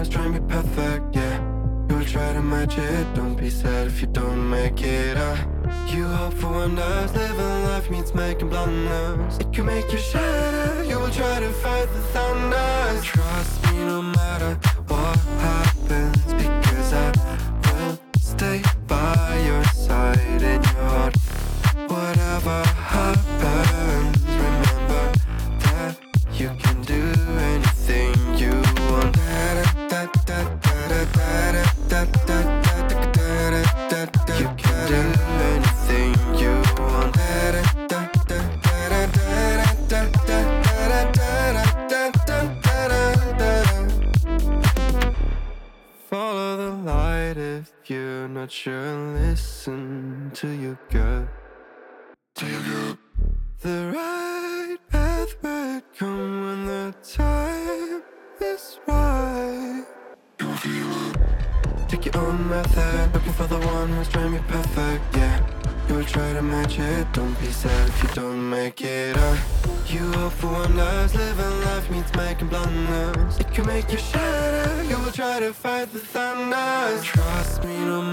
one 0.00 0.10
trying 0.10 0.32
to 0.32 0.40
be 0.40 0.46
perfect, 0.48 1.14
yeah. 1.14 1.36
You'll 1.88 2.04
try 2.04 2.32
to 2.32 2.42
match 2.42 2.78
it, 2.78 3.14
don't 3.14 3.34
be 3.34 3.50
sad 3.50 3.86
if 3.88 4.00
you 4.00 4.06
don't 4.06 4.48
make 4.48 4.80
it. 4.82 5.16
Uh. 5.16 5.36
You 5.88 6.04
hope 6.04 6.34
for 6.34 6.48
wonders, 6.48 7.12
living 7.14 7.64
life 7.64 7.90
means 7.90 8.14
making 8.14 8.48
blunders. 8.48 9.38
It 9.38 9.52
can 9.52 9.66
make 9.66 9.92
you 9.92 9.98
shatter, 9.98 10.84
you 10.84 10.98
will 10.98 11.10
try 11.10 11.40
to 11.40 11.50
fight 11.64 11.88
the 11.94 12.02
thunder. 12.12 12.89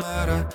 Matter 0.08 0.47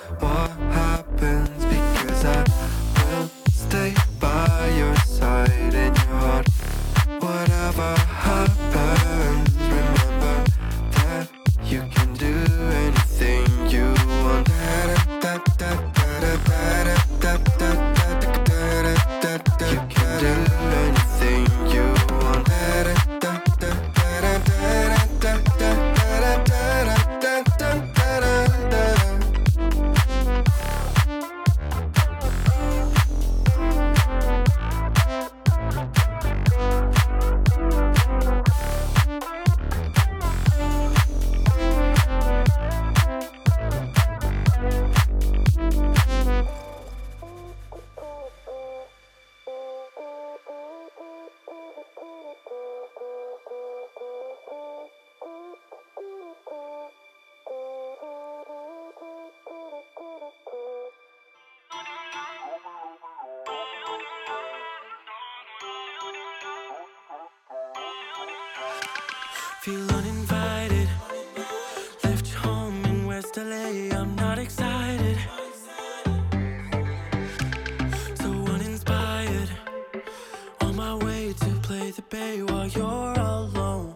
bay 82.10 82.42
while 82.42 82.68
you're 82.68 83.14
alone. 83.18 83.94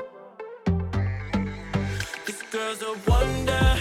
This 2.27 2.43
girl's 2.51 2.83
a 2.83 2.95
wonder. 3.09 3.77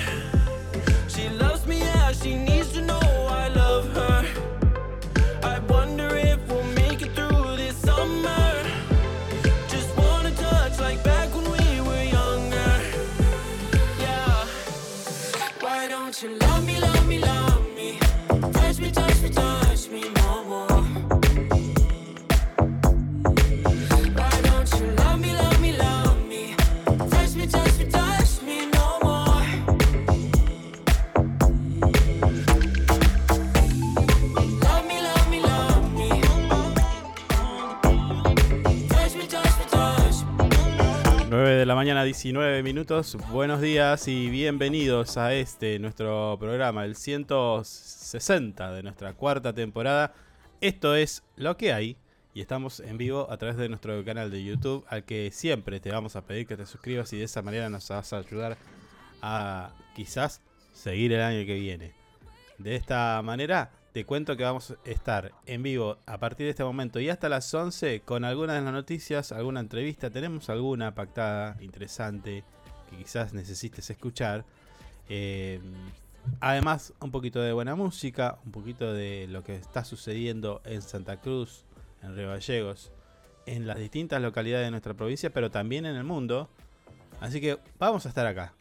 She 1.07 1.29
loves 1.29 1.65
me, 1.65 1.79
yeah. 1.79 2.11
She 2.11 2.35
needs 2.35 2.71
to 2.73 2.81
know 2.81 2.99
I 3.29 3.47
love 3.49 3.87
her. 3.93 4.25
I 5.43 5.59
wonder 5.59 6.15
if 6.15 6.39
we'll 6.47 6.63
make 6.81 7.01
it 7.01 7.11
through 7.15 7.57
this 7.57 7.75
summer. 7.77 8.63
Just 9.67 9.95
wanna 9.97 10.31
touch 10.31 10.79
like 10.79 11.03
back 11.03 11.33
when 11.35 11.45
we 11.55 11.81
were 11.87 12.03
younger. 12.03 12.73
Yeah. 13.99 14.45
Why 15.59 15.87
don't 15.87 16.15
you 16.21 16.37
love 16.39 16.65
me, 16.65 16.79
love 16.79 17.07
me, 17.07 17.19
love 17.19 17.49
me? 17.49 17.54
19 42.05 42.61
minutos. 42.61 43.17
Buenos 43.31 43.61
días 43.61 44.07
y 44.07 44.29
bienvenidos 44.29 45.17
a 45.17 45.33
este, 45.33 45.79
nuestro 45.79 46.37
programa, 46.39 46.85
el 46.85 46.95
160 46.95 48.73
de 48.73 48.83
nuestra 48.83 49.13
cuarta 49.13 49.53
temporada. 49.53 50.13
Esto 50.61 50.95
es 50.95 51.23
Lo 51.35 51.57
que 51.57 51.73
hay 51.73 51.97
y 52.35 52.41
estamos 52.41 52.79
en 52.79 52.99
vivo 52.99 53.27
a 53.31 53.37
través 53.37 53.57
de 53.57 53.69
nuestro 53.69 54.05
canal 54.05 54.29
de 54.29 54.43
YouTube, 54.43 54.85
al 54.87 55.03
que 55.03 55.31
siempre 55.31 55.79
te 55.79 55.89
vamos 55.89 56.15
a 56.15 56.21
pedir 56.21 56.45
que 56.45 56.55
te 56.55 56.67
suscribas 56.67 57.11
y 57.11 57.17
de 57.17 57.23
esa 57.23 57.41
manera 57.41 57.71
nos 57.71 57.89
vas 57.89 58.13
a 58.13 58.17
ayudar 58.17 58.55
a 59.23 59.71
quizás 59.95 60.41
seguir 60.73 61.11
el 61.11 61.21
año 61.21 61.43
que 61.43 61.55
viene. 61.55 61.93
De 62.59 62.75
esta 62.75 63.19
manera, 63.23 63.71
te 63.95 64.03
cuento 64.03 64.35
que 64.35 64.43
vamos 64.43 64.71
a 64.71 64.89
estar 64.89 65.31
en 65.45 65.63
vivo 65.63 65.99
a 66.05 66.17
partir 66.17 66.47
de 66.47 66.49
este 66.49 66.65
momento 66.65 66.99
y 66.99 67.07
hasta 67.07 67.29
las 67.29 67.53
11 67.53 68.01
con 68.01 68.25
algunas 68.25 68.57
de 68.57 68.61
las 68.61 68.73
noticias, 68.73 69.31
alguna 69.31 69.61
entrevista. 69.61 70.09
Tenemos 70.09 70.49
alguna 70.49 70.93
pactada 70.93 71.55
interesante 71.61 72.43
que 72.89 72.97
quizás 72.97 73.33
necesites 73.33 73.89
escuchar. 73.89 74.43
Eh, 75.07 75.61
además, 76.41 76.91
un 76.99 77.09
poquito 77.09 77.39
de 77.39 77.53
buena 77.53 77.75
música, 77.75 78.37
un 78.43 78.51
poquito 78.51 78.91
de 78.91 79.27
lo 79.29 79.45
que 79.45 79.55
está 79.55 79.85
sucediendo 79.85 80.61
en 80.65 80.81
Santa 80.81 81.21
Cruz, 81.21 81.63
en 82.03 82.17
Río 82.17 82.27
Gallegos, 82.27 82.91
en 83.45 83.65
las 83.65 83.77
distintas 83.77 84.21
localidades 84.21 84.67
de 84.67 84.71
nuestra 84.71 84.93
provincia, 84.93 85.29
pero 85.29 85.51
también 85.51 85.85
en 85.85 85.95
el 85.95 86.03
mundo. 86.03 86.49
Así 87.21 87.39
que 87.39 87.59
vamos 87.79 88.05
a 88.05 88.09
estar 88.09 88.27
acá, 88.27 88.55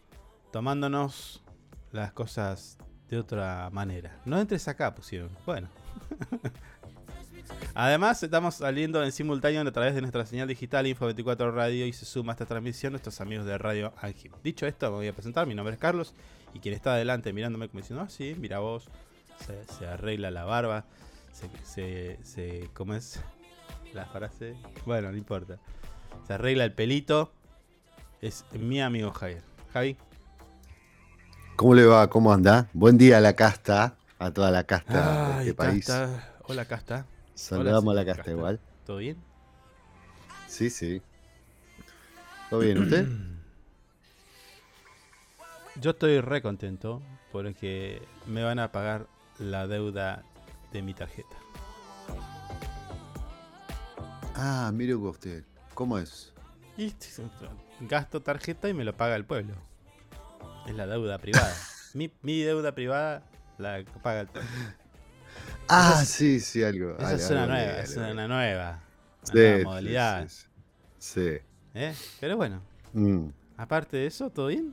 tomándonos 0.52 1.42
las 1.90 2.12
cosas 2.12 2.78
de 3.10 3.18
otra 3.18 3.68
manera. 3.70 4.18
No 4.24 4.38
entres 4.38 4.66
acá, 4.68 4.94
pusieron. 4.94 5.30
Bueno. 5.46 5.68
Además, 7.74 8.22
estamos 8.22 8.56
saliendo 8.56 9.02
en 9.04 9.12
simultáneo 9.12 9.60
a 9.60 9.72
través 9.72 9.94
de 9.94 10.00
nuestra 10.00 10.24
señal 10.24 10.48
digital 10.48 10.86
Info24 10.86 11.52
Radio 11.52 11.86
y 11.86 11.92
se 11.92 12.04
suma 12.04 12.32
a 12.32 12.34
esta 12.34 12.46
transmisión 12.46 12.92
nuestros 12.92 13.20
amigos 13.20 13.46
de 13.46 13.58
Radio 13.58 13.92
Ángel. 14.00 14.32
Dicho 14.42 14.66
esto, 14.66 14.90
me 14.90 14.96
voy 14.96 15.08
a 15.08 15.12
presentar. 15.12 15.46
Mi 15.46 15.54
nombre 15.54 15.74
es 15.74 15.80
Carlos 15.80 16.14
y 16.54 16.60
quien 16.60 16.74
está 16.74 16.94
adelante 16.94 17.32
mirándome 17.32 17.68
como 17.68 17.80
diciendo, 17.80 18.04
ah, 18.06 18.08
sí, 18.08 18.34
mira 18.38 18.60
vos, 18.60 18.88
se, 19.78 19.86
arregla 19.86 20.30
la 20.30 20.44
barba, 20.44 20.84
se, 21.32 21.48
se, 21.64 22.18
se- 22.24 22.70
¿cómo 22.74 22.94
es 22.94 23.20
la 23.92 24.06
frase? 24.06 24.56
Bueno, 24.86 25.10
no 25.10 25.18
importa. 25.18 25.58
Se 26.26 26.34
arregla 26.34 26.64
el 26.64 26.72
pelito. 26.72 27.32
Es 28.22 28.44
mi 28.52 28.80
amigo 28.80 29.10
Javier. 29.10 29.42
Javi. 29.72 29.96
¿Cómo 31.56 31.74
le 31.74 31.86
va? 31.86 32.10
¿Cómo 32.10 32.32
anda? 32.32 32.68
Buen 32.72 32.98
día 32.98 33.18
a 33.18 33.20
la 33.20 33.34
casta, 33.34 33.94
a 34.18 34.32
toda 34.32 34.50
la 34.50 34.64
casta 34.64 35.36
de 35.36 35.40
este 35.42 35.54
país. 35.54 35.86
Casta. 35.86 36.34
Hola, 36.48 36.64
Casta. 36.64 37.06
Saludamos 37.34 37.92
a 37.92 37.94
la 37.94 38.04
casta 38.04 38.30
igual. 38.32 38.58
¿Todo 38.84 38.96
bien? 38.96 39.16
Sí, 40.48 40.68
sí. 40.68 41.00
¿Todo 42.50 42.60
bien 42.60 42.78
usted? 42.78 43.06
Yo 45.80 45.92
estoy 45.92 46.20
re 46.20 46.42
contento 46.42 47.00
porque 47.30 48.02
me 48.26 48.42
van 48.42 48.58
a 48.58 48.72
pagar 48.72 49.06
la 49.38 49.68
deuda 49.68 50.24
de 50.72 50.82
mi 50.82 50.92
tarjeta. 50.92 51.36
Ah, 54.34 54.72
mire 54.74 54.96
usted. 54.96 55.44
¿Cómo 55.72 55.98
es? 55.98 56.32
Y 56.76 56.92
gasto 57.80 58.22
tarjeta 58.22 58.68
y 58.68 58.74
me 58.74 58.84
lo 58.84 58.96
paga 58.96 59.14
el 59.14 59.24
pueblo. 59.24 59.54
Es 60.66 60.74
la 60.74 60.86
deuda 60.86 61.18
privada. 61.18 61.54
mi, 61.94 62.10
mi 62.22 62.40
deuda 62.42 62.74
privada 62.74 63.22
la 63.58 63.84
paga 64.02 64.20
el 64.22 64.26
pueblo. 64.28 64.48
Ah, 65.68 66.02
sí, 66.04 66.40
sí, 66.40 66.62
algo. 66.62 66.96
Esa 66.98 67.06
algo, 67.08 67.16
es 67.22 67.30
una 67.30 67.42
algo 67.44 67.54
nueva, 67.54 67.78
es 67.80 67.96
una 67.96 68.28
nueva, 68.28 68.70
una 68.70 68.82
Sí, 69.22 69.32
nueva 69.34 69.58
sí, 69.58 69.64
modalidad. 69.64 70.28
Sí. 70.28 70.46
sí. 70.98 71.30
¿eh? 71.74 71.94
Pero 72.20 72.36
bueno, 72.36 72.62
Mm. 72.92 73.28
aparte 73.56 73.96
de 73.96 74.06
eso, 74.06 74.30
¿todo 74.30 74.46
bien? 74.48 74.72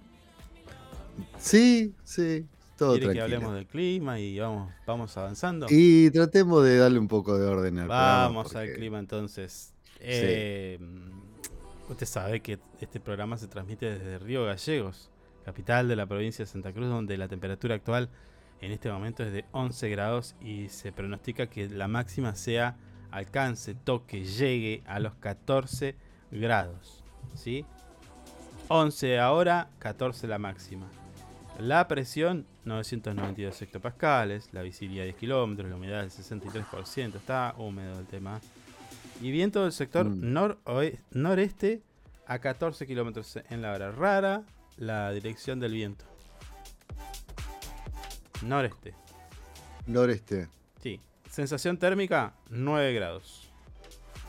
Sí, 1.38 1.93
sí, 2.03 2.45
todo 2.77 2.91
¿Quiere 2.93 3.07
que 3.07 3.13
tranquilo. 3.19 3.23
hablemos 3.38 3.55
del 3.55 3.67
clima 3.67 4.19
y 4.19 4.39
vamos, 4.39 4.71
vamos 4.85 5.15
avanzando? 5.17 5.67
Y 5.69 6.09
tratemos 6.11 6.63
de 6.63 6.77
darle 6.77 6.99
un 6.99 7.07
poco 7.07 7.38
de 7.38 7.45
orden 7.47 7.79
al 7.79 7.88
programa, 7.88 8.23
Vamos 8.27 8.55
al 8.55 8.71
clima 8.73 8.99
entonces. 8.99 9.73
Eh, 9.99 10.79
Usted 11.89 12.05
sabe 12.05 12.39
que 12.41 12.57
este 12.79 12.99
programa 13.01 13.38
se 13.38 13.47
transmite 13.47 13.97
desde 13.99 14.17
Río 14.19 14.45
Gallegos, 14.45 15.11
capital 15.41 15.88
de 15.88 15.95
la 15.95 16.05
provincia 16.05 16.45
de 16.45 16.51
Santa 16.51 16.71
Cruz, 16.73 16.88
donde 16.89 17.17
la 17.17 17.27
temperatura 17.27 17.75
actual 17.75 18.09
en 18.61 18.71
este 18.71 18.91
momento 18.91 19.23
es 19.23 19.33
de 19.33 19.45
11 19.51 19.89
grados 19.89 20.35
y 20.41 20.69
se 20.69 20.91
pronostica 20.91 21.47
que 21.47 21.67
la 21.69 21.88
máxima 21.88 22.35
sea 22.35 22.75
alcance, 23.09 23.73
toque, 23.75 24.23
llegue 24.23 24.83
a 24.85 24.99
los 24.99 25.13
14 25.15 25.95
grados. 26.31 27.03
¿sí? 27.35 27.65
11 28.67 29.19
ahora, 29.19 29.69
14 29.79 30.27
la 30.27 30.38
máxima. 30.38 30.88
La 31.59 31.88
presión 31.88 32.45
992 32.65 33.61
hectopascales, 33.61 34.49
la 34.53 34.61
visibilidad 34.61 35.03
10 35.03 35.15
kilómetros, 35.15 35.69
la 35.69 35.75
humedad 35.75 36.01
del 36.01 36.11
63%, 36.11 37.15
está 37.15 37.53
húmedo 37.57 37.99
el 37.99 38.05
tema. 38.05 38.39
Y 39.21 39.31
viento 39.31 39.63
del 39.63 39.71
sector 39.71 40.05
Mm. 40.09 40.33
noreste 41.11 41.81
a 42.25 42.39
14 42.39 42.88
kilómetros 42.88 43.38
en 43.49 43.61
la 43.61 43.73
hora. 43.73 43.91
Rara 43.91 44.43
la 44.81 45.12
dirección 45.12 45.60
del 45.60 45.74
viento. 45.74 46.04
Noreste, 48.44 48.94
Noreste. 49.86 50.48
sí. 50.81 51.00
Sensación 51.30 51.78
térmica 51.78 52.33
9 52.50 52.94
grados. 52.94 53.48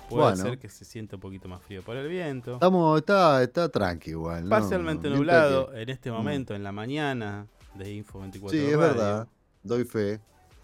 Puede 0.08 0.22
Bueno. 0.34 0.36
ser 0.36 0.58
que 0.58 0.68
se 0.68 0.84
sienta 0.84 1.16
un 1.16 1.20
poquito 1.22 1.48
más 1.48 1.62
frío 1.62 1.82
por 1.82 1.96
el 1.96 2.06
viento. 2.06 2.54
Estamos, 2.54 2.98
está, 3.00 3.42
está 3.42 3.68
tranqui 3.70 4.10
igual. 4.10 4.44
¿no? 4.44 4.50
Parcialmente 4.50 5.08
nublado 5.08 5.70
que- 5.70 5.82
en 5.82 5.88
este 5.88 6.10
Mm. 6.10 6.14
momento, 6.14 6.54
en 6.54 6.62
la 6.62 6.70
mañana 6.70 7.46
de 7.74 7.92
Info 7.94 8.20
24 8.20 8.56
Sí, 8.56 8.64
es 8.66 8.72
Radio. 8.76 8.78
verdad. 8.78 9.28
Doy 9.62 9.84
fe. 9.84 10.20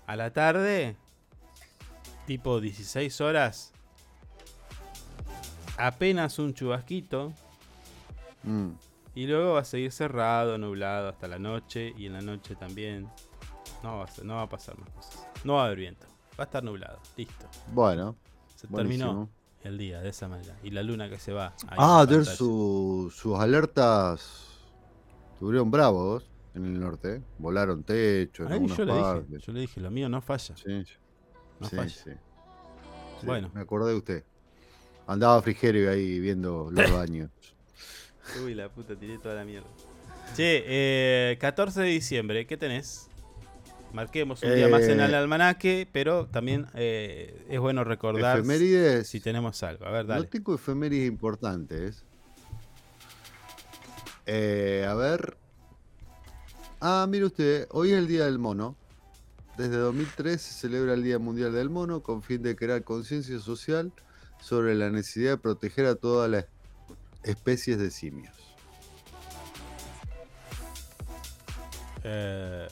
A 0.07 0.15
la 0.17 0.31
tarde, 0.33 0.95
tipo 2.27 2.61
16 2.61 3.21
horas, 3.23 3.73
apenas 5.79 6.39
un 6.39 6.53
chubasquito. 6.53 7.33
Mm. 8.45 8.73
Y 9.19 9.27
luego 9.27 9.55
va 9.55 9.61
a 9.61 9.65
seguir 9.65 9.91
cerrado, 9.91 10.59
nublado 10.59 11.09
hasta 11.09 11.27
la 11.27 11.39
noche. 11.41 11.93
Y 11.97 12.07
en 12.07 12.13
la 12.13 12.21
noche 12.21 12.55
también. 12.55 13.09
No 13.83 13.99
va 13.99 14.05
a, 14.05 14.07
ser- 14.07 14.25
no 14.25 14.35
va 14.37 14.43
a 14.43 14.49
pasar 14.49 14.79
más 14.79 14.91
cosas. 14.91 15.27
No 15.45 15.55
va 15.55 15.63
a 15.63 15.67
haber 15.67 15.79
viento. 15.79 16.07
Va 16.39 16.45
a 16.45 16.47
estar 16.47 16.63
nublado. 16.63 17.01
Listo. 17.17 17.47
Bueno, 17.73 18.17
Se 18.55 18.67
buenísimo. 18.69 19.05
terminó 19.09 19.31
el 19.65 19.77
día 19.79 20.01
de 20.01 20.11
esa 20.11 20.29
manera. 20.29 20.57
Y 20.63 20.71
la 20.71 20.83
luna 20.85 21.09
que 21.09 21.19
se 21.19 21.33
va. 21.33 21.49
ahí 21.67 21.77
Ah, 21.79 22.05
pantalla. 22.07 22.25
su- 22.25 23.13
sus 23.13 23.37
alertas 23.39 24.61
estuvieron 25.33 25.71
bravos 25.71 26.31
en 26.55 26.65
el 26.67 26.79
norte. 26.79 27.21
Volaron 27.39 27.83
techo 27.83 28.45
en 28.45 28.53
Ahí 28.53 28.67
yo 28.69 28.85
le 28.85 28.95
dije. 28.95 29.39
Yo 29.47 29.53
le 29.53 29.61
dije, 29.61 29.81
lo 29.81 29.91
mío 29.91 30.09
no 30.09 30.21
falla. 30.21 30.57
Sí, 30.57 30.85
No 31.59 31.69
sí, 31.69 31.75
falla. 31.77 31.89
sí. 31.89 32.11
Sí, 33.21 33.27
Bueno. 33.27 33.51
Me 33.53 33.61
acordé 33.63 33.91
de 33.91 33.97
usted. 33.97 34.25
Andaba 35.09 35.43
Frigerio 35.43 35.91
ahí 35.91 36.21
viendo 36.21 36.71
los 36.71 36.93
baños. 36.93 37.31
Uy, 38.45 38.55
la 38.55 38.69
puta, 38.69 38.95
tiré 38.97 39.19
toda 39.19 39.35
la 39.35 39.45
mierda. 39.45 39.69
Che, 40.37 40.63
eh, 40.67 41.39
14 41.41 41.81
de 41.81 41.89
diciembre, 41.89 42.47
¿qué 42.47 42.57
tenés? 42.57 43.09
Marquemos 43.93 44.43
un 44.43 44.55
día 44.55 44.69
más 44.69 44.83
en 44.83 45.01
el 45.01 45.13
Eh, 45.15 45.17
almanaque, 45.17 45.89
pero 45.91 46.27
también 46.27 46.67
eh, 46.75 47.47
es 47.49 47.59
bueno 47.59 47.85
recordar 47.85 48.39
Efemérides. 48.39 49.09
si 49.09 49.19
tenemos 49.21 49.63
algo. 49.63 49.87
A 49.87 49.91
ver, 49.91 50.05
No 50.05 50.15
dale. 50.15 50.27
tengo 50.27 50.55
efemérides 50.55 51.09
importantes. 51.09 52.05
Eh, 54.27 54.87
a 54.87 54.95
ver. 54.95 55.37
Ah, 56.81 57.07
mire 57.09 57.25
usted, 57.25 57.67
hoy 57.71 57.93
es 57.93 57.99
el 57.99 58.07
Día 58.07 58.27
del 58.27 58.39
Mono. 58.39 58.77
Desde 59.57 59.77
2003 59.77 60.41
se 60.41 60.53
celebra 60.53 60.93
el 60.95 61.03
Día 61.03 61.19
Mundial 61.19 61.53
del 61.53 61.71
Mono 61.71 62.03
con 62.03 62.23
fin 62.23 62.43
de 62.43 62.55
crear 62.55 62.85
conciencia 62.85 63.41
social 63.41 63.91
sobre 64.41 64.75
la 64.77 64.91
necesidad 64.91 65.33
de 65.33 65.39
proteger 65.39 65.87
a 65.87 65.97
todas 65.97 66.31
las 66.31 66.45
especies 67.29 67.79
de 67.79 67.91
simios. 67.91 68.35
Eh, 72.05 72.69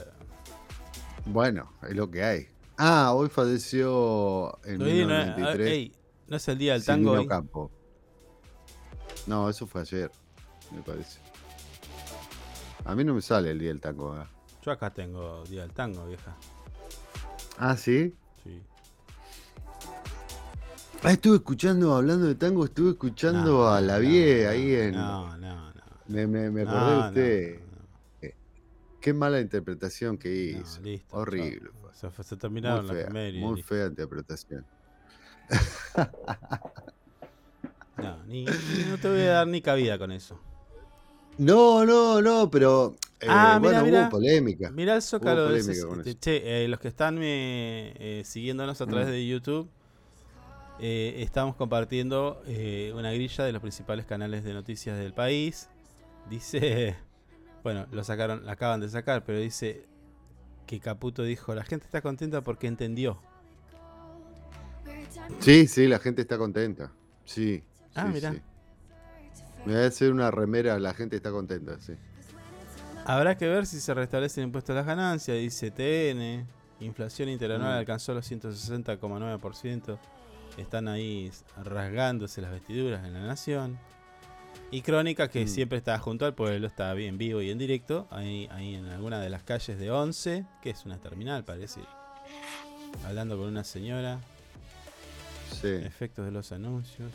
Bueno, 1.26 1.73
es 1.83 1.95
lo 1.95 2.11
que 2.11 2.23
hay. 2.23 2.49
Ah, 2.78 3.12
hoy 3.14 3.28
falleció 3.28 4.59
en 4.64 4.78
no, 4.78 4.85
1993 4.85 5.71
ey, 5.71 5.92
¿no 6.28 6.37
es 6.37 6.49
el 6.49 6.59
día 6.59 6.75
del 6.75 6.85
tango 6.85 7.11
Silvino 7.11 7.21
hoy? 7.23 7.26
Campo. 7.26 7.71
No, 9.26 9.49
eso 9.50 9.66
fue 9.66 9.81
ayer, 9.81 10.11
me 10.71 10.83
parece. 10.83 11.19
A 12.85 12.95
mí 12.95 13.02
no 13.02 13.14
me 13.14 13.23
sale 13.23 13.50
el 13.50 13.59
día 13.59 13.69
del 13.69 13.81
tango 13.81 14.12
acá. 14.12 14.31
Yo 14.62 14.71
acá 14.71 14.92
tengo 14.92 15.42
día 15.45 15.62
del 15.62 15.73
tango, 15.73 16.07
vieja. 16.07 16.37
Ah, 17.59 17.76
¿sí? 17.76 18.14
Ah, 21.03 21.12
estuve 21.12 21.37
escuchando, 21.37 21.95
hablando 21.95 22.26
de 22.26 22.35
tango, 22.35 22.65
estuve 22.65 22.91
escuchando 22.91 23.53
No, 23.59 23.69
a 23.69 23.81
la 23.81 23.99
Vie 23.99 24.43
no, 24.45 24.50
ahí 24.50 24.75
en... 24.75 24.93
No, 24.93 25.37
no, 25.38 25.73
no. 25.73 25.83
Me, 26.09 26.26
me, 26.26 26.50
me 26.50 26.62
acordé 26.62 26.91
de 26.93 26.99
usted. 27.09 27.61
no, 27.61 28.29
Qué 29.00 29.12
mala 29.12 29.41
interpretación 29.41 30.19
que 30.19 30.35
hizo. 30.35 30.81
listo, 30.83 31.17
Horrible. 31.17 31.71
Se, 31.93 32.37
terminaron 32.37 32.85
muy 32.87 32.88
la 32.88 32.95
fea, 32.95 33.05
primera 33.07 33.38
muy 33.38 33.57
listo. 33.57 33.75
fea 33.75 33.87
interpretación. 33.87 34.67
No, 37.97 38.25
ni, 38.26 38.45
no 38.45 38.99
te 38.99 39.09
voy 39.09 39.21
a 39.21 39.26
dar 39.33 39.47
ni 39.47 39.61
cabida 39.62 39.97
con 39.99 40.11
eso. 40.11 40.41
No, 41.38 41.85
no, 41.85 42.21
no, 42.21 42.50
pero... 42.50 42.97
eh, 43.21 43.26
Ah, 43.29 43.59
bueno, 43.61 43.85
mirá. 43.85 44.03
hubo 44.03 44.11
polémica. 44.11 44.71
Mirá 44.71 44.97
el 44.97 45.03
zócalo 45.03 45.43
Hubo 45.45 45.53
de 45.53 45.61
polémica 45.61 45.73
ese- 45.73 45.87
con 45.87 45.99
este. 46.00 46.19
Che, 46.19 46.65
eh, 46.65 46.69
los 46.69 46.81
que 46.81 46.88
están 46.88 47.19
eh, 47.23 47.95
eh, 47.99 48.23
siguiéndonos 48.25 48.81
a 48.81 48.87
través 48.87 49.07
Mm. 49.07 49.11
de 49.12 49.26
YouTube, 49.29 49.71
eh, 50.78 51.16
estamos 51.18 51.56
compartiendo 51.56 52.42
eh, 52.47 52.92
una 52.95 53.12
grilla 53.12 53.45
de 53.45 53.52
los 53.52 53.62
principales 53.62 54.04
canales 54.06 54.45
de 54.45 54.52
noticias 54.54 54.99
del 54.99 55.12
país. 55.12 55.68
Dice, 56.28 56.97
bueno, 57.62 57.87
lo 57.92 58.04
sacaron, 58.04 58.45
la 58.45 58.52
acaban 58.52 58.80
de 58.80 58.88
sacar, 58.88 59.25
pero 59.25 59.38
dice 59.38 59.85
que 60.66 60.80
Caputo 60.80 61.23
dijo, 61.23 61.54
la 61.54 61.64
gente 61.64 61.87
está 61.87 62.02
contenta 62.02 62.40
porque 62.42 62.66
entendió. 62.66 63.21
Sí, 65.40 65.66
sí, 65.66 65.87
la 65.87 65.99
gente 65.99 66.23
está 66.23 66.38
contenta. 66.38 66.92
Sí. 67.25 67.62
Ah, 67.95 68.11
sí, 68.12 68.21
sí. 68.21 68.26
Me 69.64 69.75
voy 69.75 69.83
a 69.83 69.87
hacer 69.87 70.12
una 70.12 70.30
remera, 70.30 70.78
la 70.78 70.95
gente 70.95 71.16
está 71.16 71.30
contenta, 71.30 71.78
sí. 71.80 71.95
Habrá 73.04 73.37
que 73.37 73.47
ver 73.49 73.66
si 73.66 73.80
se 73.80 73.95
restablece 73.95 74.40
el 74.40 74.47
impuesto 74.47 74.73
a 74.73 74.76
las 74.76 74.87
ganancias, 74.87 75.37
dice 75.38 75.71
TN. 75.71 76.47
Inflación 76.80 77.28
interanual 77.28 77.75
Mm. 77.75 77.78
alcanzó 77.78 78.12
los 78.14 78.26
160,9%. 78.26 79.99
Están 80.57 80.89
ahí 80.89 81.31
rasgándose 81.63 82.41
las 82.41 82.51
vestiduras 82.51 83.05
en 83.05 83.13
la 83.13 83.21
nación. 83.21 83.79
Y 84.71 84.83
Crónica, 84.83 85.29
que 85.29 85.45
Mm. 85.45 85.49
siempre 85.49 85.79
está 85.79 85.99
junto 85.99 86.25
al 86.27 86.35
pueblo, 86.35 86.67
está 86.67 86.93
bien 86.95 87.19
vivo 87.19 87.41
y 87.43 87.51
en 87.51 87.59
directo, 87.59 88.07
ahí, 88.11 88.49
ahí 88.51 88.75
en 88.75 88.87
alguna 88.87 89.21
de 89.21 89.31
las 89.31 89.43
calles 89.43 89.79
de 89.79 89.91
11, 89.91 90.45
que 90.63 90.71
es 90.71 90.85
una 90.87 90.99
terminal, 90.99 91.45
parece. 91.45 91.81
Hablando 93.05 93.37
con 93.37 93.47
una 93.49 93.63
señora, 93.65 94.19
Sí. 95.61 95.69
efectos 95.69 96.25
de 96.25 96.33
los 96.33 96.51
anuncios. 96.53 97.13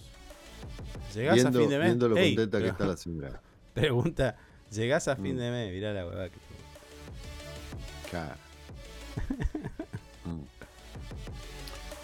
¿Llegás 1.14 1.36
Viendo, 1.36 1.60
a 1.60 1.62
fin 1.62 1.70
de 1.70 1.78
mes? 1.80 1.88
viendo 1.88 2.08
lo 2.08 2.16
Ey, 2.18 2.36
contenta 2.36 2.60
que 2.60 2.68
está 2.70 2.86
la 2.86 2.96
señora. 2.98 3.42
Pregunta, 3.74 4.38
¿llegás 4.72 5.08
a 5.08 5.16
fin 5.16 5.36
Mm. 5.36 5.40
de 5.40 5.52
mes? 5.52 5.74
Mirá 5.74 5.92
la 5.94 6.06
huevada 6.06 6.30
que 6.30 6.38
Claro. 8.10 8.36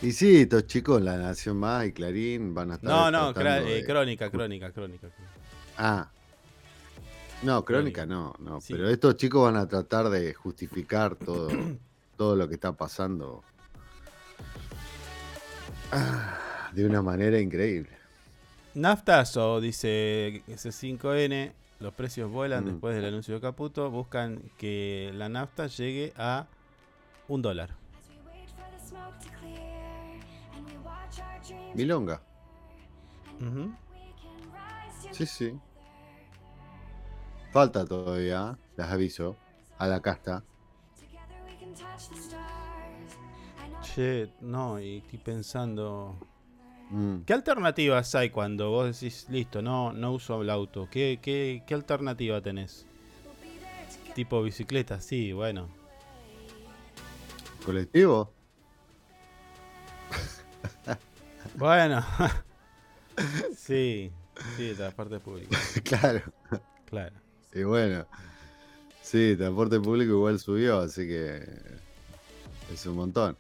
Y 0.02 0.12
sí, 0.12 0.42
estos 0.42 0.68
chicos, 0.68 1.02
La 1.02 1.18
Nación 1.18 1.58
Más 1.58 1.86
y 1.88 1.92
Clarín 1.92 2.54
van 2.54 2.72
a 2.72 2.76
estar. 2.76 2.90
No, 2.90 3.10
no, 3.12 3.30
eh, 3.32 3.62
de- 3.64 3.86
crónica, 3.86 4.30
crónica, 4.30 4.72
crónica. 4.72 5.08
Ah. 5.78 6.08
No, 7.44 7.64
crónica 7.66 8.06
no, 8.06 8.34
no. 8.40 8.62
Sí. 8.62 8.74
Pero 8.74 8.90
estos 8.90 9.16
chicos 9.18 9.44
van 9.44 9.58
a 9.58 9.68
tratar 9.68 10.10
de 10.10 10.34
justificar 10.34 11.16
todo, 11.16 11.50
todo 12.18 12.36
lo 12.36 12.48
que 12.48 12.56
está 12.56 12.72
pasando 12.74 13.44
ah, 15.92 16.70
de 16.74 16.86
una 16.86 17.02
manera 17.02 17.40
increíble. 17.40 17.90
Naftazo, 18.76 19.60
dice 19.62 20.44
S5N, 20.48 21.52
los 21.80 21.94
precios 21.94 22.30
vuelan 22.32 22.64
Mm. 22.66 22.68
después 22.70 22.96
del 22.96 23.06
anuncio 23.06 23.34
de 23.36 23.42
Caputo, 23.42 23.90
buscan 23.90 24.42
que 24.58 25.12
la 25.16 25.30
nafta 25.30 25.66
llegue 25.68 26.14
a 26.18 26.46
un 27.28 27.42
dólar. 27.42 27.72
Milonga. 31.78 32.20
Sí, 35.12 35.26
sí. 35.28 35.60
Falta 37.52 37.86
todavía, 37.86 38.58
les 38.76 38.88
aviso. 38.88 39.38
A 39.78 39.88
la 39.88 40.02
casta. 40.02 40.44
Che, 43.84 44.30
no, 44.42 44.80
y 44.80 44.98
estoy 44.98 45.20
pensando... 45.20 46.18
Mm. 46.90 47.20
¿Qué 47.26 47.34
alternativas 47.34 48.16
hay 48.16 48.32
cuando 48.32 48.72
vos 48.72 49.00
decís, 49.00 49.28
listo, 49.30 49.62
no, 49.62 49.94
no 49.94 50.14
uso 50.14 50.42
el 50.42 50.50
auto? 50.50 50.88
¿Qué, 50.90 51.20
qué, 51.22 51.62
qué 51.68 51.74
alternativa 51.76 52.42
tenés? 52.42 52.88
Tipo 54.16 54.42
bicicleta, 54.42 55.00
sí, 55.00 55.32
bueno. 55.32 55.68
¿Colectivo? 57.64 58.34
Bueno. 61.58 62.06
sí, 63.58 64.12
sí, 64.56 64.74
transporte 64.76 65.20
público. 65.20 65.56
claro. 65.84 66.22
Claro. 66.88 67.16
Y 67.52 67.64
bueno. 67.64 68.06
Sí, 69.02 69.36
transporte 69.36 69.80
público 69.80 70.12
igual 70.12 70.38
subió, 70.40 70.80
así 70.80 71.08
que 71.08 71.44
es 72.72 72.86
un 72.86 72.96
montón. 72.96 73.36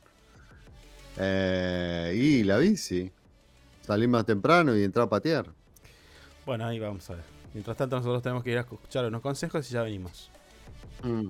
Eh, 1.17 2.13
y 2.15 2.43
la 2.43 2.57
bici. 2.57 3.11
Salir 3.83 4.09
más 4.09 4.25
temprano 4.25 4.75
y 4.75 4.83
entrar 4.83 5.05
a 5.05 5.09
patear. 5.09 5.45
Bueno, 6.45 6.65
ahí 6.65 6.79
vamos 6.79 7.07
a 7.11 7.15
ver. 7.15 7.23
Mientras 7.53 7.77
tanto, 7.77 7.97
nosotros 7.97 8.23
tenemos 8.23 8.43
que 8.43 8.51
ir 8.51 8.57
a 8.57 8.61
escuchar 8.61 9.05
unos 9.05 9.21
consejos 9.21 9.69
y 9.69 9.73
ya 9.73 9.83
venimos. 9.83 10.31
Mm. 11.03 11.29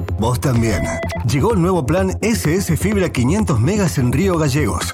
Vos 0.21 0.39
también. 0.39 0.83
Llegó 1.25 1.55
el 1.55 1.61
nuevo 1.63 1.83
plan 1.83 2.11
SS 2.21 2.77
Fibra 2.77 3.09
500 3.11 3.59
megas 3.59 3.97
en 3.97 4.11
Río 4.11 4.37
Gallegos. 4.37 4.93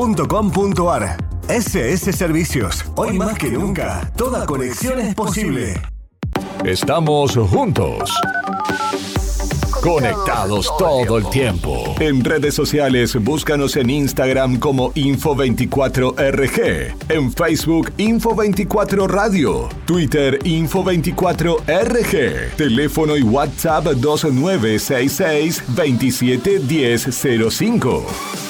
www.ssservicios.com.ar. 0.00 1.16
SS 1.48 2.12
Servicios. 2.12 2.84
Hoy 2.94 3.18
más 3.18 3.36
que 3.36 3.50
nunca, 3.50 4.08
toda 4.16 4.46
conexión 4.46 5.00
es 5.00 5.12
posible. 5.14 5.74
Estamos 6.64 7.36
juntos. 7.36 8.10
Conectados 9.82 10.74
todo 10.78 11.18
el 11.18 11.28
tiempo. 11.30 11.96
En 12.00 12.24
redes 12.24 12.54
sociales, 12.54 13.14
búscanos 13.22 13.76
en 13.76 13.90
Instagram 13.90 14.58
como 14.58 14.92
Info24RG, 14.92 16.94
en 17.08 17.32
Facebook 17.32 17.90
Info24 17.96 19.08
Radio, 19.08 19.70
Twitter 19.86 20.38
Info24RG, 20.44 22.56
teléfono 22.56 23.16
y 23.16 23.22
WhatsApp 23.22 23.84
2966 23.84 25.64
271005. 25.68 28.49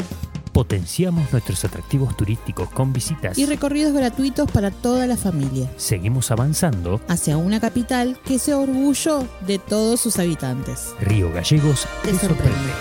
Potenciamos 0.53 1.31
nuestros 1.31 1.63
atractivos 1.63 2.15
turísticos 2.17 2.69
con 2.69 2.91
visitas. 2.93 3.37
Y 3.37 3.45
recorridos 3.45 3.93
gratuitos 3.93 4.51
para 4.51 4.69
toda 4.71 5.07
la 5.07 5.15
familia. 5.17 5.71
Seguimos 5.77 6.29
avanzando. 6.31 6.99
Hacia 7.07 7.37
una 7.37 7.59
capital 7.59 8.17
que 8.25 8.37
sea 8.39 8.57
orgullo 8.57 9.25
de 9.47 9.59
todos 9.59 9.99
sus 10.01 10.19
habitantes. 10.19 10.93
Río 10.99 11.31
Gallegos 11.31 11.87
Te 12.03 12.11
te 12.11 12.17
sorprende. 12.19 12.45
sorprende. 12.45 12.71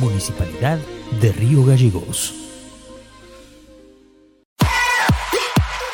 Municipalidad 0.00 0.78
de 1.20 1.32
Río 1.32 1.64
Gallegos. 1.64 2.34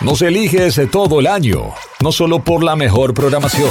Nos 0.00 0.20
eliges 0.22 0.80
todo 0.90 1.20
el 1.20 1.28
año, 1.28 1.72
no 2.00 2.10
solo 2.10 2.42
por 2.42 2.64
la 2.64 2.74
mejor 2.74 3.14
programación, 3.14 3.70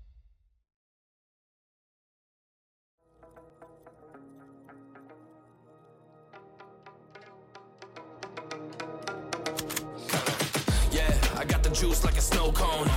Snow 12.51 12.65
cone. 12.65 12.87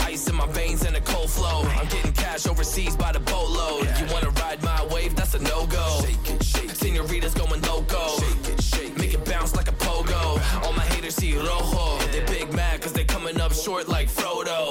Ice 0.00 0.28
in 0.28 0.34
my 0.34 0.46
veins 0.48 0.84
and 0.84 0.96
a 0.96 1.00
cold 1.00 1.30
flow. 1.30 1.62
I'm 1.62 1.86
getting 1.88 2.12
cash 2.12 2.46
overseas 2.46 2.96
by 2.96 3.12
the 3.12 3.20
boatload. 3.20 3.86
You 3.98 4.06
wanna 4.12 4.30
ride 4.30 4.62
my 4.62 4.86
wave? 4.92 5.14
That's 5.16 5.34
a 5.34 5.42
no 5.42 5.66
go. 5.66 6.02
Senoritas 6.74 7.34
going 7.34 7.62
loco. 7.62 8.20
Make 8.96 9.14
it 9.14 9.24
bounce 9.24 9.54
like 9.56 9.68
a 9.68 9.72
pogo. 9.72 10.64
All 10.64 10.72
my 10.72 10.84
haters 10.84 11.14
see 11.16 11.36
rojo. 11.36 11.98
They 12.12 12.24
big 12.26 12.52
mad 12.52 12.82
cause 12.82 12.92
they 12.92 13.04
coming 13.04 13.40
up 13.40 13.52
short 13.52 13.88
like 13.88 14.08
Frodo. 14.08 14.69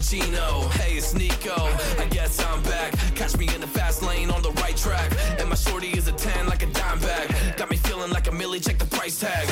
Pacino. 0.00 0.70
Hey, 0.80 0.96
it's 0.96 1.12
Nico. 1.12 1.54
I 2.00 2.06
guess 2.08 2.40
I'm 2.40 2.62
back. 2.62 2.92
Catch 3.14 3.36
me 3.36 3.46
in 3.54 3.60
the 3.60 3.66
fast 3.66 4.02
lane 4.02 4.30
on 4.30 4.40
the 4.40 4.50
right 4.52 4.74
track. 4.74 5.12
And 5.38 5.46
my 5.50 5.54
shorty 5.54 5.88
is 5.88 6.08
a 6.08 6.12
10 6.12 6.46
like 6.46 6.62
a 6.62 6.66
dime 6.72 6.98
bag. 7.00 7.28
Got 7.58 7.70
me 7.70 7.76
feeling 7.76 8.10
like 8.10 8.26
a 8.26 8.32
millie, 8.32 8.60
check 8.60 8.78
the 8.78 8.86
price 8.86 9.20
tag. 9.20 9.46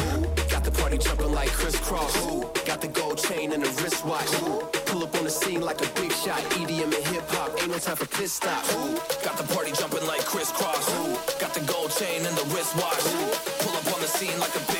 Got 0.49 0.65
the 0.65 0.71
party 0.71 0.97
jumping 0.97 1.33
like 1.33 1.51
crisscross. 1.51 2.15
Got 2.65 2.81
the 2.81 2.89
gold 2.89 3.19
chain 3.19 3.53
and 3.53 3.63
the 3.63 3.71
wristwatch. 3.83 4.33
Pull 4.87 5.03
up 5.03 5.15
on 5.17 5.25
the 5.25 5.31
scene 5.31 5.61
like 5.61 5.85
a 5.85 6.01
big 6.01 6.13
shot. 6.13 6.41
EDM 6.57 6.97
and 6.97 7.07
hip 7.13 7.29
hop, 7.29 7.53
ain't 7.61 7.71
no 7.71 7.79
time 7.79 7.97
for 7.97 8.07
pit 8.07 8.31
stops. 8.31 8.75
Got 9.23 9.37
the 9.37 9.45
party 9.55 9.73
jumping 9.73 10.07
like 10.07 10.25
crisscross. 10.25 10.89
Got 11.39 11.53
the 11.53 11.61
gold 11.71 11.91
chain 11.91 12.25
and 12.25 12.35
the 12.35 12.47
wristwatch. 12.55 13.05
Pull 13.61 13.77
up 13.77 13.87
on 13.93 14.01
the 14.01 14.09
scene 14.09 14.39
like 14.41 14.57
a 14.57 14.65
big 14.73 14.78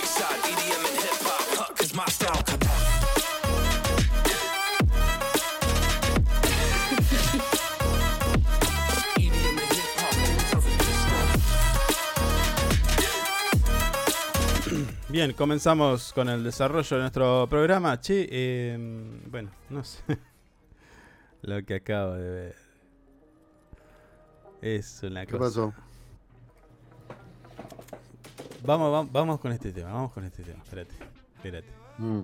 Bien, 15.11 15.33
comenzamos 15.33 16.13
con 16.13 16.29
el 16.29 16.45
desarrollo 16.45 16.97
de 16.97 17.01
nuestro 17.01 17.47
programa. 17.49 17.99
Che, 17.99 18.29
eh, 18.31 18.77
bueno, 19.31 19.51
no 19.71 19.83
sé 19.83 20.03
lo 21.43 21.65
que 21.65 21.77
acabo 21.77 22.13
de 22.13 22.29
ver. 22.31 22.57
Es 24.61 25.03
una 25.03 25.25
¿Qué 25.25 25.33
cosa. 25.33 25.45
pasó? 25.45 25.75
Vamos, 28.67 28.93
vamos, 28.93 29.13
vamos 29.13 29.41
con 29.41 29.53
este 29.53 29.73
tema, 29.73 29.95
vamos 29.95 30.13
con 30.13 30.25
este 30.25 30.43
tema. 30.43 30.63
Espérate, 30.63 30.95
espérate. 31.37 31.69
Mm. 31.97 32.21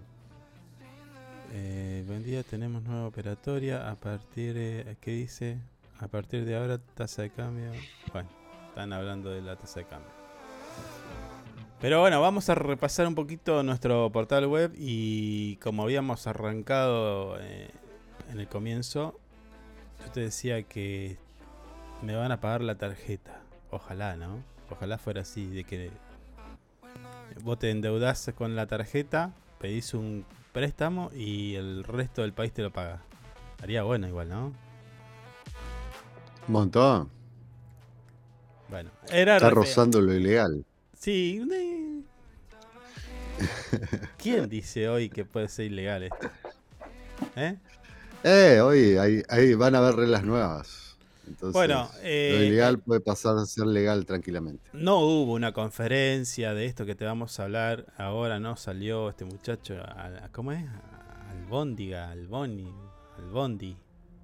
Eh, 1.55 2.05
buen 2.07 2.23
día, 2.23 2.43
tenemos 2.43 2.83
nueva 2.83 3.07
operatoria. 3.07 3.91
A 3.91 3.95
partir 3.95 4.53
de. 4.53 4.99
¿Qué 5.01 5.13
dice? 5.13 5.59
A 6.01 6.09
partir 6.09 6.45
de 6.45 6.55
ahora, 6.55 6.77
tasa 6.95 7.23
de 7.23 7.31
cambio. 7.31 7.71
Bueno, 8.13 8.29
están 8.69 8.93
hablando 8.93 9.31
de 9.31 9.41
la 9.41 9.57
tasa 9.57 9.81
de 9.81 9.87
cambio. 9.87 10.14
Pero 11.85 12.01
bueno, 12.01 12.19
vamos 12.19 12.49
a 12.49 12.55
repasar 12.55 13.07
un 13.07 13.15
poquito 13.15 13.63
nuestro 13.63 14.11
portal 14.11 14.47
web 14.47 14.73
y 14.75 15.57
como 15.57 15.83
habíamos 15.83 16.27
arrancado 16.27 17.37
eh, 17.39 17.69
en 18.33 18.41
el 18.41 18.49
comienzo, 18.49 19.21
yo 20.03 20.11
te 20.11 20.21
decía 20.21 20.63
que 20.63 21.19
me 22.01 22.17
van 22.17 22.33
a 22.33 22.41
pagar 22.41 22.63
la 22.63 22.77
tarjeta. 22.77 23.39
Ojalá, 23.71 24.17
¿no? 24.17 24.43
Ojalá 24.71 24.97
fuera 24.97 25.21
así, 25.21 25.47
de 25.49 25.65
que 25.65 25.91
vos 27.43 27.59
te 27.59 27.71
endeudás 27.71 28.33
con 28.35 28.57
la 28.57 28.67
tarjeta, 28.67 29.35
pedís 29.61 29.93
un 29.93 30.25
préstamo 30.55 31.11
y 31.15 31.57
el 31.57 31.85
resto 31.85 32.23
del 32.23 32.33
país 32.33 32.55
te 32.55 32.63
lo 32.63 32.73
paga. 32.73 33.03
Estaría 33.57 33.83
bueno 33.83 34.09
igual, 34.09 34.31
¿no? 34.31 34.47
Un 36.49 36.53
montón. 36.55 37.11
Bueno, 38.71 38.91
era 39.11 39.37
Está 39.37 39.51
rozando 39.51 40.01
lo 40.01 40.15
ilegal. 40.15 40.65
Sí. 41.05 41.39
¿Quién 44.17 44.49
dice 44.49 44.89
hoy 44.89 45.11
que 45.11 45.27
puede 45.27 45.49
ser 45.49 45.67
ilegal 45.67 46.05
esto? 46.05 46.31
¿Eh? 47.37 47.57
Eh, 48.23 48.61
oye, 48.63 48.99
ahí, 48.99 49.23
ahí 49.29 49.53
van 49.53 49.75
a 49.75 49.79
haber 49.81 49.97
reglas 49.97 50.25
nuevas. 50.25 50.97
Entonces, 51.27 51.53
Bueno, 51.53 51.91
lo 51.93 51.99
eh, 52.03 52.47
ilegal 52.47 52.79
puede 52.79 53.01
pasar 53.03 53.37
a 53.37 53.45
ser 53.45 53.67
legal 53.67 54.07
tranquilamente. 54.07 54.71
No 54.73 55.01
hubo 55.01 55.35
una 55.35 55.53
conferencia 55.53 56.55
de 56.55 56.65
esto 56.65 56.87
que 56.87 56.95
te 56.95 57.05
vamos 57.05 57.39
a 57.39 57.43
hablar 57.45 57.85
ahora, 57.99 58.41
¿no? 58.41 58.57
Salió 58.57 59.11
este 59.11 59.27
muchacho, 59.27 59.75
a- 59.83 60.07
a- 60.25 60.29
¿cómo 60.33 60.53
es? 60.53 60.65
Al 61.31 61.45
Bondiga, 61.51 62.11
al 62.11 62.27
Boni, 62.29 62.73
al 63.19 63.29
Bondi, 63.29 63.77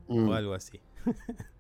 Mm. 0.09 0.29
o 0.31 0.33
algo 0.33 0.55
así. 0.55 0.81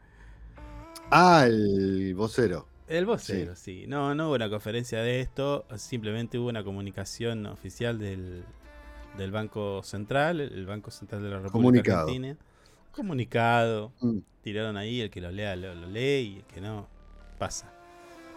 Ah, 1.12 1.44
el 1.46 2.14
vocero. 2.14 2.69
El 2.90 3.06
vocero, 3.06 3.54
sí. 3.54 3.84
No, 3.86 4.14
no 4.16 4.26
hubo 4.26 4.34
una 4.34 4.50
conferencia 4.50 5.00
de 5.00 5.20
esto, 5.20 5.64
simplemente 5.76 6.38
hubo 6.38 6.48
una 6.48 6.64
comunicación 6.64 7.46
oficial 7.46 7.98
del, 7.98 8.42
del 9.16 9.30
Banco 9.30 9.82
Central, 9.84 10.40
el 10.40 10.66
Banco 10.66 10.90
Central 10.90 11.22
de 11.22 11.28
la 11.30 11.36
República 11.36 11.52
Comunicado. 11.52 12.00
Argentina. 12.08 12.36
Comunicado. 12.90 13.92
Mm. 14.00 14.18
Tiraron 14.42 14.76
ahí, 14.76 15.00
el 15.02 15.10
que 15.10 15.20
lo 15.20 15.30
lea 15.30 15.54
lo, 15.54 15.74
lo 15.74 15.86
lee 15.86 16.20
y 16.20 16.36
el 16.38 16.44
que 16.44 16.60
no, 16.60 16.88
pasa. 17.38 17.72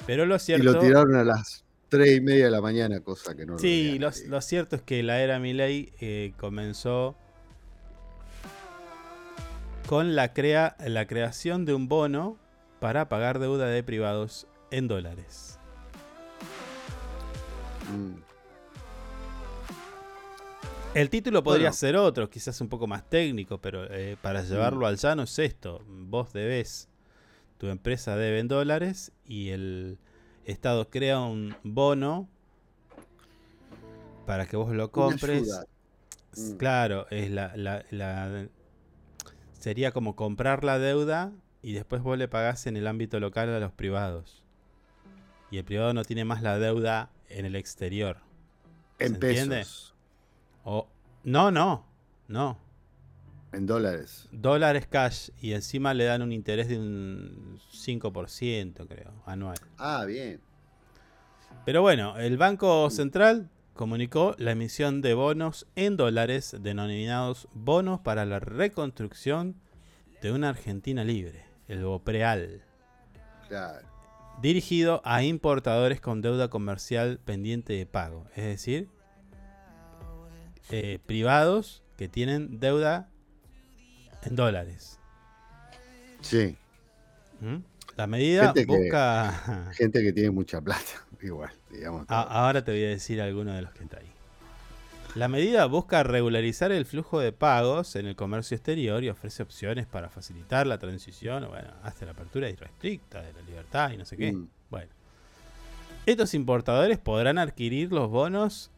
Pero 0.05 0.25
lo 0.25 0.35
Y 0.35 0.39
cierto... 0.39 0.71
lo 0.71 0.79
tiraron 0.79 1.15
a 1.15 1.23
las 1.23 1.63
tres 1.89 2.17
y 2.17 2.21
media 2.21 2.45
de 2.45 2.51
la 2.51 2.61
mañana, 2.61 2.99
cosa 2.99 3.35
que 3.35 3.45
no 3.47 3.53
lo 3.53 3.59
Sí, 3.59 3.97
lo, 3.97 4.11
nadie. 4.11 4.27
lo 4.27 4.41
cierto 4.41 4.75
es 4.75 4.81
que 4.83 5.01
la 5.01 5.19
era 5.21 5.39
Milley 5.39 5.93
eh, 5.99 6.33
comenzó 6.37 7.15
con 9.87 10.15
la, 10.15 10.33
crea, 10.33 10.75
la 10.85 11.07
creación 11.07 11.65
de 11.65 11.73
un 11.73 11.87
bono 11.87 12.37
para 12.83 13.07
pagar 13.07 13.39
deuda 13.39 13.67
de 13.67 13.81
privados 13.81 14.45
en 14.69 14.89
dólares. 14.89 15.57
Mm. 17.89 18.15
El 20.93 21.09
título 21.09 21.41
podría 21.43 21.67
Bueno. 21.69 21.77
ser 21.77 21.95
otro, 21.95 22.29
quizás 22.29 22.59
un 22.59 22.67
poco 22.67 22.85
más 22.85 23.09
técnico, 23.09 23.57
pero 23.59 23.85
eh, 23.89 24.17
para 24.21 24.41
Mm. 24.41 24.45
llevarlo 24.47 24.85
al 24.85 24.97
llano 24.97 25.23
es 25.23 25.39
esto. 25.39 25.81
Vos 25.87 26.33
debes, 26.33 26.89
tu 27.57 27.67
empresa 27.67 28.17
debe 28.17 28.39
en 28.39 28.49
dólares 28.49 29.13
y 29.25 29.51
el 29.51 29.97
Estado 30.43 30.89
crea 30.89 31.21
un 31.21 31.55
bono 31.63 32.27
para 34.25 34.45
que 34.45 34.57
vos 34.57 34.75
lo 34.75 34.91
compres. 34.91 35.47
Mm. 36.35 36.57
Claro, 36.57 37.07
es 37.11 37.31
la, 37.31 37.55
la- 37.55 37.85
la- 37.91 38.47
sería 39.57 39.93
como 39.93 40.17
comprar 40.17 40.65
la 40.65 40.79
deuda 40.79 41.31
y 41.63 41.73
después 41.73 42.01
vos 42.03 42.17
le 42.17 42.27
pagás 42.27 42.67
en 42.67 42.77
el 42.77 42.85
ámbito 42.85 43.19
local 43.19 43.49
a 43.49 43.59
los 43.59 43.71
privados. 43.71 44.43
Y 45.49 45.57
el 45.57 45.63
privado 45.65 45.93
no 45.93 46.03
tiene 46.03 46.25
más 46.25 46.41
la 46.41 46.59
deuda 46.59 47.09
en 47.29 47.45
el 47.45 47.55
exterior. 47.55 48.17
¿Se 48.99 49.05
En 49.05 49.13
entiende? 49.15 49.57
pesos. 49.57 49.95
O, 50.63 50.87
no, 51.23 51.49
no, 51.51 51.85
no. 52.27 52.57
En 53.51 53.65
dólares. 53.67 54.27
Dólares 54.31 54.87
cash 54.87 55.29
y 55.39 55.53
encima 55.53 55.93
le 55.93 56.05
dan 56.05 56.21
un 56.21 56.31
interés 56.31 56.67
de 56.67 56.77
un 56.79 57.59
5%, 57.71 58.87
creo, 58.87 59.11
anual. 59.25 59.57
Ah, 59.77 60.05
bien. 60.05 60.41
Pero 61.65 61.81
bueno, 61.81 62.17
el 62.17 62.37
Banco 62.37 62.89
Central 62.89 63.49
comunicó 63.73 64.35
la 64.37 64.51
emisión 64.51 65.01
de 65.01 65.13
bonos 65.13 65.67
en 65.75 65.97
dólares 65.97 66.55
denominados 66.59 67.47
bonos 67.53 67.99
para 68.01 68.25
la 68.25 68.39
reconstrucción 68.39 69.55
de 70.21 70.31
una 70.31 70.49
Argentina 70.49 71.03
libre, 71.03 71.45
el 71.67 71.83
BOPREAL, 71.83 72.61
Claro. 73.47 73.87
dirigido 74.41 75.01
a 75.05 75.23
importadores 75.23 76.01
con 76.01 76.21
deuda 76.21 76.49
comercial 76.49 77.19
pendiente 77.23 77.73
de 77.73 77.85
pago, 77.85 78.25
es 78.35 78.43
decir, 78.45 78.89
eh, 80.69 80.99
privados 81.05 81.83
que 81.97 82.07
tienen 82.07 82.59
deuda 82.59 83.09
en 84.23 84.35
dólares. 84.35 84.99
Sí. 86.21 86.57
¿Mm? 87.41 87.57
La 87.97 88.07
medida 88.07 88.45
Gente 88.53 88.65
que- 88.65 88.77
busca... 88.81 89.71
Gente 89.73 90.01
que 90.01 90.13
tiene 90.13 90.31
mucha 90.31 90.61
plata, 90.61 90.81
igual, 91.21 91.51
digamos. 91.69 92.05
A- 92.09 92.21
ahora 92.45 92.63
te 92.63 92.71
voy 92.71 92.83
a 92.85 92.89
decir 92.89 93.21
alguno 93.21 93.53
de 93.53 93.61
los 93.61 93.71
que 93.73 93.83
está 93.83 93.97
ahí. 93.99 94.12
La 95.15 95.27
medida 95.27 95.65
busca 95.67 96.01
regularizar 96.01 96.71
el 96.71 96.85
flujo 96.85 97.19
de 97.19 97.31
pagos 97.31 97.95
en 97.95 98.07
el 98.07 98.15
comercio 98.15 98.55
exterior 98.55 99.03
y 99.03 99.09
ofrece 99.09 99.43
opciones 99.43 99.85
para 99.85 100.09
facilitar 100.09 100.65
la 100.65 100.79
transición, 100.79 101.47
bueno, 101.49 101.69
hasta 101.83 102.05
la 102.05 102.13
apertura 102.13 102.49
irrestricta 102.49 103.21
de 103.21 103.31
la 103.33 103.41
libertad 103.41 103.91
y 103.91 103.97
no 103.97 104.05
sé 104.05 104.17
qué. 104.17 104.31
Mm. 104.33 104.47
Bueno. 104.71 104.91
Estos 106.07 106.33
importadores 106.33 106.97
podrán 106.97 107.37
adquirir 107.37 107.91
los 107.91 108.09
bonos 108.09 108.71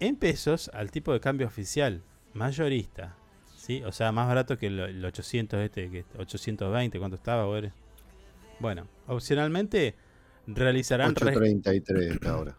en 0.00 0.16
pesos 0.16 0.70
al 0.72 0.90
tipo 0.90 1.12
de 1.12 1.20
cambio 1.20 1.46
oficial, 1.46 2.00
mayorista. 2.32 3.14
¿sí? 3.54 3.82
O 3.84 3.92
sea, 3.92 4.10
más 4.10 4.26
barato 4.26 4.56
que 4.56 4.68
el, 4.68 4.80
el 4.80 5.04
800 5.04 5.60
este, 5.60 5.90
que 5.90 6.04
820, 6.18 6.98
¿cuánto 6.98 7.16
estaba? 7.16 7.44
güey? 7.44 7.70
Bueno, 8.58 8.88
opcionalmente 9.06 9.94
realizarán... 10.46 11.14
res- 11.14 11.36
8.33 11.36 12.12
está 12.14 12.30
ahora. 12.30 12.56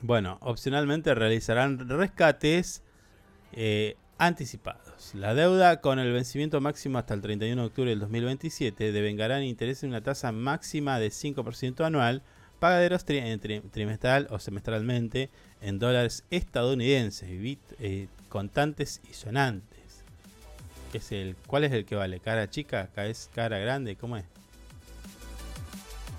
Bueno, 0.00 0.38
opcionalmente 0.40 1.14
realizarán 1.14 1.88
rescates 1.88 2.82
eh, 3.52 3.96
anticipados. 4.18 5.14
La 5.14 5.34
deuda 5.34 5.80
con 5.80 5.98
el 5.98 6.12
vencimiento 6.12 6.60
máximo 6.60 6.98
hasta 6.98 7.14
el 7.14 7.20
31 7.20 7.60
de 7.60 7.66
octubre 7.68 7.90
del 7.90 8.00
2027 8.00 8.92
devengarán 8.92 9.42
interés 9.42 9.82
en 9.82 9.90
una 9.90 10.00
tasa 10.00 10.32
máxima 10.32 10.98
de 10.98 11.08
5% 11.10 11.84
anual, 11.84 12.22
pagaderos 12.60 13.04
tri- 13.06 13.22
en 13.24 13.40
tri- 13.40 13.62
trimestral 13.70 14.28
o 14.30 14.38
semestralmente 14.38 15.28
en 15.60 15.78
dólares 15.78 16.24
estadounidenses, 16.30 17.28
bit- 17.28 17.58
eh, 17.80 18.08
contantes 18.28 19.00
y 19.10 19.14
sonantes. 19.14 20.02
¿Qué 20.92 20.98
es 20.98 21.12
el, 21.12 21.36
¿Cuál 21.46 21.64
es 21.64 21.72
el 21.72 21.84
que 21.84 21.94
vale? 21.96 22.20
¿Cara 22.20 22.48
chica? 22.50 22.88
¿Ca- 22.94 23.06
¿Es 23.06 23.28
cara 23.34 23.58
grande? 23.58 23.96
¿Cómo 23.96 24.16
es? 24.16 24.24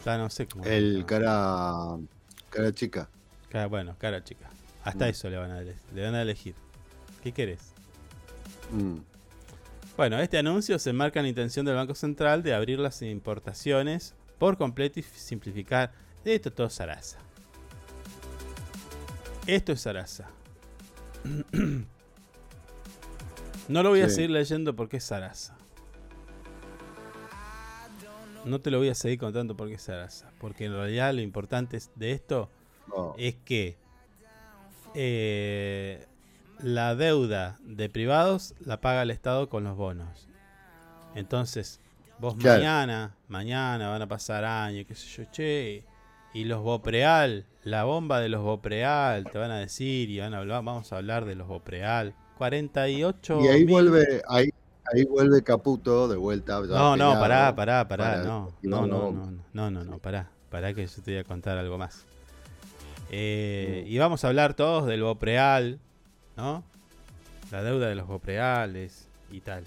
Ah, 0.05 0.17
no 0.17 0.29
sé 0.29 0.47
cómo. 0.47 0.65
El 0.65 0.99
no. 0.99 1.05
cara. 1.05 1.97
Cara 2.49 2.73
chica. 2.73 3.09
Cara- 3.53 3.67
bueno, 3.67 3.95
cara 3.97 4.21
chica. 4.23 4.49
Hasta 4.83 5.05
Mm. 5.05 5.09
eso 5.09 5.29
le 5.29 5.37
van, 5.37 5.51
a 5.51 5.61
le 5.61 6.03
van 6.03 6.15
a 6.15 6.21
elegir. 6.23 6.55
¿Qué 7.23 7.31
querés? 7.31 7.71
Mm. 8.71 8.97
Bueno, 9.95 10.19
este 10.19 10.39
anuncio 10.39 10.77
se 10.79 10.91
marca 10.91 11.19
en 11.19 11.25
la 11.25 11.29
intención 11.29 11.65
del 11.65 11.75
Banco 11.75 11.93
Central 11.95 12.41
de 12.43 12.53
abrir 12.55 12.79
las 12.79 13.01
importaciones 13.03 14.15
por 14.39 14.57
completo 14.57 14.99
y 14.99 15.03
simplificar. 15.03 15.93
Esto 16.25 16.49
es 16.49 16.55
todo 16.55 16.69
zaraza. 16.69 17.19
Esto 19.47 19.71
es 19.71 19.81
zaraza. 19.81 20.27
No 23.69 23.81
lo 23.81 23.91
voy 23.91 24.01
a 24.01 24.09
seguir 24.09 24.29
leyendo 24.31 24.75
porque 24.75 24.97
es 24.97 25.05
zaraza. 25.05 25.55
No 28.43 28.59
te 28.59 28.69
lo 28.69 28.77
voy 28.79 28.89
a 28.89 28.95
seguir 28.95 29.17
contando 29.19 29.55
porque 29.55 29.75
es 29.75 29.81
zaraza. 29.83 30.29
Porque 30.37 30.65
en 30.65 30.73
realidad 30.73 31.13
lo 31.13 31.21
importante 31.21 31.77
es- 31.77 31.89
de 31.95 32.11
esto 32.11 32.49
Es 33.17 33.35
que 33.45 33.75
eh, 34.93 36.05
la 36.59 36.95
deuda 36.95 37.59
de 37.65 37.89
privados 37.89 38.53
la 38.65 38.79
paga 38.81 39.03
el 39.03 39.11
Estado 39.11 39.49
con 39.49 39.63
los 39.63 39.75
bonos. 39.75 40.27
Entonces, 41.15 41.79
vos 42.19 42.35
Claro. 42.35 42.57
mañana, 42.59 43.15
mañana 43.27 43.89
van 43.89 44.01
a 44.01 44.07
pasar 44.07 44.45
años, 44.45 44.85
qué 44.87 44.95
sé 44.95 45.07
yo, 45.07 45.31
che, 45.31 45.83
y 46.33 46.45
los 46.45 46.61
Bopreal, 46.61 47.45
la 47.63 47.83
bomba 47.83 48.19
de 48.19 48.29
los 48.29 48.41
Bopreal, 48.41 49.29
te 49.29 49.37
van 49.37 49.51
a 49.51 49.57
decir, 49.59 50.09
y 50.09 50.19
van 50.19 50.33
a 50.33 50.39
hablar, 50.39 50.63
vamos 50.63 50.91
a 50.91 50.97
hablar 50.97 51.25
de 51.25 51.35
los 51.35 51.47
Bopreal. 51.47 52.15
48 52.37 53.39
Y 53.41 53.47
ahí 53.47 53.63
mil- 53.65 53.73
vuelve, 53.73 54.21
ahí, 54.27 54.49
ahí 54.91 55.05
vuelve 55.05 55.43
Caputo 55.43 56.07
de 56.07 56.17
vuelta. 56.17 56.59
No, 56.61 56.97
no, 56.97 57.13
pará, 57.19 57.55
pará, 57.55 57.87
pará, 57.87 57.87
para 57.87 58.23
no, 58.23 58.51
no, 58.63 58.87
no, 58.87 59.11
no, 59.11 59.31
no, 59.53 59.71
no, 59.71 59.83
no, 59.83 59.99
pará, 59.99 60.31
pará 60.49 60.73
que 60.73 60.85
yo 60.87 61.01
te 61.03 61.11
voy 61.11 61.19
a 61.19 61.23
contar 61.23 61.57
algo 61.57 61.77
más. 61.77 62.05
Eh, 63.15 63.83
Mm. 63.85 63.91
Y 63.91 63.97
vamos 63.99 64.23
a 64.23 64.27
hablar 64.29 64.55
todos 64.55 64.87
del 64.87 65.03
Bopreal, 65.03 65.79
¿no? 66.35 66.63
La 67.51 67.61
deuda 67.61 67.87
de 67.87 67.93
los 67.95 68.07
Bopreales 68.07 69.07
y 69.31 69.39
tal. 69.41 69.63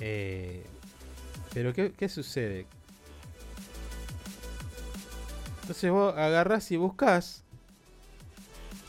Eh, 0.00 0.64
pero 1.54 1.72
¿qué, 1.72 1.92
qué 1.96 2.08
sucede? 2.08 2.66
Entonces 5.60 5.90
vos 5.92 6.14
agarrás 6.16 6.70
y 6.72 6.76
buscas. 6.76 7.44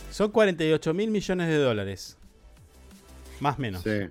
Son 0.09 0.31
48 0.31 0.93
mil 0.95 1.11
millones 1.11 1.47
de 1.47 1.57
dólares. 1.57 2.17
Más 3.39 3.57
o 3.57 3.61
menos. 3.61 3.83
Sí, 3.83 4.09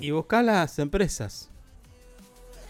Y 0.00 0.10
buscás 0.10 0.44
las 0.44 0.78
empresas. 0.78 1.48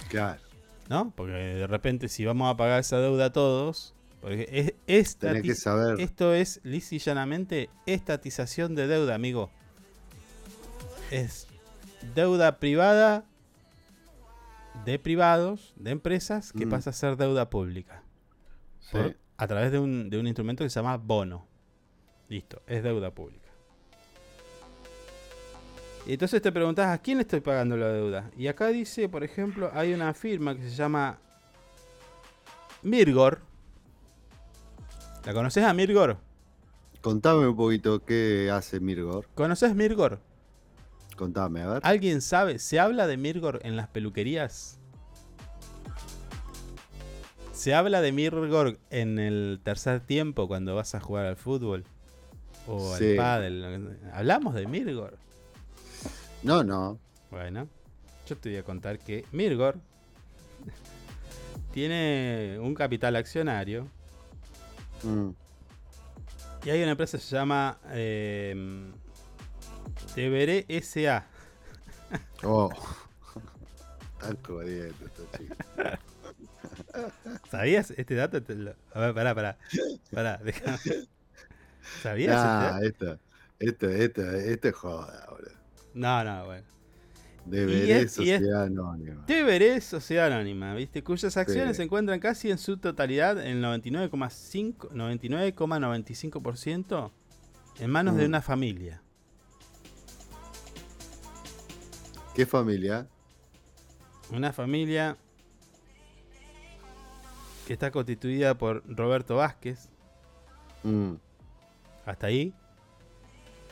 claro. 0.09 0.41
¿no? 0.89 1.11
Porque 1.17 1.33
de 1.33 1.67
repente 1.67 2.09
si 2.09 2.25
vamos 2.25 2.53
a 2.53 2.57
pagar 2.57 2.81
esa 2.81 2.99
deuda 2.99 3.33
todos, 3.33 3.95
porque 4.23 4.49
es, 4.51 4.73
estati- 4.87 5.19
Tenés 5.33 5.43
que 5.43 5.55
saber. 5.55 6.01
esto 6.01 6.33
es 6.33 6.61
lisa 6.63 6.95
y 6.95 6.99
llanamente 6.99 7.69
estatización 7.85 8.75
de 8.75 8.87
deuda, 8.87 9.15
amigo. 9.15 9.51
Es 11.11 11.47
deuda 12.15 12.59
privada 12.59 13.27
de 14.87 14.99
privados, 14.99 15.75
de 15.77 15.91
empresas, 15.91 16.53
que 16.53 16.65
Mm. 16.65 16.71
pasa 16.71 16.91
a 16.91 16.93
ser 16.95 17.17
deuda 17.17 17.51
pública. 17.51 18.03
Sí. 18.81 18.93
Por- 18.93 19.17
a 19.37 19.47
través 19.47 19.73
de 19.73 19.79
un, 19.81 20.09
de 20.09 20.19
un 20.19 20.27
instrumento 20.27 20.65
que 20.65 20.71
se 20.71 20.77
llama 20.81 20.97
bono. 20.97 21.47
Listo, 22.29 22.63
es 22.67 22.83
deuda 22.83 23.11
pública. 23.13 23.49
Y 26.07 26.13
entonces 26.15 26.41
te 26.43 26.51
preguntás, 26.51 26.89
¿a 26.89 26.99
quién 27.03 27.19
le 27.19 27.23
estoy 27.23 27.41
pagando 27.41 27.77
la 27.77 27.89
deuda? 27.89 28.31
Y 28.37 28.47
acá 28.49 28.69
dice, 28.69 29.09
por 29.09 29.23
ejemplo, 29.25 29.71
hay 29.75 29.93
una 29.93 30.15
firma 30.15 30.55
que 30.57 30.63
se 30.63 30.71
llama 30.75 31.19
Mirgor. 32.83 33.41
¿La 35.25 35.33
conoces 35.33 35.65
a 35.65 35.73
Mirgor? 35.73 36.19
Contame 37.01 37.47
un 37.47 37.57
poquito 37.57 38.05
qué 38.05 38.51
hace 38.53 38.81
Mirgor. 38.81 39.27
¿Conoces 39.35 39.75
Mirgor? 39.75 40.21
Contame, 41.17 41.63
a 41.63 41.69
ver. 41.69 41.81
¿Alguien 41.85 42.21
sabe? 42.21 42.59
¿Se 42.59 42.79
habla 42.81 43.07
de 43.07 43.17
Mirgor 43.17 43.61
en 43.65 43.77
las 43.77 43.89
peluquerías? 43.89 44.79
¿Se 47.53 47.75
habla 47.75 48.01
de 48.01 48.13
Mirgor 48.13 48.79
en 48.91 49.19
el 49.19 49.61
tercer 49.63 50.01
tiempo 50.01 50.49
cuando 50.49 50.75
vas 50.75 50.95
a 50.95 51.01
jugar 51.01 51.27
al 51.27 51.37
fútbol? 51.37 51.85
O 52.67 52.97
Sí. 52.97 53.11
al 53.13 53.17
pádel. 53.17 53.99
¿Hablamos 54.13 54.55
de 54.55 54.67
Mirgor? 54.67 55.19
No, 56.43 56.65
no. 56.65 56.99
Bueno, 57.31 57.69
yo 58.27 58.37
te 58.37 58.49
voy 58.49 58.59
a 58.59 58.65
contar 58.65 58.99
que 58.99 59.25
Mirgor 59.33 59.77
tiene 61.73 62.59
un 62.61 62.75
capital 62.75 63.15
accionario 63.17 63.87
Mm. 65.03 65.31
y 66.65 66.71
hay 66.71 66.83
una 66.83 66.93
empresa 66.93 67.19
que 67.19 67.25
se 67.25 67.35
llama 67.37 67.79
eh, 67.91 68.55
SA. 70.83 71.27
Oh. 72.45 72.71
Tan 74.21 74.37
jodiendo 74.43 75.07
estos 75.07 75.27
chicos. 75.33 75.57
¿Sabías 77.51 77.91
este 77.93 78.15
dato? 78.15 78.39
A 78.95 79.01
ver, 79.01 79.15
pará, 79.15 79.35
pará. 79.35 79.59
Pará, 80.13 80.39
déjame. 80.39 80.79
¿Sabías 82.03 82.37
Nah, 82.37 82.79
este 82.81 83.05
dato? 83.05 83.21
esto, 83.59 83.89
esto, 83.89 83.91
esto, 83.91 84.31
esto 84.37 84.69
es 84.69 84.75
joda, 84.75 85.27
boludo. 85.31 85.53
No, 85.95 86.25
no, 86.25 86.45
bueno. 86.47 86.67
Deberé 87.45 88.03
es- 88.03 88.19
y 88.19 88.31
es- 88.31 88.39
sociedad 88.39 88.65
anónima. 88.65 89.25
Deberé 89.27 89.81
Sociedad 89.81 90.27
Anónima, 90.33 90.75
¿viste? 90.75 91.03
Cuyas 91.03 91.37
acciones 91.37 91.71
Sí. 91.77 91.79
se 91.79 91.83
encuentran 91.85 92.21
casi 92.21 92.51
en 92.51 92.59
su 92.59 92.77
totalidad, 92.77 93.41
en 93.41 93.57
el 93.57 93.61
99,5 93.63 94.89
99,95% 94.93 97.11
en 97.81 97.91
manos 97.91 98.17
de 98.17 98.25
Mm. 98.25 98.29
una 98.29 98.43
familia. 98.43 99.03
¿Qué 102.35 102.47
familia? 102.47 103.07
Una 104.31 104.53
familia 104.53 105.17
que 107.67 107.73
está 107.75 107.91
constituida 107.91 108.57
por 108.57 108.83
Roberto 108.87 109.37
Vázquez. 109.37 109.89
Mm, 110.83 111.15
Hasta 112.07 112.27
ahí. 112.29 112.55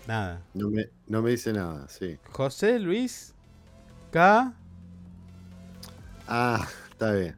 Nada. 0.07 0.43
no, 0.55 0.69
me, 0.71 0.89
no 1.07 1.23
me 1.23 1.31
dice 1.31 1.53
nada, 1.53 1.87
sí. 1.89 2.19
José 2.31 2.79
Luis 2.79 3.35
K. 4.11 4.53
Ah, 6.27 6.67
está 6.91 7.13
bien. 7.13 7.37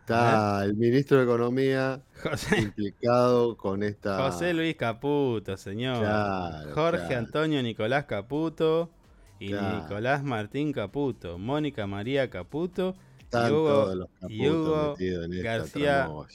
Está 0.00 0.64
el 0.64 0.74
ministro 0.74 1.18
de 1.18 1.24
Economía 1.24 2.02
José, 2.22 2.60
implicado 2.60 3.56
con 3.56 3.82
esta. 3.82 4.18
José 4.30 4.52
Luis 4.52 4.74
Caputo, 4.76 5.56
señor. 5.56 5.98
Claro, 6.00 6.74
Jorge 6.74 7.06
claro. 7.06 7.18
Antonio 7.18 7.62
Nicolás 7.62 8.04
Caputo 8.06 8.90
y 9.38 9.48
Claro. 9.50 9.82
Nicolás 9.82 10.24
Martín 10.24 10.72
Caputo. 10.72 11.38
Mónica 11.38 11.86
María 11.86 12.28
Caputo 12.30 12.96
Están 13.20 13.52
y 13.52 13.54
Hugo, 13.54 13.94
los 13.94 15.00
y 15.00 15.42
García 15.42 16.04
tramoya. 16.04 16.28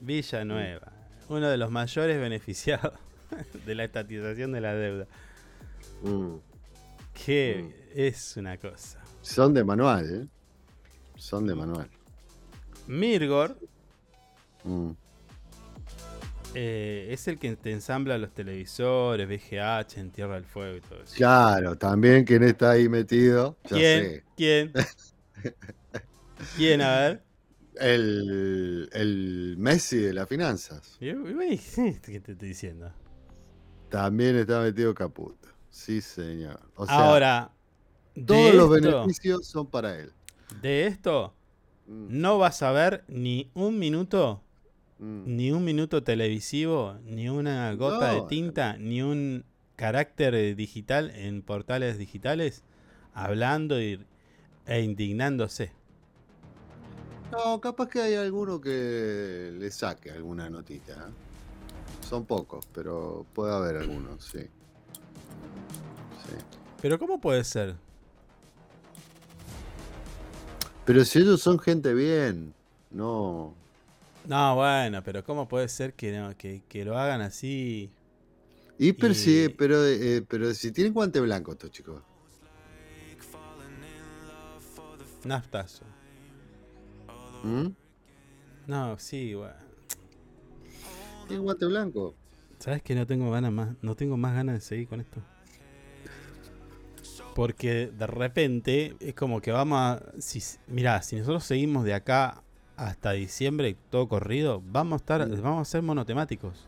Villanueva. 0.00 0.92
Uno 1.28 1.48
de 1.48 1.56
los 1.58 1.70
mayores 1.70 2.18
beneficiados 2.18 2.94
de 3.66 3.74
la 3.74 3.84
estatización 3.84 4.52
de 4.52 4.60
la 4.62 4.74
deuda. 4.74 5.06
Mm. 6.02 6.49
Que 7.12 7.90
es 7.94 8.36
una 8.36 8.56
cosa. 8.58 9.00
Son 9.22 9.52
de 9.52 9.64
manual, 9.64 10.22
¿eh? 10.22 10.28
Son 11.16 11.46
de 11.46 11.54
manual. 11.54 11.88
Mirgor 12.86 13.56
Mm. 14.64 14.90
eh, 16.54 17.08
es 17.10 17.28
el 17.28 17.38
que 17.38 17.54
te 17.56 17.70
ensambla 17.72 18.18
los 18.18 18.32
televisores, 18.34 19.26
VGH, 19.28 19.98
en 20.00 20.10
Tierra 20.10 20.34
del 20.34 20.44
Fuego 20.44 20.76
y 20.76 20.80
todo 20.80 21.02
eso. 21.02 21.14
Claro, 21.16 21.76
también 21.78 22.24
quien 22.24 22.42
está 22.42 22.72
ahí 22.72 22.88
metido. 22.88 23.56
Ya 23.64 23.68
¿Quién? 23.76 24.04
sé. 24.04 24.24
¿Quién? 24.36 24.72
¿Quién? 26.56 26.80
A 26.82 26.98
ver. 27.00 27.22
El, 27.76 28.90
el 28.92 29.56
Messi 29.58 29.98
de 29.98 30.12
las 30.12 30.28
finanzas. 30.28 30.96
¿Qué 30.98 32.20
te 32.20 32.32
estoy 32.32 32.48
diciendo? 32.48 32.92
También 33.88 34.36
está 34.36 34.60
metido 34.60 34.94
Caputo. 34.94 35.48
Sí, 35.70 36.00
señor. 36.00 36.60
O 36.76 36.86
sea, 36.86 36.96
Ahora, 36.96 37.50
todos 38.26 38.54
los 38.54 38.70
beneficios 38.70 39.46
son 39.46 39.66
para 39.66 39.98
él. 39.98 40.12
De 40.60 40.86
esto 40.86 41.34
Mm, 41.90 42.20
no 42.20 42.38
vas 42.38 42.62
a 42.62 42.70
ver 42.70 43.04
ni 43.08 43.50
un 43.54 43.78
minuto, 43.78 44.40
mm. 45.00 45.22
ni 45.26 45.50
un 45.50 45.64
minuto 45.64 46.04
televisivo, 46.04 46.96
ni 47.04 47.28
una 47.28 47.74
gota 47.74 48.10
de 48.10 48.20
tinta, 48.22 48.76
ni 48.78 49.02
un 49.02 49.44
carácter 49.76 50.34
eh, 50.36 50.54
digital 50.54 51.10
en 51.10 51.42
portales 51.42 51.98
digitales 51.98 52.62
hablando 53.12 53.80
y- 53.80 53.98
e 54.66 54.82
indignándose. 54.82 55.72
No, 57.32 57.60
capaz 57.60 57.88
que 57.88 58.00
hay 58.00 58.14
alguno 58.14 58.60
que 58.60 59.52
le 59.56 59.70
saque 59.70 60.10
alguna 60.10 60.50
notita. 60.50 60.92
¿eh? 60.92 61.12
Son 62.08 62.24
pocos, 62.26 62.66
pero 62.74 63.24
puede 63.34 63.54
haber 63.54 63.76
algunos, 63.76 64.24
sí. 64.24 64.40
Sí. 66.26 66.34
Pero 66.80 66.98
¿cómo 66.98 67.20
puede 67.20 67.44
ser? 67.44 67.76
Pero 70.84 71.04
si 71.04 71.20
ellos 71.20 71.40
son 71.40 71.58
gente 71.58 71.94
bien, 71.94 72.54
no. 72.90 73.54
No, 74.26 74.56
bueno, 74.56 75.02
pero 75.04 75.24
¿cómo 75.24 75.48
puede 75.48 75.68
ser 75.68 75.94
que, 75.94 76.12
no, 76.12 76.36
que, 76.36 76.62
que 76.68 76.84
lo 76.84 76.98
hagan 76.98 77.20
así? 77.20 77.90
Y, 78.78 78.92
pero, 78.94 79.12
Y- 79.12 79.16
sí, 79.16 79.48
pero, 79.56 79.84
eh, 79.86 80.24
pero 80.28 80.52
si 80.54 80.72
tienen 80.72 80.92
guante 80.92 81.20
blanco 81.20 81.52
estos 81.52 81.70
chicos. 81.70 82.02
Naftazo. 85.24 85.84
¿Mm? 87.44 87.68
No, 88.66 88.98
sí, 88.98 89.34
bueno. 89.34 89.54
¿Tienen 91.26 91.44
guante 91.44 91.66
blanco? 91.66 92.14
¿Sabes 92.60 92.82
que 92.82 92.94
no 92.94 93.06
tengo 93.06 93.30
ganas 93.30 93.52
más? 93.52 93.70
No 93.80 93.96
tengo 93.96 94.18
más 94.18 94.34
ganas 94.34 94.54
de 94.56 94.60
seguir 94.60 94.86
con 94.86 95.00
esto. 95.00 95.20
Porque 97.34 97.86
de 97.86 98.06
repente 98.06 98.96
es 99.00 99.14
como 99.14 99.40
que 99.40 99.50
vamos 99.50 99.78
a. 99.78 100.02
Si, 100.20 100.42
mirá, 100.66 101.00
si 101.00 101.16
nosotros 101.16 101.42
seguimos 101.44 101.84
de 101.84 101.94
acá 101.94 102.42
hasta 102.76 103.12
diciembre 103.12 103.78
todo 103.88 104.08
corrido, 104.08 104.62
vamos 104.62 104.92
a 104.92 104.96
estar, 104.96 105.26
vamos 105.40 105.66
a 105.66 105.70
ser 105.70 105.80
monotemáticos. 105.80 106.66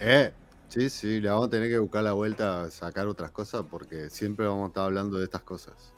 Eh, 0.00 0.32
sí, 0.68 0.90
sí, 0.90 1.20
le 1.20 1.30
vamos 1.30 1.46
a 1.46 1.50
tener 1.50 1.70
que 1.70 1.78
buscar 1.78 2.02
la 2.02 2.12
vuelta 2.12 2.64
a 2.64 2.70
sacar 2.70 3.06
otras 3.06 3.30
cosas 3.30 3.64
porque 3.70 4.10
siempre 4.10 4.46
vamos 4.46 4.64
a 4.64 4.68
estar 4.68 4.84
hablando 4.84 5.16
de 5.16 5.24
estas 5.24 5.42
cosas. 5.42 5.94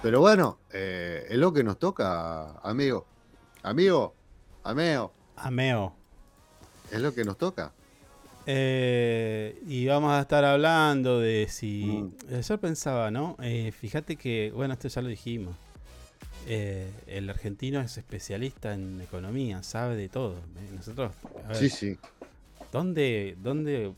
Pero 0.00 0.20
bueno, 0.20 0.60
eh, 0.72 1.26
es 1.28 1.36
lo 1.36 1.52
que 1.52 1.62
nos 1.62 1.78
toca, 1.78 2.52
amigo. 2.60 3.06
Amigo, 3.62 4.14
ameo, 4.62 5.12
Ameo. 5.36 6.05
Es 6.90 7.00
lo 7.00 7.14
que 7.14 7.24
nos 7.24 7.38
toca. 7.38 7.72
Eh, 8.48 9.60
y 9.66 9.86
vamos 9.86 10.12
a 10.12 10.20
estar 10.20 10.44
hablando 10.44 11.18
de 11.18 11.48
si. 11.48 11.84
Mm. 11.84 12.40
Yo 12.40 12.58
pensaba, 12.58 13.10
¿no? 13.10 13.36
Eh, 13.42 13.72
fíjate 13.72 14.16
que, 14.16 14.52
bueno, 14.54 14.74
esto 14.74 14.88
ya 14.88 15.02
lo 15.02 15.08
dijimos. 15.08 15.56
Eh, 16.48 16.88
el 17.08 17.28
argentino 17.28 17.80
es 17.80 17.98
especialista 17.98 18.72
en 18.72 19.00
economía, 19.00 19.64
sabe 19.64 19.96
de 19.96 20.08
todo. 20.08 20.34
Eh, 20.34 20.70
Nosotros, 20.76 21.12
a 21.44 21.48
ver, 21.48 21.56
Sí, 21.56 21.68
sí. 21.68 21.98
¿dónde, 22.70 23.36
¿dónde, 23.42 23.86
en 23.86 23.94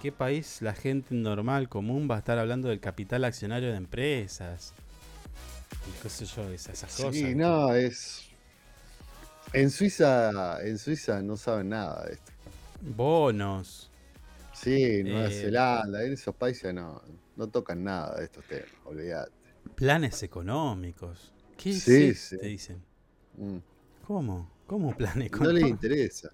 qué 0.00 0.10
país 0.10 0.62
la 0.62 0.72
gente 0.72 1.14
normal, 1.14 1.68
común, 1.68 2.08
va 2.10 2.14
a 2.16 2.18
estar 2.18 2.38
hablando 2.38 2.68
del 2.68 2.80
capital 2.80 3.24
accionario 3.24 3.70
de 3.70 3.76
empresas? 3.76 4.72
Y 5.86 6.02
qué 6.02 6.08
sé 6.08 6.24
yo, 6.24 6.48
esas, 6.50 6.74
esas 6.78 6.96
cosas. 6.96 7.14
Sí, 7.14 7.34
no, 7.34 7.74
es. 7.74 8.25
En 9.52 9.70
Suiza, 9.70 10.58
en 10.62 10.78
Suiza 10.78 11.22
no 11.22 11.36
saben 11.36 11.70
nada 11.70 12.04
de 12.06 12.14
esto. 12.14 12.32
Bonos. 12.80 13.90
Sí, 14.52 15.02
Nueva 15.02 15.28
Eh, 15.28 15.40
Zelanda, 15.42 16.04
en 16.04 16.12
esos 16.12 16.34
países 16.34 16.72
no, 16.74 17.02
no 17.36 17.48
tocan 17.48 17.84
nada 17.84 18.16
de 18.18 18.24
estos 18.24 18.44
temas, 18.46 18.68
olvídate. 18.84 19.32
Planes 19.74 20.22
económicos. 20.22 21.32
¿Qué 21.56 21.70
es 21.70 21.82
Sí, 21.82 22.14
sí. 22.14 22.38
Te 22.38 22.46
dicen. 22.46 22.82
Mm. 23.36 23.58
¿Cómo? 24.06 24.50
¿Cómo 24.66 24.96
plan 24.96 25.18
No 25.40 25.52
les 25.52 25.66
interesa. 25.66 26.30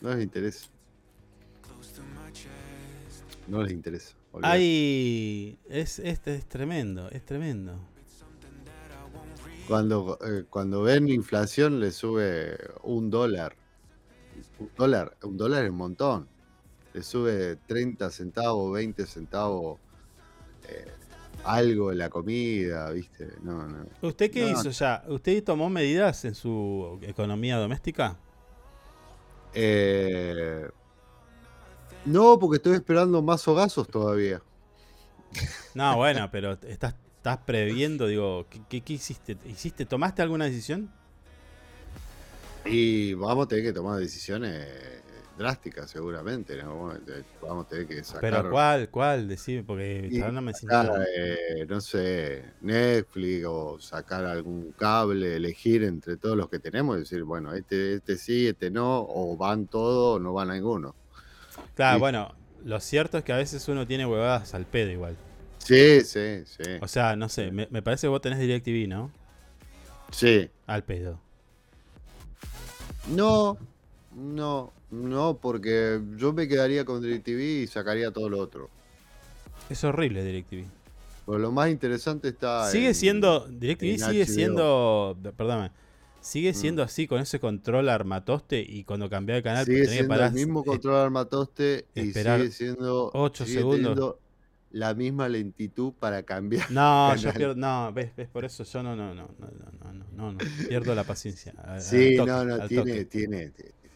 No 0.00 0.14
les 0.14 0.24
interesa. 0.24 0.68
No 3.46 3.62
les 3.62 3.72
interesa. 3.72 4.14
Hay. 4.42 5.58
Es, 5.68 5.98
este 5.98 6.34
es 6.34 6.46
tremendo, 6.46 7.10
es 7.10 7.24
tremendo. 7.24 7.78
Cuando, 9.68 10.18
eh, 10.24 10.44
cuando 10.50 10.82
ven 10.82 11.08
inflación 11.08 11.80
le 11.80 11.92
sube 11.92 12.58
un 12.82 13.10
dólar. 13.10 13.56
Un 14.58 14.70
dólar, 14.76 15.16
un 15.22 15.36
dólar 15.36 15.64
es 15.64 15.70
un 15.70 15.76
montón. 15.76 16.28
Le 16.94 17.02
sube 17.02 17.56
30 17.66 18.10
centavos, 18.10 18.72
20 18.72 19.06
centavos 19.06 19.78
eh, 20.68 20.90
algo 21.44 21.90
de 21.90 21.96
la 21.96 22.08
comida, 22.10 22.90
¿viste? 22.90 23.32
No, 23.42 23.66
no. 23.66 23.86
¿Usted 24.02 24.30
qué 24.30 24.42
No. 24.42 24.50
hizo 24.50 24.70
ya? 24.70 25.04
¿Usted 25.08 25.42
tomó 25.42 25.70
medidas 25.70 26.24
en 26.24 26.34
su 26.34 26.98
economía 27.02 27.56
doméstica? 27.56 28.16
Eh, 29.54 30.68
no, 32.04 32.38
porque 32.38 32.56
estoy 32.56 32.74
esperando 32.74 33.22
más 33.22 33.46
hogazos 33.48 33.88
todavía. 33.88 34.42
No, 35.74 35.96
bueno, 35.96 36.28
pero 36.30 36.52
estás, 36.52 36.94
estás 37.22 37.38
previendo, 37.46 38.08
digo, 38.08 38.48
¿qué, 38.50 38.60
qué, 38.68 38.80
qué 38.80 38.94
hiciste? 38.94 39.36
¿Hiciste, 39.46 39.86
tomaste 39.86 40.22
alguna 40.22 40.46
decisión? 40.46 40.90
Y 42.64 43.14
vamos 43.14 43.46
a 43.46 43.48
tener 43.48 43.64
que 43.66 43.72
tomar 43.72 44.00
decisiones 44.00 44.66
drásticas 45.38 45.88
seguramente, 45.88 46.60
¿no? 46.60 46.70
Vamos 46.76 46.96
a- 46.96 47.60
a 47.60 47.68
tener 47.68 47.86
que 47.86 48.02
sacar... 48.02 48.22
Pero 48.22 48.50
¿cuál? 48.50 48.90
¿Cuál? 48.90 49.28
Decime, 49.28 49.62
porque 49.62 50.08
y 50.10 50.18
no 50.18 50.42
me 50.42 50.52
sacar, 50.52 50.90
eh, 51.16 51.64
no 51.68 51.80
sé, 51.80 52.42
Netflix 52.60 53.44
o 53.46 53.78
sacar 53.78 54.24
algún 54.24 54.72
cable, 54.72 55.36
elegir 55.36 55.84
entre 55.84 56.16
todos 56.16 56.36
los 56.36 56.48
que 56.48 56.58
tenemos 56.58 56.96
y 56.96 57.00
decir, 57.00 57.22
bueno, 57.22 57.54
este, 57.54 57.94
este 57.94 58.16
sí, 58.16 58.48
este 58.48 58.68
no, 58.72 59.06
o 59.08 59.36
van 59.36 59.68
todos 59.68 60.16
o 60.16 60.20
no 60.20 60.32
van 60.32 60.48
ninguno. 60.48 60.96
Claro, 61.76 61.98
y- 61.98 62.00
bueno, 62.00 62.34
lo 62.64 62.80
cierto 62.80 63.18
es 63.18 63.24
que 63.24 63.32
a 63.32 63.36
veces 63.36 63.66
uno 63.68 63.86
tiene 63.86 64.06
huevadas 64.06 64.54
al 64.54 64.66
pedo 64.66 64.90
igual. 64.90 65.16
Sí, 65.64 66.00
sí, 66.02 66.42
sí. 66.44 66.62
O 66.80 66.88
sea, 66.88 67.14
no 67.16 67.28
sé, 67.28 67.50
me, 67.52 67.68
me 67.70 67.82
parece 67.82 68.02
que 68.02 68.08
vos 68.08 68.20
tenés 68.20 68.38
DirecTV, 68.40 68.88
¿no? 68.88 69.10
Sí. 70.10 70.50
Al 70.66 70.82
pedo. 70.84 71.18
No, 73.08 73.56
no, 74.14 74.72
no, 74.90 75.38
porque 75.40 76.00
yo 76.16 76.32
me 76.32 76.46
quedaría 76.48 76.84
con 76.84 77.02
DirecTV 77.02 77.62
y 77.62 77.66
sacaría 77.66 78.10
todo 78.10 78.28
lo 78.28 78.38
otro. 78.38 78.70
Es 79.70 79.82
horrible 79.84 80.24
DirecTV. 80.24 80.64
Pero 81.26 81.38
lo 81.38 81.52
más 81.52 81.70
interesante 81.70 82.28
está 82.28 82.68
Sigue 82.70 82.88
en- 82.88 82.94
siendo. 82.94 83.46
DirecTV 83.48 83.98
sigue 83.98 84.24
HBO. 84.24 84.34
siendo. 84.34 85.16
Perdóname. 85.36 85.70
Sigue 86.20 86.52
Mm. 86.52 86.54
siendo 86.54 86.82
así 86.82 87.06
con 87.08 87.20
ese 87.20 87.40
control 87.40 87.88
armatoste 87.88 88.60
y 88.60 88.84
cuando 88.84 89.08
cambié 89.10 89.36
de 89.36 89.42
canal 89.42 89.64
Sigue 89.64 89.78
tenés 89.78 89.88
que 89.90 89.94
siendo 89.96 90.08
parar. 90.14 90.28
el 90.28 90.34
mismo 90.34 90.64
control 90.64 90.96
armatoste 90.96 91.86
y 91.94 92.00
esperar 92.08 92.40
sigue 92.40 92.52
siendo 92.52 93.10
ocho 93.14 93.44
sigue 93.44 93.58
segundos 93.58 94.16
la 94.72 94.94
misma 94.94 95.28
lentitud 95.28 95.92
para 95.92 96.22
cambiar. 96.22 96.70
No, 96.70 97.14
yo 97.16 97.32
pierdo, 97.32 97.54
no, 97.54 97.92
ves, 97.92 98.14
ves, 98.16 98.28
por 98.28 98.44
eso 98.44 98.64
yo 98.64 98.82
no, 98.82 98.96
no, 98.96 99.14
no, 99.14 99.28
no, 99.38 99.46
no, 99.46 99.72
no, 99.78 99.92
no, 99.92 100.04
no 100.12 100.32
no. 100.32 100.38
pierdo 100.68 100.94
la 100.94 101.04
paciencia. 101.04 101.54
Sí, 101.78 102.16
no, 102.16 102.44
no, 102.44 102.66
tiene, 102.66 103.04
tiene, 103.04 103.52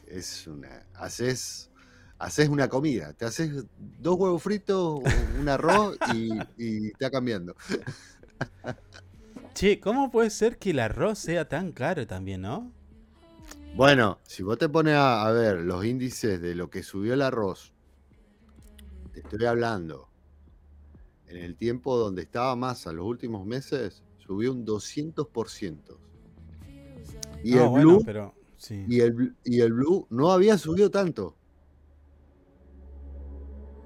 es 0.07 0.47
una, 0.47 0.87
haces, 0.95 1.71
haces 2.19 2.49
una 2.49 2.69
comida, 2.69 3.12
te 3.15 3.25
haces 3.25 3.65
dos 3.99 4.17
huevos 4.17 4.43
fritos, 4.43 5.01
un 5.41 5.49
arroz 5.49 5.97
y, 6.15 6.31
y 6.59 6.87
está 6.89 7.11
cambiando. 7.11 7.57
Che, 9.55 9.81
¿cómo 9.81 10.11
puede 10.11 10.29
ser 10.29 10.59
que 10.59 10.71
el 10.71 10.81
arroz 10.81 11.19
sea 11.19 11.49
tan 11.49 11.73
caro 11.73 12.07
también, 12.07 12.43
no? 12.43 12.71
Bueno, 13.75 14.19
si 14.25 14.43
vos 14.43 14.59
te 14.59 14.69
pones 14.69 14.95
a, 14.95 15.27
a 15.27 15.33
ver 15.33 15.61
los 15.61 15.85
índices 15.85 16.41
de 16.41 16.55
lo 16.55 16.69
que 16.69 16.83
subió 16.83 17.15
el 17.15 17.23
arroz, 17.23 17.73
te 19.12 19.21
estoy 19.21 19.47
hablando 19.47 20.11
en 21.29 21.37
el 21.39 21.57
tiempo 21.57 21.97
donde 21.97 22.23
estaba 22.23 22.55
masa 22.57 22.93
los 22.93 23.07
últimos 23.07 23.45
meses, 23.47 24.03
subió 24.19 24.53
un 24.53 24.65
200%. 24.65 25.99
Y 27.45 27.51
No, 27.53 27.62
el 27.65 27.69
bueno, 27.69 27.89
blue, 27.97 28.03
pero 28.05 28.35
sí. 28.57 28.85
y 28.89 29.01
el, 29.01 29.15
bl- 29.15 29.35
y 29.45 29.61
el 29.61 29.73
blue 29.73 30.07
no 30.11 30.33
había 30.33 30.59
subido 30.59 30.91
tanto. 30.91 31.37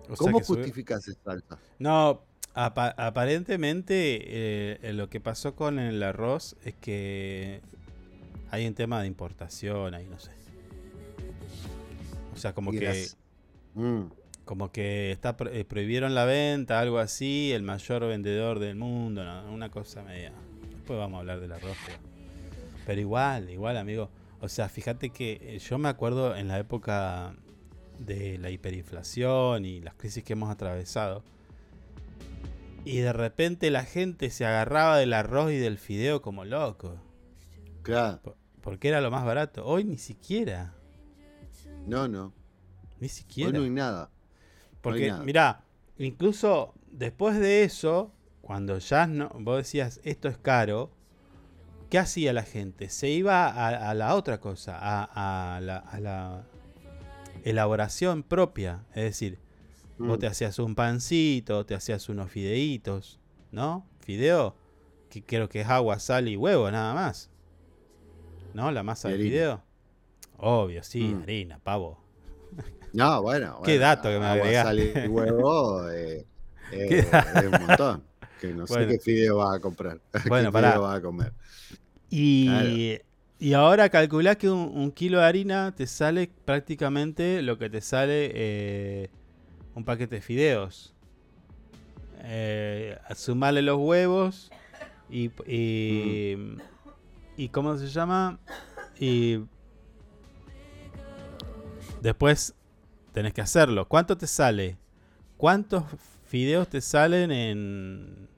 O 0.08 0.14
¿Cómo 0.16 0.40
justificas 0.40 1.06
esa 1.08 1.30
alza? 1.32 1.58
No, 1.78 2.22
apa- 2.54 2.94
aparentemente 2.96 4.16
eh, 4.16 4.78
eh, 4.82 4.92
lo 4.92 5.08
que 5.08 5.20
pasó 5.20 5.54
con 5.54 5.78
el 5.78 6.02
arroz 6.02 6.56
es 6.64 6.74
que 6.74 7.60
hay 8.50 8.66
un 8.66 8.74
tema 8.74 9.00
de 9.02 9.06
importación 9.06 9.94
ahí, 9.94 10.06
no 10.08 10.18
sé. 10.18 10.32
O 12.34 12.36
sea, 12.36 12.54
como 12.54 12.72
Y 12.72 12.78
que 12.78 12.84
las- 12.86 13.16
Mm, 13.74 14.06
como 14.50 14.72
que 14.72 15.12
está 15.12 15.36
pro- 15.36 15.48
eh, 15.52 15.64
prohibieron 15.64 16.12
la 16.16 16.24
venta, 16.24 16.80
algo 16.80 16.98
así, 16.98 17.52
el 17.52 17.62
mayor 17.62 18.04
vendedor 18.08 18.58
del 18.58 18.74
mundo, 18.74 19.22
no, 19.24 19.52
una 19.52 19.70
cosa 19.70 20.02
media. 20.02 20.32
Después 20.72 20.98
vamos 20.98 21.18
a 21.18 21.20
hablar 21.20 21.38
del 21.38 21.52
arroz, 21.52 21.76
pero, 21.86 21.98
pero 22.84 23.00
igual, 23.00 23.48
igual, 23.48 23.76
amigo. 23.76 24.10
O 24.40 24.48
sea, 24.48 24.68
fíjate 24.68 25.10
que 25.10 25.38
eh, 25.40 25.58
yo 25.60 25.78
me 25.78 25.88
acuerdo 25.88 26.34
en 26.34 26.48
la 26.48 26.58
época 26.58 27.36
de 28.00 28.38
la 28.38 28.50
hiperinflación 28.50 29.64
y 29.64 29.80
las 29.82 29.94
crisis 29.94 30.24
que 30.24 30.32
hemos 30.32 30.50
atravesado. 30.50 31.22
Y 32.84 32.98
de 32.98 33.12
repente 33.12 33.70
la 33.70 33.84
gente 33.84 34.30
se 34.30 34.44
agarraba 34.46 34.96
del 34.98 35.12
arroz 35.12 35.52
y 35.52 35.58
del 35.58 35.78
fideo 35.78 36.22
como 36.22 36.44
loco. 36.44 36.96
claro, 37.82 38.34
Porque 38.62 38.88
era 38.88 39.00
lo 39.00 39.12
más 39.12 39.24
barato. 39.24 39.64
Hoy 39.64 39.84
ni 39.84 39.96
siquiera. 39.96 40.74
no, 41.86 42.08
no. 42.08 42.32
Ni 42.98 43.04
Hoy 43.04 43.08
siquiera. 43.10 43.52
no 43.52 43.62
hay 43.62 43.70
nada. 43.70 44.10
Porque, 44.80 45.08
nada. 45.08 45.22
mirá, 45.24 45.64
incluso 45.98 46.74
después 46.90 47.38
de 47.38 47.64
eso, 47.64 48.12
cuando 48.40 48.78
ya 48.78 49.06
no, 49.06 49.28
vos 49.40 49.58
decías 49.58 50.00
esto 50.04 50.28
es 50.28 50.38
caro, 50.38 50.90
¿qué 51.90 51.98
hacía 51.98 52.32
la 52.32 52.42
gente? 52.42 52.88
Se 52.88 53.08
iba 53.10 53.46
a, 53.46 53.90
a 53.90 53.94
la 53.94 54.14
otra 54.14 54.40
cosa, 54.40 54.78
a, 54.80 55.56
a 55.56 55.60
la, 55.60 55.76
a 55.78 56.00
la 56.00 56.44
elaboración 57.44 58.22
propia. 58.22 58.84
Es 58.94 59.04
decir, 59.04 59.38
vos 59.98 60.16
Mm. 60.16 60.20
te 60.20 60.26
hacías 60.26 60.58
un 60.58 60.74
pancito, 60.74 61.66
te 61.66 61.74
hacías 61.74 62.08
unos 62.08 62.30
fideitos, 62.30 63.18
¿no? 63.52 63.86
Fideo, 64.00 64.56
que 65.10 65.22
creo 65.22 65.48
que 65.48 65.60
es 65.60 65.68
agua, 65.68 65.98
sal 65.98 66.28
y 66.28 66.36
huevo, 66.36 66.70
nada 66.70 66.94
más. 66.94 67.28
¿No? 68.54 68.70
La 68.72 68.82
masa 68.82 69.08
de 69.10 69.18
fideo. 69.18 69.62
Obvio, 70.38 70.82
sí, 70.82 71.02
Mm. 71.14 71.22
harina, 71.22 71.58
pavo. 71.58 71.98
No, 72.92 73.22
bueno. 73.22 73.60
Qué 73.64 73.78
dato 73.78 74.08
que 74.08 74.18
me 74.18 74.26
agregaste. 74.26 74.92
sal 74.92 75.04
y 75.04 75.08
huevo 75.08 75.88
eh, 75.90 76.26
eh, 76.72 76.86
Qué 76.88 76.98
es 77.00 77.06
un 77.52 77.66
montón. 77.66 78.04
Que 78.40 78.48
no 78.54 78.66
Bueno. 78.66 78.86
sé 78.90 78.98
qué 78.98 78.98
fideo 78.98 79.36
vas 79.38 79.56
a 79.56 79.60
comprar. 79.60 80.00
Bueno, 80.28 80.48
qué 80.48 80.52
pará. 80.52 80.78
vas 80.78 80.98
a 80.98 81.02
comer. 81.02 81.32
Y, 82.10 82.98
y 83.38 83.52
ahora 83.52 83.88
calculá 83.88 84.34
que 84.36 84.50
un, 84.50 84.72
un 84.74 84.90
kilo 84.90 85.18
de 85.18 85.24
harina 85.24 85.72
te 85.74 85.86
sale 85.86 86.30
prácticamente 86.44 87.42
lo 87.42 87.58
que 87.58 87.70
te 87.70 87.80
sale 87.80 88.30
eh, 88.34 89.10
un 89.74 89.84
paquete 89.84 90.16
de 90.16 90.20
fideos. 90.22 90.94
Eh, 92.22 92.98
sumarle 93.14 93.62
los 93.62 93.78
huevos 93.78 94.50
y, 95.08 95.30
y, 95.46 96.36
y 97.36 97.48
¿cómo 97.50 97.76
se 97.78 97.86
llama? 97.88 98.38
Y 98.98 99.38
después 102.02 102.54
tenés 103.12 103.32
que 103.34 103.40
hacerlo. 103.40 103.86
¿Cuánto 103.88 104.16
te 104.16 104.26
sale? 104.26 104.76
¿Cuántos 105.36 105.84
fideos 106.26 106.68
te 106.68 106.80
salen 106.80 107.30
en, 107.30 108.28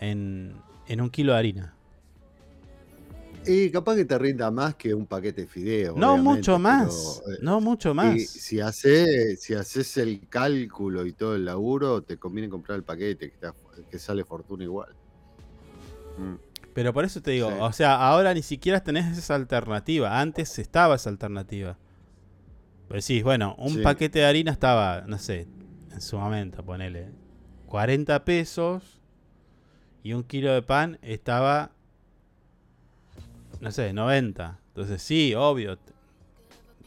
en, 0.00 0.54
en 0.88 1.00
un 1.00 1.10
kilo 1.10 1.32
de 1.32 1.38
harina? 1.38 1.74
Y 3.44 3.70
capaz 3.70 3.96
que 3.96 4.04
te 4.04 4.16
rinda 4.18 4.50
más 4.52 4.76
que 4.76 4.94
un 4.94 5.04
paquete 5.04 5.42
de 5.42 5.46
fideos. 5.48 5.96
No 5.96 6.12
obviamente, 6.12 6.36
mucho 6.38 6.58
más. 6.60 7.20
pero, 7.24 7.36
eh, 7.36 7.38
no 7.42 7.60
mucho 7.60 7.90
y 7.90 7.94
más. 7.94 8.22
si 8.22 8.60
haces 8.60 9.42
si 9.42 9.54
haces 9.54 9.96
el 9.96 10.28
cálculo 10.28 11.04
y 11.06 11.12
todo 11.12 11.34
el 11.34 11.44
laburo, 11.44 12.02
te 12.02 12.18
conviene 12.18 12.48
comprar 12.48 12.76
el 12.78 12.84
paquete, 12.84 13.28
que, 13.30 13.34
está- 13.34 13.54
que 13.90 13.98
sale 13.98 14.24
fortuna 14.24 14.62
igual. 14.62 14.90
Mm. 16.18 16.34
Pero 16.72 16.92
por 16.94 17.04
eso 17.04 17.20
te 17.20 17.32
digo, 17.32 17.50
Sí. 17.50 17.56
o 17.60 17.72
sea, 17.72 17.96
ahora 17.96 18.32
ni 18.32 18.42
siquiera 18.42 18.80
tenés 18.82 19.18
esa 19.18 19.34
alternativa. 19.34 20.20
Antes 20.20 20.58
estaba 20.60 20.94
esa 20.94 21.10
alternativa. 21.10 21.76
Pues 22.92 23.06
sí, 23.06 23.22
bueno, 23.22 23.54
un 23.56 23.70
Sí. 23.70 23.80
paquete 23.80 24.18
de 24.18 24.26
harina 24.26 24.52
estaba, 24.52 25.00
no 25.06 25.18
sé, 25.18 25.46
en 25.92 26.00
su 26.02 26.18
momento, 26.18 26.62
ponele 26.62 27.08
40 27.64 28.22
pesos. 28.22 29.00
Y 30.02 30.12
un 30.12 30.24
kilo 30.24 30.52
de 30.52 30.60
pan 30.60 30.98
estaba, 31.00 31.70
no 33.62 33.72
sé, 33.72 33.94
90. 33.94 34.58
Entonces 34.68 35.00
sí, 35.00 35.34
obvio, 35.34 35.78
te, 35.78 35.94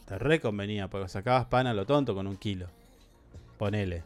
te 0.06 0.16
reconvenía, 0.16 0.88
porque 0.88 1.08
sacabas 1.08 1.46
pan 1.46 1.66
a 1.66 1.74
lo 1.74 1.86
tonto 1.86 2.14
con 2.14 2.28
un 2.28 2.36
kilo. 2.36 2.68
Ponele. 3.58 4.04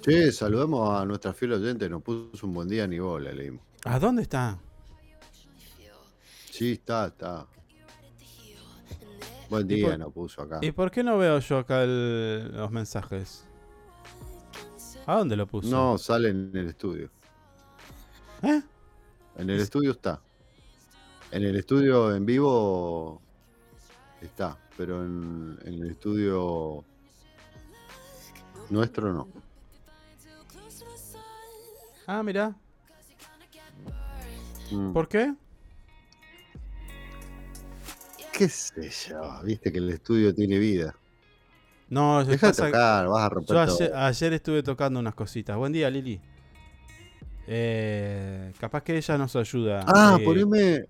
Che, 0.00 0.32
saludemos 0.32 0.98
a 0.98 1.04
nuestra 1.04 1.34
fiel 1.34 1.52
oyente, 1.52 1.90
nos 1.90 2.02
puso 2.02 2.46
un 2.46 2.54
buen 2.54 2.68
día 2.68 2.86
ni 2.86 2.98
bola, 3.00 3.32
leímos. 3.32 3.60
¿A 3.84 3.98
dónde 3.98 4.22
está? 4.22 4.58
Sí, 6.50 6.72
está, 6.72 7.08
está. 7.08 7.46
Buen 9.48 9.70
¿Y 9.70 9.74
día 9.74 9.88
por- 9.90 9.98
nos 9.98 10.12
puso 10.12 10.42
acá. 10.42 10.58
¿Y 10.62 10.72
por 10.72 10.90
qué 10.90 11.02
no 11.02 11.18
veo 11.18 11.38
yo 11.38 11.58
acá 11.58 11.82
el- 11.82 12.50
los 12.56 12.70
mensajes? 12.70 13.44
¿A 15.06 15.16
dónde 15.16 15.36
lo 15.36 15.46
puso? 15.46 15.68
No, 15.68 15.98
sale 15.98 16.30
en 16.30 16.50
el 16.54 16.68
estudio. 16.68 17.10
¿Eh? 18.42 18.60
En 19.36 19.50
el 19.50 19.60
estudio 19.60 19.92
está. 19.92 20.20
En 21.30 21.44
el 21.44 21.56
estudio 21.56 22.14
en 22.14 22.26
vivo 22.26 23.20
está, 24.20 24.58
pero 24.76 25.04
en, 25.04 25.58
en 25.64 25.74
el 25.74 25.90
estudio 25.90 26.84
nuestro 28.70 29.12
no. 29.12 29.28
Ah, 32.08 32.22
mira. 32.22 32.54
Mm. 34.72 34.92
¿Por 34.92 35.08
qué? 35.08 35.34
¿Qué 38.36 38.48
sé 38.48 38.90
yo? 39.08 39.40
Viste 39.44 39.72
que 39.72 39.78
el 39.78 39.88
estudio 39.90 40.34
tiene 40.34 40.58
vida. 40.58 40.94
No, 41.88 42.24
Deja 42.24 42.48
de 42.48 42.52
tocar, 42.52 43.06
vas 43.08 43.22
a 43.24 43.28
romper 43.28 43.56
Yo 43.56 43.66
todo. 43.66 43.76
ayer, 43.76 43.94
ayer 43.96 44.32
estuve 44.34 44.62
tocando 44.62 44.98
unas 45.00 45.14
cositas. 45.14 45.56
Buen 45.56 45.72
día, 45.72 45.88
Lili. 45.88 46.20
Eh, 47.46 48.52
capaz 48.58 48.82
que 48.82 48.96
ella 48.96 49.16
nos 49.18 49.36
ayuda. 49.36 49.84
Ah, 49.86 50.18
Eh, 50.20 50.24
poneme, 50.24 50.86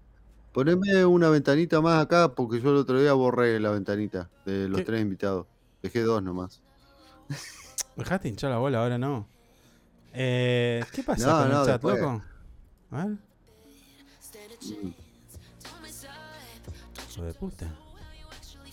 poneme 0.52 1.04
una 1.04 1.28
ventanita 1.28 1.80
más 1.80 2.02
acá, 2.02 2.34
porque 2.34 2.60
yo 2.60 2.70
el 2.70 2.76
otro 2.76 3.00
día 3.00 3.12
borré 3.12 3.60
la 3.60 3.70
ventanita 3.70 4.30
de 4.46 4.68
los 4.68 4.78
¿Qué? 4.78 4.84
tres 4.84 5.02
invitados. 5.02 5.46
Dejé 5.82 6.00
dos 6.00 6.22
nomás. 6.22 6.62
Dejaste 7.96 8.28
hinchar 8.28 8.50
la 8.50 8.58
bola, 8.58 8.82
ahora 8.82 8.98
no. 8.98 9.26
Eh, 10.14 10.82
¿Qué 10.92 11.02
pasa 11.02 11.26
No, 11.26 11.38
con 11.42 11.50
no, 11.50 11.60
el 11.60 11.66
chat, 11.66 11.82
después. 11.82 12.00
loco? 12.00 12.22
A 12.90 13.04
ver. 13.04 13.16
Mm. 14.62 15.05
Hijo 17.16 17.24
de 17.24 17.34
puta. 17.34 17.66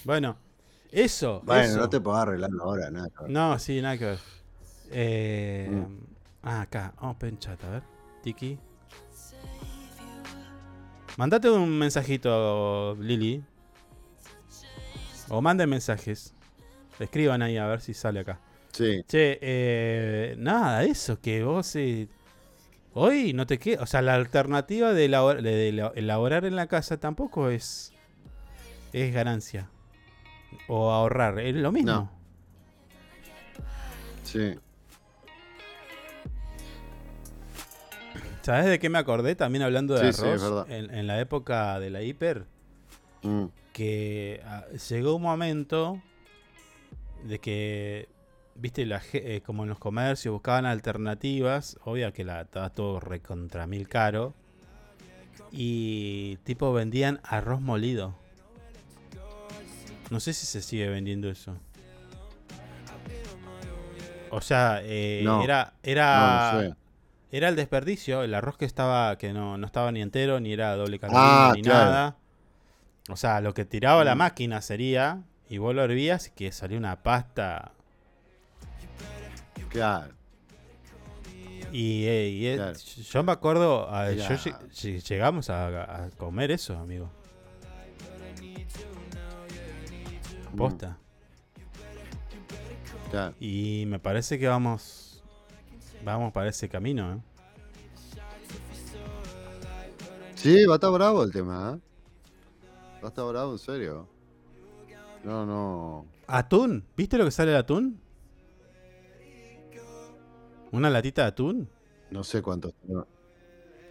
Bueno, 0.04 0.36
eso. 0.92 1.42
Bueno, 1.46 1.62
eso. 1.64 1.78
no 1.78 1.90
te 1.90 2.00
puedo 2.02 2.18
arreglar 2.18 2.50
ahora, 2.62 2.92
nada. 2.92 3.10
que 3.10 3.24
ver. 3.24 3.32
No, 3.32 3.58
sí, 3.58 3.82
nada 3.82 3.98
que 3.98 4.06
ver. 4.06 4.20
Eh, 4.92 5.70
Mm. 5.72 5.98
Ah, 6.46 6.62
acá, 6.62 6.94
open 7.00 7.40
chat, 7.40 7.64
a 7.64 7.70
ver. 7.70 7.84
Tiki. 8.22 8.60
Mandate 11.18 11.50
un 11.50 11.70
mensajito, 11.78 12.96
Lili. 13.00 13.42
O 15.30 15.42
manden 15.42 15.70
mensajes. 15.70 16.34
Escriban 17.00 17.42
ahí 17.42 17.58
a 17.58 17.66
ver 17.68 17.80
si 17.82 17.94
sale 17.94 18.20
acá. 18.20 18.40
Sí. 18.74 19.04
Che, 19.08 19.40
eh, 19.42 20.36
nada, 20.38 20.84
eso, 20.84 21.20
que 21.22 21.44
vos 21.44 21.76
eh, 21.76 22.10
hoy 22.94 23.32
no 23.34 23.46
te 23.48 23.58
queda. 23.58 23.84
O 23.84 23.86
sea, 23.86 24.02
la 24.02 24.16
alternativa 24.16 24.92
de, 24.94 25.06
elabor- 25.06 25.42
de 25.42 25.70
ela- 25.70 25.94
elaborar 25.96 26.44
en 26.46 26.56
la 26.58 26.68
casa 26.68 26.98
tampoco 27.00 27.50
es, 27.50 27.93
es 28.94 29.14
ganancia. 29.14 29.70
O 30.68 30.92
ahorrar, 30.92 31.40
es 31.40 31.56
lo 31.56 31.72
mismo. 31.72 31.92
No. 31.92 32.12
Sí. 34.24 34.56
¿Sabes 38.42 38.66
de 38.66 38.80
qué 38.80 38.90
me 38.90 38.98
acordé? 38.98 39.36
También 39.36 39.64
hablando 39.64 39.94
de 39.96 40.12
Sí, 40.12 40.22
sí, 40.22 40.28
es 40.28 40.42
arroz. 40.44 40.68
verdad. 40.68 40.72
en, 40.72 40.94
en 40.94 41.08
la 41.08 41.20
época 41.20 41.80
de 41.80 41.90
la 41.90 42.02
hiper, 42.02 42.46
Mm. 43.24 43.46
que 43.72 44.42
ah, 44.46 44.66
llegó 44.90 45.16
un 45.16 45.22
momento 45.22 46.02
de 47.24 47.40
que, 47.40 48.10
viste, 48.56 48.86
la, 48.86 49.02
eh, 49.14 49.42
como 49.46 49.64
en 49.64 49.70
los 49.70 49.80
comercios 49.80 50.34
buscaban 50.34 50.66
alternativas, 50.66 51.78
obvio 51.86 52.12
que 52.12 52.26
la, 52.26 52.42
estaba 52.42 52.70
todo 52.70 53.00
recontra 53.00 53.66
mil 53.66 53.88
caro, 53.88 54.34
y 55.52 56.36
tipo 56.44 56.74
vendían 56.74 57.22
arroz 57.24 57.62
molido. 57.62 58.14
No 60.14 60.20
sé 60.20 60.32
si 60.34 60.46
se 60.46 60.62
sigue 60.62 60.88
vendiendo 60.90 61.28
eso. 61.28 61.58
O 64.30 64.42
sea, 64.42 64.80
eh, 64.84 65.22
No. 65.24 65.44
era, 65.44 65.74
era, 65.82 66.52
No, 66.68 66.76
era 67.32 67.50
el 67.50 67.56
desperdicio, 67.56 68.22
el 68.22 68.36
arroz 68.36 68.56
que 68.60 68.66
estaba, 68.66 69.18
que 69.18 69.34
no, 69.34 69.58
no 69.58 69.66
estaba 69.66 69.92
ni 69.92 70.04
entero, 70.04 70.40
ni 70.40 70.54
era 70.54 70.76
doble 70.76 70.98
Ah, 70.98 71.00
carolina, 71.00 71.52
ni 71.56 71.62
claro. 71.64 71.86
nada. 71.90 72.16
O 73.10 73.18
sea, 73.18 73.42
lo 73.42 73.56
que 73.56 73.66
tiraba 73.66 74.04
la 74.04 74.14
Mm. 74.14 74.18
máquina 74.20 74.62
sería, 74.62 75.24
y 75.50 75.58
vos 75.58 75.74
lo 75.74 75.84
hervías, 75.84 76.28
y 76.28 76.32
que 76.32 76.52
salía 76.52 76.78
una 76.78 77.02
pasta. 77.02 77.72
Claro. 79.70 80.14
Y, 81.72 82.06
eh, 82.06 82.30
y, 82.30 82.46
eh, 82.50 82.56
Claro. 82.58 82.78
yo 82.78 83.24
me 83.24 83.32
acuerdo, 83.32 83.90
a- 83.92 84.12
yo 84.12 84.36
llegamos 85.10 85.50
a, 85.50 86.06
a 86.06 86.10
comer 86.12 86.52
eso, 86.52 86.78
amigo. 86.78 87.10
Mm. 90.54 90.58
Posta. 90.58 90.98
Claro. 93.12 93.36
Y 93.40 93.86
me 93.88 94.00
parece 94.00 94.40
que 94.40 94.48
vamos, 94.48 95.24
vamos 96.04 96.32
para 96.34 96.50
ese 96.50 96.68
camino, 96.70 97.14
¿eh? 97.14 97.18
Sí, 100.36 100.66
va 100.66 100.74
a 100.74 100.76
estar 100.76 100.92
bravo 100.92 101.24
el 101.24 101.32
tema, 101.32 101.76
¿eh? 101.76 101.80
Va 103.02 103.08
a 103.08 103.10
estar 103.10 103.26
bravo, 103.26 103.54
en 103.54 103.60
serio. 103.60 104.08
No, 105.24 105.46
no. 105.46 106.06
¿Atún? 106.28 106.84
¿Viste 106.98 107.18
lo 107.18 107.26
que 107.26 107.32
sale 107.32 107.52
el 107.52 107.58
atún? 107.58 108.00
¿Una 110.72 110.90
latita 110.90 111.22
de 111.22 111.28
atún? 111.30 111.70
No 112.10 112.24
sé 112.24 112.42
cuánto. 112.42 112.74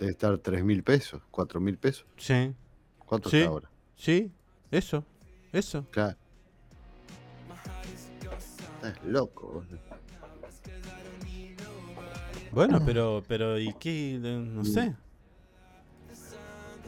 Debe 0.00 0.10
estar 0.12 0.36
3 0.38 0.64
mil 0.64 0.82
pesos, 0.82 1.22
4 1.30 1.60
mil 1.60 1.78
pesos. 1.78 2.04
Sí. 2.16 2.52
¿Cuánto 3.06 3.30
Sí. 3.30 3.38
está 3.38 3.50
ahora? 3.50 3.70
Sí, 3.94 4.30
eso, 4.70 5.04
eso. 5.52 5.86
Claro. 5.90 6.16
Estás 8.82 9.04
loco. 9.04 9.64
Bueno, 12.50 12.82
pero, 12.84 13.22
pero, 13.26 13.58
¿y 13.58 13.72
qué? 13.74 14.18
No 14.20 14.64
sé. 14.64 14.94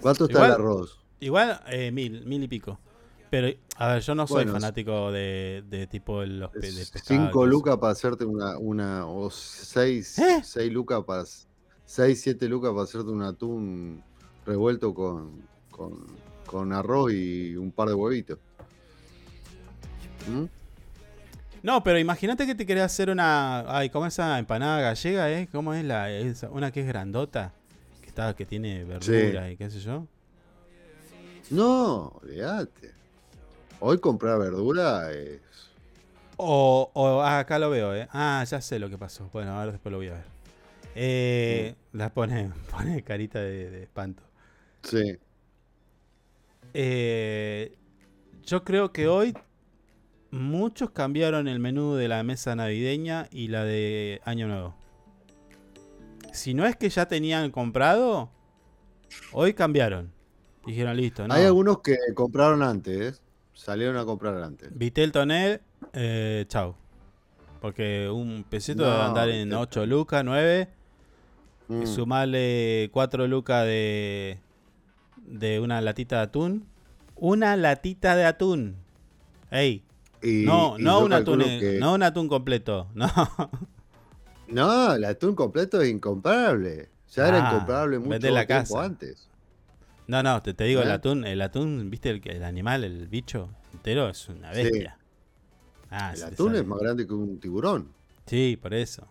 ¿Cuánto 0.01 0.25
está 0.27 0.39
Igual- 0.39 0.51
el 0.51 0.55
arroz? 0.55 1.01
Igual, 1.21 1.61
eh, 1.69 1.91
mil, 1.91 2.27
mil 2.27 2.43
y 2.43 2.49
pico. 2.49 2.79
Pero, 3.31 3.49
a 3.79 3.89
ver, 3.95 4.03
yo 4.03 4.15
no 4.15 4.27
soy 4.27 4.45
Bueno, 4.45 4.53
fanático 4.53 5.11
de, 5.11 5.65
de 5.69 5.87
tipo 5.87 6.21
de 6.21 6.27
los 6.27 6.53
de 6.53 6.61
pescado. 6.61 7.01
y 7.05 7.09
5 7.09 7.31
todo 7.33 7.45
eso. 7.45 7.51
lucas 7.51 7.77
para 7.79 7.93
hacerte 7.93 8.25
una, 8.25 8.59
una 8.59 9.07
o 9.07 9.31
6 9.31 10.19
¿Eh? 10.19 10.41
6 10.45 10.73
lucas 10.73 11.03
para 11.05 11.25
6 11.87 12.21
7 12.21 12.49
lucas 12.49 12.71
para 12.73 12.83
hacerte 12.85 13.09
un 13.11 13.23
atún 13.23 14.03
revuelto 14.47 14.93
con, 14.95 15.43
con, 15.71 16.07
con 16.47 16.73
arroz 16.73 17.13
y 17.13 17.57
un 17.57 17.73
par 17.73 17.89
de 17.89 17.95
huevitos. 17.95 18.39
¿Mm? 20.29 20.45
No, 21.65 21.83
pero 21.83 21.99
imagínate 21.99 22.45
que 22.47 22.55
te 22.55 22.67
querés 22.67 22.85
hacer 22.85 23.09
una. 23.09 23.61
Ay, 23.75 23.89
¿cómo 23.89 24.05
es 24.07 24.13
esa 24.13 24.39
empanada 24.39 24.83
gallega, 24.83 25.33
eh? 25.33 25.49
¿Cómo 25.51 25.73
es 25.73 25.83
la. 25.83 26.11
esa- 26.11 26.51
una 26.51 26.71
que 26.71 26.83
es 26.83 26.87
grandota? 26.87 27.55
Que, 28.03 28.09
está, 28.09 28.37
que 28.37 28.45
tiene 28.45 28.85
verdura 28.85 29.51
y 29.51 29.57
qué 29.57 29.71
sé 29.71 29.81
yo. 29.81 30.07
No, 31.49 32.09
olvídate. 32.23 32.93
Hoy 33.81 33.99
comprar 33.99 34.39
verdura 34.39 35.11
es. 35.11 35.41
O, 36.37 36.91
o 36.93 37.23
ah, 37.23 37.39
acá 37.39 37.59
lo 37.59 37.71
veo, 37.71 37.95
¿eh? 37.95 38.09
Ah, 38.13 38.45
ya 38.47 38.61
sé 38.61 38.79
lo 38.79 38.91
que 38.91 38.99
pasó. 38.99 39.31
Bueno, 39.33 39.53
ahora 39.59 39.73
después 39.73 39.91
lo 39.91 39.97
voy 39.97 40.09
a 40.09 40.15
ver. 40.15 40.25
Eh, 40.97 41.75
La 41.93 42.13
pone, 42.13 42.51
pone 42.71 43.03
carita 43.03 43.41
de, 43.41 43.71
de 43.71 43.83
espanto. 43.85 44.23
Sí. 44.83 45.19
Eh, 46.75 47.75
yo 48.45 48.65
creo 48.65 48.93
que 48.93 49.09
hoy 49.09 49.35
muchos 50.35 50.91
cambiaron 50.91 51.49
el 51.49 51.59
menú 51.61 51.95
de 51.95 52.09
la 52.09 52.23
mesa 52.23 52.55
navideña 52.57 53.29
y 53.31 53.49
la 53.49 53.65
de 53.65 54.21
Año 54.25 54.49
Nuevo. 54.49 54.75
Si 56.33 56.53
no 56.55 56.67
es 56.67 56.77
que 56.77 56.89
ya 56.89 57.07
tenían 57.07 57.51
comprado, 57.51 58.31
hoy 59.33 59.55
cambiaron. 59.55 60.13
Dijeron, 60.67 60.97
listo, 60.97 61.29
¿no? 61.29 61.35
Hay 61.35 61.45
algunos 61.45 61.81
que 61.81 61.97
compraron 62.15 62.63
antes, 62.63 63.23
salieron 63.53 63.97
a 63.97 64.05
comprar 64.05 64.43
antes. 64.43 64.77
Vitel 64.77 65.13
Tonel, 65.13 65.61
eh, 65.93 66.45
chau. 66.49 66.75
Porque 67.61 68.09
un 68.11 68.45
peseto 68.49 68.83
No, 68.85 68.91
debe 68.91 69.03
andar 69.03 69.29
en 69.29 69.45
Vitel 69.49 69.59
8 69.61 69.87
lucas, 69.87 70.25
9. 70.25 70.69
Y 71.69 71.73
Mm. 71.73 71.87
sumarle 71.87 72.91
4 72.93 73.27
lucas 73.27 73.65
de, 73.65 74.39
de 75.25 75.61
una 75.61 75.81
latita 75.81 76.17
de 76.17 76.23
atún. 76.23 76.67
Una 77.15 77.57
latita 77.57 78.17
de 78.17 78.25
atún. 78.25 78.77
Ey. 79.51 79.84
Y- 80.25 80.45
no, 80.47 80.79
y 80.79 80.83
no 80.83 81.01
un 81.01 81.13
atún, 81.13 81.41
que- 81.41 81.79
no 81.79 81.95
un 81.95 82.03
atún 82.03 82.29
completo. 82.29 82.89
No. 82.95 83.09
No, 84.49 84.95
el 84.95 85.05
atún 85.05 85.35
completo 85.35 85.81
es 85.81 85.89
incomparable. 85.91 86.91
Ya 87.13 87.29
era 87.29 87.49
Ah, 87.49 87.53
incomparable 87.55 87.99
mucho 87.99 88.31
la 88.31 88.47
tiempo 88.47 88.75
casa. 88.75 88.85
antes. 88.85 89.29
No, 90.07 90.23
no, 90.23 90.43
te, 90.43 90.53
te 90.53 90.65
digo, 90.65 90.83
el 90.83 90.89
¿Eh? 90.89 90.93
atún, 90.93 91.25
el 91.27 91.41
atún, 91.41 91.89
viste, 91.91 92.11
el, 92.11 92.21
el 92.29 92.45
animal, 92.45 92.85
el 92.85 93.09
bicho 93.09 93.49
entero 93.73 94.09
es 94.11 94.29
una 94.29 94.53
Sí. 94.55 94.63
bestia. 94.65 94.99
Ah, 95.91 96.13
el 96.15 96.23
atún 96.25 96.57
es 96.57 96.67
más 96.67 96.79
grande 96.79 97.07
que 97.07 97.15
un 97.15 97.39
tiburón. 97.41 97.89
Sí, 98.27 98.59
por 98.61 98.75
eso. 98.75 99.07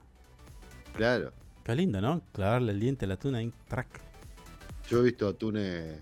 Claro. 0.96 1.32
Qué 1.64 1.76
lindo, 1.76 2.00
¿no? 2.02 2.22
Clavarle 2.34 2.72
el 2.74 2.80
diente 2.80 3.06
al 3.06 3.14
atún 3.14 3.36
ahí, 3.36 3.52
track. 3.68 3.88
Yo 4.90 5.00
he 5.00 5.04
visto 5.04 5.28
atunes 5.28 5.98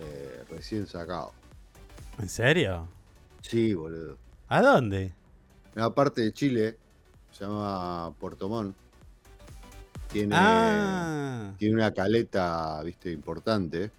eh, 0.00 0.44
recién 0.48 0.86
sacados. 0.86 1.32
¿En 2.18 2.28
serio? 2.28 2.88
Sí, 3.42 3.74
boludo. 3.74 4.18
¿A 4.48 4.62
dónde? 4.62 5.12
En 5.74 5.82
la 5.82 5.90
parte 5.94 6.22
de 6.22 6.32
Chile, 6.32 6.76
se 7.32 7.44
llama 7.44 8.12
Puerto 8.18 8.48
Montt. 8.48 8.76
Tiene, 10.12 10.34
Ah. 10.36 11.52
tiene 11.58 11.74
una 11.76 11.92
caleta, 11.92 12.82
viste, 12.82 13.12
importante. 13.12 13.90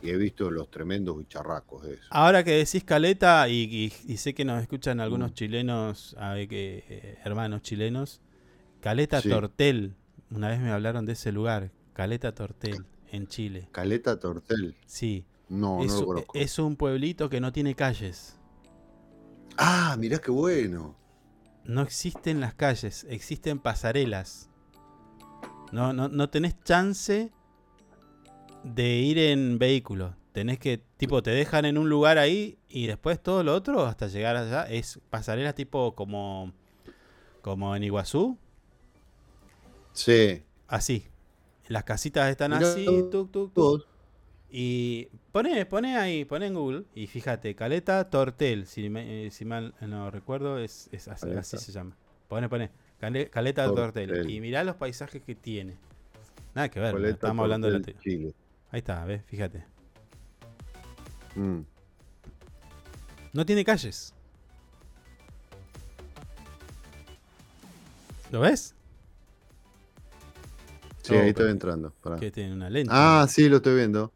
Y 0.00 0.10
he 0.10 0.16
visto 0.16 0.50
los 0.50 0.68
tremendos 0.70 1.16
bicharracos 1.18 1.82
de 1.84 1.94
eso. 1.94 2.02
Ahora 2.10 2.42
que 2.42 2.52
decís 2.52 2.82
caleta, 2.82 3.46
y, 3.48 3.92
y- 4.06 4.12
y 4.12 4.16
sé 4.16 4.34
que 4.34 4.44
nos 4.44 4.60
escuchan 4.60 4.98
algunos 5.00 5.30
Mm. 5.30 5.34
chilenos, 5.34 6.16
a 6.18 6.32
ver 6.34 6.48
que, 6.48 6.84
eh, 6.88 7.18
hermanos 7.24 7.62
chilenos, 7.62 8.20
Caleta 8.80 9.20
Sí. 9.20 9.28
Tortel. 9.28 9.94
Una 10.32 10.48
vez 10.48 10.58
me 10.58 10.72
hablaron 10.72 11.06
de 11.06 11.12
ese 11.12 11.30
lugar, 11.30 11.70
Caleta 11.92 12.34
Tortel, 12.34 12.84
en 13.12 13.28
Chile. 13.28 13.68
Caleta 13.70 14.18
Tortel. 14.18 14.74
Sí. 14.86 15.24
No, 15.52 15.84
es, 15.84 15.92
no 15.92 16.00
lo 16.00 16.06
conozco. 16.06 16.32
es 16.34 16.58
un 16.58 16.76
pueblito 16.76 17.28
que 17.28 17.38
no 17.38 17.52
tiene 17.52 17.74
calles. 17.74 18.38
Ah, 19.58 19.94
mirá 19.98 20.18
qué 20.18 20.30
bueno. 20.30 20.96
No 21.64 21.82
existen 21.82 22.40
las 22.40 22.54
calles, 22.54 23.06
existen 23.10 23.58
pasarelas. 23.58 24.48
No, 25.70 25.92
no, 25.92 26.08
no 26.08 26.30
tenés 26.30 26.58
chance 26.64 27.30
de 28.64 28.96
ir 28.96 29.18
en 29.18 29.58
vehículo. 29.58 30.16
Tenés 30.32 30.58
que, 30.58 30.82
tipo, 30.96 31.22
te 31.22 31.32
dejan 31.32 31.66
en 31.66 31.76
un 31.76 31.90
lugar 31.90 32.16
ahí 32.16 32.58
y 32.70 32.86
después 32.86 33.22
todo 33.22 33.44
lo 33.44 33.54
otro 33.54 33.84
hasta 33.84 34.06
llegar 34.06 34.36
allá 34.36 34.64
es 34.64 35.00
pasarelas 35.10 35.54
tipo 35.54 35.94
como, 35.94 36.54
como 37.42 37.76
en 37.76 37.84
Iguazú. 37.84 38.38
Sí. 39.92 40.44
Así. 40.66 41.08
Las 41.68 41.84
casitas 41.84 42.30
están 42.30 42.52
Mirá 42.52 42.70
así, 42.70 42.86
tuk, 43.10 43.30
tuk, 43.30 43.52
tuk. 43.52 43.86
Y 44.50 45.08
pone, 45.32 45.64
pone 45.66 45.96
ahí, 45.96 46.24
pone 46.24 46.46
en 46.46 46.54
Google 46.54 46.84
y 46.94 47.06
fíjate, 47.06 47.54
Caleta 47.54 48.08
Tortel, 48.10 48.66
si, 48.66 48.88
me- 48.90 49.26
eh, 49.26 49.30
si 49.30 49.44
mal 49.44 49.74
no 49.80 50.10
recuerdo, 50.10 50.58
es, 50.58 50.88
es 50.92 51.08
así, 51.08 51.28
se 51.58 51.72
llama. 51.72 51.96
Pone, 52.28 52.48
pone, 52.48 52.70
Cale- 53.00 53.28
Caleta 53.30 53.66
Tortel. 53.66 54.08
Tortel. 54.08 54.30
Y 54.30 54.40
mirá 54.40 54.62
los 54.64 54.76
paisajes 54.76 55.22
que 55.22 55.34
tiene. 55.34 55.76
Nada 56.54 56.68
que 56.68 56.80
ver, 56.80 56.92
Caleta 56.94 57.14
estamos 57.14 57.42
hablando 57.44 57.70
de 57.70 57.78
la 57.80 58.00
Chile. 58.00 58.34
Ahí 58.70 58.78
está, 58.78 59.04
ves, 59.04 59.22
fíjate. 59.26 59.64
Mm. 61.34 61.60
No 63.32 63.46
tiene 63.46 63.64
calles. 63.64 64.14
¿Lo 68.30 68.40
ves? 68.40 68.74
Sí, 71.02 71.14
Oh, 71.14 71.20
ahí 71.20 71.28
estoy 71.28 71.44
pero- 71.44 71.50
entrando. 71.50 71.92
pará. 72.02 72.16
Que 72.16 72.30
tiene 72.30 72.52
una 72.52 72.70
lente. 72.70 72.90
Ah, 72.94 73.26
sí, 73.28 73.48
lo 73.48 73.56
estoy 73.56 73.74
viendo. 73.76 74.12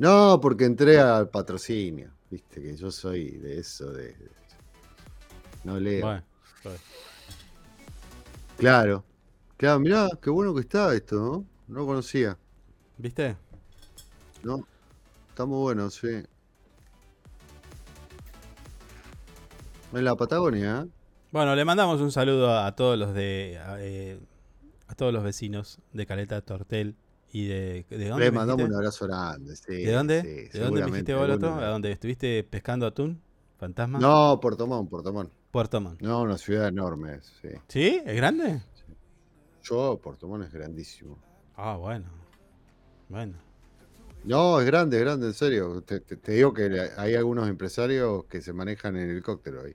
No, 0.00 0.40
porque 0.40 0.64
entré 0.64 0.98
al 0.98 1.28
patrocinio. 1.28 2.10
Viste 2.30 2.62
que 2.62 2.74
yo 2.74 2.90
soy 2.90 3.32
de 3.32 3.58
eso, 3.58 3.92
de. 3.92 4.16
No 5.62 5.78
leo. 5.78 6.06
Bueno. 6.06 6.22
Claro. 8.56 9.04
Claro, 9.58 9.78
mirá, 9.78 10.08
qué 10.22 10.30
bueno 10.30 10.54
que 10.54 10.62
está 10.62 10.94
esto, 10.94 11.16
¿no? 11.16 11.44
No 11.68 11.80
lo 11.80 11.86
conocía. 11.86 12.38
¿Viste? 12.96 13.36
No. 14.42 14.66
Está 15.28 15.44
muy 15.44 15.58
bueno, 15.58 15.90
sí. 15.90 16.08
En 19.92 20.04
la 20.04 20.16
Patagonia, 20.16 20.86
¿eh? 20.86 20.90
Bueno, 21.30 21.54
le 21.54 21.64
mandamos 21.66 22.00
un 22.00 22.10
saludo 22.10 22.48
a, 22.50 22.66
a 22.66 22.74
todos 22.74 22.98
los 22.98 23.12
de 23.12 23.60
a, 23.62 23.76
eh, 23.80 24.18
a 24.88 24.94
todos 24.94 25.12
los 25.12 25.22
vecinos 25.22 25.78
de 25.92 26.06
Caleta 26.06 26.40
Tortel 26.40 26.96
y 27.32 27.46
de 27.46 27.86
¿de 27.88 28.08
dónde 28.08 28.24
Le 28.26 28.30
mandamos 28.32 28.68
un 28.68 28.74
abrazo 28.76 29.06
grande. 29.06 29.56
Sí, 29.56 29.72
¿De 29.84 29.92
dónde? 29.92 30.22
sí, 30.22 30.48
¿De 30.52 30.60
dónde 30.60 30.80
me 30.82 30.86
dijiste 30.86 31.14
vos 31.14 31.28
otro? 31.30 31.54
¿A 31.54 31.66
dónde 31.68 31.92
estuviste 31.92 32.44
pescando 32.44 32.86
atún? 32.86 33.20
¿Fantasma? 33.58 33.98
No, 34.00 34.38
Puerto 34.40 34.66
Montt, 34.66 34.90
Puerto 34.90 35.12
Montt. 35.12 35.32
Puerto 35.50 35.80
Montt. 35.80 36.00
No, 36.00 36.22
una 36.22 36.38
ciudad 36.38 36.68
enorme, 36.68 37.20
sí. 37.22 37.48
¿Sí? 37.68 38.02
¿Es 38.04 38.16
grande? 38.16 38.60
Yo, 39.62 39.98
Puerto 40.02 40.28
Montt 40.28 40.44
es 40.46 40.52
grandísimo. 40.52 41.18
Ah, 41.56 41.76
bueno. 41.76 42.06
Bueno. 43.08 43.34
No, 44.22 44.60
es 44.60 44.66
grande, 44.66 44.96
es 44.98 45.02
grande, 45.02 45.26
en 45.28 45.34
serio. 45.34 45.82
Te, 45.82 46.00
te- 46.00 46.16
te 46.16 46.32
digo 46.32 46.52
que 46.52 46.90
hay 46.96 47.14
algunos 47.14 47.48
empresarios 47.48 48.24
que 48.26 48.40
se 48.42 48.52
manejan 48.52 48.96
en 48.96 49.10
helicóptero 49.10 49.62
ahí. 49.62 49.74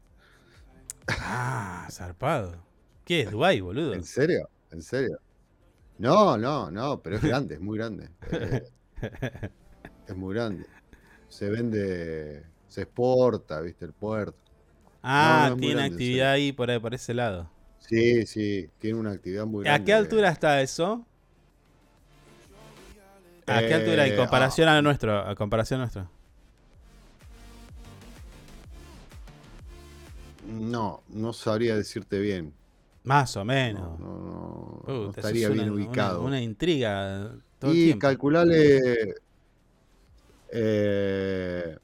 Ah, 1.20 1.88
zarpado. 1.92 2.64
¿Qué 3.06 3.22
es 3.22 3.32
Dubái, 3.32 3.62
boludo? 3.62 3.94
¿En 3.94 4.04
serio? 4.04 4.50
¿En 4.72 4.82
serio? 4.82 5.18
No, 5.98 6.38
no, 6.38 6.70
no, 6.72 7.02
pero 7.02 7.18
es 7.18 7.24
grande, 7.24 7.56
es 7.56 7.62
muy 7.62 7.78
grande. 7.78 8.10
Eh, 8.22 8.70
es 10.08 10.16
muy 10.16 10.34
grande. 10.36 10.66
Se 11.30 11.50
vende, 11.50 12.46
se 12.68 12.84
exporta, 12.84 13.62
viste, 13.62 13.86
el 13.86 13.94
puerto. 13.94 14.38
Ah, 15.04 15.50
No, 15.50 15.56
no, 15.56 15.58
tiene 15.58 15.74
grande, 15.74 15.96
actividad 15.96 16.32
ahí 16.34 16.52
por, 16.52 16.70
ahí, 16.72 16.80
por 16.80 16.94
ese 16.94 17.14
lado. 17.14 17.50
Sí, 17.80 18.26
sí, 18.26 18.70
tiene 18.80 19.00
una 19.00 19.12
actividad 19.12 19.46
muy 19.46 19.64
grande. 19.64 19.82
¿A 19.82 19.86
qué 19.86 19.94
altura 19.94 20.30
está 20.30 20.62
eso? 20.62 21.06
¿A 23.48 23.64
qué 23.66 23.74
altura 23.76 24.06
en 24.08 24.14
Eh, 24.14 24.16
comparación 24.16 24.68
a 24.70 24.82
nuestro? 24.82 25.20
A 25.20 25.36
comparación 25.36 25.80
a 25.80 25.84
nuestro. 25.84 26.10
No, 30.48 31.04
no 31.10 31.34
sabría 31.34 31.76
decirte 31.76 32.20
bien. 32.20 32.54
Más 33.06 33.38
o 33.38 33.46
menos. 33.46 34.00
No, 34.00 34.08
no, 34.08 34.26
no, 34.26 34.80
Puta, 34.80 34.92
no 34.92 35.02
eso 35.02 35.10
estaría 35.12 35.48
es 35.48 35.54
bien 35.54 35.70
una- 35.72 35.76
ubicado. 35.76 36.22
Una, 36.24 36.42
intriga 36.42 37.36
todo 37.60 37.72
el 37.72 37.78
y 37.78 37.84
tiempo. 37.86 38.02
calculale. 38.02 39.16
eh, 40.52 41.78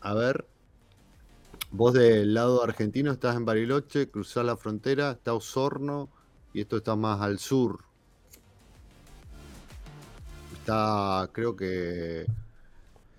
a 0.00 0.14
ver. 0.14 0.46
Vos 1.70 1.92
del 1.92 2.32
lado 2.32 2.62
argentino 2.64 3.12
estás 3.12 3.36
en 3.36 3.44
Bariloche, 3.44 4.08
cruzás 4.10 4.44
la 4.44 4.56
frontera, 4.56 5.10
está 5.10 5.34
Osorno 5.34 6.08
y 6.54 6.62
esto 6.62 6.78
está 6.78 6.96
más 6.96 7.20
al 7.20 7.38
sur. 7.38 7.80
Está, 10.54 11.28
creo 11.32 11.56
que 11.56 12.24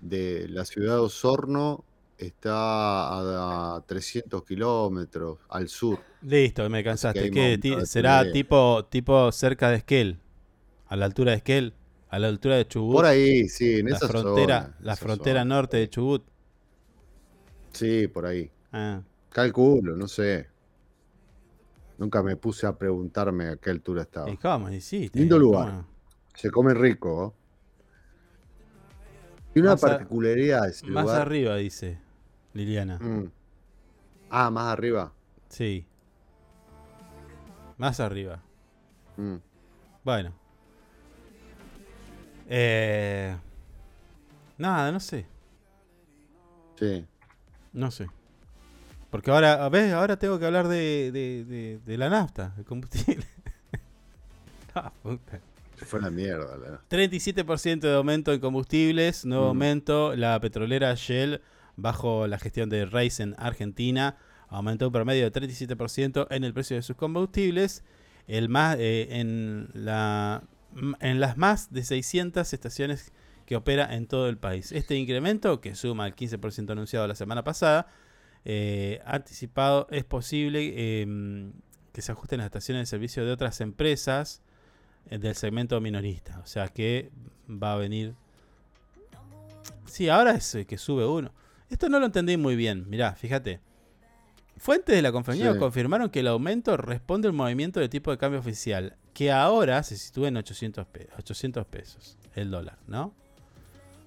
de 0.00 0.48
la 0.48 0.64
ciudad 0.64 0.94
de 0.94 1.00
Osorno 1.00 1.84
está 2.26 3.76
a, 3.76 3.82
300 3.86 4.44
kilómetros 4.44 5.38
al 5.48 5.68
sur. 5.68 6.00
Listo, 6.22 6.68
me 6.68 6.84
cansaste. 6.84 7.30
¿Qué? 7.30 7.58
Ti- 7.58 7.86
¿Será 7.86 8.30
tipo, 8.30 8.84
tipo 8.86 9.30
cerca 9.32 9.70
de 9.70 9.76
Esquel? 9.76 10.18
¿A 10.88 10.96
la 10.96 11.06
altura 11.06 11.32
de 11.32 11.38
Esquel? 11.38 11.74
¿A 12.08 12.18
la 12.18 12.28
altura 12.28 12.56
de 12.56 12.66
Chubut? 12.66 12.96
Por 12.96 13.06
ahí, 13.06 13.48
sí, 13.48 13.78
en 13.80 13.90
la 13.90 13.96
esa 13.96 14.08
frontera, 14.08 14.62
zona, 14.62 14.76
La 14.82 14.92
esa 14.94 15.04
frontera 15.04 15.40
zona, 15.40 15.54
norte 15.54 15.76
de 15.76 15.88
Chubut. 15.88 16.24
Sí, 17.72 18.08
por 18.08 18.26
ahí. 18.26 18.50
Ah, 18.72 19.00
Calculo, 19.30 19.96
no 19.96 20.08
sé. 20.08 20.48
Nunca 21.98 22.22
me 22.22 22.34
puse 22.36 22.66
a 22.66 22.76
preguntarme 22.76 23.48
a 23.48 23.56
qué 23.56 23.70
altura 23.70 24.02
estaba. 24.02 24.28
¿Y 24.30 24.36
cómo 24.36 24.68
hiciste? 24.70 25.18
Lindo 25.18 25.38
lugar. 25.38 25.66
¿Cómo? 25.70 25.86
Se 26.34 26.50
come 26.50 26.74
rico. 26.74 27.16
¿oh? 27.26 27.34
Y 29.54 29.60
una 29.60 29.70
Más 29.72 29.84
a- 29.84 29.88
particularidad 29.88 30.62
de 30.64 30.70
ese 30.70 30.86
Más 30.86 31.04
lugar. 31.04 31.22
arriba, 31.22 31.56
dice 31.56 31.98
Liliana. 32.54 32.98
Mm. 32.98 33.30
Ah, 34.30 34.50
más 34.50 34.66
arriba. 34.72 35.12
Sí. 35.48 35.84
Más 37.78 38.00
arriba. 38.00 38.40
Mm. 39.16 39.36
Bueno. 40.04 40.32
Eh, 42.48 43.36
nada, 44.58 44.90
no 44.92 45.00
sé. 45.00 45.26
Sí. 46.78 47.04
No 47.72 47.90
sé. 47.90 48.06
Porque 49.10 49.30
ahora, 49.30 49.68
¿ves? 49.68 49.92
Ahora 49.92 50.16
tengo 50.18 50.38
que 50.38 50.46
hablar 50.46 50.68
de, 50.68 51.10
de, 51.12 51.44
de- 51.44 51.80
de 51.84 51.98
la 51.98 52.08
nafta, 52.08 52.54
el 52.58 52.64
combustible. 52.64 53.24
Ah, 54.72 54.92
puta. 55.02 55.40
Se 55.76 55.84
fue 55.84 56.00
la 56.00 56.10
mierda. 56.10 56.56
la- 56.56 56.80
37% 56.88 57.80
de 57.80 57.94
aumento 57.96 58.32
en 58.32 58.38
combustibles, 58.38 59.24
nuevo 59.24 59.46
Mm. 59.46 59.48
aumento. 59.48 60.14
La 60.16 60.38
petrolera 60.38 60.94
Shell, 60.94 61.40
bajo 61.76 62.26
la 62.26 62.38
gestión 62.38 62.68
de 62.68 62.86
Raizen 62.86 63.34
Argentina, 63.38 64.16
aumentó 64.48 64.86
un 64.86 64.92
promedio 64.92 65.28
de 65.28 65.32
37% 65.32 66.26
en 66.30 66.44
el 66.44 66.52
precio 66.52 66.76
de 66.76 66.82
sus 66.82 66.96
combustibles. 66.96 67.84
El 68.26 68.48
más, 68.48 68.76
eh, 68.78 69.08
en, 69.10 69.70
la, 69.74 70.44
en 71.00 71.20
las 71.20 71.36
más 71.36 71.72
de 71.72 71.82
600 71.82 72.52
estaciones 72.52 73.12
que 73.46 73.56
opera 73.56 73.94
en 73.94 74.06
todo 74.06 74.28
el 74.28 74.38
país. 74.38 74.70
Este 74.72 74.94
incremento, 74.96 75.60
que 75.60 75.74
suma 75.74 76.06
el 76.06 76.14
15% 76.14 76.70
anunciado 76.70 77.06
la 77.08 77.16
semana 77.16 77.42
pasada, 77.42 77.88
eh, 78.44 79.00
anticipado, 79.04 79.88
es 79.90 80.04
posible 80.04 80.72
eh, 80.76 81.50
que 81.92 82.02
se 82.02 82.12
ajusten 82.12 82.38
las 82.38 82.46
estaciones 82.46 82.82
de 82.82 82.86
servicio 82.86 83.24
de 83.24 83.32
otras 83.32 83.60
empresas 83.60 84.42
eh, 85.08 85.18
del 85.18 85.34
segmento 85.34 85.80
minorista. 85.80 86.40
O 86.40 86.46
sea 86.46 86.68
que 86.68 87.10
va 87.48 87.74
a 87.74 87.76
venir. 87.76 88.14
Sí, 89.86 90.08
ahora 90.08 90.32
es 90.32 90.54
eh, 90.54 90.66
que 90.66 90.78
sube 90.78 91.06
uno. 91.06 91.32
Esto 91.70 91.88
no 91.88 91.98
lo 92.00 92.06
entendí 92.06 92.36
muy 92.36 92.56
bien. 92.56 92.88
Mirá, 92.90 93.14
fíjate. 93.14 93.60
Fuentes 94.56 94.94
de 94.94 95.00
la 95.02 95.12
compañía 95.12 95.52
Sí. 95.54 95.58
confirmaron 95.58 96.10
que 96.10 96.20
el 96.20 96.26
aumento 96.28 96.76
responde 96.76 97.28
al 97.28 97.32
movimiento 97.32 97.80
de 97.80 97.88
tipo 97.88 98.10
de 98.10 98.18
cambio 98.18 98.40
oficial, 98.40 98.96
que 99.14 99.32
ahora 99.32 99.82
se 99.82 99.96
sitúa 99.96 100.28
en 100.28 100.36
800, 100.36 100.86
pe- 100.86 101.08
800 101.18 101.64
pesos 101.66 102.18
el 102.34 102.50
dólar, 102.50 102.78
¿no? 102.86 103.14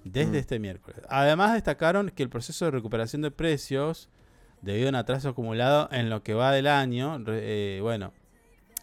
Desde 0.04 0.32
Mm. 0.32 0.36
este 0.36 0.58
miércoles. 0.60 1.00
Además 1.08 1.54
destacaron 1.54 2.10
que 2.10 2.22
el 2.22 2.28
proceso 2.28 2.66
de 2.66 2.70
recuperación 2.70 3.22
de 3.22 3.30
precios, 3.32 4.08
debido 4.62 4.86
a 4.86 4.90
un 4.90 4.94
atraso 4.94 5.30
acumulado 5.30 5.88
en 5.90 6.08
lo 6.10 6.22
que 6.22 6.34
va 6.34 6.52
del 6.52 6.66
año, 6.68 7.18
eh, 7.26 7.80
bueno, 7.82 8.12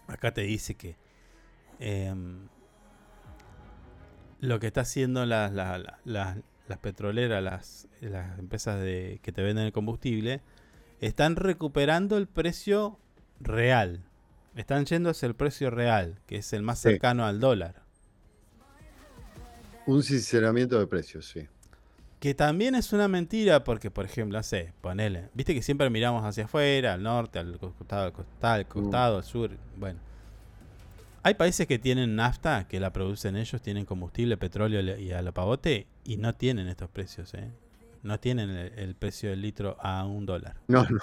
acá 0.07 0.33
te 0.33 0.41
dice 0.41 0.75
que 0.75 0.97
em, 1.79 2.47
lo 4.39 4.59
que 4.59 4.67
está 4.67 4.81
haciendo 4.81 5.25
las, 5.25 5.51
la- 5.53 5.77
la- 5.77 5.99
las- 6.03 6.37
las 6.71 6.79
petroleras, 6.79 7.43
las, 7.43 7.87
las 8.01 8.39
empresas 8.39 8.79
de, 8.81 9.19
que 9.21 9.31
te 9.31 9.43
venden 9.43 9.65
el 9.65 9.71
combustible, 9.71 10.41
están 10.99 11.35
recuperando 11.35 12.17
el 12.17 12.27
precio 12.27 12.97
real. 13.39 14.01
Están 14.55 14.85
yendo 14.85 15.09
hacia 15.11 15.27
el 15.27 15.35
precio 15.35 15.69
real, 15.69 16.19
que 16.27 16.37
es 16.37 16.51
el 16.53 16.63
más 16.63 16.79
Sí. 16.79 16.89
cercano 16.89 17.25
al 17.25 17.39
dólar. 17.39 17.81
Un 19.85 20.03
sinceramiento 20.03 20.79
de 20.79 20.87
precios, 20.87 21.25
sí. 21.25 21.47
Que 22.19 22.35
también 22.35 22.75
es 22.75 22.93
una 22.93 23.07
mentira 23.07 23.63
porque, 23.63 23.89
por 23.89 24.05
ejemplo, 24.05 24.41
sé, 24.43 24.73
ponele. 24.81 25.29
Viste 25.33 25.55
que 25.55 25.63
siempre 25.63 25.89
miramos 25.89 26.23
hacia 26.23 26.45
afuera, 26.45 26.93
al 26.93 27.01
norte, 27.01 27.39
al 27.39 27.57
costado, 27.57 28.05
al 28.05 28.13
costado, 28.13 28.53
al, 28.53 28.67
costado, 28.67 29.17
al 29.17 29.23
sur. 29.23 29.51
Bueno. 29.77 29.99
Hay 31.23 31.35
países 31.35 31.67
que 31.67 31.77
tienen 31.77 32.15
nafta, 32.15 32.67
que 32.67 32.79
la 32.79 32.91
producen 32.91 33.35
ellos, 33.35 33.61
tienen 33.61 33.85
combustible, 33.85 34.37
petróleo 34.37 34.81
le- 34.81 35.01
y 35.01 35.11
a 35.11 35.21
lo 35.21 35.33
pavote, 35.33 35.85
y 36.03 36.17
no 36.17 36.33
tienen 36.35 36.67
estos 36.67 36.89
precios, 36.89 37.33
¿eh? 37.35 37.49
No 38.03 38.19
tienen 38.19 38.49
el, 38.49 38.73
el 38.79 38.95
precio 38.95 39.29
del 39.29 39.41
litro 39.41 39.77
a 39.79 40.03
un 40.05 40.25
dólar. 40.25 40.55
No, 40.67 40.83
no. 40.89 40.99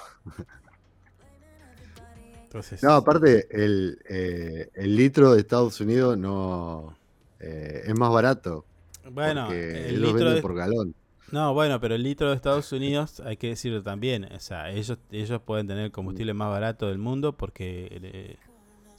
Entonces, 2.43 2.83
No, 2.83 2.93
aparte, 2.93 3.47
el, 3.51 3.99
eh, 4.09 4.69
el 4.73 4.95
litro 4.95 5.33
de 5.33 5.39
Estados 5.41 5.79
Unidos 5.81 6.17
no 6.17 6.97
eh, 7.39 7.83
es 7.85 7.97
más 7.97 8.11
barato. 8.11 8.65
bueno, 9.11 9.51
el 9.51 10.01
litro 10.01 10.31
de- 10.31 10.41
por 10.41 10.55
galón. 10.55 10.93
No, 11.31 11.53
bueno, 11.53 11.79
pero 11.79 11.93
el 11.93 12.01
litro 12.01 12.29
de 12.29 12.35
Estados 12.35 12.71
Unidos, 12.71 13.19
hay 13.23 13.37
que 13.37 13.49
decirlo 13.49 13.83
también, 13.83 14.25
o 14.25 14.39
sea, 14.39 14.71
ellos, 14.71 14.97
ellos 15.11 15.39
pueden 15.45 15.67
tener 15.67 15.85
el 15.85 15.91
combustible 15.91 16.33
más 16.33 16.49
barato 16.49 16.87
del 16.87 16.97
mundo 16.97 17.33
porque 17.37 17.87
eh, 18.01 18.35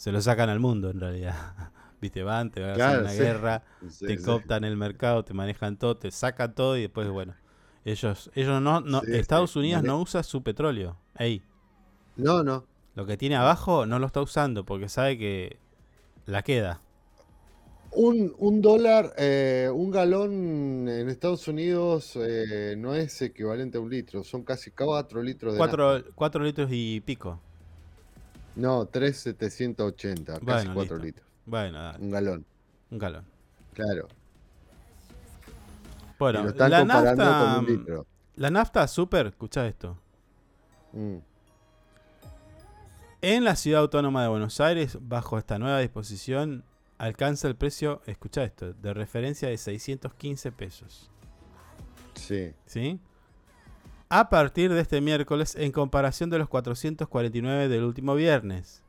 se 0.01 0.13
lo 0.13 0.21
sacan 0.21 0.49
al 0.51 0.61
mundo 0.61 0.91
en 0.91 1.01
realidad. 1.01 1.37
Viste, 2.01 2.23
van, 2.23 2.51
te 2.51 2.61
van 2.63 2.71
a 2.73 2.77
hacer 2.77 2.97
una 2.97 3.15
sí. 3.17 3.19
guerra, 3.19 3.65
Sí, 3.89 4.07
te 4.07 4.17
sí. 4.19 4.25
cooptan 4.25 4.65
el 4.65 4.77
mercado, 4.77 5.25
te 5.25 5.35
manejan 5.35 5.79
todo, 5.79 5.97
te 5.99 6.11
sacan 6.11 6.55
todo 6.55 6.77
y 6.79 6.83
después, 6.83 7.09
bueno, 7.11 7.37
ellos, 7.85 8.31
ellos 8.35 8.63
no, 8.63 8.81
no 8.81 9.03
Estados 9.05 9.57
Unidos 9.57 9.83
no 9.85 10.01
usa 10.01 10.23
su 10.23 10.43
petróleo. 10.43 10.99
Ey, 11.19 11.43
No, 12.17 12.43
no. 12.45 12.69
lo 12.95 13.07
que 13.07 13.17
tiene 13.17 13.35
abajo 13.37 13.85
no 13.87 13.99
lo 13.99 14.07
está 14.07 14.21
usando 14.23 14.65
porque 14.65 14.89
sabe 14.89 15.19
que 15.19 15.59
la 16.27 16.43
queda. 16.43 16.83
Un, 17.93 18.33
un 18.39 18.61
dólar, 18.63 19.15
eh, 19.19 19.69
un 19.73 19.91
galón 19.91 20.89
en 20.89 21.09
Estados 21.09 21.49
Unidos 21.49 22.17
eh, 22.17 22.77
no 22.79 22.95
es 22.95 23.21
equivalente 23.21 23.79
a 23.79 23.81
un 23.81 23.91
litro, 23.91 24.23
son 24.23 24.45
casi 24.45 24.71
4 24.71 25.23
litros 25.23 25.55
de 25.55 25.59
Cuatro, 25.59 26.03
cuatro 26.15 26.43
litros 26.43 26.69
y 26.73 27.01
pico. 27.01 27.41
No, 28.61 28.87
3,780, 28.87 30.33
casi 30.35 30.45
Bueno, 30.45 30.75
4 30.75 30.97
listo. 30.97 31.07
litros. 31.07 31.27
Bueno, 31.47 31.79
dale, 31.83 31.99
Un 32.05 32.11
galón, 32.11 32.47
un 32.91 32.99
galón. 32.99 33.25
claro. 33.73 34.09
Bueno, 36.19 36.41
y 36.41 36.43
lo 36.45 36.49
están 36.51 36.71
la 36.71 36.79
comparando 36.81 37.25
nafta, 37.25 37.55
con 37.55 37.65
un 37.65 37.67
litro. 37.79 38.07
la 38.37 38.51
nafta 38.51 38.87
super, 38.89 39.27
escucha 39.29 39.67
esto. 39.67 39.97
Mm. 40.93 41.17
En 43.23 43.45
la 43.45 43.57
ciudad 43.57 43.81
autónoma 43.81 44.23
de 44.23 44.29
Buenos 44.29 44.61
Aires, 44.61 44.99
bajo 45.01 45.39
esta 45.39 45.59
nueva 45.59 45.79
disposición, 45.81 46.65
alcanza 46.99 47.49
el 47.49 47.57
precio, 47.57 48.03
escucha 48.07 48.45
esto, 48.45 48.73
de 48.75 48.93
referencia 48.95 49.49
de 49.49 49.57
615 49.57 50.53
pesos. 50.53 51.11
Sí. 52.15 52.53
¿Sí? 52.67 52.99
A 54.13 54.29
partir 54.29 54.75
de 54.75 54.81
este 54.81 55.01
miércoles, 55.01 55.55
en 55.55 55.71
comparación 55.71 56.31
de 56.31 56.39
los 56.39 56.49
449 56.49 57.69
del 57.69 57.85
último 57.85 58.17
viernes, 58.17 58.83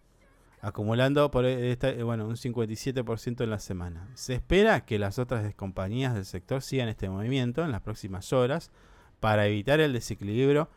acumulando 0.61 1.29
por 1.29 1.45
esta, 1.45 1.89
eh, 1.89 2.01
bueno, 2.01 2.25
un 2.25 2.37
57% 2.37 3.43
en 3.43 3.49
la 3.51 3.59
semana. 3.59 4.09
Se 4.15 4.33
espera 4.33 4.83
que 4.83 4.97
las 4.97 5.19
otras 5.19 5.53
compañías 5.53 6.15
del 6.15 6.25
sector 6.25 6.63
sigan 6.63 6.89
este 6.89 7.07
movimiento 7.07 7.63
en 7.63 7.71
las 7.71 7.81
próximas 7.81 8.33
horas 8.33 8.71
para 9.19 9.45
evitar 9.45 9.79
el 9.79 9.93
desequilibrio 9.93 10.69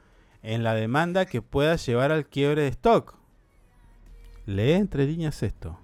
en 0.43 0.63
la 0.63 0.75
demanda 0.75 1.25
que 1.25 1.41
pueda 1.41 1.77
llevar 1.77 2.13
al 2.13 2.27
quiebre 2.27 2.65
de 2.65 2.69
stock. 2.69 3.17
Lee 4.45 4.73
entre 4.73 5.07
líneas 5.07 5.43
esto. 5.43 5.79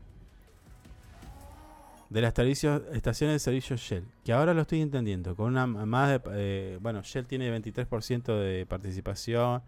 De 2.11 2.20
las 2.20 2.34
estaciones 2.36 3.34
de 3.34 3.38
servicio 3.38 3.76
Shell, 3.76 4.04
que 4.24 4.32
ahora 4.32 4.52
lo 4.52 4.62
estoy 4.62 4.80
entendiendo, 4.82 5.36
con 5.36 5.46
una 5.46 5.66
más 5.66 6.11
de... 6.11 6.20
eh, 6.32 6.78
bueno, 6.80 7.02
Shell 7.02 7.26
tiene 7.26 7.56
23% 7.56 8.36
de 8.36 8.66
participación, 8.66 9.62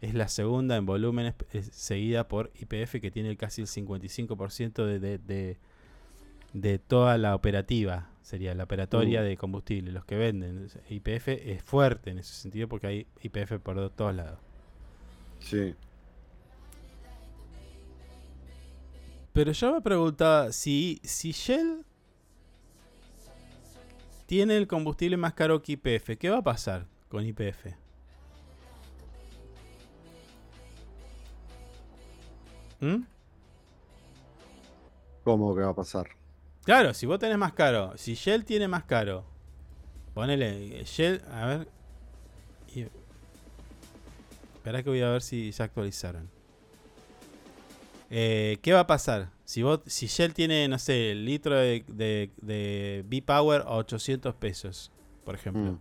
es 0.00 0.14
la 0.14 0.28
segunda 0.28 0.76
en 0.76 0.86
volúmenes, 0.86 1.34
es 1.52 1.66
seguida 1.72 2.28
por 2.28 2.52
IPF, 2.60 3.00
que 3.00 3.10
tiene 3.10 3.36
casi 3.36 3.60
el 3.62 3.66
55% 3.66 4.84
de, 4.86 4.98
de, 5.00 5.18
de, 5.18 5.56
de 6.52 6.78
toda 6.78 7.18
la 7.18 7.34
operativa, 7.34 8.08
sería 8.22 8.54
la 8.54 8.64
operatoria 8.64 9.20
Uh. 9.20 9.24
de 9.24 9.36
combustible, 9.36 9.90
los 9.90 10.04
que 10.04 10.16
venden. 10.16 10.68
IPF 10.88 11.26
es 11.28 11.62
fuerte 11.64 12.10
en 12.10 12.18
ese 12.20 12.32
sentido 12.34 12.68
porque 12.68 12.86
hay 12.86 13.06
IPF 13.22 13.58
por 13.58 13.74
do- 13.74 13.90
todos 13.90 14.14
lados. 14.14 14.38
Sí. 15.40 15.74
Pero 19.32 19.52
yo 19.52 19.72
me 19.72 19.80
preguntaba 19.80 20.52
si, 20.52 21.00
si 21.04 21.32
Shell 21.32 21.84
tiene 24.26 24.56
el 24.56 24.66
combustible 24.66 25.16
más 25.16 25.34
caro 25.34 25.62
que 25.62 25.72
IPF, 25.72 26.16
¿qué 26.18 26.30
va 26.30 26.38
a 26.38 26.42
pasar 26.42 26.86
con 27.08 27.24
IPF? 27.24 27.66
¿Mm? 32.80 33.02
¿Cómo 35.22 35.54
que 35.54 35.60
va 35.60 35.70
a 35.70 35.74
pasar? 35.74 36.08
Claro, 36.64 36.94
si 36.94 37.06
vos 37.06 37.18
tenés 37.18 37.38
más 37.38 37.52
caro, 37.52 37.96
si 37.96 38.14
Shell 38.14 38.44
tiene 38.44 38.68
más 38.68 38.84
caro, 38.84 39.24
ponele 40.14 40.84
Shell, 40.84 41.22
a 41.30 41.46
ver. 41.46 41.68
Esperá 44.54 44.82
que 44.82 44.90
voy 44.90 45.02
a 45.02 45.10
ver 45.10 45.22
si 45.22 45.50
ya 45.52 45.64
actualizaron. 45.64 46.39
Eh, 48.10 48.58
¿Qué 48.62 48.72
va 48.72 48.80
a 48.80 48.86
pasar? 48.86 49.30
Si 49.44 49.62
vos, 49.62 49.80
si 49.86 50.06
Shell 50.06 50.34
tiene, 50.34 50.66
no 50.68 50.78
sé, 50.78 51.12
el 51.12 51.24
litro 51.24 51.56
de, 51.56 51.84
de, 51.88 52.30
de 52.42 53.04
B-Power 53.06 53.62
a 53.62 53.76
800 53.76 54.34
pesos, 54.34 54.90
por 55.24 55.34
ejemplo. 55.34 55.62
Mm. 55.72 55.80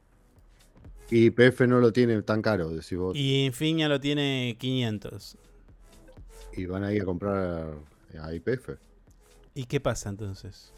Y 1.11 1.25
IPF 1.25 1.61
no 1.61 1.79
lo 1.79 1.91
tiene 1.91 2.21
tan 2.21 2.41
caro, 2.43 2.69
decís 2.69 2.95
vos. 2.97 3.15
Y 3.17 3.45
Infinia 3.45 3.89
lo 3.89 3.99
tiene 3.99 4.55
500. 4.59 5.37
Y 6.53 6.65
van 6.65 6.83
a 6.83 6.93
ir 6.93 7.01
a 7.01 7.05
comprar 7.05 7.73
a 8.21 8.33
IPF. 8.33 8.77
¿Y 9.55 9.65
qué 9.65 9.79
pasa 9.79 10.09
entonces? 10.09 10.71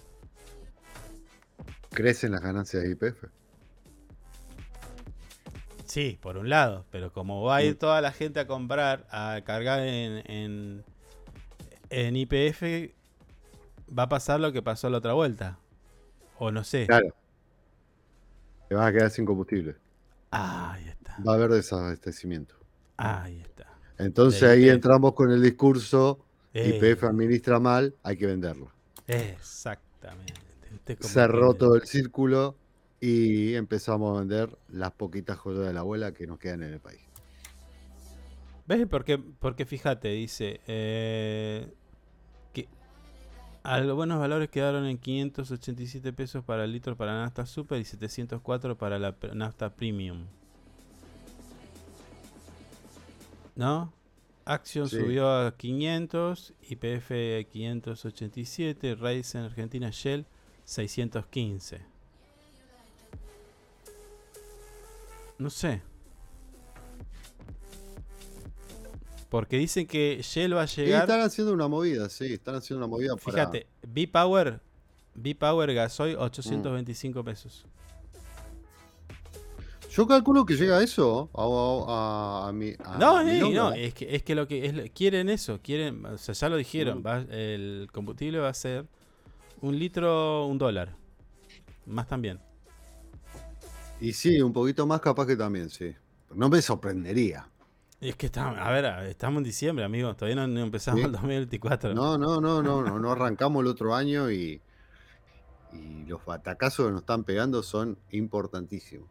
Crecen 1.90 2.32
las 2.32 2.42
ganancias 2.42 2.84
de 2.84 2.92
IPF. 2.92 3.26
Sí, 5.86 6.18
por 6.22 6.38
un 6.38 6.48
lado, 6.50 6.86
pero 6.90 7.12
como 7.12 7.44
va 7.44 7.58
a 7.58 7.64
ir 7.64 7.74
Mm. 7.76 7.80
toda 7.80 8.00
la 8.00 8.14
gente 8.14 8.40
a 8.40 8.48
comprar, 8.48 9.06
a 9.12 9.42
cargar 9.44 9.82
en, 9.86 10.24
en, 10.32 10.84
en 11.92 12.16
IPF, 12.16 12.94
va 13.98 14.04
a 14.04 14.10
pasar 14.10 14.40
lo 14.40 14.52
que 14.52 14.62
pasó 14.62 14.90
la 14.90 14.98
otra 15.00 15.14
vuelta. 15.14 15.60
O 16.40 16.50
no 16.52 16.64
sé. 16.64 16.88
Claro. 16.88 17.14
Te 18.70 18.76
vas 18.76 18.88
a 18.88 18.92
quedar 18.92 19.12
sin 19.12 19.26
combustible. 19.26 19.76
Ah, 20.32 20.74
ahí 20.74 20.88
está. 20.88 21.18
Va 21.28 21.34
a 21.34 21.36
haber 21.36 21.52
desabastecimiento. 21.52 22.56
Ahí 22.98 23.40
está. 23.42 23.68
Entonces 23.98 24.44
ahí 24.44 24.70
entramos 24.70 25.14
con 25.14 25.32
el 25.32 25.42
discurso, 25.42 26.20
Eh. 26.54 26.80
IPF 26.82 27.04
administra 27.06 27.60
mal, 27.60 27.94
hay 28.02 28.18
que 28.18 28.26
venderlo. 28.26 28.72
Exactamente. 29.08 30.34
Cerró 31.02 31.54
que- 31.54 31.60
todo 31.60 31.76
el 31.76 31.84
círculo 31.84 32.56
y 33.00 33.54
empezamos 33.56 34.16
a 34.16 34.20
vender 34.22 34.58
las 34.70 34.92
poquitas 34.92 35.38
joyas 35.38 35.66
de 35.68 35.74
la 35.74 35.82
abuela 35.82 36.14
que 36.14 36.26
nos 36.28 36.40
quedan 36.40 36.64
en 36.64 36.74
el 36.74 36.80
país. 36.80 37.02
¿Ves? 38.68 38.88
Porque, 38.88 39.18
porque 39.18 39.66
fíjate, 39.66 40.10
dice 40.10 40.62
eh, 40.68 41.74
los 43.64 43.96
buenos 43.96 44.20
valores 44.20 44.50
quedaron 44.50 44.86
en 44.86 44.98
587 44.98 46.14
pesos 46.14 46.44
para 46.44 46.64
el 46.64 46.72
litro 46.72 46.96
para 46.98 47.14
la 47.14 47.22
nafta 47.22 47.46
super 47.46 47.80
y 47.80 47.86
704 47.86 48.78
para 48.78 48.98
la 49.00 49.16
nafta 49.34 49.70
premium. 49.74 50.26
¿No? 53.56 53.94
Action 54.46 54.90
Sí. 54.90 54.98
subió 54.98 55.30
a 55.30 55.56
500, 55.56 56.54
IPF 56.70 57.12
587, 57.52 58.96
Ryzen 58.96 59.44
Argentina 59.44 59.90
Shell 59.92 60.26
615. 60.66 61.86
No 65.38 65.50
sé. 65.50 65.82
Porque 69.32 69.58
dicen 69.58 69.88
que 69.88 70.20
Shell 70.22 70.56
va 70.58 70.64
a 70.64 70.66
Y 70.66 70.76
llegar. 70.76 71.02
están 71.04 71.22
haciendo 71.22 71.54
una 71.54 71.68
movida, 71.70 72.10
sí, 72.10 72.26
están 72.34 72.56
haciendo 72.56 72.86
una 72.86 72.92
movida 72.94 73.16
para... 73.16 73.32
Fíjate, 73.32 73.66
B-Power, 73.88 74.60
B-Power 75.16 75.74
Gasoil 75.74 76.18
Mm. 76.18 76.22
825 76.22 77.24
pesos. 77.24 77.66
Yo 79.90 80.06
calculo 80.08 80.46
que 80.46 80.56
llega 80.56 80.78
a 80.78 80.84
eso, 80.84 81.30
a, 81.34 82.44
a, 82.44 82.48
a 82.50 82.52
mi... 82.52 82.74
a 82.84 82.98
no, 82.98 83.24
mi 83.24 83.54
no, 83.54 83.74
es 83.74 83.94
que, 83.94 84.14
es 84.16 84.22
que 84.24 84.36
lo 84.36 84.48
que 84.48 84.66
es, 84.66 84.92
quieren 84.92 85.30
eso, 85.30 85.60
quieren, 85.62 86.06
o 86.06 86.18
sea, 86.18 86.34
ya 86.34 86.50
lo 86.50 86.58
dijeron, 86.58 87.00
Mm. 87.00 87.06
va- 87.06 87.26
el 87.30 87.88
combustible 87.92 88.40
va 88.40 88.50
a 88.50 88.54
ser 88.54 88.86
un 89.62 89.80
litro, 89.80 90.46
un 90.46 90.58
dólar. 90.58 90.94
Más 91.86 92.08
también. 92.08 92.38
Y 94.02 94.14
sí, 94.14 94.42
un 94.42 94.52
poquito 94.54 94.86
más 94.86 95.00
capaz 95.02 95.26
que 95.26 95.36
también, 95.38 95.70
sí. 95.70 95.94
No 96.34 96.50
me 96.50 96.62
sorprendería. 96.62 97.48
Y 98.04 98.10
es 98.10 98.16
que 98.16 98.26
estamos, 98.26 98.58
a 98.58 98.72
ver, 98.72 98.86
estamos 99.08 99.38
en 99.38 99.44
diciembre, 99.44 99.86
amigos, 99.86 100.18
todavía 100.18 100.36
no, 100.36 100.48
no 100.48 100.60
empezamos 100.62 101.02
Sí. 101.02 101.06
el 101.06 101.12
2024. 101.12 101.94
No, 101.94 102.18
no, 102.18 102.42
no, 102.42 102.64
no, 102.64 102.82
no, 102.82 102.98
no 103.00 103.12
arrancamos 103.12 103.62
el 103.62 103.68
otro 103.68 103.94
año 103.94 104.32
y, 104.32 104.60
y 105.72 106.06
los 106.06 106.26
batacazos 106.26 106.88
que 106.88 106.92
nos 106.94 107.02
están 107.02 107.24
pegando 107.24 107.62
son 107.62 108.00
importantísimos. 108.10 109.08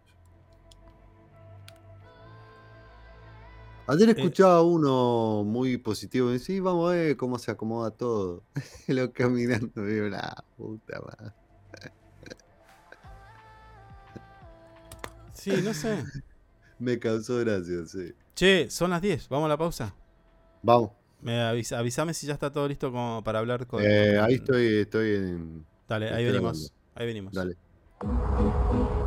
Ayer 3.86 4.09
Eh, 4.09 4.12
escuchaba 4.16 4.62
uno 4.62 5.43
muy 5.45 5.76
positivo 5.78 6.32
y 6.32 6.38
"Sí, 6.41 6.59
vamos 6.61 6.91
a 6.93 6.95
ver 6.97 7.16
cómo 7.16 7.38
se 7.38 7.53
acomoda 7.53 7.93
todo. 7.93 8.43
Lo 8.88 9.12
caminando, 9.12 9.84
digo, 9.84 10.09
la 10.09 10.45
puta 10.57 11.01
madre. 11.01 11.32
Sí, 15.32 15.53
no 15.62 15.72
sé. 15.74 16.05
Me 16.78 16.99
causó 16.99 17.38
gracia, 17.38 17.84
sí. 17.86 18.12
Che, 18.41 18.70
son 18.70 18.88
las 18.88 19.03
10. 19.03 19.28
¿Vamos 19.28 19.45
a 19.45 19.49
la 19.51 19.59
pausa? 19.59 19.95
Vamos. 20.62 20.93
Me 21.20 21.43
avisa, 21.43 21.78
avísame 21.78 22.14
si 22.14 22.26
ya 22.26 22.32
está 22.32 22.51
todo 22.51 22.66
listo 22.66 22.91
como 22.91 23.22
para 23.22 23.38
hablar 23.38 23.66
con. 23.66 23.82
Eh, 23.84 24.14
con- 24.16 24.24
ahí 24.24 24.34
estoy, 24.36 24.78
estoy 24.78 25.14
en. 25.16 25.66
Dale, 25.86 26.09
ahí 26.09 26.24
venimos. 26.24 26.72
Ahí 26.95 27.07
venimos. 27.07 27.34
Dale. 27.34 27.59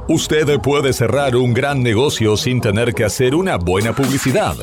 Usted 0.08 0.60
puede 0.60 0.94
cerrar 0.94 1.36
un 1.36 1.52
gran 1.52 1.82
negocio 1.82 2.38
sin 2.38 2.62
tener 2.62 2.94
que 2.94 3.06
hacer 3.06 3.34
una 3.34 3.58
buena 3.58 3.96
publicidad. 3.96 4.56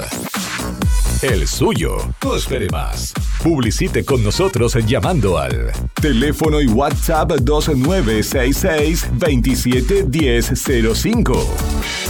El 1.20 1.48
suyo. 1.48 1.96
No 2.24 2.36
espere 2.36 2.70
más. 2.70 3.12
Publicite 3.42 4.04
con 4.04 4.22
nosotros 4.22 4.76
llamando 4.86 5.36
al 5.36 5.72
teléfono 6.00 6.60
y 6.60 6.68
WhatsApp 6.68 7.32
2966 7.40 9.08
271005. 9.18 12.09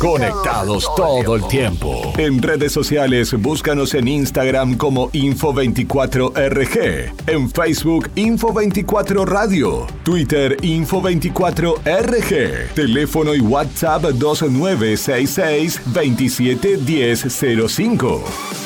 Conectados 0.00 0.88
todo 0.94 1.36
el 1.36 1.46
tiempo. 1.48 2.12
En 2.18 2.42
redes 2.42 2.72
sociales, 2.72 3.32
búscanos 3.40 3.94
en 3.94 4.08
Instagram 4.08 4.76
como 4.76 5.10
Info24RG, 5.12 7.12
en 7.26 7.50
Facebook 7.50 8.10
Info24 8.14 9.24
Radio, 9.24 9.86
Twitter 10.02 10.58
Info24RG, 10.58 12.74
teléfono 12.74 13.34
y 13.34 13.40
WhatsApp 13.40 14.02
2966 14.02 15.80
271005. 15.86 18.65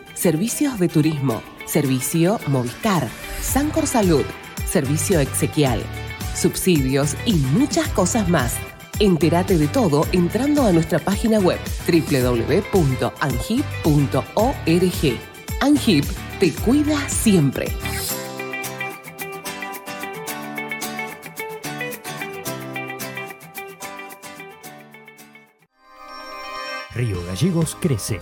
servicios 0.21 0.77
de 0.77 0.87
turismo, 0.87 1.41
servicio 1.65 2.39
Movistar, 2.45 3.09
Sancor 3.41 3.87
Salud, 3.87 4.23
servicio 4.67 5.19
exequial, 5.19 5.81
subsidios 6.35 7.15
y 7.25 7.33
muchas 7.33 7.87
cosas 7.87 8.29
más. 8.29 8.55
Entérate 8.99 9.57
de 9.57 9.67
todo 9.67 10.05
entrando 10.11 10.63
a 10.63 10.71
nuestra 10.71 10.99
página 10.99 11.39
web 11.39 11.57
www.angip.org. 11.87 12.61
Angip 15.59 16.05
te 16.39 16.53
cuida 16.53 17.09
siempre. 17.09 17.65
Río 26.93 27.25
Gallegos 27.25 27.75
crece. 27.81 28.21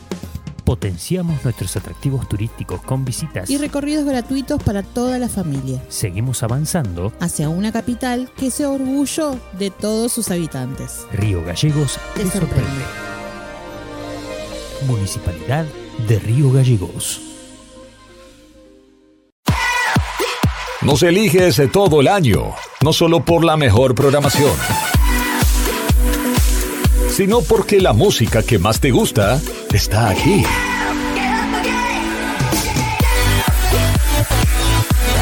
Potenciamos 0.71 1.43
nuestros 1.43 1.75
atractivos 1.75 2.29
turísticos 2.29 2.79
con 2.83 3.03
visitas. 3.03 3.49
Y 3.49 3.57
recorridos 3.57 4.05
gratuitos 4.05 4.63
para 4.63 4.83
toda 4.83 5.19
la 5.19 5.27
familia. 5.27 5.83
Seguimos 5.89 6.43
avanzando. 6.43 7.11
Hacia 7.19 7.49
una 7.49 7.73
capital 7.73 8.31
que 8.37 8.49
sea 8.51 8.69
orgullo 8.69 9.37
de 9.59 9.69
todos 9.69 10.13
sus 10.13 10.31
habitantes. 10.31 11.05
Río 11.11 11.43
Gallegos 11.43 11.99
te 12.15 12.21
sorprende. 12.25 12.85
Municipalidad 14.87 15.65
de 16.07 16.19
Río 16.19 16.53
Gallegos. 16.53 17.19
Nos 20.83 21.03
eliges 21.03 21.61
todo 21.73 21.99
el 21.99 22.07
año, 22.07 22.55
no 22.81 22.93
solo 22.93 23.25
por 23.25 23.43
la 23.43 23.57
mejor 23.57 23.93
programación, 23.93 24.53
sino 27.09 27.41
porque 27.41 27.81
la 27.81 27.91
música 27.91 28.41
que 28.41 28.57
más 28.57 28.79
te 28.79 28.91
gusta 28.91 29.41
está 29.73 30.09
aquí. 30.09 30.45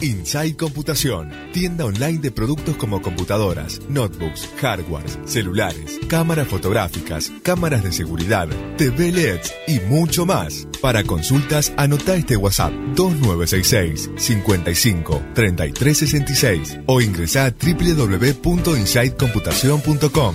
Inside 0.00 0.56
Computación, 0.56 1.30
tienda 1.52 1.84
online 1.84 2.18
de 2.18 2.32
productos 2.32 2.76
como 2.76 3.00
computadoras, 3.00 3.80
notebooks, 3.88 4.50
hardwares, 4.60 5.20
celulares, 5.24 6.00
cámaras 6.08 6.48
fotográficas, 6.48 7.30
cámaras 7.42 7.84
de 7.84 7.92
seguridad, 7.92 8.48
TV 8.76 9.12
LEDs 9.12 9.54
y 9.68 9.78
mucho 9.80 10.26
más. 10.26 10.66
Para 10.82 11.04
consultas, 11.04 11.72
anota 11.76 12.16
este 12.16 12.36
WhatsApp 12.36 12.72
2966 12.94 14.10
55 14.16 15.22
3366 15.34 16.80
o 16.86 17.00
ingresa 17.00 17.46
a 17.46 17.50
www.insidecomputación.com. 17.50 20.34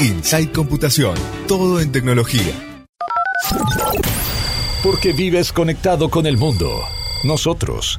Inside 0.00 0.52
Computación, 0.52 1.16
todo 1.48 1.80
en 1.80 1.90
tecnología. 1.92 2.52
Porque 4.82 5.12
vives 5.12 5.52
conectado 5.52 6.10
con 6.10 6.26
el 6.26 6.36
mundo. 6.36 6.68
Nosotros 7.24 7.98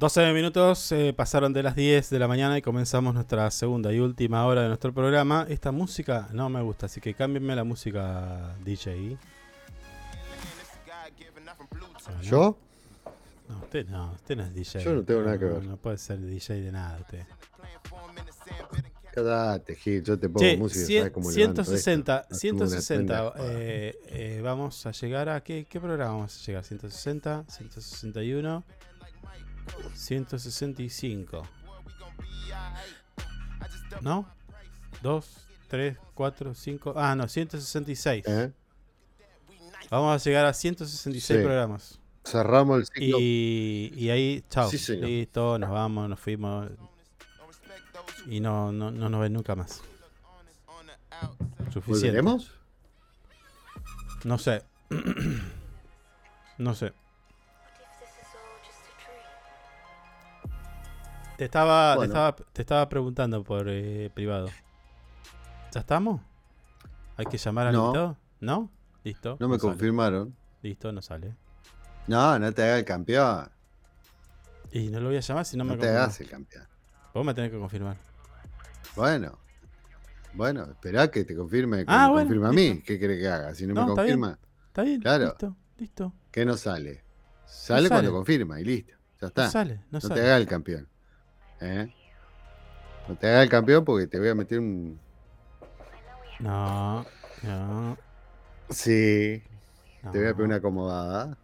Doce 0.00 0.32
minutos 0.32 0.90
eh, 0.92 1.12
pasaron 1.14 1.52
de 1.52 1.62
las 1.62 1.76
10 1.76 2.08
de 2.08 2.18
la 2.18 2.26
mañana 2.26 2.56
y 2.56 2.62
comenzamos 2.62 3.12
nuestra 3.12 3.50
segunda 3.50 3.92
y 3.92 3.98
última 4.00 4.46
hora 4.46 4.62
de 4.62 4.68
nuestro 4.68 4.94
programa. 4.94 5.44
Esta 5.50 5.72
música 5.72 6.26
no 6.32 6.48
me 6.48 6.62
gusta, 6.62 6.86
así 6.86 7.02
que 7.02 7.12
cámbienme 7.12 7.54
la 7.54 7.64
música 7.64 8.56
DJ. 8.64 9.18
¿Yo? 12.22 12.56
No, 13.46 13.58
usted 13.58 13.86
no, 13.88 14.12
usted 14.12 14.36
no 14.36 14.44
es 14.44 14.54
DJ. 14.54 14.82
Yo 14.82 14.94
no 14.94 15.02
tengo 15.04 15.20
nada 15.20 15.38
que 15.38 15.44
ver. 15.44 15.64
No 15.64 15.76
puede 15.76 15.98
ser 15.98 16.18
DJ 16.18 16.62
de 16.62 16.72
nada 16.72 16.98
usted. 16.98 17.24
Quédate, 19.12 19.74
Gil, 19.74 20.02
yo 20.02 20.18
te 20.18 20.28
pongo 20.28 20.38
Che, 20.38 20.56
música, 20.56 20.86
cien- 20.86 20.98
¿sabes 21.00 21.12
cómo 21.12 21.30
levanto 21.30 21.64
160, 21.64 22.20
esto? 22.20 22.34
160. 22.36 23.22
Una 23.22 23.32
tremenda- 23.32 23.52
eh, 23.60 23.98
eh, 24.06 24.40
vamos 24.42 24.86
a 24.86 24.92
llegar 24.92 25.28
a. 25.28 25.42
¿qué, 25.42 25.66
¿Qué 25.68 25.78
programa 25.80 26.12
vamos 26.12 26.40
a 26.40 26.46
llegar? 26.46 26.64
160, 26.64 27.44
161, 27.48 28.64
165. 29.94 31.42
¿No? 34.02 34.26
2, 35.02 35.26
3, 35.68 35.96
4, 36.14 36.54
5. 36.54 36.94
Ah, 36.96 37.14
no, 37.14 37.28
166. 37.28 38.24
¿Eh? 38.26 38.52
Vamos 39.90 40.20
a 40.20 40.24
llegar 40.24 40.46
a 40.46 40.52
166 40.52 41.38
Sí. 41.38 41.44
programas. 41.44 41.98
Cerramos 42.24 42.78
el 42.80 42.86
ciclo. 42.86 43.18
Y, 43.20 43.92
y 43.96 44.10
ahí, 44.10 44.44
chao. 44.50 44.70
Sí, 44.70 44.78
señor. 44.78 45.06
Listo, 45.08 45.58
nos 45.58 45.70
vamos, 45.70 46.08
nos 46.08 46.20
fuimos. 46.20 46.68
Y 48.26 48.40
no, 48.40 48.70
no, 48.72 48.90
no 48.90 49.08
nos 49.08 49.20
ven 49.20 49.32
nunca 49.32 49.54
más. 49.54 49.82
Suficiente. 51.72 52.20
¿Volveremos? 52.20 52.52
No 54.24 54.38
sé. 54.38 54.62
no 56.58 56.74
sé. 56.74 56.92
Te 61.40 61.46
estaba, 61.46 61.94
Bueno. 61.96 62.00
te 62.02 62.06
estaba, 62.18 62.36
te 62.52 62.60
estaba 62.60 62.88
preguntando 62.90 63.42
por 63.42 63.64
eh, 63.70 64.10
privado. 64.12 64.50
¿Ya 65.72 65.80
estamos? 65.80 66.20
¿Hay 67.16 67.24
que 67.24 67.38
llamar 67.38 67.68
al 67.68 67.72
No. 67.72 67.84
invitado? 67.86 68.18
¿No? 68.40 68.70
Listo. 69.04 69.38
No 69.40 69.48
me 69.48 69.58
confirmaron. 69.58 70.36
Listo, 70.60 70.92
no 70.92 71.00
sale. 71.00 71.34
No, 72.08 72.38
no 72.38 72.52
te 72.52 72.62
hagas 72.62 72.80
el 72.80 72.84
campeón. 72.84 73.48
Y 74.70 74.90
no 74.90 75.00
lo 75.00 75.06
voy 75.08 75.16
a 75.16 75.20
llamar 75.20 75.46
si 75.46 75.56
no, 75.56 75.64
No, 75.64 75.70
me 75.70 75.76
te 75.78 75.86
confirma. 75.86 76.02
hagas 76.04 76.20
el 76.20 76.28
campeón. 76.28 76.68
Vos 77.14 77.24
me 77.24 77.32
tenés 77.32 77.50
que 77.50 77.58
confirmar. 77.58 77.96
Bueno. 78.94 79.38
Bueno, 80.34 80.64
esperá 80.70 81.10
que 81.10 81.24
te 81.24 81.34
confirme, 81.34 81.86
que 81.86 81.90
Ah, 81.90 82.08
me 82.08 82.10
bueno, 82.10 82.28
confirme 82.28 82.48
a 82.48 82.52
mí. 82.52 82.82
¿Qué 82.82 82.98
querés 82.98 83.18
que 83.18 83.28
haga? 83.28 83.54
Si 83.54 83.66
no, 83.66 83.72
No, 83.72 83.86
me 83.86 83.92
está 83.92 84.02
bien. 84.02 84.20
confirma, 84.20 84.38
Está 84.66 84.82
bien, 84.82 85.00
Claro. 85.00 85.24
listo, 85.28 85.56
listo. 85.78 86.12
¿qué 86.30 86.44
no 86.44 86.58
sale? 86.58 87.02
Sale 87.46 87.88
sale. 87.88 87.88
cuando 87.88 88.12
confirma 88.12 88.60
y 88.60 88.64
listo. 88.64 88.92
Ya 89.22 89.28
está. 89.28 89.44
No 89.44 89.50
sale, 89.50 89.80
no, 89.90 90.00
te 90.00 90.20
hagas 90.20 90.40
el 90.42 90.46
campeón. 90.46 90.89
¿Eh? 91.60 91.92
No 93.08 93.16
te 93.16 93.26
hagas 93.28 93.44
el 93.44 93.48
campeón 93.50 93.84
porque 93.84 94.06
te 94.06 94.18
voy 94.18 94.28
a 94.28 94.34
meter 94.34 94.58
un. 94.58 94.98
No, 96.38 97.04
no. 97.42 97.96
Sí. 98.70 99.42
Te 100.00 100.18
voy 100.18 100.26
a 100.28 100.32
pegar 100.34 100.42
una 100.42 100.56
acomodada. 100.56 101.36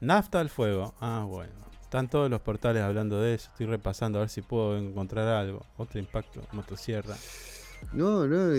Nafta 0.00 0.40
al 0.40 0.48
fuego. 0.50 0.94
Ah, 1.00 1.24
bueno. 1.28 1.52
Están 1.82 2.08
todos 2.08 2.28
los 2.28 2.40
portales 2.40 2.82
hablando 2.82 3.20
de 3.20 3.34
eso. 3.34 3.48
Estoy 3.50 3.66
repasando 3.66 4.18
a 4.18 4.22
ver 4.22 4.28
si 4.28 4.42
puedo 4.42 4.76
encontrar 4.76 5.26
algo. 5.28 5.64
Otro 5.76 5.98
impacto, 5.98 6.42
motosierra. 6.52 7.16
No, 7.92 8.26
no, 8.26 8.52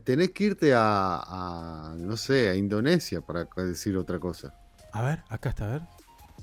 tenés 0.00 0.30
que 0.32 0.44
irte 0.44 0.74
a, 0.74 1.20
a, 1.24 1.94
no 1.96 2.16
sé, 2.16 2.48
a 2.50 2.56
Indonesia 2.56 3.20
para 3.20 3.46
decir 3.56 3.96
otra 3.96 4.18
cosa. 4.18 4.52
A 4.92 5.02
ver, 5.02 5.22
acá 5.28 5.50
está, 5.50 5.64
a 5.66 5.72
ver. 5.74 5.82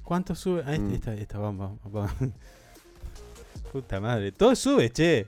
¿Cuánto 0.04 0.34
sube? 0.34 0.64
Ah, 0.66 0.72
este, 0.74 0.82
Mm. 0.86 0.94
esta, 0.94 1.14
esta, 1.14 1.38
vamos, 1.40 1.78
vamos. 1.84 2.12
Puta 3.72 4.02
madre. 4.02 4.34
Todo 4.34 4.54
sube, 4.54 4.92
che. 4.92 5.28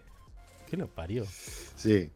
¿Qué 0.69 0.75
lo 0.75 0.87
parió? 0.87 1.25
Sí. 1.75 2.11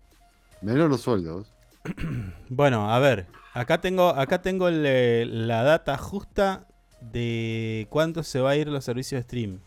Menos 0.61 0.89
los 0.89 1.01
sueldos. 1.01 1.53
Bueno, 2.49 2.91
a 2.91 2.99
ver. 2.99 3.28
Acá 3.53 3.80
tengo, 3.80 4.09
acá 4.09 4.41
tengo 4.41 4.67
el, 4.67 4.84
eh, 4.86 5.25
la 5.25 5.63
data 5.63 5.97
justa 5.97 6.67
de 7.01 7.88
cuánto 7.89 8.23
se 8.23 8.39
va 8.39 8.51
a 8.51 8.55
ir 8.55 8.67
los 8.67 8.84
servicios 8.84 9.19
de 9.19 9.23
stream. 9.23 9.59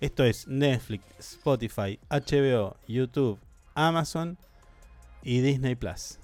Esto 0.00 0.24
es 0.24 0.46
Netflix, 0.46 1.04
Spotify, 1.18 1.98
HBO, 2.10 2.76
YouTube, 2.86 3.38
Amazon 3.74 4.36
y 5.22 5.40
Disney 5.40 5.76
Plus. 5.76 6.18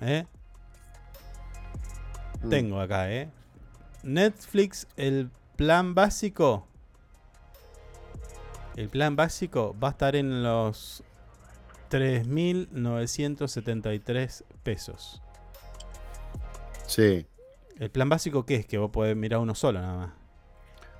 ¿Eh? 0.00 0.24
Mm. 2.42 2.48
Tengo 2.48 2.80
acá, 2.80 3.10
¿eh? 3.10 3.30
Netflix, 4.02 4.86
el 4.96 5.30
plan 5.56 5.94
básico. 5.94 6.66
El 8.80 8.88
plan 8.88 9.14
básico 9.14 9.76
va 9.78 9.88
a 9.88 9.90
estar 9.90 10.16
en 10.16 10.42
los 10.42 11.04
3.973 11.90 14.42
pesos. 14.62 15.20
Sí, 16.86 17.26
¿El 17.78 17.90
plan 17.90 18.08
básico 18.08 18.46
qué 18.46 18.54
es? 18.56 18.64
Que 18.66 18.78
vos 18.78 18.90
podés 18.90 19.14
mirar 19.16 19.40
uno 19.40 19.54
solo 19.54 19.82
nada 19.82 19.96
más. 19.98 20.12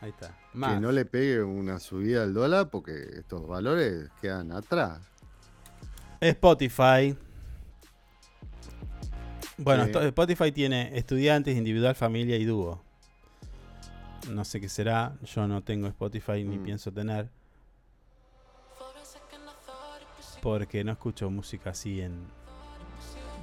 Ahí 0.00 0.10
está. 0.10 0.28
Que 0.52 0.80
no 0.80 0.92
le 0.92 1.04
pegue 1.06 1.42
una 1.42 1.80
subida 1.80 2.22
al 2.22 2.34
dólar 2.34 2.68
porque 2.70 2.92
estos 3.16 3.46
valores 3.48 4.08
quedan 4.20 4.52
atrás. 4.52 5.00
Spotify. 6.20 7.16
Bueno, 9.56 9.84
Spotify 9.84 10.52
tiene 10.52 10.96
estudiantes, 10.96 11.56
individual, 11.56 11.94
familia 11.96 12.36
y 12.36 12.44
dúo. 12.44 12.84
No 14.30 14.44
sé 14.44 14.60
qué 14.60 14.68
será. 14.68 15.16
Yo 15.22 15.46
no 15.48 15.62
tengo 15.62 15.86
Spotify 15.88 16.44
ni 16.44 16.58
Mm. 16.58 16.62
pienso 16.64 16.92
tener. 16.92 17.28
Porque 20.42 20.84
no 20.84 20.92
escucho 20.92 21.30
música 21.30 21.70
así 21.70 22.00
en. 22.00 22.26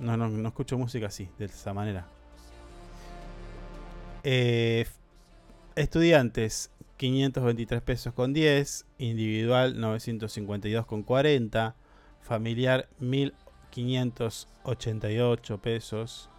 No, 0.01 0.17
no, 0.17 0.27
no 0.29 0.47
escucho 0.49 0.77
música 0.77 1.07
así, 1.07 1.29
de 1.37 1.45
esa 1.45 1.73
manera. 1.73 2.05
Eh, 4.23 4.85
estudiantes, 5.75 6.71
523 6.97 7.81
pesos 7.81 8.13
con 8.13 8.33
10. 8.33 8.85
Individual, 8.97 9.79
952 9.79 10.85
con 10.85 11.03
40. 11.03 11.75
Familiar, 12.21 12.89
1588 12.99 15.61
pesos. 15.61 16.29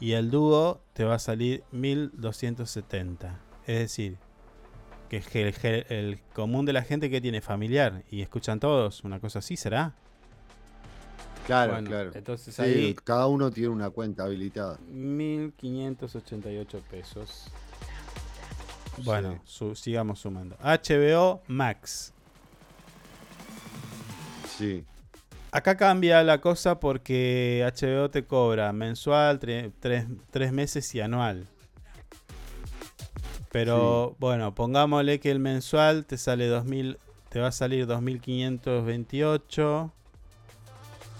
Y 0.00 0.12
el 0.12 0.30
dúo 0.30 0.80
te 0.92 1.02
va 1.04 1.16
a 1.16 1.18
salir 1.18 1.64
1270. 1.72 3.40
Es 3.68 3.78
decir, 3.78 4.16
que 5.10 5.18
el, 5.18 5.54
el- 5.62 5.86
el 5.90 6.18
común 6.34 6.64
de 6.66 6.72
la 6.72 6.82
gente 6.82 7.08
que 7.10 7.20
tiene 7.20 7.40
familiar 7.40 8.02
y 8.10 8.22
escuchan 8.22 8.58
todos, 8.60 9.04
una 9.04 9.20
cosa 9.20 9.38
así 9.38 9.56
será. 9.56 9.94
Claro, 11.46 11.72
Bueno, 11.74 11.88
claro. 11.88 12.10
entonces 12.14 12.54
Sí, 12.54 12.62
ahí- 12.62 12.94
cada 13.04 13.26
uno 13.26 13.50
tiene 13.50 13.68
una 13.70 13.90
cuenta 13.90 14.24
habilitada. 14.24 14.78
1588 14.88 16.82
pesos. 16.90 17.50
Bueno, 19.04 19.40
su- 19.44 19.74
sigamos 19.76 20.18
sumando. 20.20 20.56
HBO 20.62 21.40
Max. 21.46 22.12
Sí. 24.58 24.84
Acá 25.52 25.76
cambia 25.76 26.22
la 26.22 26.40
cosa 26.40 26.80
porque 26.80 27.62
HBO 27.64 28.10
te 28.10 28.24
cobra 28.26 28.72
mensual, 28.72 29.38
tre- 29.40 29.72
tres, 29.80 30.06
tres 30.30 30.52
meses 30.52 30.94
y 30.94 31.00
anual. 31.00 31.46
Pero 33.50 34.14
bueno, 34.18 34.54
pongámosle 34.54 35.20
que 35.20 35.30
el 35.30 35.38
mensual 35.38 36.04
te 36.04 36.18
sale 36.18 36.48
2000, 36.48 36.98
te 37.28 37.40
va 37.40 37.48
a 37.48 37.52
salir 37.52 37.86
2528. 37.86 39.92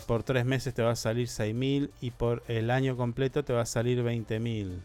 Por 0.07 0.23
tres 0.23 0.47
meses 0.47 0.75
te 0.75 0.83
va 0.83 0.93
a 0.93 0.97
salir 0.97 1.29
6000 1.29 1.91
y 2.01 2.11
por 2.11 2.43
el 2.49 2.71
año 2.71 2.97
completo 2.97 3.45
te 3.45 3.53
va 3.53 3.61
a 3.63 3.67
salir 3.67 4.03
20000. 4.03 4.81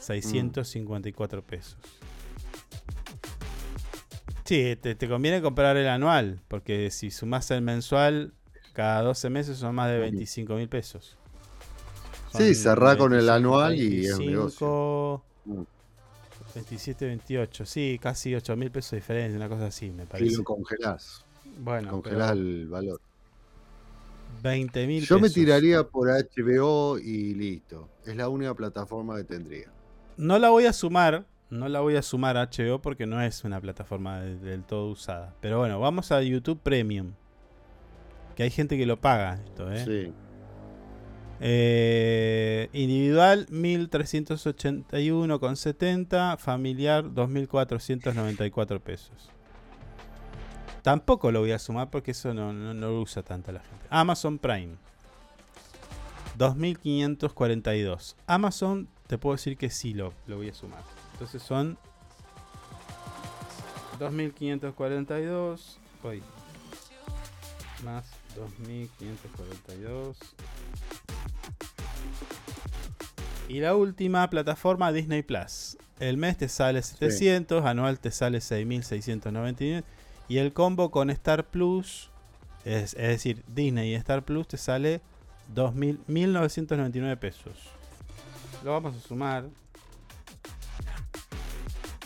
654 0.00 1.42
pesos. 1.42 1.76
Sí, 4.44 4.76
te, 4.80 4.94
te 4.94 5.08
conviene 5.08 5.42
comprar 5.42 5.76
el 5.76 5.88
anual, 5.88 6.40
porque 6.46 6.92
si 6.92 7.10
sumas 7.10 7.50
el 7.50 7.62
mensual, 7.62 8.32
cada 8.72 9.02
12 9.02 9.28
meses 9.30 9.58
son 9.58 9.74
más 9.74 9.90
de 9.90 9.98
25 9.98 10.54
mil 10.54 10.68
pesos. 10.68 11.16
Sí, 12.32 12.54
cerrá 12.54 12.96
con 12.96 13.12
el 13.12 13.26
25, 13.26 13.32
anual 13.32 13.74
y 13.74 14.06
es 14.06 14.12
un 14.12 14.18
25, 14.18 14.30
negocio. 14.30 15.22
27, 16.56 17.06
28, 17.06 17.66
sí, 17.66 17.98
casi 18.00 18.34
8 18.34 18.56
mil 18.56 18.70
pesos 18.70 18.92
de 18.92 18.96
diferencia, 18.98 19.36
una 19.36 19.48
cosa 19.48 19.66
así, 19.66 19.90
me 19.90 20.02
Y 20.04 20.06
parece. 20.06 20.36
lo 20.38 20.44
congelás. 20.44 21.24
Bueno, 21.60 21.90
congelás 21.90 22.30
pero 22.32 22.40
el 22.40 22.66
valor. 22.68 23.00
20 24.42 24.86
mil 24.86 25.04
Yo 25.04 25.16
me 25.16 25.22
pesos. 25.22 25.34
tiraría 25.34 25.82
por 25.84 26.08
HBO 26.08 26.98
y 26.98 27.34
listo. 27.34 27.88
Es 28.04 28.16
la 28.16 28.28
única 28.28 28.54
plataforma 28.54 29.16
que 29.16 29.24
tendría. 29.24 29.68
No 30.16 30.38
la 30.38 30.50
voy 30.50 30.66
a 30.66 30.72
sumar, 30.72 31.26
no 31.50 31.68
la 31.68 31.80
voy 31.80 31.96
a 31.96 32.02
sumar 32.02 32.36
a 32.36 32.42
HBO 32.50 32.80
porque 32.80 33.06
no 33.06 33.20
es 33.22 33.44
una 33.44 33.60
plataforma 33.60 34.20
de- 34.20 34.36
del 34.38 34.62
todo 34.64 34.90
usada. 34.90 35.34
Pero 35.40 35.58
bueno, 35.58 35.78
vamos 35.80 36.12
a 36.12 36.22
YouTube 36.22 36.60
Premium. 36.62 37.12
Que 38.34 38.42
hay 38.42 38.50
gente 38.50 38.76
que 38.76 38.84
lo 38.86 39.00
paga 39.00 39.34
esto, 39.44 39.72
¿eh? 39.72 39.84
Sí. 39.84 40.12
Eh, 41.40 42.68
individual 42.72 43.46
1381,70. 43.50 46.36
Familiar 46.38 47.12
2494 47.12 48.80
pesos. 48.80 49.30
Tampoco 50.82 51.30
lo 51.32 51.40
voy 51.40 51.50
a 51.52 51.58
sumar 51.58 51.90
porque 51.90 52.12
eso 52.12 52.32
no, 52.32 52.52
no- 52.52 52.72
no 52.74 52.88
lo 52.90 53.00
usa 53.00 53.22
tanta 53.22 53.50
la 53.52 53.60
gente. 53.60 53.86
Amazon 53.90 54.38
Prime 54.38 54.76
2542. 56.36 58.16
Amazon 58.26 58.88
te 59.06 59.16
puedo 59.18 59.34
decir 59.36 59.56
que 59.56 59.70
sí 59.70 59.94
lo, 59.94 60.12
lo 60.26 60.36
voy 60.36 60.48
a 60.50 60.54
sumar. 60.54 60.82
Entonces 61.14 61.42
son 61.42 61.78
2542. 63.98 65.78
Voy. 66.02 66.22
Más 67.84 68.04
2542. 68.36 70.16
Y 73.48 73.60
la 73.60 73.76
última 73.76 74.28
plataforma 74.28 74.92
Disney 74.92 75.22
Plus. 75.22 75.78
El 76.00 76.16
mes 76.16 76.36
te 76.36 76.48
sale 76.48 76.82
700, 76.82 77.64
anual 77.64 77.98
te 78.00 78.10
sale 78.10 78.40
6699 78.40 79.84
y 80.28 80.38
el 80.38 80.52
combo 80.52 80.90
con 80.90 81.10
Star 81.10 81.44
Plus, 81.44 82.10
es, 82.64 82.94
es 82.94 83.08
decir, 83.08 83.44
Disney 83.46 83.92
y 83.92 83.94
Star 83.94 84.24
Plus 84.24 84.48
te 84.48 84.56
sale 84.56 85.00
2000, 85.54 86.00
1999 86.06 87.16
pesos. 87.16 87.70
Lo 88.64 88.72
vamos 88.72 88.96
a 88.96 89.00
sumar. 89.00 89.44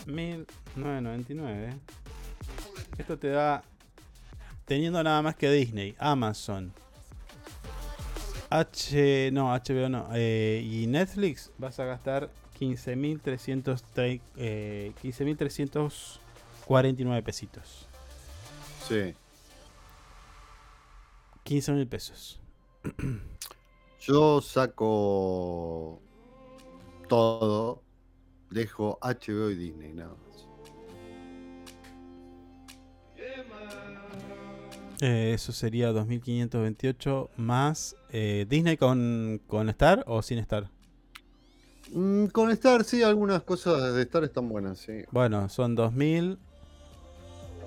1999. 0.05 1.73
Esto 2.97 3.17
te 3.17 3.29
da 3.29 3.63
teniendo 4.65 5.03
nada 5.03 5.21
más 5.21 5.35
que 5.35 5.51
Disney, 5.51 5.95
Amazon, 5.97 6.71
H, 8.51 9.31
no, 9.31 9.53
HBO 9.53 9.87
no, 9.87 10.09
eh, 10.13 10.61
y 10.63 10.87
Netflix 10.87 11.51
vas 11.57 11.79
a 11.79 11.85
gastar 11.85 12.29
15.300 12.59 13.81
eh, 14.35 14.91
15.349 15.01 17.23
pesitos. 17.23 17.87
Sí. 18.87 19.15
15.000 21.45 21.87
pesos. 21.87 22.41
Yo 24.01 24.41
saco 24.41 26.01
todo, 27.07 27.81
dejo 28.49 28.99
HBO 29.01 29.49
y 29.49 29.55
Disney 29.55 29.93
nada 29.93 30.09
más. 30.09 30.21
Eh, 35.03 35.33
eso 35.33 35.51
sería 35.51 35.91
2.528 35.91 37.29
más 37.37 37.95
eh, 38.11 38.45
Disney 38.47 38.77
con, 38.77 39.41
con 39.47 39.67
Star 39.69 40.03
o 40.05 40.21
sin 40.21 40.37
Star. 40.37 40.69
Mm, 41.91 42.27
con 42.27 42.51
Star, 42.51 42.83
sí, 42.83 43.01
algunas 43.01 43.41
cosas 43.41 43.95
de 43.95 44.01
Star 44.03 44.23
están 44.23 44.47
buenas, 44.47 44.77
sí. 44.77 45.01
Bueno, 45.09 45.49
son 45.49 45.75
2.000. 45.75 46.37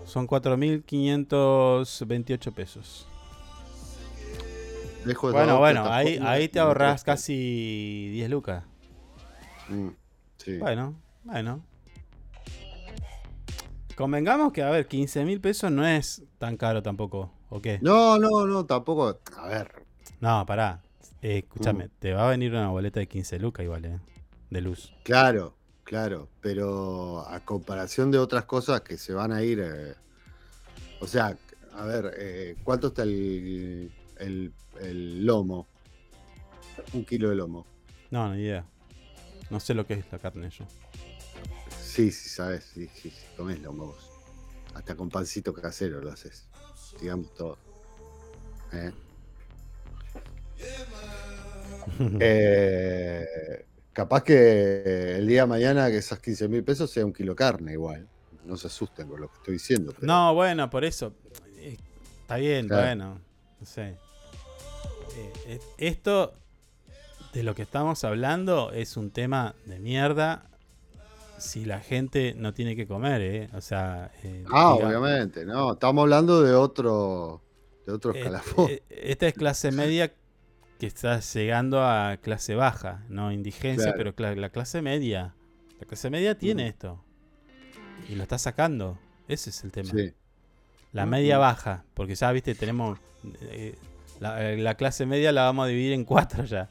Son 0.05 0.29
4.528 0.29 2.55
pesos. 2.55 3.09
Dejo 5.05 5.31
esas 5.31 5.41
Bueno, 5.41 5.59
bueno, 5.59 5.93
ahí, 5.93 6.21
ahí 6.23 6.49
te 6.49 6.61
ahorras 6.61 7.03
casi 7.03 8.11
10 8.13 8.31
lucas. 8.31 8.63
Mm, 9.69 9.89
sí. 10.37 10.59
Bueno, 10.59 10.95
bueno. 11.25 11.65
Convengamos 13.97 14.53
que, 14.53 14.63
a 14.63 14.71
ver, 14.71 14.87
15 14.89 15.25
mil 15.25 15.41
pesos 15.41 15.71
no 15.71 15.87
es 15.87 16.23
tan 16.39 16.57
caro 16.57 16.83
tampoco, 16.83 17.31
¿o 17.49 17.61
qué? 17.63 17.79
No, 17.81 18.19
no, 18.19 18.45
no, 18.47 18.67
tampoco. 18.67 19.21
A 19.37 19.49
ver. 19.49 19.71
No, 20.21 20.45
pará. 20.47 20.83
Eh, 21.23 21.39
escúchame, 21.39 21.87
Mm. 21.87 21.91
te 22.01 22.13
va 22.13 22.27
a 22.27 22.31
venir 22.31 22.51
una 22.53 22.69
boleta 22.71 23.01
de 23.01 23.07
15 23.07 23.39
lucas 23.39 23.65
igual, 23.65 23.85
¿eh? 23.85 24.01
De 24.51 24.61
luz. 24.61 24.93
Claro, 25.05 25.55
Claro, 25.85 26.29
pero 26.41 27.29
a 27.29 27.41
comparación 27.41 28.11
de 28.11 28.17
otras 28.19 28.47
cosas 28.47 28.81
que 28.81 28.97
se 28.97 29.13
van 29.13 29.33
a 29.33 29.43
ir. 29.43 29.61
eh, 29.61 29.93
o 30.99 31.07
sea, 31.07 31.37
a 31.75 31.85
ver, 31.85 32.11
eh, 32.17 32.57
¿cuánto 32.65 32.87
está 32.87 33.03
el, 33.03 33.93
el, 34.19 34.51
el 34.81 35.27
lomo? 35.27 35.67
Un 36.95 37.05
kilo 37.05 37.29
de 37.29 37.37
lomo. 37.37 37.67
No, 38.11 38.33
ni 38.35 38.41
idea. 38.45 38.65
No 39.51 39.61
sé 39.61 39.75
lo 39.75 39.87
que 39.87 39.93
es 39.95 40.07
la 40.11 40.19
carne 40.19 40.49
yo. 40.49 40.65
Sí, 41.95 42.11
sí, 42.11 42.29
sabes, 42.29 42.65
sí, 42.75 42.89
sí, 42.93 43.11
sí, 43.11 43.25
comés 43.37 43.61
lomo 43.61 43.87
vos. 43.87 44.11
Hasta 44.75 44.97
con 44.97 45.09
pancito 45.09 45.55
casero 45.55 46.01
lo 46.01 46.11
haces. 46.11 46.49
Digamos 47.01 47.33
todo. 47.35 47.57
¿Eh? 48.73 48.91
Eh, 52.19 53.67
capaz 53.93 54.25
que 54.25 55.17
el 55.17 55.27
día 55.27 55.43
de 55.43 55.47
mañana 55.47 55.89
que 55.91 55.99
esas 55.99 56.19
15 56.19 56.49
mil 56.49 56.65
pesos 56.65 56.91
sea 56.91 57.05
un 57.05 57.13
kilo 57.13 57.37
carne 57.37 57.73
igual. 57.73 58.09
No 58.45 58.57
se 58.57 58.67
asusten 58.67 59.07
con 59.07 59.21
lo 59.21 59.29
que 59.29 59.37
estoy 59.37 59.55
diciendo. 59.55 59.93
pero- 59.95 60.07
No, 60.07 60.35
bueno, 60.35 60.69
por 60.71 60.85
eso. 60.85 61.13
eh, 61.59 61.77
Está 62.23 62.37
bien, 62.37 62.67
Claro. 62.69 62.83
bueno. 62.83 63.21
No 63.61 63.67
sé. 63.67 63.97
Eh, 65.47 65.61
esto 65.79 66.33
de 67.35 67.43
lo 67.43 67.55
que 67.55 67.63
estamos 67.63 68.03
hablando 68.03 68.73
es 68.73 68.97
un 68.97 69.11
tema 69.11 69.55
de 69.67 69.79
mierda 69.79 70.51
si 71.39 71.65
la 71.65 71.81
gente 71.81 72.35
no 72.37 72.55
tiene 72.55 72.77
que 72.77 72.87
comer, 72.87 73.21
¿eh? 73.23 73.49
O 73.55 73.61
sea. 73.61 74.11
eh, 74.23 74.45
Ah, 74.51 74.75
obviamente, 74.75 75.45
no. 75.45 75.73
Estamos 75.75 76.03
hablando 76.03 76.43
de 76.43 76.55
otro, 76.55 77.43
de 77.87 77.93
otro 77.93 78.15
eh, 78.15 78.19
escalafón. 78.19 78.71
eh, 78.71 78.83
esta 78.89 79.27
es 79.27 79.35
clase 79.35 79.71
media 79.73 80.13
que 80.79 80.87
está 80.87 81.21
llegando 81.21 81.83
a 81.83 82.17
clase 82.19 82.55
baja, 82.55 83.05
no 83.09 83.33
indigencia, 83.33 83.93
Claro. 83.93 83.99
pero 83.99 84.17
cla- 84.17 84.37
la 84.41 84.51
clase 84.51 84.83
media. 84.83 85.35
La 85.81 85.87
clase 85.87 86.11
media 86.11 86.37
tiene 86.39 86.65
Mm. 86.65 86.69
esto. 86.69 87.05
Y 88.09 88.15
lo 88.17 88.23
está 88.23 88.39
sacando. 88.39 88.99
Ese 89.29 89.51
es 89.51 89.65
el 89.65 89.73
tema. 89.73 89.91
Sí. 89.91 90.13
La 90.93 91.07
Mm, 91.07 91.11
media 91.11 91.39
mm. 91.39 91.41
baja, 91.41 91.85
porque 91.95 92.15
ya 92.15 92.31
viste, 92.33 92.55
tenemos 92.55 92.99
eh, 93.41 93.75
la, 94.21 94.41
la 94.53 94.75
clase 94.77 95.07
media 95.07 95.33
la 95.33 95.45
vamos 95.45 95.65
a 95.65 95.69
dividir 95.69 95.93
en 95.93 96.05
cuatro 96.05 96.45
ya. 96.45 96.69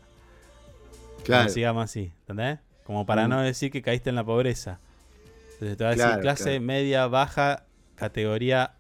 Claro. 1.24 1.50
Sigamos 1.50 1.86
así, 1.86 2.12
¿entendés? 2.22 2.60
Como 2.84 3.06
para 3.06 3.28
Mm. 3.28 3.30
no 3.30 3.42
decir 3.42 3.72
que 3.72 3.82
caíste 3.82 4.10
en 4.10 4.16
la 4.16 4.24
pobreza. 4.24 4.80
Entonces 5.54 5.78
te 5.78 5.84
va 5.84 5.90
a 5.92 5.94
decir 5.94 6.06
Claro, 6.08 6.22
clase 6.22 6.44
claro. 6.44 6.62
media 6.62 7.08
baja, 7.08 7.66
categoría 7.96 8.74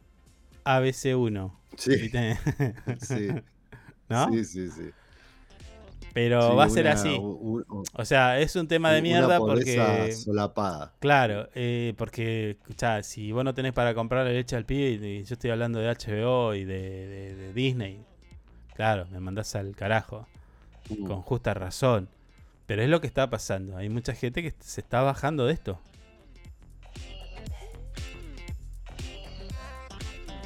ABC1. 0.65 1.51
Sí. 1.77 2.11
Sí. 3.01 3.27
¿No? 4.09 4.29
Sí, 4.31 4.43
sí, 4.45 4.69
sí. 4.69 4.89
Pero 6.13 6.51
Sí, 6.51 6.55
va 6.55 6.63
a 6.65 6.69
ser 6.69 6.85
una- 6.85 6.93
así. 6.93 7.09
un- 7.19 7.65
un- 7.67 7.83
O 7.93 8.05
sea, 8.05 8.39
es 8.39 8.55
un 8.55 8.67
tema 8.67 8.91
de 8.91 8.97
una 8.99 9.01
mierda 9.01 9.37
pobreza 9.39 9.85
porque. 9.97 10.11
solapada. 10.11 10.93
Claro, 10.99 11.49
eh, 11.55 11.95
porque, 11.97 12.51
escuchá, 12.51 13.01
si 13.01 13.31
vos 13.31 13.43
no 13.43 13.53
tenés 13.55 13.73
para 13.73 13.95
comprar 13.95 14.23
la 14.25 14.31
leche 14.31 14.55
al 14.55 14.65
pibe, 14.65 15.07
y, 15.07 15.23
yo 15.23 15.33
estoy 15.33 15.49
hablando 15.49 15.79
de 15.79 15.87
HBO 15.89 16.53
y 16.53 16.65
de, 16.65 17.07
de- 17.07 17.35
de 17.35 17.53
Disney, 17.53 18.03
claro, 18.75 19.07
me 19.11 19.19
mandás 19.19 19.55
al 19.55 19.75
carajo. 19.75 20.27
Mm. 20.89 21.05
Con 21.07 21.21
justa 21.23 21.53
razón. 21.55 22.09
Pero 22.65 22.81
es 22.81 22.89
lo 22.89 23.01
que 23.01 23.07
está 23.07 23.29
pasando. 23.29 23.75
Hay 23.77 23.89
mucha 23.89 24.13
gente 24.13 24.41
que 24.41 24.53
se 24.59 24.81
está 24.81 25.01
bajando 25.01 25.45
de 25.45 25.53
esto. 25.53 25.79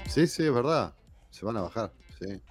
Sí, 0.07 0.25
sí, 0.27 0.43
es 0.43 0.53
verdad. 0.53 0.93
Se 1.29 1.45
van 1.45 1.57
a 1.57 1.61
bajar, 1.61 1.91
sí. 2.19 2.41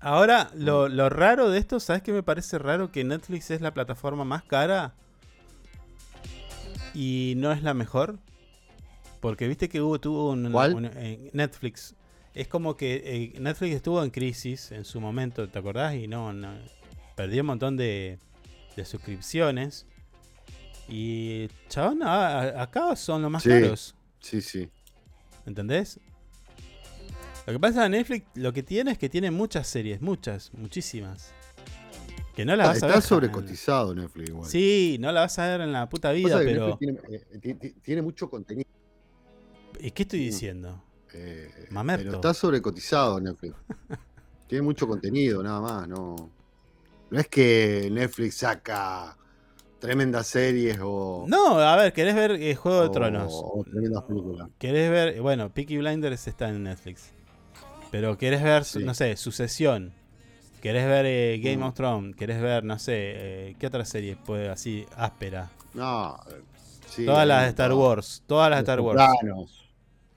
Ahora, 0.00 0.50
lo, 0.54 0.88
lo 0.88 1.08
raro 1.10 1.50
de 1.50 1.58
esto, 1.58 1.80
¿sabes 1.80 2.02
qué 2.02 2.12
me 2.12 2.22
parece 2.22 2.58
raro? 2.58 2.90
Que 2.92 3.04
Netflix 3.04 3.50
es 3.50 3.60
la 3.60 3.74
plataforma 3.74 4.24
más 4.24 4.44
cara 4.44 4.94
y 6.94 7.34
no 7.36 7.52
es 7.52 7.62
la 7.62 7.74
mejor. 7.74 8.18
Porque 9.20 9.48
viste 9.48 9.68
que 9.68 9.82
hubo, 9.82 9.98
tuvo 9.98 10.30
un, 10.30 10.52
¿Cuál? 10.52 10.74
un- 10.74 10.84
eh, 10.86 11.30
Netflix. 11.32 11.96
Es 12.34 12.46
como 12.46 12.76
que 12.76 13.02
eh, 13.04 13.40
Netflix 13.40 13.74
estuvo 13.74 14.02
en 14.04 14.10
crisis 14.10 14.70
en 14.70 14.84
su 14.84 15.00
momento, 15.00 15.48
¿te 15.48 15.58
acordás? 15.58 15.94
Y 15.96 16.06
no, 16.06 16.32
no 16.32 16.54
perdió 17.18 17.40
un 17.42 17.48
montón 17.48 17.76
de, 17.76 18.18
de 18.76 18.84
suscripciones. 18.84 19.84
Y 20.88 21.48
chabón, 21.68 22.02
a- 22.04 22.62
acá 22.62 22.94
son 22.94 23.20
los 23.22 23.30
más 23.30 23.42
Sí. 23.42 23.48
caros. 23.50 23.94
Sí, 24.20 24.40
sí. 24.40 24.70
¿Entendés? 25.44 25.98
Lo 27.44 27.52
que 27.54 27.58
pasa 27.58 27.86
en 27.86 27.92
Netflix, 27.92 28.24
lo 28.34 28.52
que 28.52 28.62
tiene 28.62 28.92
es 28.92 28.98
que 28.98 29.08
tiene 29.08 29.30
muchas 29.32 29.66
series, 29.66 30.00
muchas, 30.00 30.52
muchísimas. 30.54 31.32
Que 32.36 32.44
no 32.44 32.54
las 32.54 32.66
Ah, 32.66 32.70
vas 32.74 32.82
a 32.84 32.86
está 32.86 33.00
sobrecotizado 33.00 33.94
Netflix 33.96 34.28
igual. 34.28 34.48
Sí, 34.48 34.96
no 35.00 35.10
la 35.10 35.22
vas 35.22 35.38
a 35.40 35.46
ver 35.48 35.62
en 35.62 35.72
la 35.72 35.88
puta 35.88 36.12
vida, 36.12 36.38
pero. 36.38 36.76
Tiene, 36.78 37.00
eh, 37.10 37.54
ti- 37.60 37.72
tiene 37.82 38.00
mucho 38.00 38.30
contenido. 38.30 38.68
¿Y 39.80 39.90
qué 39.90 40.02
estoy 40.04 40.20
Mm. 40.20 40.22
diciendo? 40.24 40.84
eh, 41.14 41.50
Mamerto. 41.70 42.04
pero 42.04 42.16
está 42.16 42.32
sobrecotizado 42.34 43.18
Netflix. 43.20 43.56
tiene 44.46 44.62
mucho 44.62 44.86
contenido, 44.86 45.42
nada 45.42 45.60
más. 45.60 45.88
No, 45.88 46.30
no 47.10 47.20
es 47.20 47.28
que 47.28 47.88
Netflix 47.90 48.36
saca 48.38 49.16
tremendas 49.78 50.26
series 50.26 50.78
o, 50.82 51.24
No, 51.28 51.58
a 51.58 51.76
ver, 51.76 51.92
¿querés 51.92 52.14
ver 52.14 52.32
eh, 52.32 52.54
Juego 52.54 52.82
de 52.82 52.90
Tronos? 52.90 53.30
o 53.32 53.64
tremendas 53.70 54.02
películas. 54.04 54.48
¿Querés 54.58 54.90
ver. 54.90 55.20
Bueno, 55.22 55.50
Peaky 55.50 55.78
Blinders 55.78 56.26
está 56.26 56.48
en 56.48 56.62
Netflix. 56.64 57.12
Pero 57.90 58.18
¿querés 58.18 58.42
ver, 58.42 58.64
Sí. 58.64 58.84
no 58.84 58.92
sé, 58.94 59.16
Sucesión? 59.16 59.92
¿Querés 60.60 60.86
ver 60.86 61.06
eh, 61.06 61.38
Game 61.42 61.58
Mm. 61.58 61.62
of 61.68 61.74
Thrones? 61.74 62.16
¿Querés 62.16 62.42
ver, 62.42 62.64
no 62.64 62.78
sé, 62.78 62.92
eh, 62.96 63.56
qué 63.58 63.66
otra 63.68 63.84
serie 63.84 64.16
puede 64.16 64.48
así, 64.50 64.84
áspera? 64.96 65.48
No, 65.72 66.16
eh, 66.30 66.42
sí, 66.88 67.06
todas 67.06 67.26
las 67.26 67.44
de 67.44 67.48
Star. 67.50 67.72
Wars, 67.72 68.22
todas 68.26 68.50
las 68.50 68.58
de 68.58 68.62
Star 68.62 68.80
Wars. 68.80 69.00
Sopranos, 69.00 69.64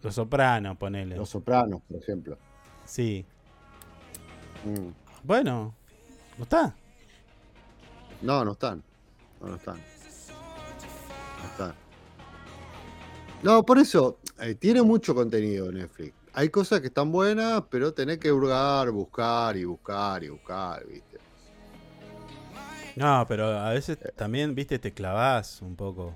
Los 0.01 0.15
Sopranos, 0.15 0.77
ponele. 0.77 1.15
Los 1.15 1.29
Sopranos, 1.29 1.81
por 1.87 2.01
ejemplo. 2.01 2.37
Sí. 2.85 3.23
Mm. 4.65 4.89
Bueno, 5.23 5.75
¿no 6.37 6.43
está? 6.43 6.75
No, 8.21 8.45
no 8.45 8.51
están. 8.51 8.83
No, 9.41 9.47
no 9.47 9.55
están. 9.55 9.77
No 9.77 11.49
están. 11.49 11.75
No, 13.43 13.63
por 13.65 13.79
eso, 13.79 14.19
eh, 14.39 14.55
tiene 14.55 14.81
mucho 14.83 15.15
contenido 15.15 15.71
Netflix. 15.71 16.13
Hay 16.33 16.49
cosas 16.49 16.79
que 16.79 16.87
están 16.87 17.11
buenas, 17.11 17.63
pero 17.69 17.93
tenés 17.93 18.19
que 18.19 18.31
hurgar, 18.31 18.91
buscar 18.91 19.57
y 19.57 19.65
buscar 19.65 20.23
y 20.23 20.29
buscar, 20.29 20.85
¿viste? 20.85 21.17
No, 22.95 23.25
pero 23.27 23.47
a 23.47 23.71
veces 23.71 23.97
también, 24.15 24.53
viste, 24.53 24.77
te 24.79 24.93
clavás 24.93 25.61
un 25.61 25.75
poco. 25.75 26.15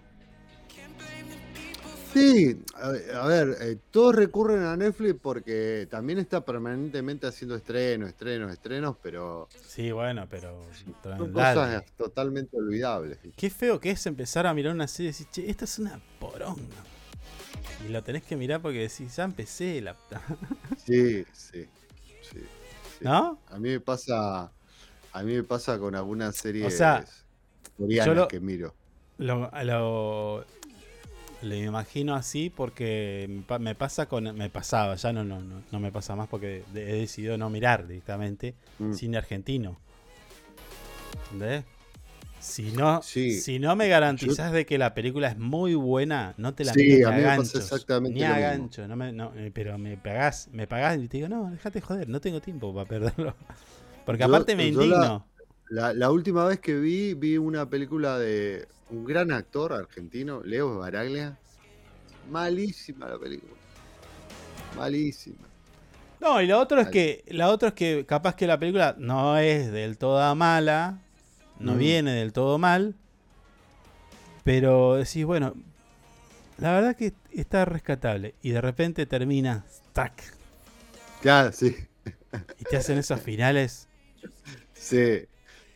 Sí, 2.16 2.58
a, 2.76 2.88
a 3.24 3.28
ver, 3.28 3.58
eh, 3.60 3.78
todos 3.92 4.16
recurren 4.16 4.64
a 4.64 4.78
Netflix 4.78 5.16
porque 5.22 5.86
también 5.92 6.18
está 6.18 6.46
permanentemente 6.46 7.28
haciendo 7.28 7.56
estrenos, 7.58 8.08
estrenos, 8.08 8.52
estrenos, 8.54 8.96
pero 9.04 9.50
Sí, 9.68 9.92
bueno, 9.92 10.26
pero. 10.30 10.62
son 11.04 11.34
cosas 11.34 11.84
totalmente 11.98 12.56
olvidables. 12.56 13.18
Qué 13.36 13.50
feo 13.50 13.82
que 13.82 13.92
es 13.92 14.06
empezar 14.06 14.48
a 14.48 14.54
mirar 14.54 14.74
una 14.74 14.88
serie 14.88 15.10
y 15.10 15.12
decir, 15.12 15.28
che, 15.30 15.50
esta 15.50 15.66
es 15.66 15.78
una 15.78 16.00
poronga. 16.20 16.62
Y 17.86 17.92
lo 17.92 18.02
tenés 18.02 18.24
que 18.24 18.38
mirar 18.38 18.62
porque 18.62 18.80
decís, 18.80 19.14
ya 19.14 19.26
empecé 19.26 19.82
la. 19.82 19.94
puta". 19.96 20.22
Sí, 20.86 21.26
sí, 21.34 21.66
sí. 22.22 22.40
sí. 22.40 22.46
¿No? 23.02 23.40
A 23.50 23.60
mí 23.60 23.70
me 23.72 23.80
pasa, 23.82 24.52
a 25.12 25.24
mí 25.24 25.34
me 25.34 25.44
pasa 25.44 25.78
con 25.78 25.94
algunas 25.96 26.38
series 26.38 26.74
O 26.74 26.78
sea, 26.78 27.06
coreanas 27.78 28.16
lo- 28.16 28.28
que 28.30 28.40
miro. 28.40 28.74
Lo, 29.18 29.50
lo, 29.64 30.46
lo 31.46 31.56
imagino 31.56 32.16
así 32.16 32.50
porque 32.50 33.26
me 33.30 33.42
pa- 33.44 33.60
me 33.60 33.76
pasa 33.76 34.08
con. 34.08 34.36
Me 34.36 34.50
pasaba, 34.50 34.96
ya 34.96 35.14
no, 35.14 35.24
no, 35.24 35.42
no, 35.42 35.62
no 35.72 35.80
me 35.80 35.92
pasa 35.92 36.16
más 36.16 36.28
porque 36.28 36.64
he 36.74 36.80
decidido 36.80 37.38
no 37.38 37.50
mirar 37.50 37.88
directamente 37.88 38.56
Mm. 38.80 38.94
cine 38.94 39.18
argentino. 39.18 39.78
¿Entendés? 41.32 41.64
Si 42.40 42.72
no, 42.72 43.02
Sí. 43.02 43.40
si 43.40 43.58
no 43.58 43.76
me 43.76 43.88
garantizás 43.88 44.52
de 44.52 44.66
que 44.68 44.78
la 44.78 44.94
película 44.94 45.30
es 45.30 45.38
muy 45.38 45.74
buena, 45.74 46.36
no 46.38 46.54
te 46.54 46.64
la 46.64 46.74
Sí, 46.74 47.02
a 47.04 47.10
ni 47.10 47.16
mí 47.16 47.22
me 47.22 47.24
pasa 47.24 47.36
ganchos, 47.38 47.56
exactamente 47.56 48.20
Ni 48.20 48.24
a 48.24 48.38
gancho, 48.38 48.88
no 48.88 48.96
me- 48.96 49.12
no, 49.12 49.32
eh, 49.36 49.50
pero 49.54 49.78
me 49.80 49.98
pagás, 49.98 50.50
me 50.52 50.68
pagás 50.68 50.98
y 51.00 51.08
te 51.08 51.18
digo, 51.18 51.30
no, 51.30 51.50
déjate 51.50 51.82
joder, 51.82 52.08
no 52.08 52.22
tengo 52.22 52.42
tiempo 52.42 52.74
para 52.74 52.88
perderlo. 52.88 53.36
Porque 54.06 54.20
Yo- 54.22 54.28
aparte 54.28 54.56
me 54.56 54.64
la- 54.64 54.70
indigno. 54.70 55.26
La, 55.70 55.94
la 55.94 56.12
última 56.12 56.46
vez 56.46 56.60
que 56.60 56.76
vi, 56.76 57.14
vi 57.14 57.38
una 57.38 57.70
película 57.70 58.20
de 58.20 58.68
un 58.90 59.04
gran 59.06 59.32
actor 59.32 59.74
argentino, 59.74 60.42
Leo 60.44 60.78
Baraglia. 60.80 61.38
Malísima 62.30 63.08
la 63.10 63.18
película. 63.20 63.54
Malísima. 64.78 65.48
No, 66.20 66.42
y 66.42 66.48
lo 66.48 66.60
otro 66.60 66.80
es 66.82 66.88
que, 66.90 67.24
la 67.28 67.50
otra 67.50 67.70
es 67.70 67.74
que 67.76 68.06
capaz 68.06 68.36
que 68.36 68.48
la 68.48 68.60
película 68.60 68.96
no 68.98 69.38
es 69.38 69.72
del 69.72 69.98
todo 69.98 70.34
mala, 70.36 71.00
no 71.60 71.74
Mm. 71.74 71.78
viene 71.78 72.12
del 72.14 72.34
todo 72.34 72.58
mal, 72.58 72.96
pero 74.44 74.96
decís, 74.96 75.26
bueno, 75.26 75.54
la 76.58 76.74
verdad 76.74 76.96
que 76.96 77.14
está 77.32 77.66
rescatable 77.66 78.36
y 78.42 78.52
de 78.52 78.62
repente 78.62 79.06
termina, 79.06 79.66
tac, 79.94 80.14
Claro, 81.22 81.52
sí. 81.52 81.76
y 82.60 82.64
te 82.66 82.78
hacen 82.78 82.98
esos 82.98 83.20
finales. 83.22 83.88
Sí. 84.74 85.26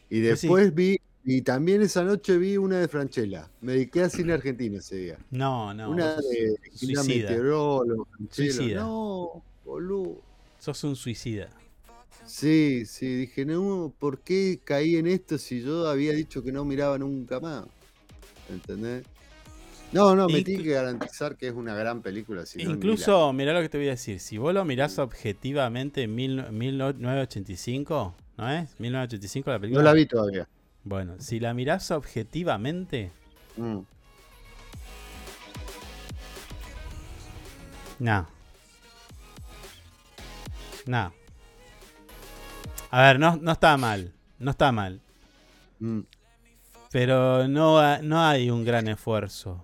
Y 0.09 0.15
sí. 0.15 0.21
después 0.21 0.73
vi 0.73 0.99
Y 1.25 1.41
también 1.41 1.81
esa 1.81 2.03
noche 2.03 2.37
vi 2.37 2.57
una 2.57 2.79
de 2.79 2.87
Franchella. 2.87 3.49
Me 3.61 3.73
dediqué 3.73 4.01
a 4.03 4.09
cine 4.09 4.33
argentino 4.33 4.79
ese 4.79 4.95
día. 4.95 5.17
No, 5.31 5.73
no. 5.73 5.91
una 5.91 6.15
de 6.15 6.57
suicida. 6.73 7.03
meteorólogo, 7.03 8.07
Franchella. 8.15 8.53
Suicida. 8.53 8.79
No, 8.81 9.43
boludo. 9.65 10.21
Sos 10.59 10.83
un 10.83 10.95
suicida. 10.95 11.49
Sí, 12.25 12.83
sí, 12.85 13.15
dije, 13.15 13.45
no, 13.45 13.93
¿por 13.99 14.19
qué 14.19 14.59
caí 14.63 14.95
en 14.97 15.07
esto 15.07 15.37
si 15.37 15.61
yo 15.61 15.87
había 15.87 16.13
dicho 16.13 16.43
que 16.43 16.51
no 16.51 16.63
miraba 16.65 16.97
nunca 16.97 17.39
más? 17.39 17.65
¿Entendés? 18.49 19.03
No, 19.91 20.15
no, 20.15 20.27
me 20.27 20.43
tiene 20.43 20.63
que 20.63 20.69
garantizar 20.71 21.35
que 21.35 21.47
es 21.47 21.53
una 21.53 21.73
gran 21.73 22.01
película. 22.03 22.45
Si 22.45 22.63
no, 22.63 22.71
Incluso, 22.71 23.33
mirá 23.33 23.53
lo 23.53 23.61
que 23.61 23.69
te 23.69 23.77
voy 23.79 23.87
a 23.87 23.91
decir. 23.91 24.19
Si 24.19 24.37
vos 24.37 24.53
lo 24.53 24.63
mirás 24.63 24.99
objetivamente 24.99 26.03
en 26.03 26.13
mil- 26.13 26.51
1985, 26.51 28.15
¿no 28.39 28.49
es? 28.51 28.79
1985 28.79 29.49
la 29.51 29.59
película. 29.59 29.83
No 29.83 29.89
la 29.89 29.93
vi 29.93 30.05
todavía. 30.05 30.47
Bueno, 30.83 31.15
si 31.19 31.39
la 31.39 31.53
mirás 31.53 31.91
objetivamente, 31.91 33.11
Mm. 33.57 33.79
no. 37.99 38.27
No. 40.85 41.13
A 42.91 43.01
ver, 43.01 43.19
no, 43.19 43.35
no 43.37 43.51
está 43.51 43.75
mal. 43.77 44.13
No 44.39 44.51
está 44.51 44.71
mal. 44.71 45.01
Mm. 45.79 45.99
Pero 46.91 47.47
no, 47.47 48.01
no 48.01 48.21
hay 48.25 48.49
un 48.49 48.63
gran 48.65 48.87
esfuerzo 48.87 49.63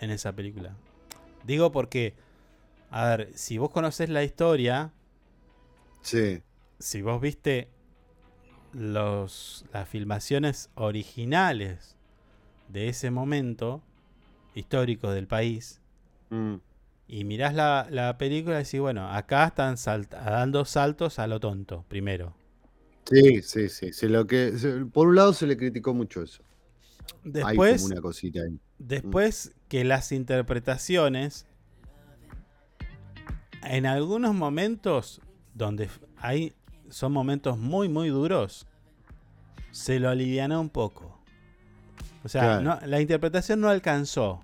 en 0.00 0.10
esa 0.10 0.32
película. 0.32 0.74
Digo 1.44 1.70
porque, 1.70 2.14
a 2.90 3.04
ver, 3.06 3.30
si 3.34 3.58
vos 3.58 3.70
conocés 3.70 4.08
la 4.08 4.24
historia, 4.24 4.90
Sí. 6.02 6.42
si 6.78 7.02
vos 7.02 7.20
viste 7.20 7.68
los, 8.76 9.64
las 9.72 9.88
filmaciones 9.88 10.70
originales 10.74 11.96
de 12.68 12.88
ese 12.88 13.10
momento 13.10 13.82
histórico 14.54 15.10
del 15.10 15.26
país 15.26 15.80
Mm. 16.28 16.56
y 17.06 17.22
mirás 17.22 17.54
la, 17.54 17.86
la 17.88 18.18
película 18.18 18.60
y 18.60 18.64
decís, 18.64 18.80
bueno, 18.80 19.08
acá 19.08 19.46
están 19.46 19.76
dando 20.10 20.64
saltos 20.64 21.20
a 21.20 21.26
lo 21.28 21.38
tonto, 21.38 21.84
primero. 21.88 22.34
Sí, 23.08 23.42
sí, 23.42 23.68
sí. 23.68 23.92
Se 23.92 24.08
lo 24.08 24.26
que, 24.26 24.58
se- 24.58 24.84
por 24.86 25.06
un 25.06 25.14
lado 25.14 25.32
se 25.32 25.46
le 25.46 25.56
criticó 25.56 25.94
mucho 25.94 26.20
eso. 26.22 26.42
Hay 27.24 27.32
Después, 27.32 27.82
como 27.82 27.92
una 27.92 28.00
cosita 28.00 28.40
ahí. 28.42 28.58
Después 28.78 29.52
que 29.68 29.84
las 29.84 30.10
interpretaciones, 30.10 31.46
en 33.62 33.86
algunos 33.86 34.34
momentos 34.34 35.20
donde 35.54 35.88
hay, 36.16 36.54
son 36.90 37.12
momentos 37.12 37.58
muy, 37.58 37.88
muy 37.88 38.08
duros, 38.08 38.66
se 39.70 39.98
lo 40.00 40.08
alivianó 40.08 40.60
un 40.60 40.70
poco. 40.70 41.18
O 42.24 42.28
sea, 42.28 42.42
Claro. 42.42 42.62
no- 42.62 42.86
la 42.86 43.00
interpretación 43.00 43.60
no 43.60 43.68
alcanzó, 43.68 44.40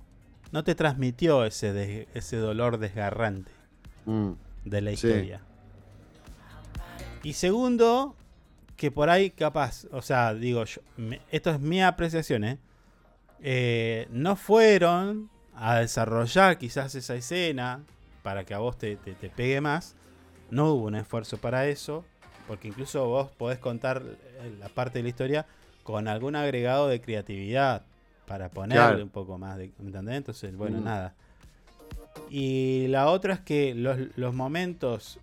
no 0.53 0.63
te 0.65 0.75
transmitió 0.75 1.45
ese, 1.45 2.07
ese 2.15 2.37
dolor 2.37 2.79
desgarrante 2.79 3.51
Mm. 4.07 4.33
de 4.65 4.81
la 4.83 4.91
Sí. 4.91 4.95
historia. 5.09 5.41
Y 7.23 7.33
segundo, 7.35 8.17
que 8.77 8.91
por 8.91 9.09
ahí 9.11 9.31
capaz, 9.31 9.87
o 9.93 10.03
sea, 10.03 10.35
digo, 10.35 10.65
yo, 10.65 10.81
me- 10.97 11.21
esto 11.31 11.51
es 11.51 11.61
mi 11.61 11.83
apreciación, 11.83 12.45
¿eh? 12.45 12.59
Eh, 13.41 14.07
no 14.11 14.37
fueron 14.37 15.31
a 15.55 15.77
desarrollar 15.79 16.59
quizás 16.59 16.95
esa 16.95 17.15
escena 17.15 17.83
para 18.23 18.45
que 18.45 18.55
a 18.55 18.59
vos 18.59 18.79
te, 18.79 18.97
te- 18.97 19.15
te 19.15 19.31
pegue 19.31 19.61
más. 19.61 19.95
No 20.51 20.73
hubo 20.73 20.87
un 20.87 20.95
esfuerzo 20.97 21.39
para 21.39 21.67
eso, 21.67 22.05
porque 22.53 22.69
incluso 22.69 23.07
vos 23.09 23.31
podés 23.31 23.59
contar 23.59 24.03
eh, 24.05 24.55
la 24.61 24.69
parte 24.69 24.99
de 24.99 25.05
la 25.05 25.09
historia 25.09 25.47
con 25.83 26.07
algún 26.07 26.37
agregado 26.37 26.87
de 26.87 27.01
creatividad 27.01 27.81
para 28.27 28.51
ponerle 28.51 28.77
Claro. 28.89 29.03
un 29.05 29.09
poco 29.09 29.39
más 29.39 29.57
de... 29.57 29.73
¿me 29.79 29.87
¿Entendés? 29.87 30.17
Entonces, 30.19 30.55
bueno, 30.55 30.79
Mm. 30.79 30.85
nada. 30.85 31.15
Y 32.29 32.89
la 32.89 33.09
otra 33.09 33.33
es 33.33 33.41
que 33.41 33.75
los, 33.75 33.97
los 34.17 34.35
momentos 34.35 35.19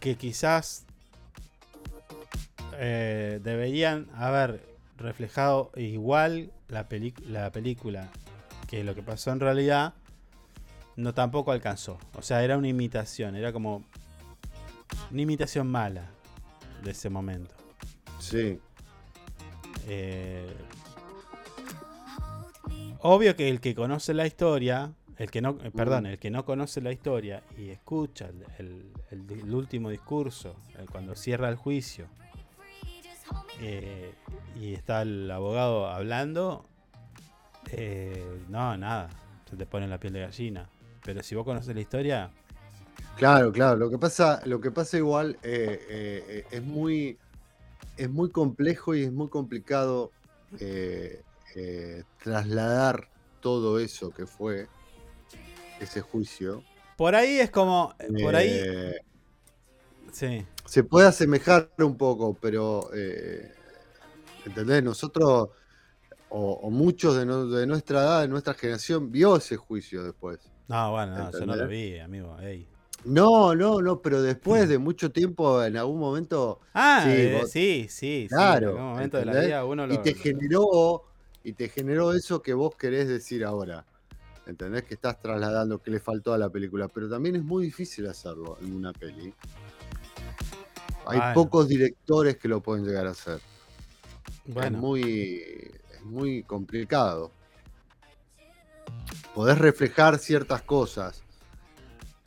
que 0.00 0.14
quizás 0.16 0.86
eh, 2.78 3.40
deberían 3.44 4.08
haber 4.14 4.64
reflejado 4.96 5.70
igual 5.76 6.50
la, 6.68 6.86
la 7.28 7.52
película 7.52 8.08
que 8.68 8.84
lo 8.84 8.94
que 8.94 9.02
pasó 9.02 9.32
en 9.32 9.40
realidad, 9.40 9.92
no 10.96 11.12
tampoco 11.12 11.52
alcanzó. 11.52 11.98
O 12.14 12.22
sea, 12.22 12.42
era 12.42 12.56
una 12.56 12.68
imitación, 12.68 13.36
era 13.36 13.52
como 13.52 13.84
una 15.10 15.22
imitación 15.22 15.66
mala 15.70 16.06
de 16.82 16.90
ese 16.90 17.08
momento. 17.10 17.54
Sí. 18.18 18.58
Eh, 19.86 20.52
obvio 23.00 23.34
que 23.36 23.48
el 23.48 23.60
que 23.60 23.74
conoce 23.74 24.14
la 24.14 24.26
historia, 24.26 24.92
el 25.18 25.30
que 25.30 25.40
no, 25.40 25.58
eh, 25.62 25.70
perdón, 25.70 26.06
el 26.06 26.18
que 26.18 26.30
no 26.30 26.44
conoce 26.44 26.80
la 26.80 26.92
historia 26.92 27.42
y 27.58 27.70
escucha 27.70 28.26
el, 28.28 28.44
el- 28.58 28.92
el 29.10 29.26
di- 29.26 29.40
el 29.40 29.54
último 29.54 29.90
discurso, 29.90 30.56
eh, 30.78 30.86
cuando 30.90 31.14
cierra 31.14 31.48
el 31.48 31.56
juicio, 31.56 32.06
eh, 33.60 34.14
y 34.56 34.74
está 34.74 35.02
el 35.02 35.30
abogado 35.30 35.88
hablando, 35.88 36.64
eh, 37.70 38.40
no, 38.48 38.76
nada, 38.76 39.08
se 39.48 39.56
te 39.56 39.66
pone 39.66 39.86
la 39.88 39.98
piel 39.98 40.12
de 40.14 40.20
gallina. 40.20 40.68
Pero 41.04 41.22
si 41.22 41.34
vos 41.34 41.44
conoces 41.44 41.74
la 41.74 41.80
historia, 41.80 42.30
Claro, 43.16 43.52
claro. 43.52 43.76
Lo 43.76 43.90
que 43.90 43.98
pasa, 43.98 44.42
lo 44.46 44.60
que 44.60 44.70
pasa 44.70 44.96
igual 44.96 45.38
eh, 45.42 45.78
eh, 45.88 46.44
es 46.50 46.62
muy, 46.62 47.18
es 47.96 48.10
muy 48.10 48.30
complejo 48.30 48.94
y 48.94 49.04
es 49.04 49.12
muy 49.12 49.28
complicado 49.28 50.12
eh, 50.58 51.22
trasladar 52.22 53.08
todo 53.40 53.78
eso 53.78 54.10
que 54.10 54.26
fue 54.26 54.66
ese 55.80 56.00
juicio. 56.00 56.62
por 56.96 57.14
ahí 57.14 57.38
es 57.38 57.50
como, 57.50 57.94
por 58.20 58.36
ahí, 58.36 58.60
sí. 60.12 60.44
se 60.66 60.84
puede 60.84 61.08
asemejar 61.08 61.70
un 61.78 61.96
poco, 61.96 62.36
pero 62.40 62.88
¿entendés? 64.46 64.82
Nosotros 64.82 65.50
o, 66.30 66.52
o 66.54 66.70
muchos 66.70 67.16
de, 67.16 67.26
no- 67.26 67.46
de 67.46 67.66
nuestra 67.66 68.00
edad, 68.00 68.20
de 68.22 68.28
nuestra 68.28 68.54
generación, 68.54 69.12
vio 69.12 69.36
ese 69.36 69.56
juicio 69.56 70.02
después. 70.02 70.40
No, 70.68 70.92
bueno, 70.92 71.16
no, 71.16 71.30
yo 71.30 71.46
no 71.46 71.56
lo 71.56 71.68
vi, 71.68 71.98
amigo. 71.98 72.38
ey. 72.40 72.66
No, 73.04 73.54
no, 73.54 73.82
no, 73.82 74.00
pero 74.00 74.22
después 74.22 74.68
de 74.68 74.78
mucho 74.78 75.10
tiempo, 75.10 75.62
en 75.62 75.76
algún 75.76 75.98
momento. 75.98 76.60
Ah, 76.74 77.02
sí, 77.04 77.10
eh, 77.12 77.38
vos- 77.40 77.50
sí, 77.50 77.86
sí, 77.88 78.22
sí, 78.22 78.28
Claro. 78.28 78.70
En 78.72 78.76
algún 78.76 78.90
momento 78.92 79.16
de 79.18 79.24
la 79.24 79.40
vida 79.40 79.64
uno 79.64 79.86
lo. 79.86 79.94
y 79.94 79.98
te 79.98 80.14
generó 80.14 81.04
y 81.44 81.52
te 81.54 81.68
generó 81.68 82.12
eso 82.12 82.40
que 82.42 82.54
vos 82.54 82.76
querés 82.76 83.08
decir 83.08 83.44
ahora. 83.44 83.84
¿Entendés? 84.46 84.82
Que 84.84 84.94
estás 84.94 85.20
trasladando 85.20 85.80
que 85.80 85.90
le 85.90 86.00
faltó 86.00 86.32
a 86.32 86.38
la 86.38 86.48
película. 86.50 86.88
Pero 86.88 87.08
también 87.08 87.36
es 87.36 87.42
muy 87.42 87.64
difícil 87.64 88.06
hacerlo 88.08 88.58
en 88.60 88.74
una 88.74 88.92
peli. 88.92 89.32
Hay 91.06 91.18
Bueno. 91.18 91.34
pocos 91.34 91.68
directores 91.68 92.36
que 92.36 92.48
lo 92.48 92.60
pueden 92.60 92.84
llegar 92.84 93.06
a 93.06 93.10
hacer. 93.10 93.40
Bueno. 94.46 94.76
Es 94.76 94.82
muy, 94.82 95.02
es 95.92 96.02
muy 96.04 96.42
complicado. 96.44 97.30
Podés 99.34 99.58
reflejar 99.58 100.18
ciertas 100.18 100.62
cosas 100.62 101.22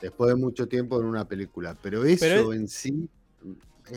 después 0.00 0.28
de 0.28 0.36
mucho 0.36 0.66
tiempo 0.68 1.00
en 1.00 1.06
una 1.06 1.26
película, 1.26 1.76
pero 1.82 2.04
eso 2.04 2.20
Pero 2.24 2.52
en 2.52 2.68
sí. 2.68 3.08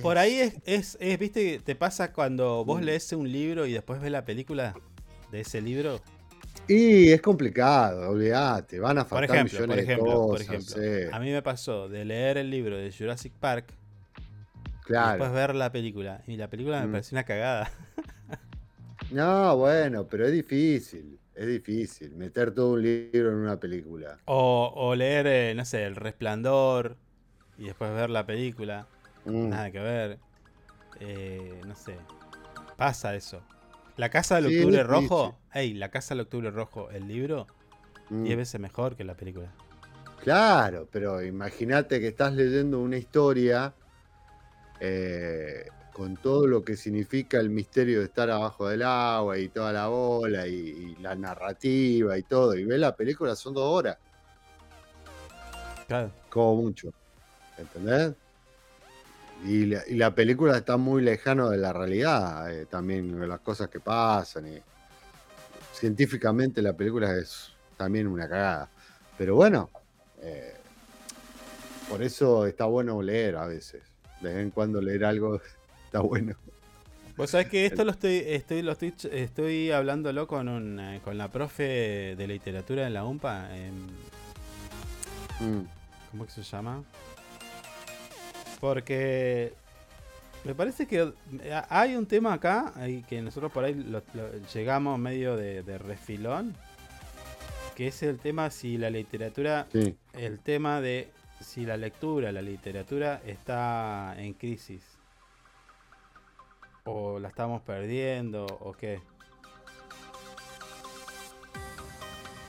Por 0.01 0.17
es- 0.17 0.21
ahí 0.23 0.33
es, 0.39 0.53
es, 0.65 0.97
es, 0.99 1.17
viste, 1.19 1.59
te 1.59 1.75
pasa 1.75 2.13
cuando 2.13 2.63
vos 2.63 2.81
Mm. 2.81 2.83
lees 2.85 3.11
un 3.13 3.31
libro 3.31 3.65
y 3.65 3.73
después 3.73 3.99
ves 4.01 4.11
la 4.11 4.23
película 4.23 4.75
de 5.31 5.41
ese 5.41 5.61
libro. 5.61 5.99
Y 6.67 7.09
es 7.11 7.21
complicado, 7.21 8.09
olvídate, 8.11 8.79
van 8.79 8.99
a 8.99 9.01
Por 9.07 9.19
faltar 9.19 9.35
ejemplo, 9.37 9.59
millones 9.61 9.75
por 9.75 9.83
ejemplo, 9.83 10.09
de 10.11 10.15
por 10.17 10.29
cosas. 10.37 10.47
ejemplo. 10.49 10.75
sí. 11.09 11.09
A 11.11 11.19
mí 11.19 11.31
me 11.31 11.41
pasó 11.41 11.89
de 11.89 12.05
leer 12.05 12.37
el 12.37 12.49
libro 12.51 12.77
de 12.77 12.91
Jurassic 12.91 13.33
Park 13.33 13.73
y 14.19 14.83
Claro. 14.85 15.09
después 15.11 15.31
ver 15.31 15.55
la 15.55 15.71
película. 15.71 16.21
Y 16.27 16.37
la 16.37 16.47
película 16.49 16.79
me 16.81 16.87
Mm. 16.87 16.91
pareció 16.91 17.15
una 17.15 17.23
cagada. 17.23 17.71
No, 19.11 19.57
bueno, 19.57 20.07
pero 20.07 20.27
es 20.27 20.31
difícil, 20.31 21.18
es 21.39 21.47
difícil 21.47 22.11
meter 22.15 22.53
todo 22.53 22.73
un 22.73 22.81
libro 22.83 23.29
en 23.29 23.35
una 23.35 23.57
película. 23.57 24.17
O, 24.25 24.73
o 24.75 24.93
leer, 24.95 25.25
eh, 25.27 25.53
no 25.55 25.63
sé, 25.63 25.85
El 25.85 25.95
Resplandor 25.95 26.97
y 27.57 27.65
después 27.65 27.91
ver 27.93 28.09
la 28.09 28.25
película. 28.25 28.87
Mm. 29.25 29.49
Nada 29.49 29.71
que 29.71 29.79
ver. 29.79 30.19
Eh, 30.99 31.61
no 31.65 31.75
sé. 31.75 31.95
Pasa 32.75 33.15
eso. 33.15 33.41
La 33.95 34.09
Casa 34.09 34.35
del 34.41 34.49
Sí, 34.49 34.59
Octubre. 34.59 34.83
Rojo. 34.83 35.37
Ey, 35.53 35.73
La 35.73 35.89
Casa 35.89 36.13
del 36.13 36.21
Octubre 36.21 36.51
Rojo, 36.51 36.89
el 36.91 37.07
libro, 37.07 37.47
Mm. 38.09 38.23
10 38.23 38.37
veces 38.37 38.59
mejor 38.59 38.95
que 38.95 39.03
la 39.03 39.13
película. 39.15 39.51
Claro, 40.23 40.87
pero 40.91 41.23
imagínate 41.23 41.99
que 42.01 42.07
estás 42.09 42.33
leyendo 42.33 42.79
una 42.79 42.97
historia 42.97 43.73
eh, 44.81 45.67
con 45.99 46.15
todo 46.15 46.47
lo 46.47 46.63
que 46.63 46.77
significa 46.77 47.41
el 47.41 47.49
misterio 47.49 47.99
de 47.99 48.05
estar 48.05 48.29
abajo 48.29 48.69
del 48.69 48.83
agua 48.83 49.37
y 49.37 49.49
toda 49.49 49.73
la 49.73 49.87
bola 49.87 50.47
y, 50.47 50.53
y 50.53 50.95
la 51.01 51.13
narrativa 51.13 52.17
y 52.17 52.23
todo, 52.23 52.55
y 52.55 52.63
ves 52.63 52.79
la 52.79 52.95
película, 52.95 53.35
son 53.35 53.53
dos 53.53 53.65
horas, 53.65 53.97
Claro. 55.89 56.09
como 56.29 56.55
mucho. 56.61 56.93
¿Entendés? 57.57 58.13
Y 59.43 59.65
la, 59.65 59.83
y 59.89 59.95
la 59.95 60.15
película 60.15 60.55
está 60.55 60.77
muy 60.77 61.01
lejano 61.01 61.49
de 61.49 61.57
la 61.57 61.73
realidad, 61.73 62.49
eh, 62.49 62.65
también 62.65 63.19
de 63.19 63.27
las 63.27 63.41
cosas 63.41 63.67
que 63.67 63.81
pasan. 63.81 64.47
y 64.47 64.61
científicamente 65.73 66.61
la 66.61 66.71
película 66.71 67.13
es 67.13 67.51
también 67.75 68.07
una 68.07 68.29
cagada. 68.29 68.69
Pero 69.17 69.35
bueno, 69.35 69.69
eh, 70.21 70.53
por 71.89 72.01
eso 72.01 72.45
está 72.45 72.63
bueno 72.63 73.01
leer 73.01 73.35
a 73.35 73.47
veces. 73.47 73.83
De 74.21 74.29
vez 74.33 74.43
en 74.43 74.51
cuando 74.51 74.81
leer 74.81 75.03
algo 75.03 75.41
está 75.89 76.01
bueno. 76.01 76.35
Vos 77.17 77.31
sabés 77.31 77.47
que 77.49 77.65
esto 77.65 77.83
lo 77.83 77.91
estoy, 77.91 78.21
estoy, 78.27 78.61
lo 78.61 78.73
estoy, 78.73 78.93
estoy 79.11 79.71
hablándolo 79.71 80.27
con 80.27 80.47
un, 80.47 80.79
eh, 80.79 81.01
con 81.03 81.17
la 81.17 81.27
profe 81.29 82.15
de 82.15 82.27
literatura 82.27 82.85
en 82.87 82.93
la 82.93 83.03
UMPA. 83.05 83.55
em, 83.57 83.87
Mm, 85.41 85.63
¿Cómo 86.11 86.25
que 86.25 86.31
se 86.31 86.43
llama? 86.43 86.83
Porque 88.59 89.53
me 90.43 90.53
parece 90.53 90.85
que 90.85 91.11
hay 91.69 91.95
un 91.95 92.05
tema 92.05 92.33
acá 92.33 92.73
que 93.07 93.21
nosotros 93.21 93.49
por 93.51 93.63
ahí 93.63 93.73
lo- 93.73 94.03
lo- 94.13 94.31
llegamos 94.53 94.99
medio 94.99 95.37
de, 95.37 95.63
de 95.63 95.77
refilón, 95.77 96.53
que 97.75 97.87
es 97.87 98.03
el 98.03 98.19
tema 98.19 98.49
si 98.49 98.77
la 98.77 98.89
literatura, 98.89 99.65
Sí. 99.71 99.95
el 100.13 100.39
tema 100.39 100.81
de 100.81 101.07
si 101.39 101.65
la 101.65 101.77
lectura, 101.77 102.33
la 102.33 102.41
literatura 102.41 103.21
está 103.25 104.13
en 104.17 104.33
crisis. 104.33 104.81
O 106.91 107.19
la 107.19 107.27
estamos 107.27 107.61
perdiendo, 107.61 108.45
o 108.61 108.73
qué. 108.73 108.99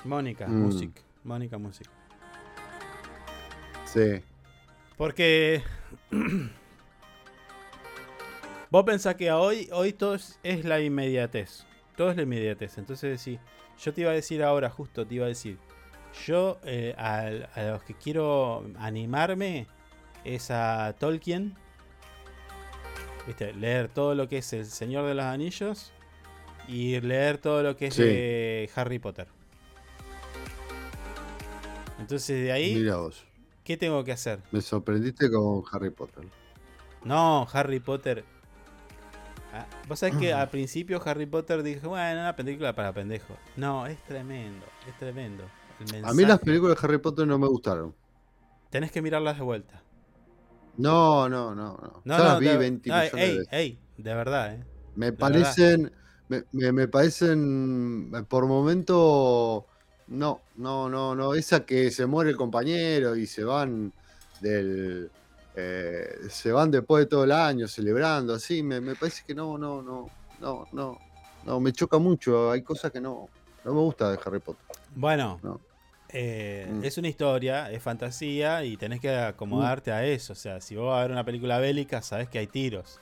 Mónica, 0.05 0.47
Mm. 0.47 0.63
Music. 0.63 0.91
Mónica 1.25 1.59
Music. 1.59 1.87
Sí. 3.85 4.23
Porque 4.97 5.63
vos 8.71 8.85
pensás 8.85 9.15
que 9.17 9.31
hoy, 9.31 9.69
hoy 9.73 9.93
todo 9.93 10.15
es, 10.15 10.39
es 10.43 10.65
la 10.65 10.81
inmediatez. 10.81 11.67
Todo 11.97 12.11
es 12.11 12.17
la 12.17 12.23
inmediatez. 12.23 12.79
Entonces 12.79 13.21
sí, 13.21 13.39
yo 13.79 13.93
te 13.93 14.03
iba 14.03 14.11
a 14.11 14.15
decir 14.15 14.43
ahora, 14.43 14.71
justo 14.71 15.07
te 15.07 15.17
iba 15.17 15.27
a 15.27 15.29
decir, 15.29 15.59
yo 16.27 16.59
eh, 16.65 16.95
al- 16.97 17.49
a, 17.55 17.63
los 17.73 17.83
que 17.83 17.95
quiero 17.95 18.65
animarme 18.79 19.67
es 20.25 20.51
a 20.51 20.95
Tolkien. 20.99 21.55
¿Viste? 23.31 23.53
Leer 23.55 23.87
todo 23.89 24.17
lo 24.17 24.29
que 24.29 24.39
es 24.39 24.53
El 24.55 24.67
Señor 24.67 25.07
de 25.07 25.15
los 25.15 25.25
Anillos 25.25 25.93
y 26.67 27.01
leer 27.01 27.39
todo 27.39 27.63
lo 27.63 27.77
que 27.77 27.87
es 27.87 27.95
Sí. 27.95 28.03
de 28.03 28.69
Harry 28.75 28.99
Potter. 28.99 29.29
Entonces 32.01 32.43
de 32.43 32.51
ahí, 32.51 32.75
Mira 32.75 32.97
vos. 32.97 33.23
¿qué 33.63 33.77
tengo 33.77 34.03
que 34.03 34.11
hacer? 34.11 34.41
Me 34.51 34.61
sorprendiste 34.61 35.31
con 35.31 35.63
Harry 35.71 35.91
Potter. 35.91 36.25
No, 37.05 37.47
Harry 37.53 37.79
Potter. 37.79 38.25
Ah, 39.55 39.65
Vos 39.87 40.01
sabés 40.01 40.17
que 40.17 40.33
al 40.33 40.51
principio 40.51 41.01
Harry 41.05 41.27
Potter 41.27 41.63
dije, 41.63 41.87
bueno, 41.87 42.19
una 42.23 42.35
película 42.35 42.75
para 42.75 42.93
pendejos. 42.93 43.37
No, 43.55 43.87
es 43.87 43.97
tremendo, 44.07 44.67
es 44.89 44.99
tremendo. 44.99 45.45
El 45.95 46.05
A 46.05 46.13
mí 46.15 46.25
las 46.25 46.41
películas 46.41 46.81
de 46.81 46.85
Harry 46.85 46.99
Potter 46.99 47.29
no 47.29 47.39
me 47.39 47.47
gustaron. 47.47 47.95
Tenés 48.71 48.91
que 48.91 49.01
mirarlas 49.01 49.37
de 49.39 49.45
vuelta. 49.45 49.83
No, 50.77 51.29
no, 51.29 51.55
no, 51.55 51.77
no. 51.77 52.03
No, 52.05 52.19
no, 52.19 52.25
las 52.25 52.41
vi 52.41 52.47
de, 52.49 52.57
20 52.57 52.91
no, 52.91 52.97
millones 52.97 53.13
de 53.13 53.19
ey, 53.27 53.37
veces. 53.39 53.49
ey, 53.53 53.79
de 53.99 54.15
verdad, 54.15 54.55
eh. 54.55 54.65
Me 54.95 55.07
de 55.07 55.13
parecen, 55.13 55.93
me, 56.29 56.45
me- 56.53 56.73
me 56.73 56.89
parecen, 56.89 58.11
por 58.29 58.47
momento, 58.47 59.67
no, 60.09 60.41
no, 60.57 60.89
no, 60.89 61.15
no. 61.15 61.35
Esa 61.35 61.65
que 61.65 61.91
se 61.91 62.07
muere 62.07 62.31
el 62.31 62.37
compañero 62.37 63.17
y 63.17 63.27
se 63.27 63.45
van 63.45 63.93
del, 64.41 65.11
eh, 65.57 66.09
se 66.29 66.53
van 66.53 66.71
después 66.71 67.05
de 67.05 67.09
todo 67.09 67.25
el 67.25 67.33
año 67.33 67.69
celebrando, 67.69 68.35
así, 68.35 68.63
me, 68.63 68.81
me 68.81 68.95
parece 68.97 69.23
que 69.27 69.35
no, 69.35 69.59
no, 69.59 69.83
no, 69.83 70.07
no, 70.41 70.67
no, 70.73 70.99
no, 71.45 71.61
me 71.61 71.73
choca 71.73 71.99
mucho. 71.99 72.51
Hay 72.51 72.63
cosas 72.63 72.91
que 72.91 73.01
no, 73.01 73.29
no 73.65 73.75
me 73.75 73.81
gusta 73.81 74.11
de 74.13 74.19
Harry 74.25 74.41
Potter. 74.41 74.65
Bueno, 74.95 75.41
No. 75.43 75.61
Eh, 76.13 76.67
Mm. 76.71 76.85
es 76.85 76.99
una 76.99 77.09
historia, 77.09 77.71
es 77.71 77.83
fantasía 77.83 78.65
y 78.65 78.77
tenés 78.77 79.01
que 79.01 79.15
acomodarte 79.15 79.93
a 79.93 80.05
eso. 80.05 80.33
O 80.33 80.37
sea, 80.37 80.61
si 80.61 80.77
vos 80.77 80.89
vas 80.89 80.99
a 80.99 81.03
ver 81.03 81.11
una 81.13 81.25
película 81.25 81.59
bélica, 81.59 82.03
sabés 82.03 82.29
que 82.29 82.39
hay 82.39 82.47
tiros. 82.47 83.01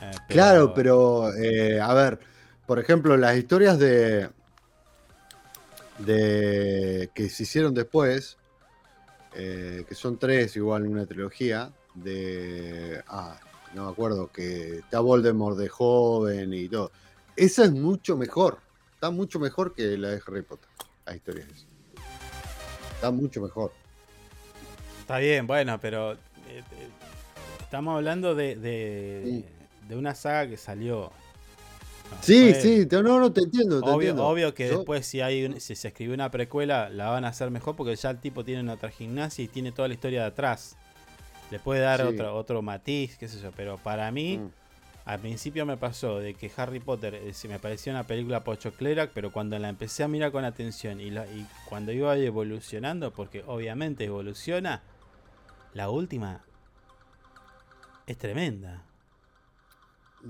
Eh, 0.00 0.10
Claro, 0.28 0.74
pero 0.74 1.32
eh, 1.34 1.80
a 1.80 1.92
ver, 1.94 2.18
por 2.66 2.78
ejemplo, 2.78 3.16
las 3.16 3.36
historias 3.36 3.78
de, 3.78 4.28
de 5.98 7.10
que 7.14 7.28
se 7.28 7.44
hicieron 7.44 7.74
después, 7.74 8.36
que 9.32 9.94
son 9.94 10.16
tres 10.18 10.54
igual 10.56 10.84
en 10.84 10.92
una 10.92 11.06
trilogía, 11.06 11.72
de 11.94 13.02
ah, 13.08 13.38
no 13.74 13.86
me 13.86 13.90
acuerdo, 13.90 14.30
que 14.30 14.78
está 14.78 15.00
Voldemort 15.00 15.56
de 15.58 15.68
joven 15.68 16.52
y 16.54 16.68
todo. 16.68 16.92
Esa 17.36 17.64
es 17.64 17.72
mucho 17.72 18.16
mejor, 18.16 18.58
está 18.94 19.10
mucho 19.10 19.40
mejor 19.40 19.74
que 19.74 19.98
la 19.98 20.10
de 20.10 20.22
Harry 20.26 20.42
Potter, 20.42 20.68
las 21.04 21.16
historias. 21.16 21.48
esas. 21.48 21.73
Está 23.04 23.10
mucho 23.14 23.40
mejor. 23.42 23.70
Está 25.00 25.18
bien, 25.18 25.46
bueno, 25.46 25.78
pero 25.78 26.12
eh, 26.14 26.16
eh, 26.48 26.62
estamos 27.60 27.94
hablando 27.96 28.34
de, 28.34 28.56
de, 28.56 29.44
de 29.86 29.96
una 29.96 30.14
saga 30.14 30.48
que 30.48 30.56
salió. 30.56 31.12
No, 32.10 32.16
Sí, 32.22 32.52
fue- 32.52 32.60
sí, 32.62 32.86
te- 32.86 33.02
no, 33.02 33.20
no, 33.20 33.30
te 33.30 33.42
entiendo, 33.42 33.80
te 33.80 33.86
Obvio, 33.90 33.94
entiendo. 34.10 34.26
obvio 34.26 34.54
que 34.54 34.68
Yo- 34.70 34.76
después 34.78 35.04
si 35.06 35.20
hay 35.20 35.44
un- 35.44 35.60
si 35.60 35.74
se 35.74 35.88
escribe 35.88 36.14
una 36.14 36.30
precuela 36.30 36.88
la 36.88 37.10
van 37.10 37.26
a 37.26 37.28
hacer 37.28 37.50
mejor 37.50 37.76
porque 37.76 37.94
ya 37.94 38.08
el 38.10 38.18
tipo 38.20 38.42
tiene 38.42 38.70
otra 38.72 38.88
gimnasia 38.90 39.44
y 39.44 39.48
tiene 39.48 39.70
toda 39.72 39.88
la 39.88 39.94
historia 39.94 40.20
de 40.22 40.26
atrás. 40.28 40.76
Le 41.50 41.58
puede 41.58 41.80
dar 41.80 42.00
Sí. 42.00 42.06
otro, 42.06 42.34
otro 42.36 42.62
matiz, 42.62 43.18
qué 43.18 43.28
sé 43.28 43.38
yo. 43.40 43.50
Pero 43.54 43.76
para 43.76 44.10
mí, 44.10 44.38
Mm. 44.38 44.50
Al 45.04 45.20
principio 45.20 45.66
me 45.66 45.76
pasó 45.76 46.18
de 46.18 46.34
que 46.34 46.50
Harry 46.56 46.80
Potter 46.80 47.14
eh, 47.14 47.34
se 47.34 47.48
me 47.48 47.58
parecía 47.58 47.92
una 47.92 48.06
película 48.06 48.42
pochoclera, 48.42 49.10
pero 49.12 49.30
cuando 49.32 49.58
la 49.58 49.68
empecé 49.68 50.02
a 50.02 50.08
mirar 50.08 50.32
con 50.32 50.44
atención 50.44 51.00
y, 51.00 51.10
la- 51.10 51.26
y 51.26 51.46
cuando 51.68 51.92
iba 51.92 52.16
evolucionando, 52.16 53.12
porque 53.12 53.44
obviamente 53.46 54.04
evoluciona, 54.04 54.82
la 55.74 55.90
última 55.90 56.42
es 58.06 58.16
tremenda. 58.16 58.82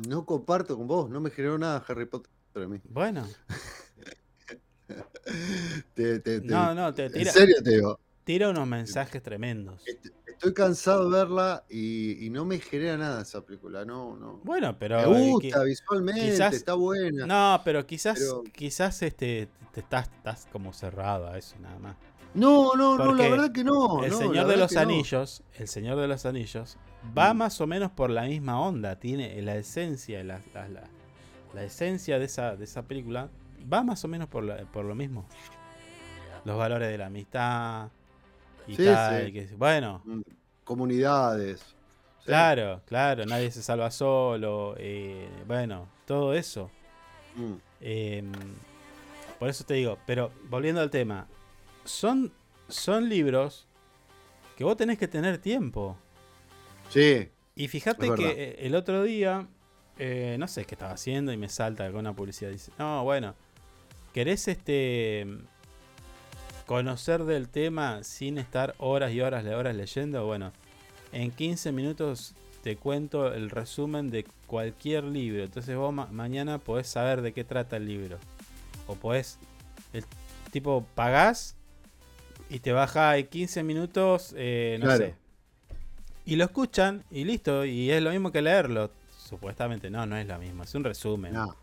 No 0.09 0.27
comparto 0.27 0.77
con 0.77 0.89
vos, 0.89 1.09
no 1.09 1.21
me 1.21 1.31
generó 1.31 1.57
nada 1.57 1.85
Harry 1.87 2.07
Potter 2.07 2.31
a 2.57 2.67
mí. 2.67 2.81
Bueno, 2.89 3.29
Te- 5.95 6.19
te- 6.19 6.41
te- 6.41 6.41
no, 6.41 6.75
no, 6.75 6.93
te 6.93 7.09
tira, 7.11 7.31
En 7.31 7.37
serio 7.37 7.57
te 7.63 7.71
digo, 7.71 8.01
tira 8.25 8.49
unos 8.51 8.67
mensajes 8.67 9.23
tremendos. 9.23 9.81
Estoy 10.49 10.55
cansado 10.55 11.09
de 11.11 11.17
verla 11.19 11.65
y, 11.71 12.27
y 12.27 12.31
no 12.31 12.45
me 12.45 12.59
genera 12.59 12.97
nada 12.99 13.23
esa 13.23 13.41
película, 13.41 13.85
no, 13.85 14.17
no. 14.17 14.41
Bueno, 14.45 14.77
pero 14.79 15.11
me 15.11 15.27
eh, 15.29 15.31
gusta 15.31 15.63
visualmente, 15.63 16.21
quizás- 16.21 16.55
está 16.55 16.75
buena. 16.75 17.27
No, 17.27 17.63
pero 17.65 17.87
quizás, 17.87 18.19
Pero- 18.19 18.45
quizás 18.53 19.01
este, 19.03 19.49
te 19.73 19.81
estás, 19.81 20.11
estás 20.15 20.47
como 20.53 20.73
cerrado 20.73 21.29
a 21.29 21.39
eso 21.39 21.57
nada 21.61 21.79
más. 21.79 21.97
No, 22.35 22.75
no, 22.75 22.99
no, 22.99 23.15
la 23.15 23.29
verdad 23.29 23.53
que 23.53 23.63
no. 23.65 24.03
el 24.05 24.11
no, 24.11 24.19
Señor 24.19 24.47
de 24.49 24.57
los 24.57 24.73
no. 24.73 24.81
Mm. 24.81 24.83
Anillos, 24.83 25.43
el 25.55 25.69
Señor 25.69 25.99
de 25.99 26.09
los 26.09 26.27
Anillos, 26.27 26.77
va 27.17 27.33
más 27.33 27.61
o 27.61 27.67
menos 27.67 27.91
por 27.93 28.11
la 28.11 28.25
misma 28.25 28.61
onda. 28.61 28.99
Tiene 28.99 29.41
la 29.41 29.57
esencia, 29.57 30.23
la, 30.25 30.41
la- 30.53 30.69
la- 30.69 30.91
la 31.55 31.63
esencia 31.65 32.19
de 32.19 32.25
esa, 32.25 32.57
de 32.57 32.65
esa 32.65 32.83
película, 32.83 33.29
va 33.73 33.83
más 33.85 34.05
o 34.05 34.09
menos 34.09 34.29
por, 34.29 34.67
por 34.67 34.85
lo 34.85 34.95
mismo. 34.97 35.25
Los 36.45 36.59
valores 36.59 36.89
de 36.89 36.99
la 36.99 37.07
amistad 37.07 37.89
y 38.67 38.77
Sí, 38.77 38.85
tal. 38.85 39.27
sí. 39.27 39.33
que- 39.33 39.47
bueno, 39.57 40.03
Mm, 40.05 40.21
Comunidades. 40.65 41.61
Sí. 42.21 42.27
claro, 42.27 42.81
claro, 42.87 43.27
nadie 43.27 43.51
se 43.51 43.63
salva 43.63 43.91
solo. 43.91 44.75
eh, 44.79 45.29
bueno, 45.47 45.89
todo 46.07 46.35
eso. 46.35 46.71
Mm, 47.37 47.55
Em, 47.87 48.33
por 49.39 49.49
eso 49.51 49.63
te 49.65 49.75
digo, 49.75 49.99
pero 50.07 50.31
volviendo 50.49 50.81
al 50.81 50.91
tema, 50.91 51.27
son, 51.85 52.33
son 52.69 53.09
libros 53.11 53.67
que 54.57 54.65
vos 54.65 54.75
tenés 54.77 54.97
que 54.99 55.07
tener 55.09 55.37
tiempo. 55.39 55.97
Sí, 56.89 57.29
Y 57.57 57.69
fíjate 57.69 58.09
que 58.15 58.31
eh, 58.31 58.57
el 58.67 58.75
otro 58.75 59.03
día, 59.03 59.47
eh, 59.99 60.37
no 60.39 60.49
sé 60.49 60.65
qué 60.65 60.75
estaba 60.77 60.93
haciendo 60.93 61.31
y 61.33 61.37
me 61.37 61.49
salta 61.51 61.85
alguna 61.85 62.15
publicidad. 62.15 62.51
Dice, 62.51 62.73
no, 62.79 63.05
bueno, 63.05 63.35
¿querés 64.15 64.49
este 64.49 65.27
conocer 66.67 67.25
del 67.25 67.49
tema 67.49 68.03
sin 68.05 68.39
estar 68.39 68.75
horas 68.79 69.13
y 69.13 69.21
horas 69.21 69.45
y 69.45 69.49
horas 69.49 69.75
leyendo? 69.75 70.25
Bueno, 70.27 70.53
en 71.13 71.31
15 71.31 71.73
minutos 71.73 72.35
te 72.63 72.77
cuento 72.77 73.33
el 73.33 73.51
resumen 73.51 74.11
de 74.11 74.25
cualquier 74.47 75.05
libro. 75.05 75.43
Entonces 75.45 75.77
vos 75.77 75.93
ma- 75.93 76.07
mañana 76.07 76.59
podés 76.59 76.87
saber 76.89 77.21
de 77.23 77.33
qué 77.33 77.45
trata 77.45 77.77
el 77.77 77.87
libro. 77.87 78.19
O 78.87 78.95
podés, 78.95 79.39
el 79.93 80.05
tipo, 80.51 80.87
pagás 80.95 81.57
y 82.49 82.61
te 82.61 82.73
baja 82.73 83.17
en 83.17 83.27
15 83.27 83.63
minutos, 83.63 84.35
eh, 84.37 84.77
no 84.81 84.87
Claro. 84.87 85.05
sé. 85.07 85.15
Y 86.27 86.37
lo 86.37 86.45
escuchan 86.45 87.05
y 87.11 87.25
listo. 87.25 87.65
Y 87.67 87.91
es 87.91 88.03
lo 88.03 88.11
mismo 88.11 88.33
que 88.33 88.41
leerlo. 88.41 88.91
Supuestamente, 89.29 89.91
no, 89.91 90.07
no 90.07 90.17
es 90.17 90.27
lo 90.27 90.39
mismo. 90.39 90.63
Es 90.63 90.75
un 90.75 90.85
resumen. 90.85 91.33
no. 91.35 91.55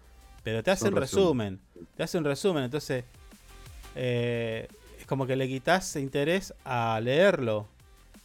Pero 0.43 0.63
te 0.63 0.71
hace 0.71 0.87
un 0.87 0.95
resumen. 0.95 1.59
Te 1.95 2.01
hace 2.03 2.17
un 2.17 2.23
resumen. 2.23 2.63
Entonces, 2.63 3.03
eh, 3.95 4.67
como 5.11 5.27
que 5.27 5.35
le 5.35 5.45
quitas 5.49 5.93
interés 5.97 6.53
a 6.63 6.97
leerlo. 7.03 7.67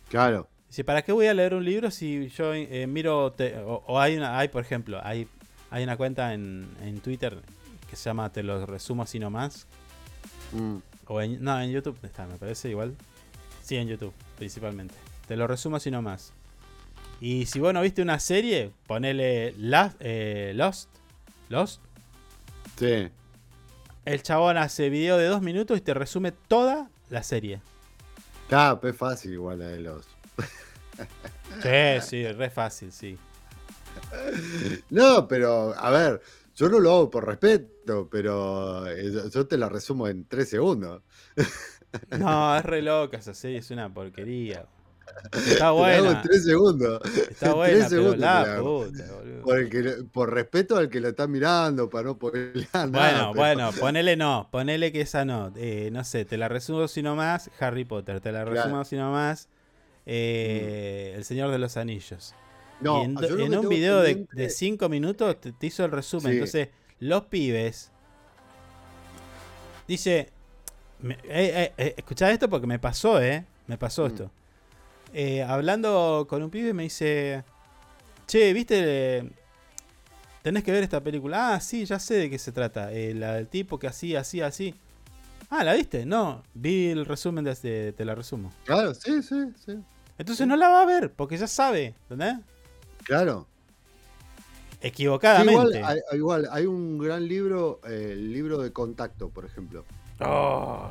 Claro. 0.09 0.47
Dice, 0.69 0.85
¿para 0.85 1.03
qué 1.03 1.11
voy 1.11 1.27
a 1.27 1.35
leer 1.35 1.53
un 1.53 1.65
libro 1.65 1.91
si 1.91 2.29
yo 2.29 2.55
eh, 2.55 2.87
miro... 2.87 3.33
te- 3.33 3.59
o, 3.59 3.83
o 3.89 3.99
hay, 3.99 4.17
una, 4.17 4.39
hay, 4.39 4.47
por 4.47 4.63
ejemplo, 4.63 5.01
hay, 5.03 5.27
hay 5.73 5.83
una 5.83 5.97
cuenta 5.97 6.33
en, 6.33 6.69
en 6.85 7.01
Twitter 7.01 7.37
que 7.91 7.97
se 7.97 8.05
llama 8.09 8.31
Te 8.31 8.45
lo 8.45 8.65
resumo 8.67 9.03
así 9.03 9.19
nomás. 9.19 9.67
Mm. 10.53 10.77
O 11.09 11.21
en, 11.21 11.43
no, 11.43 11.61
en 11.61 11.73
YouTube 11.73 11.99
está, 12.05 12.25
me 12.29 12.37
parece 12.37 12.71
igual. 12.71 12.95
Sí, 13.65 13.75
en 13.77 13.89
YouTube, 13.89 14.13
principalmente. 14.39 14.95
Te 15.27 15.35
lo 15.37 15.49
resumo 15.49 15.75
así 15.79 15.91
nomás. 15.91 16.33
Y 17.21 17.47
si 17.47 17.59
vos 17.59 17.75
no 17.75 17.83
viste 17.83 18.01
una 18.01 18.21
serie, 18.21 18.71
ponele 18.87 19.55
La- 19.59 19.93
eh, 19.99 20.53
Lost. 20.55 20.89
Lost. 21.49 21.81
Sí. 22.79 23.09
El 24.07 24.23
chabón 24.23 24.57
hace 24.57 24.89
video 24.89 25.19
de 25.19 25.27
dos 25.27 25.43
minutos 25.43 25.77
y 25.77 25.81
te 25.83 25.93
resume 25.93 26.33
toda 26.33 26.89
la 27.11 27.23
serie. 27.23 27.61
Claro, 28.49 28.81
es 28.85 28.97
fácil 28.97 29.33
igual 29.35 29.59
la 29.59 29.67
de 29.67 29.81
los. 29.81 30.07
Sí, 31.63 32.01
sí, 32.01 32.27
re 32.33 32.49
fácil, 32.49 32.93
sí. 32.93 33.19
No, 34.91 35.27
pero, 35.27 35.75
a 35.77 35.91
ver, 35.91 36.23
yo 36.55 36.69
no 36.69 36.79
lo 36.79 36.91
hago 36.93 37.11
por 37.11 37.27
respeto, 37.27 38.09
pero 38.11 38.87
eh, 38.87 39.11
yo- 39.13 39.29
yo 39.29 39.47
te 39.47 39.57
la 39.59 39.69
resumo 39.69 40.07
en 40.09 40.25
tres 40.25 40.49
segundos. 40.51 41.03
No, 42.19 42.57
es 42.57 42.65
re 42.65 42.83
loca 42.83 43.17
esa 43.19 43.35
serie, 43.35 43.59
es 43.59 43.71
una 43.71 43.93
porquería. 43.93 44.67
Está 45.33 45.69
en 45.71 45.75
buena. 45.75 46.23
tres 46.23 46.45
segundos. 46.45 47.01
Está 47.31 47.47
En 47.49 47.53
buena, 47.55 47.75
tres 47.75 47.89
segundos 47.89 48.19
la 48.19 48.59
puta. 48.61 49.05
Por, 49.43 49.59
el 49.59 49.69
que- 49.71 50.05
por 50.13 50.33
respeto 50.33 50.77
al 50.77 50.89
que 50.89 51.01
la 51.01 51.09
está 51.09 51.27
mirando, 51.27 51.89
para 51.89 52.05
no 52.05 52.19
poder 52.19 52.53
nada. 52.73 52.87
Bueno, 52.87 53.19
pero- 53.19 53.35
bueno, 53.35 53.73
ponele 53.73 54.17
no, 54.17 54.49
ponele 54.51 54.93
que 54.93 55.01
esa 55.03 55.25
no. 55.25 55.53
Eh, 55.57 55.91
no 55.93 56.05
sé, 56.05 56.25
te 56.25 56.37
la 56.37 56.49
resumo 56.49 56.87
si 56.89 57.03
no 57.03 57.15
más, 57.17 57.51
Harry 57.61 57.85
Potter, 57.85 58.21
te 58.21 58.33
la 58.33 58.45
Claro. 58.45 58.55
resumo 58.63 58.85
si 58.85 58.97
no 58.97 59.13
más, 59.13 59.49
eh, 60.05 61.15
El 61.17 61.25
Señor 61.25 61.51
de 61.51 61.59
los 61.59 61.77
Anillos. 61.77 62.35
No, 62.81 63.03
y 63.03 63.05
en, 63.07 63.57
un 63.57 63.69
video 63.71 64.01
de, 64.03 64.27
de 64.33 64.51
cinco 64.51 64.89
minutos 64.91 65.41
te, 65.41 65.53
te 65.53 65.67
hizo 65.67 65.85
el 65.85 65.91
resumen. 65.93 66.27
Sí. 66.33 66.33
Entonces, 66.39 66.69
los 67.01 67.25
pibes. 67.25 67.91
Dice. 69.89 70.31
Eh, 71.25 71.73
eh, 71.77 71.95
escuchá 71.97 72.31
esto 72.31 72.49
porque 72.49 72.67
me 72.67 72.79
pasó, 72.79 73.21
¿eh? 73.21 73.45
Me 73.67 73.77
pasó 73.79 74.05
Mm. 74.05 74.07
esto. 74.07 74.31
Eh, 75.19 75.43
hablando 75.43 76.27
con 76.29 76.43
un 76.43 76.51
pibe 76.51 76.75
me 76.75 76.83
dice. 76.83 77.43
Che, 78.27 78.53
¿viste? 78.53 79.33
Tenés 80.43 80.63
que 80.63 80.71
ver 80.73 80.83
esta 80.83 81.01
película. 81.03 81.55
Ah, 81.55 81.61
sí, 81.61 81.87
ya 81.87 81.99
sé 81.99 82.15
de 82.17 82.29
qué 82.29 82.39
se 82.39 82.53
trata. 82.53 82.93
Eh, 82.93 83.15
la 83.15 83.33
del 83.37 83.49
tipo 83.49 83.79
que 83.79 83.87
así, 83.87 84.15
así, 84.15 84.43
así. 84.43 84.75
Ah, 85.49 85.65
¿la 85.65 85.73
viste? 85.73 86.05
No, 86.05 86.43
vi 86.53 86.89
el 86.91 87.07
resumen 87.07 87.45
de, 87.45 87.55
de- 87.55 87.93
te 87.95 88.05
la 88.05 88.15
resumo. 88.15 88.53
Claro, 88.67 88.93
sí, 88.93 89.23
sí, 89.23 89.37
sí. 89.65 89.79
Entonces 90.19 90.47
no 90.47 90.55
la 90.55 90.69
va 90.69 90.83
a 90.83 90.87
ver, 90.87 91.11
porque 91.11 91.39
ya 91.39 91.47
sabe, 91.47 91.95
¿entendés? 92.03 92.37
Claro. 93.05 93.47
Sí, 94.73 94.77
Equivocadamente. 94.89 95.79
igual, 95.79 95.85
hay, 95.85 95.99
igual, 96.19 96.49
hay 96.53 96.67
un 96.67 96.99
gran 96.99 97.27
libro, 97.27 97.81
eh, 97.89 98.11
el 98.13 98.35
libro 98.35 98.59
de 98.59 98.71
contacto, 98.71 99.31
por 99.31 99.47
ejemplo. 99.47 99.87
Oh. 100.21 100.91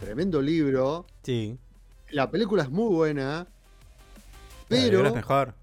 Tremendo 0.00 0.42
libro. 0.42 1.06
Sí. 1.22 1.56
La 2.12 2.30
película 2.30 2.62
es 2.62 2.70
muy 2.70 2.94
buena, 2.94 3.46
Pero 4.68 4.82
el 4.86 4.90
pero, 4.90 4.92
libro 4.92 5.08
es 5.08 5.14
mejor. 5.14 5.54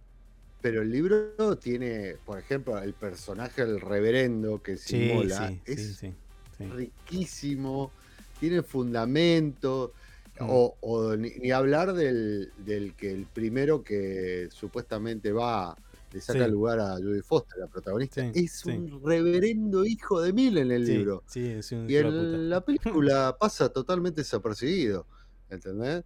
pero 0.61 0.81
el 0.81 0.91
libro 0.91 1.57
tiene, 1.57 2.17
por 2.25 2.37
ejemplo, 2.39 2.77
el 2.79 2.93
personaje 2.93 3.65
del 3.65 3.79
reverendo 3.81 4.61
que 4.61 4.77
se 4.77 4.87
Sí, 4.87 5.29
sí, 5.29 5.61
es 5.65 5.97
sí, 5.97 6.15
riquísimo, 6.59 7.95
tiene 8.39 8.63
fundamento. 8.63 9.93
Mm. 10.39 10.49
O, 10.49 10.77
o 10.81 11.15
ni, 11.17 11.31
ni 11.39 11.51
hablar 11.51 11.93
del, 11.93 12.53
del 12.57 12.95
que 12.95 13.11
el 13.11 13.27
primero 13.27 13.83
que 13.83 14.49
supuestamente 14.51 15.31
va, 15.33 15.81
le 16.11 16.21
saca 16.21 16.47
lugar 16.47 16.79
a 16.79 16.95
Judy 16.97 17.21
Foster, 17.21 17.59
la 17.59 17.67
protagonista, 17.67 18.25
es 18.33 18.65
un 18.65 19.01
reverendo 19.03 19.85
hijo 19.85 20.21
de 20.21 20.33
mil 20.33 20.57
en 20.57 20.71
el 20.71 20.85
libro. 20.85 21.23
Sí, 21.27 21.45
es 21.45 21.71
un 21.73 21.89
Y 21.89 21.97
en 21.97 22.07
puta. 22.07 22.37
la 22.37 22.61
película 22.65 23.37
pasa 23.39 23.69
totalmente 23.69 24.21
desapercibido. 24.21 25.07
¿Entendés? 25.49 26.03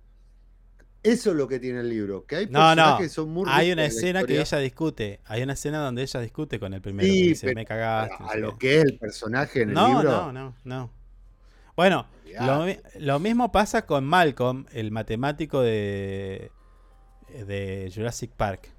Eso 1.04 1.32
es 1.32 1.36
lo 1.36 1.48
que 1.50 1.60
tiene 1.60 1.82
el 1.82 1.90
libro. 1.90 2.26
Que 2.26 2.38
hay 2.38 2.48
No, 2.50 2.74
no. 2.76 2.98
que 2.98 3.10
son 3.10 3.30
muy 3.30 3.46
Hay 3.52 3.72
una 3.74 3.86
escena 3.86 4.24
que 4.24 4.40
ella 4.40 4.58
discute. 4.60 5.20
Hay 5.26 5.44
una 5.44 5.54
escena 5.54 5.80
donde 5.80 6.02
ella 6.02 6.20
discute 6.22 6.60
con 6.60 6.74
el 6.74 6.82
primero. 6.82 7.08
Sí, 7.12 7.22
que 7.22 7.28
dice, 7.30 7.48
pero 7.48 7.56
me 7.56 7.66
cagaste. 7.66 8.16
a, 8.24 8.36
lo 8.38 8.58
que 8.58 8.78
es 8.80 8.86
el 8.86 8.98
personaje 8.98 9.64
en 9.64 9.70
el 9.70 9.76
no, 9.76 9.88
libro. 9.88 10.10
no, 10.10 10.32
no, 10.32 10.56
no. 10.64 10.92
Bueno, 11.76 12.08
lo, 12.40 12.66
lo 13.00 13.20
mismo 13.20 13.52
pasa 13.52 13.86
con 13.86 14.06
Malcolm, 14.06 14.66
el 14.72 14.92
matemático 14.92 15.60
de, 15.62 16.52
de 17.48 17.92
Jurassic 17.94 18.32
Park. 18.32 18.70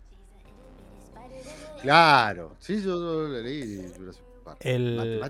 Claro. 1.83 2.57
Sí, 2.59 2.83
yo 2.83 2.97
lo 2.99 3.29
leí. 3.43 3.93
Jurassic 3.97 4.23
Park. 4.45 4.59
El- 4.61 5.21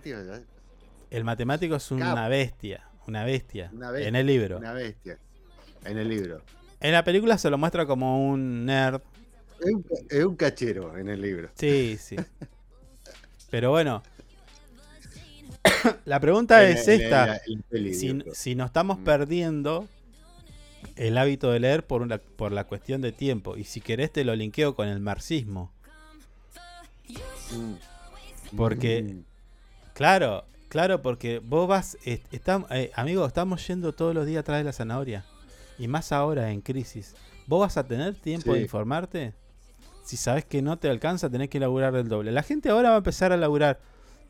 matemático 1.25 1.75
es 1.77 1.91
una 1.91 2.15
Capo. 2.15 2.29
bestia. 2.31 2.89
Una 3.07 3.25
bestia. 3.25 3.71
Una 3.73 3.91
bestia, 3.91 4.09
En 4.09 4.17
el 4.17 4.27
libro. 4.27 4.59
Una 4.59 4.73
bestia. 4.73 5.19
En 5.85 5.99
el 5.99 6.09
libro. 6.09 6.41
En 6.85 6.93
la 6.93 7.03
película 7.03 7.39
se 7.39 7.49
lo 7.49 7.57
muestra 7.57 7.87
como 7.87 8.29
un 8.29 8.67
nerd. 8.67 9.01
Es 9.61 9.73
un, 9.73 9.87
es 10.11 10.25
un 10.25 10.37
cachero 10.37 10.99
en 10.99 11.09
el 11.09 11.21
libro. 11.23 11.49
Sí, 11.55 11.97
sí. 11.99 12.17
Pero 13.51 13.71
bueno. 13.71 14.03
la 16.05 16.21
pregunta 16.21 16.63
es 16.69 16.87
esta. 16.89 17.41
si, 17.93 18.23
si 18.35 18.55
nos 18.55 18.67
estamos 18.67 18.99
Mm. 18.99 19.05
perdiendo 19.05 19.89
el 20.97 21.17
hábito 21.17 21.51
de 21.51 21.61
leer 21.61 21.87
por, 21.87 22.03
una, 22.03 22.19
por 22.19 22.53
la 22.53 22.65
cuestión 22.65 23.01
de 23.01 23.13
tiempo. 23.13 23.57
Y 23.57 23.65
si 23.65 23.81
querés 23.81 24.13
te 24.13 24.23
lo 24.25 24.35
linkeo 24.37 24.75
con 24.75 24.87
el 24.89 25.01
marxismo. 25.01 25.73
Mm. 27.53 28.57
Porque, 28.57 29.03
Mm. 29.03 29.25
claro, 29.95 30.45
claro, 30.69 31.01
porque 31.01 31.39
vos 31.39 31.67
vas, 31.67 31.97
est- 32.05 32.31
estam- 32.33 32.67
eh, 32.71 32.91
amigo, 32.95 33.25
estamos 33.27 33.67
yendo 33.67 33.93
todos 33.95 34.15
los 34.15 34.27
días 34.27 34.41
atrás 34.41 34.59
de 34.59 34.65
la 34.65 34.73
zanahoria. 34.75 35.25
Y 35.79 35.89
más 35.89 36.13
ahora 36.13 36.51
en 36.51 36.61
crisis. 36.61 37.15
¿Vos 37.47 37.61
vas 37.61 37.77
a 37.77 37.87
tener 37.87 38.15
tiempo 38.15 38.53
de 38.55 38.61
informarte? 38.63 39.35
Si 40.05 40.17
sabes 40.17 40.45
que 40.45 40.63
no 40.63 40.79
te 40.79 40.89
alcanza, 40.89 41.31
tenés 41.31 41.49
que 41.49 41.59
laburar 41.61 41.95
el 41.97 42.09
doble. 42.09 42.31
La 42.33 42.43
gente 42.43 42.69
ahora 42.69 42.91
va 42.91 42.97
a 42.97 42.99
empezar 42.99 43.33
a 43.33 43.37
laburar. 43.37 43.81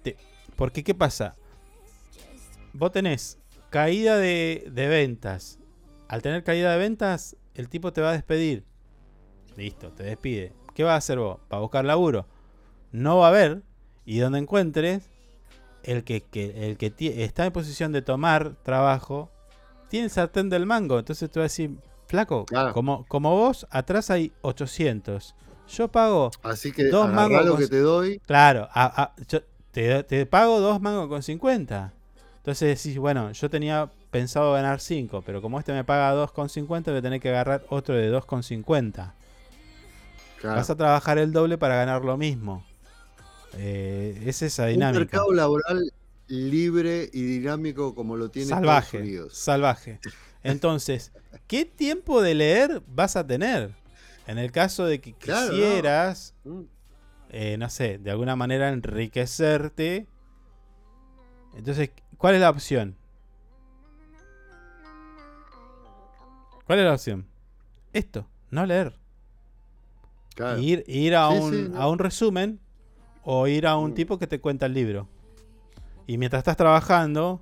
Te- 0.02 0.16
porque, 0.56 0.82
¿qué 0.84 0.94
pasa? 0.94 1.34
Vos 2.72 2.92
tenés 2.92 3.38
caída 3.70 4.16
de, 4.16 4.68
de 4.70 4.88
ventas. 4.88 5.58
Al 6.08 6.22
tener 6.22 6.44
caída 6.44 6.72
de 6.72 6.78
ventas, 6.78 7.36
el 7.54 7.68
tipo 7.68 7.92
te 7.92 8.00
va 8.00 8.10
a 8.10 8.12
despedir. 8.12 8.64
Listo, 9.56 9.90
te 9.92 10.02
despide. 10.04 10.52
¿Qué 10.74 10.82
vas 10.84 10.92
a 10.92 10.96
hacer 10.96 11.18
vos? 11.18 11.38
¿Para 11.48 11.60
buscar 11.62 11.84
laburo? 11.84 12.26
No 12.92 13.18
va 13.18 13.26
a 13.26 13.30
haber. 13.30 13.62
Y 14.04 14.18
donde 14.18 14.38
encuentres, 14.38 15.08
el 15.82 16.04
que, 16.04 16.20
que- 16.20 16.68
el 16.70 16.76
que 16.76 16.92
está 17.24 17.46
en 17.46 17.52
posición 17.52 17.92
de 17.92 18.02
tomar 18.02 18.54
trabajo, 18.62 19.30
tiene 19.88 20.06
el 20.06 20.10
sartén 20.10 20.48
del 20.50 20.66
mango. 20.66 20.98
Entonces 20.98 21.30
te 21.30 21.38
va 21.40 21.44
a 21.44 21.48
decir, 21.48 21.76
flaco, 22.06 22.44
Claro. 22.46 22.72
como, 22.72 23.04
como 23.06 23.30
vos, 23.36 23.66
atrás 23.70 24.10
hay 24.10 24.32
800. 24.42 25.34
Yo 25.68 25.88
pago 25.88 26.30
Así 26.42 26.72
que 26.72 26.84
dos 26.88 27.10
mangos 27.10 27.46
con- 27.46 27.58
que 27.58 27.68
te 27.68 27.78
doy. 27.80 28.18
Claro, 28.26 28.68
a- 28.72 29.02
a- 29.02 29.14
yo 29.28 29.40
te, 29.70 30.02
te 30.04 30.26
pago 30.26 30.60
dos 30.60 30.80
mangos 30.80 31.08
con 31.08 31.22
50. 31.22 31.92
Entonces 32.36 32.76
decís, 32.82 32.98
bueno, 32.98 33.32
yo 33.32 33.48
tenía 33.48 33.90
pensado 34.10 34.52
ganar 34.52 34.78
5, 34.80 35.22
pero 35.24 35.40
como 35.40 35.58
este 35.58 35.72
me 35.72 35.82
paga 35.82 36.12
2 36.12 36.30
con 36.32 36.48
50, 36.50 36.90
voy 36.90 36.98
a 36.98 37.02
tener 37.02 37.20
que 37.20 37.30
agarrar 37.30 37.64
otro 37.70 37.94
de 37.94 38.08
2 38.08 38.26
con 38.26 38.42
50. 38.42 39.14
Claro. 40.40 40.56
Vas 40.56 40.68
a 40.68 40.76
trabajar 40.76 41.16
el 41.18 41.32
doble 41.32 41.56
para 41.56 41.76
ganar 41.76 42.04
lo 42.04 42.18
mismo. 42.18 42.62
Eh, 43.56 44.22
es 44.26 44.42
esa 44.42 44.64
Un 44.64 44.70
dinámica. 44.70 44.98
mercado 45.00 45.32
laboral 45.32 45.90
libre 46.28 47.08
y 47.12 47.22
dinámico 47.22 47.94
como 47.94 48.16
lo 48.16 48.30
tiene 48.30 48.48
Salvaje, 48.48 48.86
Estados 48.98 49.04
Unidos. 49.06 49.36
salvaje. 49.36 50.00
Entonces, 50.42 51.12
¿qué 51.46 51.64
tiempo 51.64 52.22
de 52.22 52.34
leer 52.34 52.82
vas 52.86 53.16
a 53.16 53.26
tener? 53.26 53.74
En 54.26 54.38
el 54.38 54.50
caso 54.52 54.86
de 54.86 55.00
que 55.00 55.12
Claro, 55.14 55.50
quisieras, 55.50 56.34
Mm. 56.44 56.60
eh, 57.30 57.56
no 57.58 57.68
sé, 57.68 57.98
de 57.98 58.10
alguna 58.10 58.36
manera 58.36 58.70
enriquecerte. 58.70 60.06
Entonces, 61.54 61.90
¿cuál 62.16 62.34
es 62.36 62.40
la 62.40 62.50
opción? 62.50 62.96
¿Cuál 66.66 66.78
es 66.78 66.84
la 66.86 66.94
opción? 66.94 67.26
Esto, 67.92 68.26
no 68.50 68.64
leer. 68.66 68.98
Claro. 70.34 70.58
Ir, 70.60 70.84
ir 70.88 71.14
a, 71.14 71.30
Sí, 71.30 71.36
un, 71.38 71.52
sí, 71.52 71.68
no. 71.70 71.80
a 71.80 71.88
un 71.88 71.98
resumen 71.98 72.58
o 73.22 73.46
ir 73.46 73.66
a 73.66 73.76
un 73.76 73.90
Mm. 73.92 73.94
tipo 73.94 74.18
que 74.18 74.26
te 74.26 74.40
cuenta 74.40 74.66
el 74.66 74.74
libro. 74.74 75.08
Y 76.06 76.18
mientras 76.18 76.40
estás 76.40 76.56
trabajando, 76.56 77.40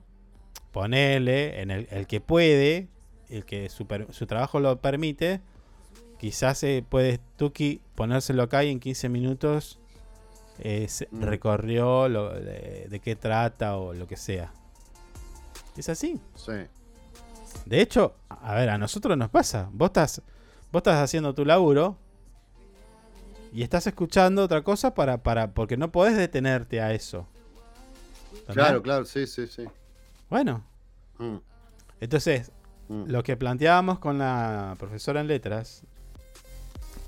ponele 0.71 1.61
en 1.61 1.71
el, 1.71 1.89
el 1.91 2.07
que 2.07 2.21
puede, 2.21 2.89
el 3.29 3.45
que 3.45 3.69
su, 3.69 3.87
trabajo 4.27 4.61
lo 4.61 4.81
permite, 4.81 5.41
quizás 6.19 6.63
eh, 6.63 6.85
puedes 6.89 7.21
Tuki 7.37 7.81
ponérselo 7.95 8.43
acá 8.45 8.63
y 8.65 8.71
en 8.71 8.81
15 8.81 9.09
minutos 9.09 9.79
eh, 10.59 10.87
Mm. 11.11 11.23
recorrió 11.23 12.09
lo, 12.09 12.33
de, 12.33 12.87
de 12.89 13.01
qué 13.01 13.17
trata 13.17 13.77
o 13.79 13.95
lo 13.95 14.07
que 14.07 14.17
sea. 14.17 14.53
Es 15.77 15.89
así. 15.89 16.21
Sí. 16.37 16.53
De 17.67 17.81
hecho, 17.81 18.15
a 18.29 18.55
ver, 18.55 18.71
a 18.71 18.79
nosotros 18.79 19.17
nos 19.17 19.31
pasa. 19.31 19.69
Vos 19.73 19.89
estás, 19.89 20.23
vos 20.71 20.81
estás 20.81 21.03
haciendo 21.03 21.35
tu 21.35 21.45
laburo 21.45 21.97
y 23.53 23.63
estás 23.63 23.87
escuchando 23.87 24.45
otra 24.45 24.63
cosa 24.63 24.95
para, 24.95 25.23
para, 25.23 25.53
porque 25.53 25.77
no 25.77 25.91
podés 25.91 26.17
detenerte 26.17 26.81
a 26.81 26.93
eso. 26.93 27.27
Claro, 28.47 28.83
claro, 28.83 29.05
sí, 29.05 29.27
sí, 29.27 29.47
sí. 29.47 29.65
Bueno, 30.29 30.65
Mm, 31.23 31.37
entonces, 32.01 32.51
mm. 32.89 33.05
lo 33.07 33.23
que 33.23 33.37
planteábamos 33.37 33.99
con 33.99 34.19
la 34.19 34.75
profesora 34.79 35.21
en 35.21 35.29
letras 35.29 35.85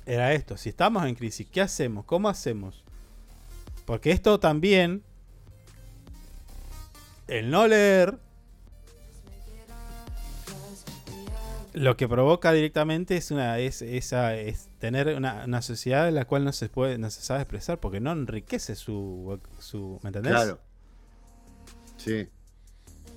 era 0.07 0.33
esto, 0.35 0.57
si 0.57 0.69
estamos 0.69 1.05
en 1.07 1.15
crisis, 1.15 1.49
¿qué 1.51 1.61
hacemos? 1.61 2.05
¿Cómo 2.05 2.29
hacemos? 2.29 2.85
Porque 3.87 4.13
esto 4.13 4.39
también, 4.39 5.03
el 7.27 7.51
no 7.51 7.67
leer, 7.67 8.19
lo 11.73 11.97
que 11.97 12.07
provoca 12.07 12.53
directamente 12.53 13.17
es 13.17 13.33
una 13.33 13.59
es, 13.59 13.83
esa, 13.83 14.37
es 14.37 14.69
tener 14.79 15.17
una, 15.17 15.45
una 15.45 15.61
sociedad 15.61 16.07
en 16.07 16.15
la 16.15 16.25
cual 16.25 16.45
no 16.45 16.53
se 16.53 16.69
puede 16.69 16.99
no 16.99 17.11
se 17.11 17.21
sabe 17.21 17.41
expresar 17.41 17.81
porque 17.81 17.99
no 17.99 18.13
enriquece 18.13 18.77
su, 18.77 19.41
su 19.59 19.99
¿me 20.05 20.11
entendés? 20.11 20.35
Claro. 20.35 20.61
Sí. 22.05 22.29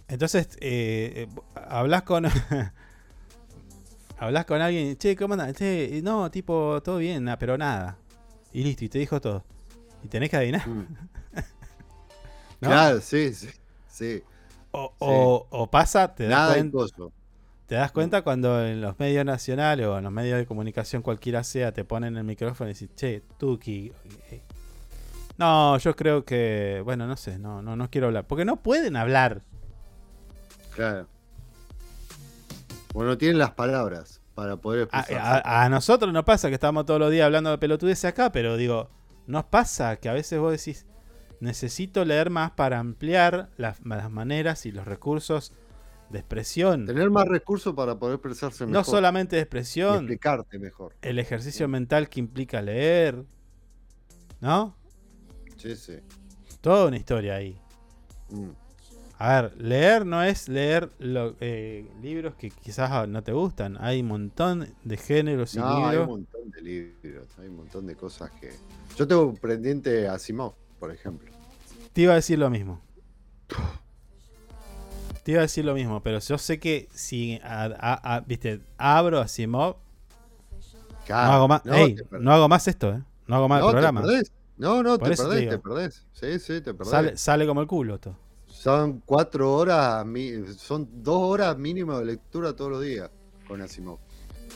Entonces, 0.08 0.48
eh, 0.62 1.28
eh, 1.28 1.28
hablas 1.68 2.04
con. 2.04 2.26
hablas 4.20 4.46
con 4.46 4.62
alguien, 4.62 4.96
che, 4.98 5.16
¿cómo 5.16 5.34
andas? 5.34 5.54
Che, 5.56 6.00
no, 6.04 6.32
tipo, 6.32 6.82
todo 6.84 6.98
bien, 6.98 7.28
pero 7.40 7.58
nada. 7.58 7.98
Y 8.54 8.64
listo, 8.64 8.86
y 8.86 8.90
te 8.90 9.00
dijo 9.00 9.20
todo. 9.22 9.44
Y 10.04 10.08
tenés 10.08 10.30
que 10.30 10.38
adivinar. 10.38 10.68
Mm. 10.68 10.86
¿No? 12.62 12.70
Claro, 12.70 13.02
sí, 13.02 13.34
sí. 13.34 13.50
sí. 13.90 14.24
O, 14.72 14.94
o- 15.00 15.48
o 15.50 15.68
pasa, 15.70 16.14
te 16.16 16.24
das, 16.24 16.32
Nada 16.32 16.54
de 16.56 16.62
cuen- 16.62 16.72
coso. 16.72 17.12
te 17.68 17.76
das 17.76 17.92
cuenta 17.92 18.22
cuando 18.24 18.66
en 18.66 18.82
los 18.82 18.98
medios 19.00 19.26
nacionales 19.26 19.86
o 19.88 19.98
en 19.98 20.04
los 20.04 20.14
medios 20.14 20.38
de 20.38 20.46
comunicación 20.46 21.02
cualquiera 21.02 21.44
sea, 21.44 21.72
te 21.72 21.84
ponen 21.84 22.16
el 22.18 22.24
micrófono 22.24 22.70
y 22.70 22.74
dicen, 22.74 22.90
che, 22.96 23.22
Tuki. 23.38 23.92
No, 25.38 25.78
yo 25.78 25.96
creo 25.96 26.26
que. 26.26 26.82
Bueno, 26.84 27.06
no 27.08 27.16
sé, 27.18 27.38
no, 27.38 27.62
no, 27.62 27.76
no 27.76 27.90
quiero 27.90 28.08
hablar. 28.08 28.26
Porque 28.28 28.46
no 28.46 28.58
pueden 28.58 28.96
hablar. 28.96 29.44
Claro. 30.74 31.08
Bueno, 32.94 33.18
tienen 33.18 33.38
las 33.38 33.52
palabras 33.52 34.22
para 34.34 34.58
poder 34.58 34.88
A, 34.92 35.00
expresarse. 35.02 35.42
a- 35.48 35.64
a 35.66 35.70
nosotros 35.70 36.12
nos 36.14 36.24
pasa 36.24 36.48
que 36.50 36.56
estamos 36.56 36.86
todos 36.86 37.00
los 37.00 37.12
días 37.12 37.26
hablando 37.26 37.52
de 37.52 37.58
pelotudeces 37.58 38.06
acá, 38.06 38.32
pero 38.32 38.58
digo, 38.58 38.90
nos 39.28 39.46
pasa 39.46 39.98
que 39.98 40.10
a 40.10 40.14
veces 40.14 40.40
vos 40.40 40.52
decís, 40.52 40.86
necesito 41.40 42.06
leer 42.06 42.30
más 42.30 42.52
para 42.52 42.80
ampliar 42.80 43.50
las, 43.58 43.84
las 43.86 44.10
maneras 44.10 44.66
y 44.66 44.72
los 44.72 44.86
recursos 44.86 45.54
de 46.10 46.20
expresión. 46.20 46.86
Tener 46.86 47.10
más 47.10 47.28
recursos 47.28 47.74
para 47.76 47.98
poder 48.00 48.16
expresarse 48.16 48.66
mejor. 48.66 48.74
No 48.74 48.84
solamente 48.84 49.36
de 49.36 49.42
y 49.42 49.44
expresión, 49.44 49.96
explicarte 49.98 50.58
mejor. 50.58 50.96
el 51.02 51.20
ejercicio 51.20 51.68
mental 51.68 52.10
que 52.10 52.20
implica 52.20 52.62
leer, 52.62 53.24
¿no? 54.40 54.76
Sí, 55.58 55.76
sí. 55.76 55.98
Toda 56.62 56.88
una 56.88 56.98
historia 56.98 57.36
ahí. 57.36 57.58
Mm. 58.30 58.50
A 59.20 59.42
ver, 59.42 59.58
leer 59.62 60.06
no 60.06 60.22
es 60.22 60.48
leer 60.48 60.92
lo- 61.00 61.36
eh, 61.40 61.90
libros 62.02 62.36
que 62.36 62.52
quizás 62.52 63.08
no 63.10 63.24
te 63.24 63.32
gustan. 63.32 63.76
Hay 63.82 64.02
un 64.02 64.08
montón 64.10 64.68
de 64.84 64.98
géneros 64.98 65.56
y 65.56 65.58
No, 65.60 65.68
hay 65.68 65.84
un 65.84 65.90
libros. 65.92 66.08
montón 66.08 66.52
de 66.52 66.62
libros, 66.62 67.28
hay 67.40 67.48
un 67.48 67.56
montón 67.56 67.88
de 67.88 67.96
cosas 67.96 68.30
que. 68.40 68.52
Yo 68.96 69.08
tengo 69.08 69.34
pendiente 69.34 70.08
a 70.08 70.14
Asimov, 70.14 70.54
por 70.80 70.92
ejemplo. 70.92 71.32
Te 71.94 72.02
iba 72.02 72.14
a 72.14 72.18
decir 72.18 72.38
lo 72.38 72.50
mismo. 72.52 72.80
Te 75.24 75.32
iba 75.32 75.40
a 75.40 75.44
decir 75.44 75.66
lo 75.66 75.74
mismo, 75.74 76.02
pero 76.04 76.20
yo 76.20 76.38
sé 76.38 76.60
que 76.60 76.88
si 76.94 77.40
a- 77.44 77.66
a- 77.80 78.16
a- 78.16 78.20
viste, 78.22 78.62
abro 78.78 79.26
Claro, 81.06 81.28
no 81.28 81.34
hago 81.34 81.48
más, 81.48 81.66
no, 81.66 81.74
ey, 81.74 81.96
te 81.96 82.04
perdés. 82.04 82.24
no 82.24 82.34
hago 82.34 82.48
más 82.50 82.68
esto, 82.68 82.92
¿eh? 82.94 83.02
No 83.28 83.36
hago 83.36 83.48
más 83.50 83.62
No, 83.62 83.66
el 83.68 83.72
te 83.72 83.74
programa. 83.74 84.02
perdés. 84.02 84.32
No, 84.58 84.82
no, 84.84 84.98
Por 84.98 85.08
te 85.10 85.14
eso 85.14 85.24
te 85.24 85.30
perdés, 85.30 85.42
digo. 85.42 85.52
te 85.52 85.60
perdés. 85.60 86.06
Sí, 86.14 86.40
sí, 86.40 86.62
te 86.62 86.74
perdés. 86.74 86.90
Sale, 86.92 87.18
sale 87.18 87.46
como 87.48 87.62
el 87.62 87.68
culo 87.68 87.96
esto. 87.96 88.16
Son 88.48 89.02
cuatro 89.06 89.54
horas, 89.54 90.06
son 90.58 90.88
dos 91.04 91.18
horas 91.22 91.58
mínimo 91.58 91.98
de 92.00 92.06
lectura 92.06 92.56
todos 92.56 92.72
los 92.72 92.82
días 92.82 93.10
con 93.48 93.62
Asimov. 93.62 94.00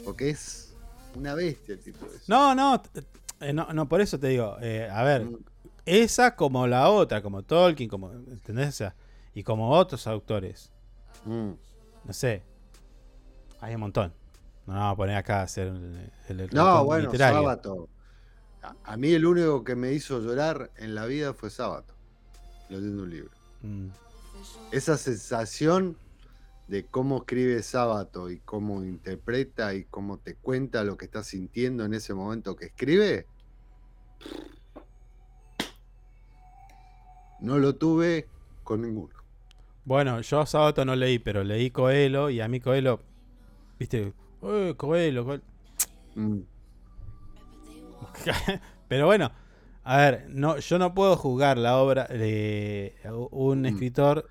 Porque 0.03 0.29
es 0.31 0.73
una 1.15 1.35
bestia 1.35 1.73
el 1.75 1.81
tipo 1.81 2.05
ese. 2.07 2.23
No, 2.27 2.55
no, 2.55 2.81
t- 2.81 3.03
eh, 3.41 3.53
no, 3.53 3.71
no, 3.73 3.87
por 3.87 4.01
eso 4.01 4.19
te 4.19 4.27
digo, 4.29 4.57
eh, 4.61 4.89
a 4.91 5.03
ver, 5.03 5.25
Mm. 5.25 5.37
esa 5.85 6.35
como 6.35 6.65
la 6.65 6.89
otra, 6.89 7.21
como 7.21 7.43
Tolkien, 7.43 7.89
como, 7.89 8.11
¿entendés? 8.11 8.69
O 8.69 8.71
sea, 8.71 8.95
y 9.35 9.43
como 9.43 9.69
otros 9.71 10.07
autores, 10.07 10.71
Mm. 11.25 11.51
no 12.05 12.13
sé, 12.13 12.41
hay 13.59 13.75
un 13.75 13.81
montón. 13.81 14.13
No 14.65 14.73
vamos 14.73 14.93
a 14.93 14.95
poner 14.95 15.15
acá 15.17 15.41
a 15.41 15.43
hacer 15.43 15.67
el, 15.67 16.09
el, 16.29 16.39
el 16.41 16.49
No, 16.53 16.85
bueno, 16.85 17.05
literario. 17.05 17.41
Sábato. 17.41 17.89
A, 18.61 18.75
a 18.83 18.97
mí 18.97 19.11
el 19.11 19.25
único 19.25 19.63
que 19.63 19.75
me 19.75 19.93
hizo 19.93 20.19
llorar 20.19 20.71
en 20.77 20.95
la 20.95 21.05
vida 21.05 21.33
fue 21.33 21.49
Sábato, 21.49 21.93
leyendo 22.69 23.03
un 23.03 23.09
libro. 23.09 23.31
Mm. 23.61 23.87
Esa 24.71 24.97
sensación 24.97 25.97
de 26.67 26.85
cómo 26.85 27.17
escribe 27.17 27.61
Sábato 27.63 28.29
y 28.29 28.39
cómo 28.39 28.81
interpreta 28.83 29.73
y 29.73 29.83
cómo 29.83 30.17
te 30.17 30.35
cuenta 30.35 30.83
lo 30.83 30.95
que 30.95 31.05
está 31.05 31.23
sintiendo 31.23 31.83
en 31.83 31.93
ese 31.93 32.13
momento 32.13 32.55
que 32.55 32.67
escribe, 32.67 33.25
no 37.41 37.57
lo 37.57 37.75
tuve 37.75 38.27
con 38.63 38.83
ninguno. 38.83 39.13
Bueno, 39.83 40.21
yo 40.21 40.45
sábado 40.45 40.85
no 40.85 40.95
leí, 40.95 41.19
pero 41.19 41.43
leí 41.43 41.71
Coelho 41.71 42.29
y 42.29 42.39
a 42.39 42.47
mí 42.47 42.59
Coelho, 42.61 43.01
viste, 43.77 44.13
"Eh, 44.43 44.73
Coelho, 44.77 45.25
Coelho". 45.25 45.43
Mm, 46.15 46.39
pero 48.87 49.05
bueno, 49.05 49.31
a 49.83 49.97
ver, 49.97 50.25
no, 50.29 50.57
yo 50.57 50.77
no 50.79 50.93
puedo 50.93 51.15
juzgar 51.17 51.57
la 51.57 51.77
obra 51.77 52.05
de 52.05 52.95
un 53.31 53.61
Mm. 53.61 53.65
escritor 53.65 54.27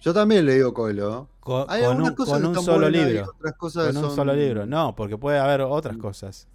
Yo 0.00 0.12
también 0.12 0.44
le 0.46 0.54
digo 0.54 0.74
Coelho. 0.74 1.28
co- 1.40 1.66
Hay 1.68 1.82
con, 1.84 2.02
un, 2.02 2.14
cosas 2.14 2.34
con 2.34 2.42
que 2.42 2.48
un 2.48 2.52
están 2.52 2.64
solo 2.64 2.88
libro. 2.90 3.32
otras 3.38 3.54
cosas 3.56 3.94
Con 3.94 4.04
un 4.04 4.10
solo 4.10 4.34
libro. 4.34 4.66
No, 4.66 4.94
porque 4.96 5.16
puede 5.16 5.38
haber 5.38 5.60
otras 5.62 5.96
Mm. 5.96 6.00
cosas. 6.00 6.48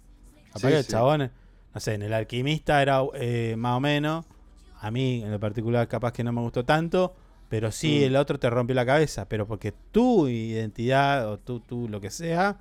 Capaz 0.48 0.60
Sí, 0.60 0.74
el 0.74 0.84
sí. 0.84 0.90
chabón, 0.92 1.30
no 1.74 1.80
sé, 1.80 1.94
en 1.94 2.02
El 2.02 2.12
Alquimista 2.12 2.82
era 2.82 3.00
eh, 3.14 3.54
más 3.56 3.76
o 3.76 3.80
menos. 3.80 4.26
A 4.80 4.90
mí, 4.90 5.22
en 5.24 5.30
lo 5.32 5.40
particular, 5.40 5.88
capaz 5.88 6.12
que 6.12 6.22
no 6.24 6.32
me 6.32 6.40
gustó 6.42 6.64
tanto. 6.64 7.14
Pero 7.48 7.72
sí, 7.72 8.00
Mm. 8.00 8.04
el 8.04 8.16
otro 8.16 8.38
te 8.38 8.50
rompió 8.50 8.74
la 8.74 8.84
cabeza. 8.84 9.26
Pero 9.28 9.46
porque 9.46 9.72
tu 9.72 10.28
identidad 10.28 11.28
o 11.30 11.38
tú, 11.38 11.60
tú, 11.60 11.88
lo 11.88 12.00
que 12.02 12.10
sea, 12.10 12.58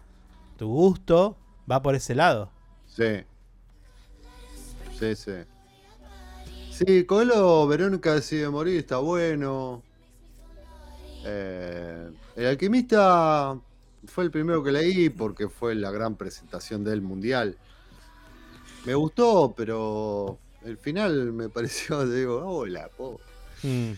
tu 0.58 0.68
gusto, 0.70 1.38
va 1.70 1.82
por 1.82 1.96
ese 1.96 2.16
lado. 2.16 2.50
Sí. 2.86 3.26
Sí, 5.00 5.16
sí. 5.16 5.32
Sí, 6.72 7.06
Coelho, 7.06 7.68
Verónica 7.68 8.14
decide 8.14 8.50
morir, 8.50 8.78
está 8.78 8.98
bueno. 8.98 9.82
Eh, 11.26 12.10
el 12.36 12.46
alquimista 12.46 13.60
fue 14.06 14.24
el 14.26 14.32
primero 14.32 14.64
que 14.64 14.72
leí 14.72 15.10
porque 15.10 15.50
fue 15.50 15.76
la 15.76 15.92
gran 15.92 16.16
presentación 16.16 16.84
del 16.84 17.02
mundial. 17.02 17.58
Me 18.86 18.94
gustó, 18.94 19.54
pero 19.58 20.38
el 20.64 20.78
final 20.78 21.34
me 21.34 21.50
pareció, 21.50 22.08
digo, 22.08 22.46
hola, 22.46 22.90
po. 22.96 23.20
Mm. 23.64 23.92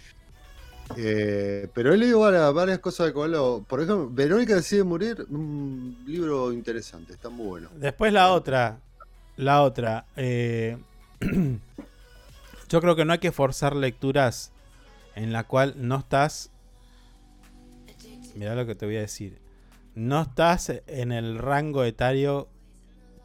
Eh, 0.98 1.68
pero 1.74 1.94
he 1.94 1.98
leído 1.98 2.22
varias, 2.22 2.54
varias 2.54 2.80
cosas 2.80 3.08
de 3.08 3.14
Coelho. 3.14 3.64
Por 3.68 3.82
ejemplo, 3.82 4.10
Verónica 4.10 4.56
decide 4.56 4.84
morir, 4.84 5.26
un 5.30 6.02
libro 6.08 6.52
interesante, 6.52 7.14
está 7.14 7.30
muy 7.30 7.46
bueno. 7.46 7.70
Después 7.76 8.12
la 8.12 8.32
otra. 8.32 8.80
La 9.36 9.62
otra. 9.62 10.06
eh, 10.16 10.78
yo 12.70 12.82
creo 12.82 12.96
que 12.96 13.06
no 13.06 13.14
hay 13.14 13.20
que 13.20 13.32
forzar 13.32 13.76
lecturas 13.76 14.52
en 15.16 15.34
la 15.34 15.44
cual 15.46 15.74
no 15.78 15.98
estás. 15.98 16.52
Mirá 18.36 18.56
lo 18.56 18.66
que 18.66 18.76
te 18.76 18.86
voy 18.86 18.98
a 18.98 19.02
decir. 19.02 19.40
No 19.96 20.22
estás 20.22 20.72
en 20.88 21.12
el 21.12 21.38
rango 21.40 21.84
etario 21.84 22.48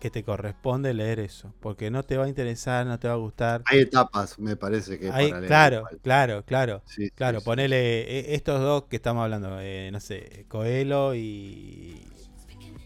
que 0.00 0.10
te 0.10 0.24
corresponde 0.24 0.92
leer 0.92 1.20
eso. 1.20 1.54
Porque 1.60 1.90
no 1.90 2.02
te 2.02 2.16
va 2.16 2.24
a 2.24 2.28
interesar, 2.28 2.84
no 2.86 2.98
te 2.98 3.06
va 3.08 3.14
a 3.14 3.18
gustar. 3.18 3.62
Hay 3.66 3.80
etapas, 3.80 4.38
me 4.38 4.56
parece 4.56 4.98
que 4.98 5.10
Hay- 5.10 5.28
para 5.28 5.40
leer 5.40 5.48
claro, 5.48 5.76
igual. 5.78 5.98
claro, 6.02 6.44
claro. 6.44 6.82
Sí, 6.86 7.10
Claro, 7.10 7.38
sí. 7.40 7.44
ponele 7.44 8.00
eh, 8.02 8.34
estos 8.34 8.60
dos 8.60 8.84
que 8.84 8.96
estamos 8.96 9.22
hablando, 9.24 9.58
eh, 9.60 9.90
no 9.92 10.00
sé, 10.00 10.46
Coelho 10.48 11.14
y, 11.14 12.02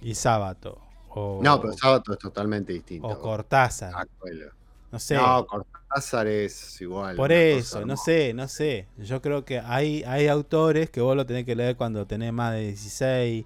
y 0.02 0.14
Sábato. 0.14 0.80
O, 1.10 1.40
No, 1.42 1.60
pero 1.60 1.72
Sábato 1.72 2.12
es 2.12 2.18
totalmente 2.18 2.72
distinto. 2.72 3.08
o 3.08 3.18
Cortázar. 3.20 3.92
Ah, 3.96 4.04
Coelho. 4.18 4.50
No 4.92 4.98
sé. 4.98 5.16
No, 5.16 5.46
Cortázar 5.46 6.26
es 6.26 6.80
igual. 6.80 7.16
Por 7.16 7.32
eso, 7.32 7.84
no 7.84 7.96
sé, 7.96 8.32
no 8.34 8.46
sé. 8.48 8.86
Yo 8.98 9.20
creo 9.20 9.44
que 9.44 9.58
hay, 9.60 10.04
hay 10.04 10.28
autores 10.28 10.90
que 10.90 11.00
vos 11.00 11.16
lo 11.16 11.26
tenés 11.26 11.44
que 11.44 11.56
leer 11.56 11.76
cuando 11.76 12.06
tenés 12.06 12.32
más 12.32 12.52
de 12.54 12.60
16, 12.68 13.44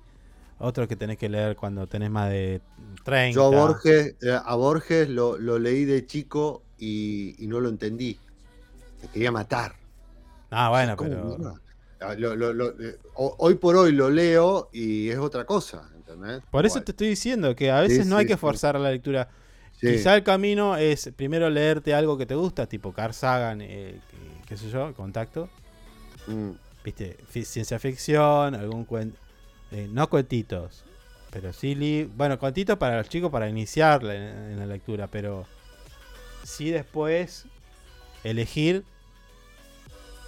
otros 0.58 0.88
que 0.88 0.96
tenés 0.96 1.16
que 1.18 1.28
leer 1.28 1.56
cuando 1.56 1.86
tenés 1.86 2.10
más 2.10 2.28
de 2.30 2.60
30. 3.04 3.40
Yo 3.40 3.44
a 3.46 3.48
Borges, 3.50 4.16
eh, 4.22 4.38
a 4.44 4.54
Borges 4.54 5.08
lo, 5.08 5.38
lo 5.38 5.58
leí 5.58 5.84
de 5.84 6.06
chico 6.06 6.62
y, 6.78 7.34
y 7.42 7.46
no 7.48 7.60
lo 7.60 7.68
entendí. 7.68 8.18
Me 9.02 9.08
quería 9.08 9.32
matar. 9.32 9.74
Ah, 10.50 10.68
bueno, 10.70 10.96
¿Cómo 10.96 11.36
pero... 11.36 11.60
Ah, 12.00 12.14
lo- 12.16 12.34
lo- 12.34 12.52
lo- 12.52 12.80
eh, 12.80 12.98
ho- 13.14 13.36
hoy 13.38 13.54
por 13.54 13.76
hoy 13.76 13.92
lo 13.92 14.10
leo 14.10 14.68
y 14.72 15.08
es 15.08 15.18
otra 15.18 15.44
cosa. 15.46 15.88
¿entendés? 15.94 16.42
Por 16.50 16.66
eso 16.66 16.82
te 16.82 16.92
estoy 16.92 17.08
diciendo 17.08 17.56
que 17.56 17.70
a 17.70 17.80
veces 17.80 18.04
Sí, 18.04 18.06
no 18.06 18.16
hay 18.16 18.26
sí, 18.26 18.26
que 18.26 18.36
sí. 18.36 18.36
forzar 18.36 18.78
la 18.78 18.90
lectura. 18.90 19.28
Sí. 19.82 19.88
Quizá 19.88 20.14
el 20.14 20.22
camino 20.22 20.76
es 20.76 21.10
primero 21.16 21.50
leerte 21.50 21.92
algo 21.92 22.16
que 22.16 22.24
te 22.24 22.34
gusta, 22.36 22.66
tipo 22.66 22.92
Carl 22.92 23.12
Sagan, 23.12 23.60
eh, 23.60 24.00
qué- 24.10 24.46
qué 24.46 24.56
sé 24.56 24.70
yo, 24.70 24.94
Contacto. 24.94 25.48
Mm, 26.28 26.52
Viste, 26.84 27.16
ciencia 27.44 27.78
ficción, 27.78 28.54
algún 28.54 28.84
cuento. 28.84 29.16
no 29.90 30.08
cuentitos, 30.10 30.84
pero 31.30 31.52
sí. 31.52 32.08
bueno, 32.16 32.38
cuentitos 32.38 32.76
para 32.78 32.96
los 32.98 33.08
chicos 33.08 33.30
para 33.30 33.48
iniciar 33.48 34.02
la- 34.02 34.14
en, 34.14 34.58
la 34.58 34.66
lectura, 34.66 35.06
pero 35.06 35.46
sí 36.44 36.70
después 36.70 37.46
elegir 38.24 38.84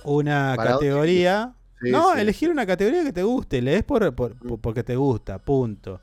una 0.04 0.54
Para 0.56 0.72
categoría. 0.72 1.54
Sí, 1.82 1.90
no, 1.90 2.14
sí, 2.14 2.20
elegir 2.20 2.50
una 2.50 2.66
categoría 2.66 3.04
que 3.04 3.12
te 3.12 3.22
guste. 3.22 3.60
Lees 3.60 3.84
por, 3.84 4.14
por- 4.14 4.36
por- 4.36 4.60
porque 4.60 4.82
te 4.82 4.96
gusta, 4.96 5.38
punto. 5.38 6.00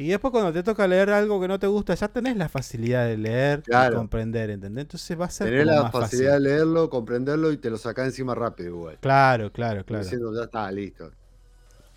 Y 0.00 0.08
después 0.08 0.30
cuando 0.32 0.50
te 0.50 0.62
toca 0.62 0.86
leer 0.88 1.10
algo 1.10 1.38
que 1.40 1.46
no 1.46 1.58
te 1.58 1.66
gusta, 1.66 1.94
ya 1.94 2.08
tenés 2.08 2.34
la 2.36 2.48
facilidad 2.48 3.06
de 3.06 3.18
leer 3.18 3.62
Claro. 3.62 3.94
y 3.94 3.98
comprender, 3.98 4.48
¿entendés? 4.48 4.82
Entonces 4.84 5.20
va 5.20 5.26
a 5.26 5.30
ser 5.30 5.48
Tener 5.48 5.64
como 5.66 5.76
la 5.76 5.82
más 5.82 5.92
facilidad 5.92 6.30
fácil. 6.32 6.42
de 6.44 6.50
leerlo, 6.50 6.88
comprenderlo 6.88 7.52
y 7.52 7.58
te 7.58 7.68
lo 7.68 7.76
sacás 7.76 8.06
encima 8.06 8.34
rápido 8.34 8.70
igual. 8.70 8.98
Claro, 9.00 9.52
claro, 9.52 9.84
claro. 9.84 10.02
Diciendo, 10.02 10.34
ya 10.34 10.44
está, 10.44 10.72
listo. 10.72 11.10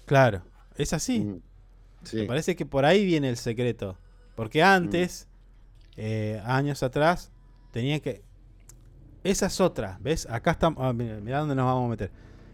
Claro, 0.05 0.41
es 0.75 0.91
así. 0.93 1.19
Mm, 1.21 1.41
Sí. 2.03 2.17
Me 2.17 2.25
parece 2.25 2.57
que 2.57 2.65
por 2.65 2.83
ahí 2.83 3.05
viene 3.05 3.29
el 3.29 3.37
secreto. 3.37 3.97
Porque 4.35 4.61
antes, 4.61 5.29
eh, 5.95 6.41
años 6.45 6.83
atrás, 6.83 7.31
tenía 7.71 8.01
que. 8.01 8.21
Esa 9.23 9.45
es 9.45 9.61
otra, 9.61 9.97
¿ves? 10.01 10.27
Acá 10.29 10.51
estamos. 10.51 10.83
ah, 10.85 10.91
mira, 10.91 11.21
mirá 11.21 11.39
dónde 11.39 11.55
nos 11.55 11.65
vamos 11.65 11.85
a 11.85 11.89
meter. 11.91 12.11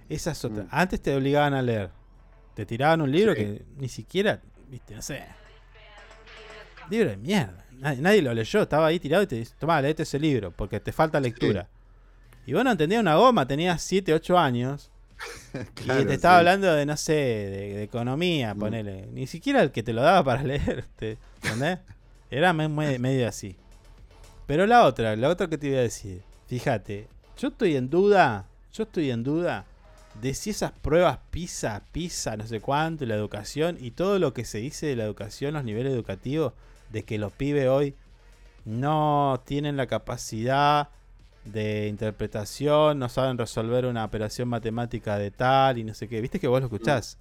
Esa 0.07 0.30
es 0.34 0.45
otra. 0.45 0.65
Mm. 0.65 0.69
Antes 0.69 1.01
te 1.01 1.15
obligaban 1.15 1.55
a 1.55 1.63
leer. 1.63 1.89
Te 2.53 2.67
tiraban 2.67 3.01
un 3.01 3.11
libro 3.11 3.34
Sí. 3.34 3.39
que 3.39 3.65
ni 3.77 3.89
siquiera. 3.89 4.39
Viste, 4.69 4.93
no 4.93 5.01
sé. 5.01 5.23
Libro 6.90 7.10
de 7.10 7.18
mierda. 7.18 7.66
Nadie, 7.80 8.02
nadie 8.02 8.22
lo 8.22 8.34
leyó. 8.34 8.61
Estaba 8.61 8.88
ahí 8.88 8.99
tirado 8.99 9.24
y 9.24 9.28
te 9.28 9.36
dice: 9.36 9.53
Toma, 9.60 9.82
leete 9.82 10.03
ese 10.03 10.20
libro. 10.20 10.52
Porque 10.52 10.80
te 10.80 10.91
falta 10.91 11.20
lectura. 11.20 11.68
Y 12.45 12.53
vos 12.53 12.64
no 12.64 12.72
entendías 12.72 13.02
una 13.02 13.16
goma. 13.16 13.48
Tenías 13.48 13.82
7, 13.82 14.14
8 14.14 14.38
años. 14.38 14.90
Claro, 15.74 16.02
y 16.02 16.06
te 16.06 16.14
estaba 16.14 16.36
sí. 16.36 16.40
hablando 16.40 16.74
de, 16.74 16.86
no 16.86 16.95
sé, 16.95 17.14
de, 17.14 17.74
de 17.76 17.84
economía, 17.84 18.53
Mm. 18.53 18.60
ponele. 18.60 19.07
Ni 19.11 19.28
siquiera 19.28 19.61
el 19.61 19.72
que 19.72 19.84
te 19.84 19.94
lo 19.94 20.02
daba 20.02 20.24
para 20.24 20.44
leer, 20.52 20.86
te, 20.95 21.18
¿entendés? 21.44 21.80
Era 22.32 22.53
me- 22.53 22.70
me- 22.70 22.99
medio 22.99 23.28
así. 23.28 23.56
Pero 24.48 24.66
la 24.68 24.86
otra, 24.86 25.16
la 25.16 25.28
otra 25.30 25.48
que 25.48 25.57
te 25.57 25.68
iba 25.68 25.80
a 25.80 25.82
decir, 25.82 26.22
fíjate, 26.48 27.07
yo 27.38 27.49
estoy 27.49 27.76
en 27.76 27.90
duda, 27.90 28.45
yo 28.74 28.84
estoy 28.84 29.11
en 29.11 29.24
duda 29.24 29.66
de 30.22 30.34
si 30.34 30.52
esas 30.52 30.72
pruebas 30.72 31.20
PISA, 31.32 31.82
PISA, 31.91 32.38
no 32.38 32.45
sé 32.48 32.60
cuánto, 32.61 33.03
y 33.03 33.07
la 33.07 33.16
educación 33.16 33.78
y 33.80 33.91
todo 33.91 34.20
lo 34.20 34.34
que 34.34 34.45
se 34.45 34.60
dice 34.60 34.86
de 34.88 34.95
la 34.95 35.03
educación, 35.06 35.53
los 35.53 35.64
niveles 35.64 35.94
educativos, 35.94 36.53
de 36.91 37.03
que 37.03 37.18
los 37.18 37.32
pibes 37.34 37.68
hoy 37.68 37.95
no 38.66 39.41
tienen 39.45 39.78
la 39.78 39.88
capacidad 39.88 40.90
de 41.45 41.88
interpretación, 41.88 42.99
no 42.99 43.10
saben 43.10 43.38
resolver 43.38 43.86
una 43.86 44.06
operación 44.06 44.48
matemática 44.49 45.18
de 45.18 45.32
tal 45.32 45.78
y 45.78 45.84
no 45.84 45.94
sé 45.94 46.07
qué. 46.07 46.22
¿Viste 46.22 46.40
que 46.40 46.48
vos 46.48 46.60
lo 46.60 46.68
escuchás? 46.68 47.18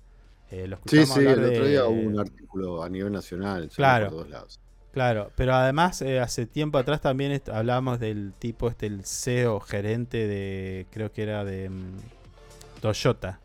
Eh, 0.50 0.66
lo 0.66 0.78
Sí, 0.86 1.04
sí, 1.06 1.20
el 1.20 1.28
otro 1.44 1.64
de- 1.64 1.68
día 1.68 1.84
hubo 1.84 2.00
un 2.08 2.18
artículo 2.18 2.82
a 2.82 2.88
nivel 2.88 3.12
nacional. 3.12 3.68
Claro. 3.74 4.06
Por 4.06 4.14
todos 4.16 4.30
lados. 4.30 4.60
Claro, 4.92 5.30
pero 5.36 5.54
además 5.54 6.00
eh, 6.02 6.18
hace 6.18 6.46
tiempo 6.46 6.78
atrás 6.78 7.00
también 7.00 7.40
hablábamos 7.52 8.00
del 8.00 8.32
tipo 8.38 8.68
este, 8.68 8.86
el 8.86 9.04
CEO, 9.04 9.60
gerente 9.60 10.26
de, 10.26 10.86
creo 10.90 11.12
que 11.12 11.22
era 11.22 11.44
de 11.44 11.68
mm, 11.68 12.80
Toyota. 12.80 13.38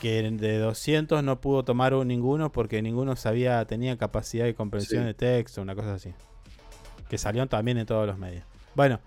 Que 0.00 0.22
de 0.30 0.58
200 0.58 1.24
no 1.24 1.40
pudo 1.40 1.64
tomar 1.64 1.92
un- 1.94 2.06
ninguno 2.08 2.52
porque 2.52 2.80
ninguno 2.82 3.16
sabía, 3.16 3.64
tenía 3.64 3.96
capacidad 3.98 4.44
de 4.44 4.54
comprensión 4.54 5.02
Sí. 5.02 5.06
de 5.08 5.14
texto, 5.14 5.60
una 5.62 5.74
cosa 5.74 5.94
así. 5.94 6.14
Que 7.08 7.18
salió 7.18 7.46
también 7.48 7.78
en 7.78 7.86
todos 7.86 8.06
los 8.06 8.16
medios. 8.18 8.44
Bueno. 8.74 9.00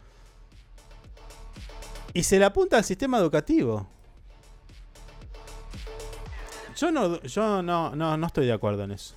Y 2.13 2.23
se 2.23 2.39
le 2.39 2.45
apunta 2.45 2.77
al 2.77 2.83
sistema 2.83 3.17
educativo. 3.19 3.87
Yo 6.77 6.91
no, 6.91 7.21
yo 7.21 7.61
no, 7.61 7.95
no, 7.95 8.17
no 8.17 8.27
estoy 8.27 8.45
de 8.47 8.53
acuerdo 8.53 8.83
en 8.83 8.91
eso. 8.91 9.15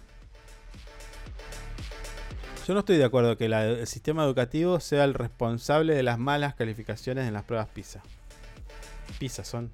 Yo 2.67 2.73
no 2.75 2.81
estoy 2.81 2.97
de 2.97 3.05
acuerdo 3.05 3.37
que 3.37 3.49
la- 3.49 3.65
el 3.67 3.87
sistema 3.87 4.25
educativo 4.25 4.81
sea 4.81 5.05
el 5.05 5.15
responsable 5.15 5.95
de 5.95 6.03
las 6.03 6.19
malas 6.19 6.55
calificaciones 6.55 7.27
en 7.27 7.35
las 7.35 7.45
pruebas 7.45 7.69
PISA. 7.69 8.03
PISA 9.19 9.45
son. 9.45 9.71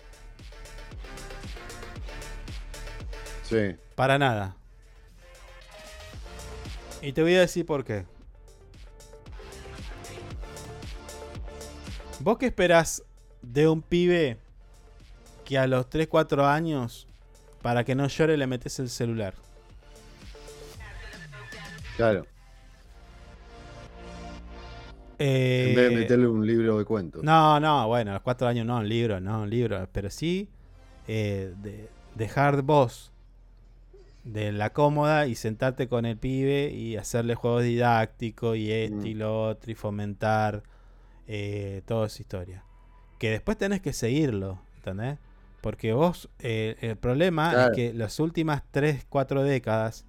Sí. 3.50 3.76
Para 3.96 4.18
nada. 4.18 4.56
Y 7.02 7.12
te 7.12 7.22
voy 7.22 7.34
a 7.34 7.40
decir 7.40 7.66
por 7.66 7.84
qué. 7.84 8.04
¿Vos 12.20 12.38
qué 12.38 12.46
esperás 12.46 13.02
de 13.42 13.66
un 13.66 13.82
pibe 13.82 14.36
que 15.44 15.58
a 15.58 15.66
los 15.66 15.88
3-4 15.90 16.44
años, 16.44 17.08
para 17.62 17.82
que 17.84 17.94
no 17.94 18.06
llore, 18.06 18.36
le 18.36 18.46
metes 18.46 18.78
el 18.78 18.88
celular? 18.88 19.34
Claro. 21.96 22.26
Eh, 25.18 25.70
En 25.70 25.76
vez 25.76 25.90
de 25.90 25.96
meterle 25.96 26.26
un 26.28 26.46
libro 26.46 26.78
de 26.78 26.84
cuentos. 26.84 27.24
No, 27.24 27.58
no, 27.58 27.88
bueno, 27.88 28.12
a 28.12 28.14
los 28.14 28.22
4 28.22 28.48
años 28.48 28.64
no, 28.64 28.76
un 28.78 28.88
libro, 28.88 29.18
no, 29.20 29.42
un 29.42 29.50
libro, 29.50 29.88
pero 29.92 30.08
sí 30.08 30.48
eh, 31.08 31.52
de, 31.62 31.88
dejar 32.14 32.62
vos 32.62 33.09
de 34.24 34.52
la 34.52 34.70
cómoda 34.72 35.26
y 35.26 35.34
sentarte 35.34 35.88
con 35.88 36.04
el 36.04 36.16
pibe 36.16 36.70
y 36.70 36.96
hacerle 36.96 37.34
juegos 37.34 37.62
didácticos 37.64 38.56
y 38.56 38.70
esto 38.70 39.06
y 39.06 39.14
lo 39.14 39.42
otro 39.48 39.70
y 39.72 39.74
fomentar 39.74 40.62
eh, 41.26 41.82
toda 41.86 42.06
esa 42.06 42.20
historia. 42.22 42.64
Que 43.18 43.30
después 43.30 43.56
tenés 43.56 43.80
que 43.80 43.92
seguirlo, 43.92 44.58
¿entendés? 44.76 45.18
Porque 45.60 45.92
vos, 45.92 46.28
eh, 46.38 46.76
el 46.80 46.96
problema 46.96 47.50
Claro. 47.50 47.70
es 47.72 47.76
que 47.76 47.92
las 47.94 48.18
últimas 48.20 48.62
3, 48.70 49.06
4 49.08 49.42
décadas 49.42 50.04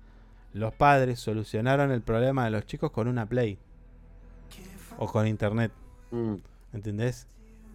los 0.54 0.74
padres 0.74 1.20
solucionaron 1.20 1.92
el 1.92 2.02
problema 2.02 2.46
de 2.46 2.52
los 2.52 2.66
chicos 2.66 2.92
con 2.92 3.08
una 3.08 3.26
Play 3.28 3.58
o 4.98 5.08
con 5.08 5.28
internet. 5.28 5.72
Mm, 6.12 6.36
¿Entendés? 6.74 7.28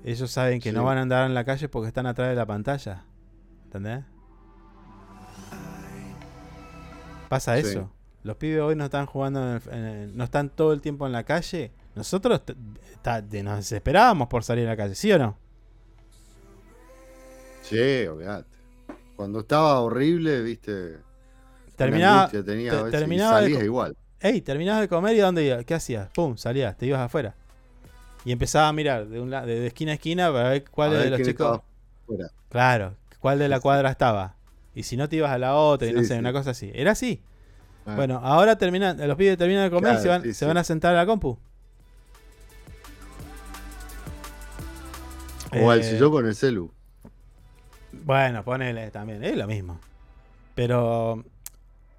Ellos 0.04 0.30
saben 0.30 0.60
que 0.60 0.70
Sí. 0.70 0.74
no 0.76 0.84
van 0.84 0.98
a 0.98 1.02
andar 1.02 1.26
en 1.26 1.34
la 1.34 1.44
calle 1.44 1.68
porque 1.68 1.88
están 1.88 2.06
atrás 2.06 2.28
de 2.28 2.34
la 2.36 2.46
pantalla. 2.46 3.04
¿Entendés? 3.64 4.04
Pasa 7.28 7.54
Sí. 7.60 7.68
eso. 7.68 7.90
Los 8.22 8.36
pibes 8.36 8.60
hoy 8.60 8.74
no 8.76 8.84
están 8.86 9.06
jugando, 9.06 9.40
en 9.40 9.56
el- 9.56 9.72
en 9.74 9.84
el- 9.84 10.16
no 10.16 10.24
están 10.24 10.50
todo 10.50 10.72
el 10.72 10.80
tiempo 10.80 11.06
en 11.06 11.12
la 11.12 11.24
calle. 11.24 11.72
Nosotros 11.94 12.42
nos 13.44 13.56
desesperábamos 13.56 14.28
por 14.28 14.42
salir 14.42 14.66
a 14.66 14.70
la 14.70 14.76
calle, 14.76 14.94
¿sí 14.94 15.12
o 15.12 15.18
no? 15.18 15.38
Sí, 17.62 18.06
obviate. 18.06 18.48
Cuando 19.16 19.40
estaba 19.40 19.80
horrible, 19.80 20.42
viste. 20.42 20.98
Terminaba, 21.76 22.28
tenía 22.28 22.84
te- 22.84 22.90
terminaba 22.90 23.40
salías 23.40 23.62
igual. 23.62 23.96
Ey, 24.20 24.40
terminabas 24.40 24.82
de 24.82 24.88
comer 24.88 25.16
y 25.16 25.20
¿a 25.20 25.26
dónde 25.26 25.44
ibas? 25.44 25.64
¿Qué 25.64 25.74
hacías? 25.74 26.08
Pum, 26.14 26.36
salías, 26.36 26.76
te 26.76 26.86
ibas 26.86 27.00
afuera. 27.00 27.34
Y 28.24 28.32
empezabas 28.32 28.70
a 28.70 28.72
mirar 28.72 29.06
de, 29.08 29.20
un 29.20 29.30
la- 29.30 29.44
de, 29.44 29.60
de 29.60 29.66
esquina 29.66 29.92
a 29.92 29.94
esquina 29.94 30.32
para 30.32 30.48
ver 30.50 30.64
cuál 30.70 30.90
A 30.90 30.92
de 30.94 31.10
ver 31.10 31.18
los 31.18 31.28
chicos. 31.28 31.60
Claro, 32.48 32.94
cuál 33.20 33.38
de 33.38 33.48
la 33.48 33.60
cuadra 33.60 33.90
estaba. 33.90 34.35
Y 34.76 34.82
si 34.84 34.96
no 34.96 35.08
te 35.08 35.16
ibas 35.16 35.32
a 35.32 35.38
la 35.38 35.56
otra 35.56 35.88
y 35.88 35.92
no 35.92 36.02
sé, 36.02 36.08
sí. 36.08 36.18
una 36.20 36.32
cosa 36.34 36.50
así. 36.50 36.70
Era 36.74 36.90
así. 36.92 37.22
Ah. 37.86 37.96
Bueno, 37.96 38.20
ahora 38.22 38.58
terminan, 38.58 38.98
los 39.08 39.16
pibes 39.16 39.38
terminan 39.38 39.64
de 39.64 39.70
comer 39.70 39.94
y 39.98 40.02
se 40.02 40.08
van, 40.08 40.22
sí, 40.22 40.28
se 40.28 40.34
sí. 40.40 40.44
van 40.44 40.58
a 40.58 40.64
sentar 40.64 40.92
a 40.94 40.98
la 40.98 41.06
compu. 41.06 41.38
O 45.58 45.70
al 45.70 45.82
sillón 45.82 46.10
con 46.10 46.26
el 46.26 46.34
celu. 46.34 46.70
Bueno, 48.04 48.44
ponele 48.44 48.90
también, 48.90 49.24
es 49.24 49.34
lo 49.36 49.46
mismo. 49.46 49.80
Pero 50.54 51.24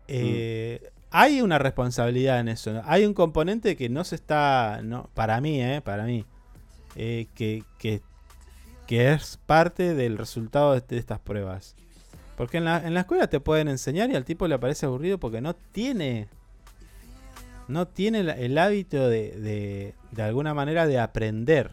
eh, 0.07 0.79
Mm. 0.83 0.87
hay 1.11 1.41
una 1.41 1.57
responsabilidad 1.57 2.39
en 2.39 2.49
eso. 2.49 2.73
¿no? 2.73 2.81
Hay 2.85 3.05
un 3.05 3.15
componente 3.15 3.75
que 3.75 3.89
no 3.89 4.03
se 4.03 4.15
está, 4.15 4.81
no, 4.83 5.09
para 5.15 5.41
mí, 5.41 5.61
eh, 5.63 5.81
para 5.83 6.03
mí, 6.03 6.25
eh, 6.95 7.25
que, 7.33 7.63
que, 7.79 8.01
que 8.85 9.13
es 9.13 9.39
parte 9.47 9.95
del 9.95 10.17
resultado 10.17 10.73
de, 10.73 10.81
de 10.81 10.97
estas 10.99 11.19
pruebas. 11.19 11.75
Porque 12.37 12.57
en 12.57 12.65
la, 12.65 12.85
en 12.87 12.93
la 12.93 13.01
escuela 13.01 13.27
te 13.27 13.39
pueden 13.41 13.67
enseñar 13.67 14.09
y 14.11 14.15
al 14.15 14.23
tipo 14.23 14.47
le 14.47 14.57
parece 14.59 14.85
aburrido 14.85 15.17
porque 15.19 15.41
no 15.41 15.55
tiene, 15.55 16.29
no 17.67 17.87
tiene 17.87 18.19
el 18.19 18.57
hábito 18.59 19.09
de, 19.09 19.31
de, 19.31 19.95
de 20.11 20.21
alguna 20.23 20.53
manera 20.53 20.87
de 20.87 20.99
aprender. 20.99 21.71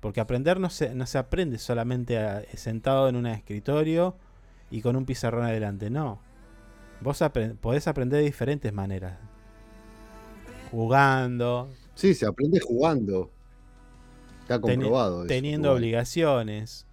Porque 0.00 0.20
aprender 0.20 0.58
no 0.58 0.70
se, 0.70 0.94
no 0.94 1.06
se 1.06 1.18
aprende 1.18 1.58
solamente 1.58 2.18
a- 2.18 2.42
sentado 2.56 3.08
en 3.08 3.16
un 3.16 3.26
escritorio 3.26 4.16
y 4.70 4.80
con 4.80 4.96
un 4.96 5.04
pizarrón 5.04 5.44
adelante, 5.44 5.90
no. 5.90 6.20
Vos 7.02 7.20
apre- 7.20 7.54
podés 7.56 7.86
aprender 7.86 8.20
de 8.20 8.24
diferentes 8.24 8.72
maneras. 8.72 9.18
Jugando, 10.70 11.68
Sí, 11.94 12.14
se 12.14 12.26
aprende 12.26 12.60
jugando. 12.60 13.30
Está 14.42 14.56
teni- 14.58 14.60
comprobado. 14.82 15.20
eso, 15.20 15.28
teniendo 15.28 15.72
obligaciones. 15.72 16.86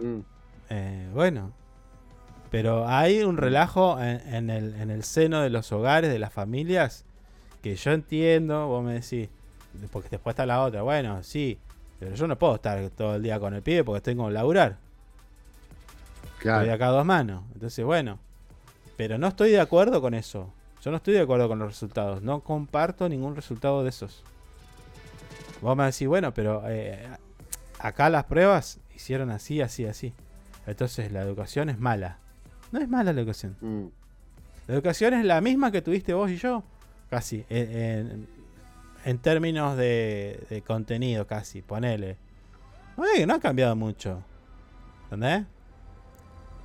Mm, 0.00 0.20
Eh, 0.70 1.10
bueno. 1.12 1.52
Pero 2.52 2.86
hay 2.86 3.24
un 3.24 3.36
relajo 3.36 4.00
en, 4.00 4.20
en 4.32 4.50
el, 4.50 4.74
en 4.76 4.90
el 4.90 5.02
seno 5.02 5.40
de 5.40 5.50
los 5.50 5.72
hogares, 5.72 6.12
de 6.12 6.20
las 6.20 6.32
familias, 6.32 7.04
que 7.62 7.74
yo 7.74 7.90
entiendo, 7.90 8.68
vos 8.68 8.84
me 8.84 8.94
decís, 8.94 9.28
porque 9.90 10.10
después 10.10 10.34
está 10.34 10.46
la 10.46 10.62
otra, 10.62 10.82
bueno, 10.82 11.24
sí, 11.24 11.58
pero 12.02 12.16
yo 12.16 12.26
no 12.26 12.36
puedo 12.36 12.56
estar 12.56 12.90
todo 12.90 13.14
el 13.14 13.22
día 13.22 13.38
con 13.38 13.54
el 13.54 13.62
pibe 13.62 13.84
porque 13.84 14.00
tengo 14.00 14.26
que 14.26 14.32
laburar. 14.32 14.76
Claro. 16.40 16.62
Estoy 16.62 16.74
acá 16.74 16.88
a 16.88 16.90
dos 16.90 17.06
manos. 17.06 17.44
Entonces, 17.54 17.84
bueno. 17.84 18.18
Pero 18.96 19.18
no 19.18 19.28
estoy 19.28 19.50
de 19.52 19.60
acuerdo 19.60 20.00
con 20.00 20.12
eso. 20.12 20.52
Yo 20.82 20.90
no 20.90 20.96
estoy 20.96 21.14
de 21.14 21.20
acuerdo 21.20 21.46
con 21.46 21.60
los 21.60 21.68
resultados. 21.68 22.20
No 22.20 22.40
comparto 22.40 23.08
ningún 23.08 23.36
resultado 23.36 23.84
de 23.84 23.90
esos. 23.90 24.24
Vos 25.60 25.76
me 25.76 25.84
decís, 25.84 26.08
bueno, 26.08 26.34
pero 26.34 26.64
eh, 26.66 27.06
acá 27.78 28.10
las 28.10 28.24
pruebas 28.24 28.80
hicieron 28.96 29.30
así, 29.30 29.60
así, 29.60 29.86
así. 29.86 30.12
Entonces 30.66 31.12
la 31.12 31.22
educación 31.22 31.68
es 31.68 31.78
mala. 31.78 32.18
No 32.72 32.80
es 32.80 32.88
mala 32.88 33.12
la 33.12 33.20
educación. 33.20 33.56
Mm. 33.60 33.86
La 34.66 34.74
educación 34.74 35.14
es 35.14 35.24
la 35.24 35.40
misma 35.40 35.70
que 35.70 35.82
tuviste 35.82 36.14
vos 36.14 36.30
y 36.30 36.36
yo. 36.36 36.62
Casi. 37.10 37.44
En, 37.48 37.76
en- 37.76 38.28
en 39.04 39.18
términos 39.18 39.76
de, 39.76 40.44
de 40.48 40.62
contenido, 40.62 41.26
casi. 41.26 41.60
Ponele. 41.62 42.16
No, 42.96 43.04
no 43.26 43.34
ha 43.34 43.40
cambiado 43.40 43.74
mucho. 43.76 44.22
¿Entendés? 45.04 45.44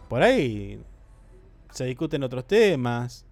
Por 0.07 0.21
ahí 0.21 0.79
se 1.71 1.85
discuten 1.85 2.23
otros 2.23 2.45
temas. 2.47 3.25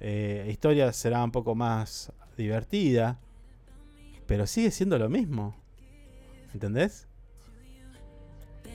Eh, 0.00 0.48
historia 0.50 0.92
será 0.92 1.22
un 1.24 1.30
poco 1.30 1.54
más 1.54 2.12
divertida. 2.36 3.18
Pero 4.26 4.46
sigue 4.46 4.70
siendo 4.72 4.98
lo 4.98 5.08
mismo. 5.08 5.54
¿Entendés? 6.52 7.06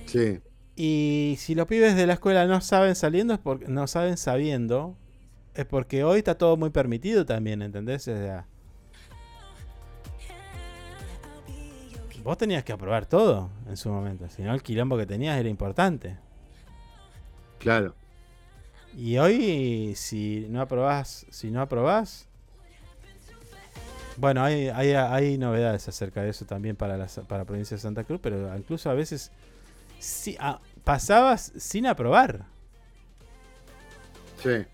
Sí. 0.05 0.39
Y 0.75 1.35
si 1.37 1.53
los 1.53 1.67
pibes 1.67 1.95
de 1.95 2.07
la 2.07 2.13
escuela 2.13 2.47
no 2.47 2.59
saben 2.61 2.95
saliendo, 2.95 3.33
es 3.33 3.39
porque 3.39 3.67
no 3.67 3.85
saben 3.87 4.17
sabiendo, 4.17 4.95
es 5.53 5.65
porque 5.65 6.03
hoy 6.03 6.19
está 6.19 6.35
todo 6.35 6.57
muy 6.57 6.71
permitido 6.71 7.25
también, 7.25 7.61
¿entendés? 7.61 8.07
O 8.07 8.15
sea, 8.15 8.47
vos 12.23 12.37
tenías 12.37 12.63
que 12.63 12.73
aprobar 12.73 13.05
todo 13.05 13.49
en 13.67 13.77
su 13.77 13.89
momento, 13.89 14.27
si 14.29 14.41
no 14.41 14.53
el 14.53 14.63
quilombo 14.63 14.97
que 14.97 15.05
tenías 15.05 15.37
era 15.37 15.49
importante. 15.49 16.17
Claro. 17.59 17.93
Y 18.95 19.17
hoy, 19.17 19.93
si 19.95 20.47
no 20.49 20.61
aprobás, 20.61 21.25
si 21.29 21.51
no 21.51 21.61
aprobás, 21.61 22.27
bueno, 24.17 24.43
hay, 24.43 24.67
hay, 24.69 24.91
hay 24.91 25.37
novedades 25.37 25.87
acerca 25.87 26.21
de 26.21 26.29
eso 26.29 26.45
también 26.45 26.75
para 26.75 26.97
la, 26.97 27.07
para 27.27 27.39
la 27.39 27.45
provincia 27.45 27.75
de 27.77 27.81
Santa 27.81 28.03
Cruz, 28.03 28.19
pero 28.21 28.55
incluso 28.55 28.89
a 28.89 28.93
veces 28.93 29.31
sí, 30.03 30.35
ah, 30.39 30.59
pasabas 30.83 31.51
sin 31.57 31.87
aprobar. 31.87 32.45
Sí. 34.41 34.65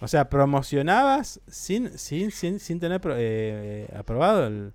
O 0.00 0.08
sea, 0.08 0.30
promocionabas 0.30 1.40
sin, 1.46 1.98
sin, 1.98 2.30
sin, 2.30 2.58
sin 2.58 2.80
tener 2.80 3.00
eh, 3.04 3.86
eh, 3.90 3.96
aprobado 3.96 4.46
el... 4.46 4.72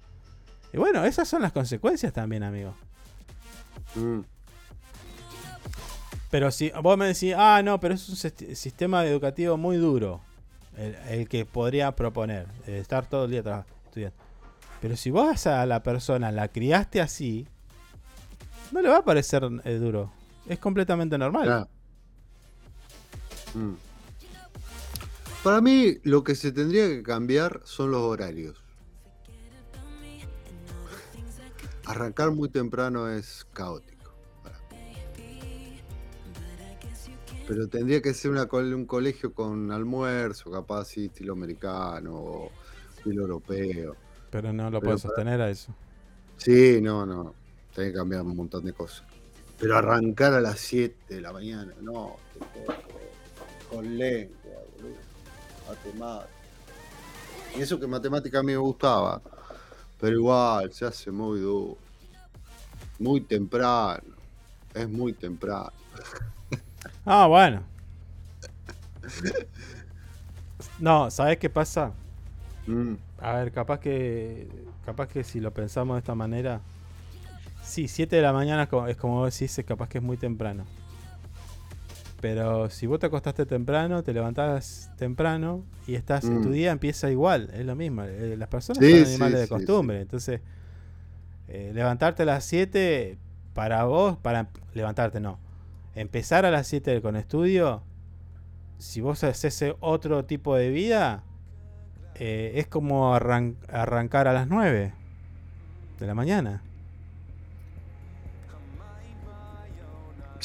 Y 0.71 0.77
bueno, 0.77 1.03
esas 1.03 1.27
son 1.27 1.41
las 1.41 1.51
consecuencias 1.51 2.13
también, 2.13 2.43
amigo. 2.43 2.75
Mm. 3.95 4.19
Pero 6.29 6.51
si 6.51 6.69
vos 6.81 6.97
me 6.97 7.07
decís, 7.07 7.33
ah, 7.35 7.61
no, 7.63 7.79
pero 7.79 7.95
es 7.95 8.07
un 8.09 8.15
sist- 8.15 8.53
sistema 8.53 9.05
educativo 9.05 9.57
muy 9.57 9.77
duro, 9.77 10.21
el, 10.77 10.95
el 11.07 11.29
que 11.29 11.45
podría 11.45 11.95
proponer, 11.95 12.47
eh, 12.67 12.77
estar 12.79 13.07
todo 13.07 13.25
el 13.25 13.31
día 13.31 13.65
estudiando. 13.85 14.17
Pero 14.81 14.95
si 14.97 15.09
vos 15.09 15.47
a 15.47 15.65
la 15.65 15.81
persona 15.81 16.31
la 16.31 16.49
criaste 16.49 17.01
así, 17.01 17.47
no 18.71 18.81
le 18.81 18.89
va 18.89 18.97
a 18.97 19.03
parecer 19.05 19.43
eh, 19.63 19.75
duro. 19.77 20.11
Es 20.47 20.59
completamente 20.59 21.17
normal. 21.17 21.43
Claro. 21.45 21.69
Mm. 23.53 23.73
Para 25.43 25.61
mí, 25.61 25.97
lo 26.03 26.23
que 26.23 26.35
se 26.35 26.51
tendría 26.51 26.87
que 26.87 27.03
cambiar 27.03 27.61
son 27.65 27.91
los 27.91 28.01
horarios. 28.01 28.57
Arrancar 31.85 32.31
muy 32.31 32.49
temprano 32.49 33.07
es 33.09 33.45
caótico. 33.53 34.11
para 34.41 34.57
mí. 34.71 35.79
Pero 37.47 37.67
tendría 37.67 38.01
que 38.01 38.13
ser 38.15 38.31
una 38.31 38.47
un 38.51 38.85
colegio 38.85 39.33
con 39.33 39.71
almuerzo, 39.71 40.49
capaz 40.49 40.79
así, 40.81 41.05
estilo 41.05 41.33
americano 41.33 42.15
o 42.15 42.51
estilo 42.97 43.21
europeo. 43.21 43.95
Pero 44.31 44.51
no 44.51 44.63
lo 44.71 44.79
Pero 44.79 44.81
puedo 44.81 44.97
para- 44.97 44.97
sostener 44.97 45.41
a 45.41 45.49
eso. 45.51 45.73
Sí, 46.37 46.79
no, 46.81 47.05
no. 47.05 47.35
Tiene 47.75 47.91
que 47.91 47.97
cambiar 47.97 48.23
un 48.23 48.35
montón 48.37 48.65
de 48.65 48.73
cosas. 48.73 49.05
Pero 49.57 49.77
arrancar 49.77 50.33
a 50.33 50.41
las 50.41 50.59
7 50.61 51.15
de 51.15 51.21
la 51.21 51.33
mañana, 51.33 51.73
no. 51.81 52.21
Con 53.69 53.97
lengua, 53.97 54.63
boludo. 54.71 55.03
Matemática. 55.67 56.31
Y 57.53 57.61
eso 57.61 57.79
que 57.79 57.87
matemática 57.87 58.39
a 58.39 58.43
mí 58.43 58.53
me 58.53 58.57
gustaba. 58.57 59.23
Pero 59.99 60.15
igual, 60.17 60.73
se 60.73 60.85
hace 60.85 61.11
muy 61.11 61.39
duro. 61.41 61.81
Muy 62.99 63.21
temprano. 63.21 64.15
Es 64.73 64.89
muy 64.89 65.13
temprano. 65.13 65.71
Ah, 67.05 67.27
bueno. 67.27 67.71
No, 70.77 71.09
¿sabes 71.11 71.37
qué 71.37 71.49
pasa? 71.49 71.93
Mm, 72.67 72.95
A 73.17 73.33
ver, 73.33 73.51
capaz 73.51 73.79
que 73.79 74.67
capaz 74.85 75.07
que 75.09 75.23
si 75.23 75.39
lo 75.39 75.53
pensamos 75.53 75.95
de 75.95 75.99
esta 75.99 76.15
manera, 76.15 76.61
sí, 77.65 77.87
7 77.87 78.15
de 78.15 78.21
la 78.21 78.33
mañana 78.33 78.63
es 78.63 78.69
como, 78.69 78.87
es 78.87 78.97
como 78.97 79.15
vos 79.15 79.33
decís, 79.33 79.57
es 79.57 79.65
capaz 79.65 79.89
que 79.89 79.97
es 79.99 80.03
muy 80.03 80.17
temprano. 80.17 80.63
Pero 82.21 82.69
si 82.69 82.87
vos 82.87 82.99
te 82.99 83.05
acostaste 83.07 83.45
temprano, 83.45 84.01
te 84.03 84.13
levantás 84.13 84.89
temprano 84.97 85.63
y 85.85 85.95
estás 85.95 86.25
Mm. 86.25 86.41
tu 86.41 86.51
día 86.51 86.71
empieza 86.71 87.11
igual, 87.11 87.49
es 87.53 87.65
lo 87.65 87.75
mismo. 87.75 88.03
eh, 88.03 88.35
Las 88.37 88.47
personas 88.49 88.83
Sí, 88.83 88.91
son 88.91 88.99
sí, 89.01 89.05
animales 89.05 89.39
de 89.41 89.45
sí, 89.45 89.49
costumbre, 89.53 90.01
entonces 90.01 90.41
eh, 91.47 91.71
levantarte 91.75 92.23
a 92.23 92.25
las 92.25 92.43
7 92.45 93.17
para 93.53 93.83
vos, 93.83 94.17
para 94.17 94.47
levantarte 94.73 95.19
no. 95.19 95.37
Empezar 95.93 96.45
a 96.45 96.51
las 96.51 96.67
7 96.67 96.99
con 97.01 97.15
estudio, 97.15 97.83
si 98.79 99.01
vos 99.01 99.23
haces 99.23 99.63
otro 99.79 100.25
tipo 100.25 100.55
de 100.55 100.69
vida, 100.69 101.23
eh, 102.15 102.53
es 102.55 102.67
como 102.67 103.13
arran- 103.15 103.55
arrancar 103.69 104.27
a 104.27 104.33
las 104.33 104.47
9 104.47 104.93
de 105.99 106.07
la 106.07 106.15
mañana. 106.15 106.61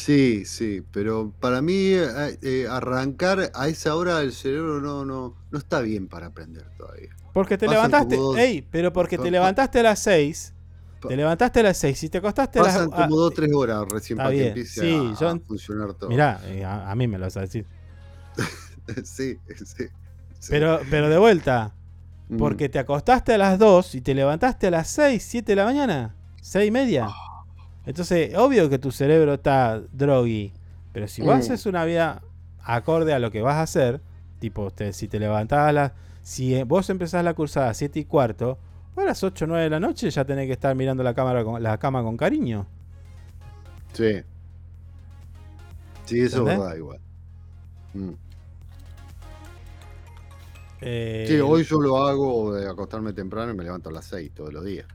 Sí, 0.04 0.44
sí, 0.46 0.82
pero 0.92 1.32
para 1.40 1.60
mí 1.60 1.74
eh, 1.92 2.38
eh, 2.42 2.66
arrancar 2.70 3.50
a 3.54 3.68
esa 3.68 3.94
hora 3.96 4.20
el 4.22 4.32
cerebro 4.32 4.80
no, 4.80 5.04
no, 5.04 5.34
no 5.50 5.58
está 5.58 5.80
bien 5.80 6.08
para 6.08 6.26
aprender 6.28 6.64
todavía. 6.78 7.10
Porque 7.34 7.58
te 7.58 7.66
Pasan 7.66 7.76
levantaste, 7.90 8.16
dos- 8.16 8.36
ey, 8.38 8.62
pero 8.62 8.92
porque 8.92 9.18
te 9.18 9.30
levantaste 9.30 9.80
a 9.80 9.82
las 9.82 9.98
6, 9.98 10.54
Pa- 11.00 11.08
te 11.08 11.16
levantaste 11.16 11.60
a 11.60 11.62
las 11.64 11.76
6 11.76 12.02
y 12.04 12.08
te 12.08 12.18
acostaste 12.18 12.58
a 12.58 12.62
las 12.62 12.72
Pasan 12.74 12.90
como 12.90 13.16
dos 13.16 13.30
o 13.30 13.30
tres 13.30 13.50
horas 13.54 13.84
recién 13.90 14.16
para 14.16 14.30
que 14.30 14.48
empiece 14.48 14.80
sí, 14.80 14.94
a, 15.14 15.20
yo 15.20 15.28
a 15.28 15.38
funcionar 15.40 15.94
todo. 15.94 16.08
Mirá, 16.08 16.40
eh, 16.46 16.64
a, 16.64 16.90
a 16.90 16.94
mí 16.94 17.06
me 17.06 17.18
lo 17.18 17.26
vas 17.26 17.36
a 17.36 17.40
decir. 17.42 17.66
sí, 19.04 19.36
sí, 19.56 19.64
sí. 19.66 19.84
Pero, 20.48 20.80
pero 20.90 21.08
de 21.08 21.18
vuelta, 21.18 21.74
Mm. 22.28 22.36
porque 22.38 22.68
te 22.68 22.78
acostaste 22.78 23.34
a 23.34 23.38
las 23.38 23.58
2 23.58 23.96
y 23.96 24.00
te 24.02 24.14
levantaste 24.14 24.68
a 24.68 24.70
las 24.70 24.86
6, 24.88 25.24
7 25.28 25.50
de 25.52 25.56
la 25.56 25.64
mañana, 25.64 26.14
6 26.40 26.68
y 26.68 26.70
media. 26.70 27.06
Ah. 27.10 27.14
Entonces, 27.86 28.34
obvio 28.36 28.68
que 28.68 28.78
tu 28.78 28.90
cerebro 28.92 29.34
está 29.34 29.80
drogui. 29.92 30.52
Pero 30.92 31.08
si 31.08 31.22
vos 31.22 31.34
Mm. 31.36 31.38
haces 31.38 31.66
una 31.66 31.84
vida 31.84 32.22
acorde 32.62 33.12
a 33.14 33.18
lo 33.18 33.30
que 33.30 33.40
vas 33.42 33.56
a 33.56 33.62
hacer, 33.62 34.00
tipo, 34.38 34.70
te- 34.70 34.92
si 34.92 35.08
te 35.08 35.18
levantás 35.18 35.68
a 35.68 35.72
las. 35.72 35.92
Si 36.22 36.54
eh, 36.54 36.64
vos 36.64 36.90
empezás 36.90 37.24
la 37.24 37.34
cursada 37.34 37.70
a 37.70 37.74
7 37.74 38.00
y 38.00 38.04
cuarto, 38.04 38.58
vos 38.94 39.02
a 39.04 39.06
las 39.06 39.24
8 39.24 39.44
o 39.46 39.48
9 39.48 39.64
de 39.64 39.70
la 39.70 39.80
noche 39.80 40.10
ya 40.10 40.24
tenés 40.24 40.46
que 40.46 40.52
estar 40.52 40.74
mirando 40.74 41.02
la, 41.02 41.14
cámara 41.14 41.42
con, 41.44 41.62
la 41.62 41.78
cama 41.78 42.02
con 42.02 42.16
cariño. 42.16 42.66
Sí. 43.94 44.22
Sí, 46.04 46.20
eso 46.20 46.26
es 46.26 46.32
¿Entendés? 46.34 46.58
verdad 46.58 46.76
igual. 46.76 47.00
Mm. 47.94 48.10
Eh, 50.82 51.26
Sí, 51.28 51.36
hoy 51.40 51.64
yo 51.64 51.80
lo 51.80 51.98
hago 52.06 52.54
de 52.54 52.68
acostarme 52.68 53.12
temprano 53.12 53.52
y 53.52 53.56
me 53.56 53.64
levanto 53.64 53.88
a 53.90 53.92
las 53.92 54.06
6 54.06 54.32
todos 54.34 54.52
los 54.52 54.64
días. 54.64 54.86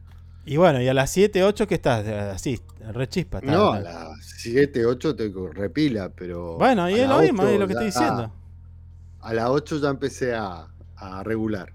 Y 0.46 0.58
bueno, 0.58 0.80
y 0.82 0.88
a 0.88 0.94
las 0.94 1.10
7, 1.12 1.44
8, 1.44 1.68
¿qué 1.68 1.76
estás? 1.76 2.06
Así, 2.08 2.60
re 2.94 3.08
chispa. 3.10 3.40
está- 3.40 3.52
No, 3.52 3.72
a 3.72 3.80
las 3.80 4.26
7, 4.26 4.86
8 4.86 5.16
te 5.16 5.32
repila, 5.54 6.10
pero. 6.10 6.58
Bueno, 6.58 6.88
y 6.90 7.00
es 7.00 7.10
lo 7.10 7.20
mismo, 7.20 7.42
8 7.44 7.52
es 7.54 7.60
lo 7.60 7.68
que 7.68 7.74
estoy 7.74 7.86
diciendo. 7.88 8.32
A 9.22 9.34
las 9.34 9.50
8 9.50 9.80
ya 9.80 9.90
empecé 9.90 10.36
a, 10.36 10.68
a 10.98 11.24
regular. 11.24 11.72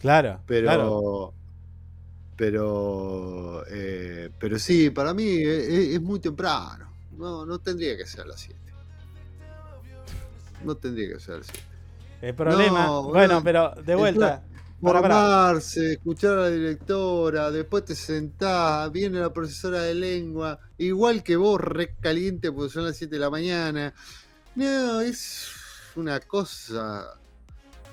Claro, 0.00 0.40
Pero. 0.46 0.66
claro. 0.66 1.34
Pero. 2.36 3.64
eh, 3.68 4.30
pero 4.38 4.58
sí, 4.58 4.90
para 4.90 5.12
mí 5.12 5.42
es, 5.42 5.68
es 5.94 6.00
muy 6.00 6.20
temprano. 6.20 6.86
No, 7.16 7.44
no 7.44 7.58
tendría 7.58 7.96
que 7.96 8.06
ser 8.06 8.22
a 8.22 8.26
las 8.26 8.40
7. 8.40 8.58
No 10.64 10.76
tendría 10.76 11.08
que 11.14 11.20
ser 11.20 11.34
a 11.34 11.38
las 11.38 11.46
7. 11.48 11.62
El 12.22 12.34
problema, 12.34 12.86
No, 12.86 13.02
bueno, 13.04 13.42
pero 13.42 13.74
de 13.84 13.92
el 13.92 13.98
vuelta, 13.98 14.42
Formarse, 14.82 15.92
escuchar 15.92 16.32
a 16.32 16.40
la 16.42 16.50
directora, 16.50 17.50
después 17.50 17.84
te 17.84 17.94
sentás, 17.94 18.90
viene 18.90 19.20
la 19.20 19.32
profesora 19.32 19.80
de 19.82 19.94
lengua, 19.94 20.58
igual 20.78 21.22
que 21.22 21.36
vos, 21.36 21.60
re 21.60 21.94
caliente 22.00 22.50
porque 22.50 22.72
son 22.72 22.84
las 22.84 22.96
7 22.96 23.14
de 23.14 23.20
la 23.20 23.30
mañana. 23.30 23.94
No, 24.56 25.00
es 25.00 25.48
una 25.96 26.18
cosa. 26.20 27.14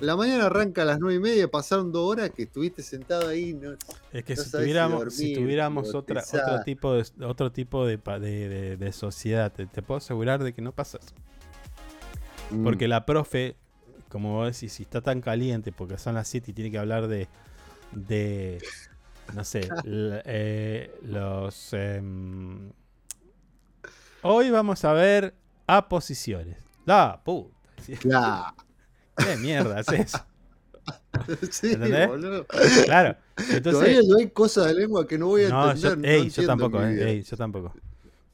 La 0.02 0.16
mañana 0.16 0.46
arranca 0.46 0.82
a 0.82 0.86
las 0.86 1.00
9 1.00 1.16
y 1.16 1.20
media, 1.20 1.48
pasaron 1.52 1.92
dos 1.92 2.10
horas 2.10 2.32
que 2.32 2.44
estuviste 2.44 2.82
sentado 2.82 3.28
ahí. 3.28 3.54
No, 3.54 3.74
Es 4.14 4.24
que 4.24 4.36
no 4.36 4.42
si 4.44 4.52
tuviéramos, 4.52 5.14
si 5.16 5.96
otra, 5.96 6.24
otro 6.24 6.64
tipo 6.64 6.94
de 6.94 7.06
otro 7.26 7.52
tipo 7.52 7.86
de, 7.86 7.98
pa- 7.98 8.18
de, 8.18 8.48
de- 8.50 8.78
de 8.78 8.92
sociedad, 8.94 9.52
te, 9.52 9.66
te 9.68 9.82
puedo 9.82 9.98
asegurar 9.98 10.42
de 10.44 10.54
que 10.54 10.62
no 10.62 10.72
pasa 10.72 11.00
eso. 11.04 11.14
Mm. 12.52 12.64
Porque 12.64 12.88
la 12.88 13.06
profe, 13.06 13.58
como 14.10 14.34
vos 14.34 14.54
decís, 14.54 14.74
si 14.74 14.84
está 14.84 15.02
tan 15.02 15.22
caliente 15.22 15.72
porque 15.72 15.98
son 15.98 16.16
las 16.16 16.28
7 16.28 16.52
y 16.52 16.54
tiene 16.54 16.72
que 16.72 16.80
hablar 16.80 17.08
de, 17.08 17.28
de 17.92 18.62
no 19.36 19.44
sé, 19.44 19.62
l- 19.86 20.22
eh, 20.26 20.92
los... 21.04 21.74
em, 21.74 22.72
hoy 24.22 24.50
vamos 24.50 24.84
a 24.86 24.94
ver 24.94 25.34
aposiciones. 25.68 26.58
La 26.86 27.22
puta. 27.24 27.56
Claro. 28.00 28.56
¿Qué 29.16 29.38
mierda 29.38 29.80
es 29.80 29.90
eso? 29.92 30.20
Sí, 31.52 31.74
¿Entendés? 31.74 32.08
boludo. 32.08 32.46
Claro. 32.86 33.16
Entonces, 33.38 33.64
Todavía 33.74 34.02
yo 34.02 34.18
hay 34.18 34.30
cosas 34.30 34.68
de 34.68 34.74
lengua 34.76 35.08
que 35.08 35.18
no 35.18 35.28
voy 35.28 35.44
a 35.44 35.50
no, 35.50 35.76
yo, 35.76 35.90
entender. 35.90 35.98
no 35.98 36.24
ey, 36.24 36.30
yo 36.30 36.46
tampoco, 36.46 36.84
eh, 36.84 37.10
ey, 37.10 37.24
yo 37.24 37.38
tampoco. 37.38 37.74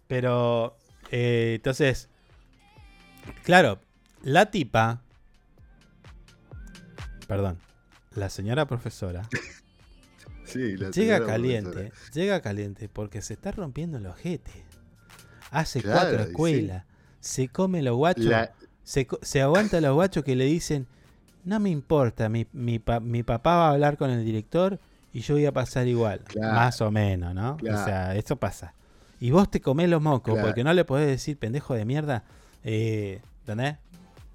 Pero, 0.08 0.78
eh, 1.12 1.54
entonces, 1.56 2.10
claro, 3.44 3.80
la 4.24 4.52
tipa, 4.52 5.02
perdón, 7.28 7.58
la 8.16 8.30
señora 8.30 8.66
profesora, 8.68 9.28
Sí, 10.46 10.78
la 10.78 10.92
llega 10.92 11.16
señora 11.18 11.26
caliente, 11.26 11.72
profesora. 11.72 12.12
llega 12.14 12.42
caliente 12.42 12.88
porque 12.90 13.22
se 13.22 13.34
está 13.34 13.52
rompiendo 13.52 13.98
el 13.98 14.06
ojete. 14.06 14.52
Hace 15.52 15.82
Claro, 15.82 16.00
cuatro 16.02 16.24
sí. 16.24 16.30
escuelas, 16.30 16.84
se 17.20 17.48
come 17.48 17.82
los 17.82 17.96
guachos, 17.96 18.26
La- 18.26 18.52
se, 18.84 19.08
se 19.24 19.42
aguanta 19.42 19.82
los 19.82 19.94
guachos 19.96 20.24
que 20.24 20.36
le 20.36 20.46
dicen, 20.46 20.86
no 21.46 21.60
me 21.60 21.70
importa, 21.72 22.30
mi, 22.30 22.46
mi, 22.54 22.78
pa- 22.80 23.00
mi 23.00 23.24
papá 23.24 23.56
va 23.56 23.68
a 23.70 23.72
hablar 23.72 23.98
con 23.98 24.12
el 24.12 24.24
director 24.24 24.80
y 25.14 25.22
yo 25.22 25.34
voy 25.36 25.46
a 25.48 25.52
pasar 25.52 25.88
igual, 25.88 26.20
Claro. 26.26 26.54
más 26.54 26.80
o 26.82 26.92
menos, 26.92 27.34
¿no? 27.34 27.58
Claro. 27.58 27.82
O 27.82 27.86
sea, 27.86 28.16
eso 28.16 28.36
pasa. 28.36 28.74
Y 29.20 29.32
vos 29.32 29.50
te 29.50 29.62
comés 29.62 29.90
los 29.90 30.02
mocos 30.02 30.38
porque 30.40 30.64
no 30.64 30.74
le 30.74 30.86
podés 30.86 31.08
decir 31.08 31.38
pendejo 31.38 31.74
de 31.74 31.86
mierda, 31.86 32.24
eh, 32.64 33.22
¿entendés? 33.40 33.78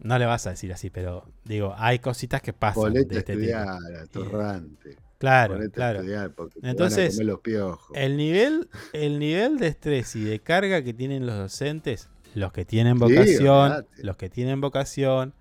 No 0.02 0.18
le 0.18 0.26
vas 0.26 0.46
a 0.46 0.50
decir 0.50 0.72
así, 0.72 0.90
pero 0.90 1.26
digo, 1.44 1.74
hay 1.76 1.98
cositas 1.98 2.40
que 2.42 2.52
pasan 2.52 2.84
Ponete 2.84 3.08
de 3.08 3.16
a 3.16 3.18
este 3.18 3.32
tipo. 3.36 3.44
estudiar, 3.44 4.02
atorrante. 4.02 4.96
Claro, 5.18 5.54
Ponete 5.54 5.72
a 5.72 5.74
claro. 5.74 5.98
estudiar 6.00 6.30
porque 6.32 6.54
te 6.54 6.60
van 6.60 6.68
a 6.68 6.70
Entonces, 6.70 7.14
comer 7.14 7.26
los 7.26 7.40
piojos. 7.40 7.96
el 7.96 8.16
nivel, 8.16 8.68
el 8.94 9.18
nivel 9.18 9.58
de 9.58 9.66
estrés 9.66 10.16
y 10.16 10.24
de 10.24 10.38
carga 10.40 10.82
que 10.82 10.94
tienen 10.94 11.26
los 11.26 11.36
docentes, 11.36 12.08
los 12.34 12.52
que 12.52 12.64
tienen 12.64 12.98
vocación, 12.98 13.86
los 13.98 14.16
que 14.16 14.30
tienen 14.30 14.60
vocación, 14.60 15.34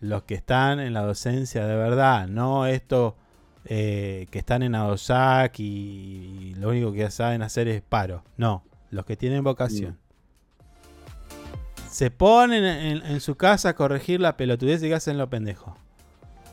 los 0.00 0.22
que 0.22 0.34
están 0.34 0.78
en 0.78 0.92
la 0.92 1.02
docencia 1.02 1.66
de 1.66 1.74
verdad, 1.74 2.28
no 2.28 2.66
estos 2.66 3.14
eh, 3.64 4.26
que 4.30 4.38
están 4.38 4.62
en 4.62 4.76
ADOSAC 4.76 5.58
y, 5.58 6.54
lo 6.58 6.68
único 6.68 6.92
que 6.92 7.10
saben 7.10 7.42
hacer 7.42 7.66
es 7.66 7.82
paro. 7.82 8.22
No, 8.36 8.64
los 8.90 9.04
que 9.04 9.16
tienen 9.16 9.42
vocación. 9.42 9.98
Se 11.96 12.10
ponen 12.10 12.62
en, 12.62 13.06
en 13.06 13.20
su 13.22 13.36
casa 13.36 13.70
a 13.70 13.74
corregir 13.74 14.20
la 14.20 14.36
pelotudez 14.36 14.82
y 14.82 14.88
que 14.88 14.94
hacen 14.96 15.16
lo 15.16 15.30
pendejo. 15.30 15.78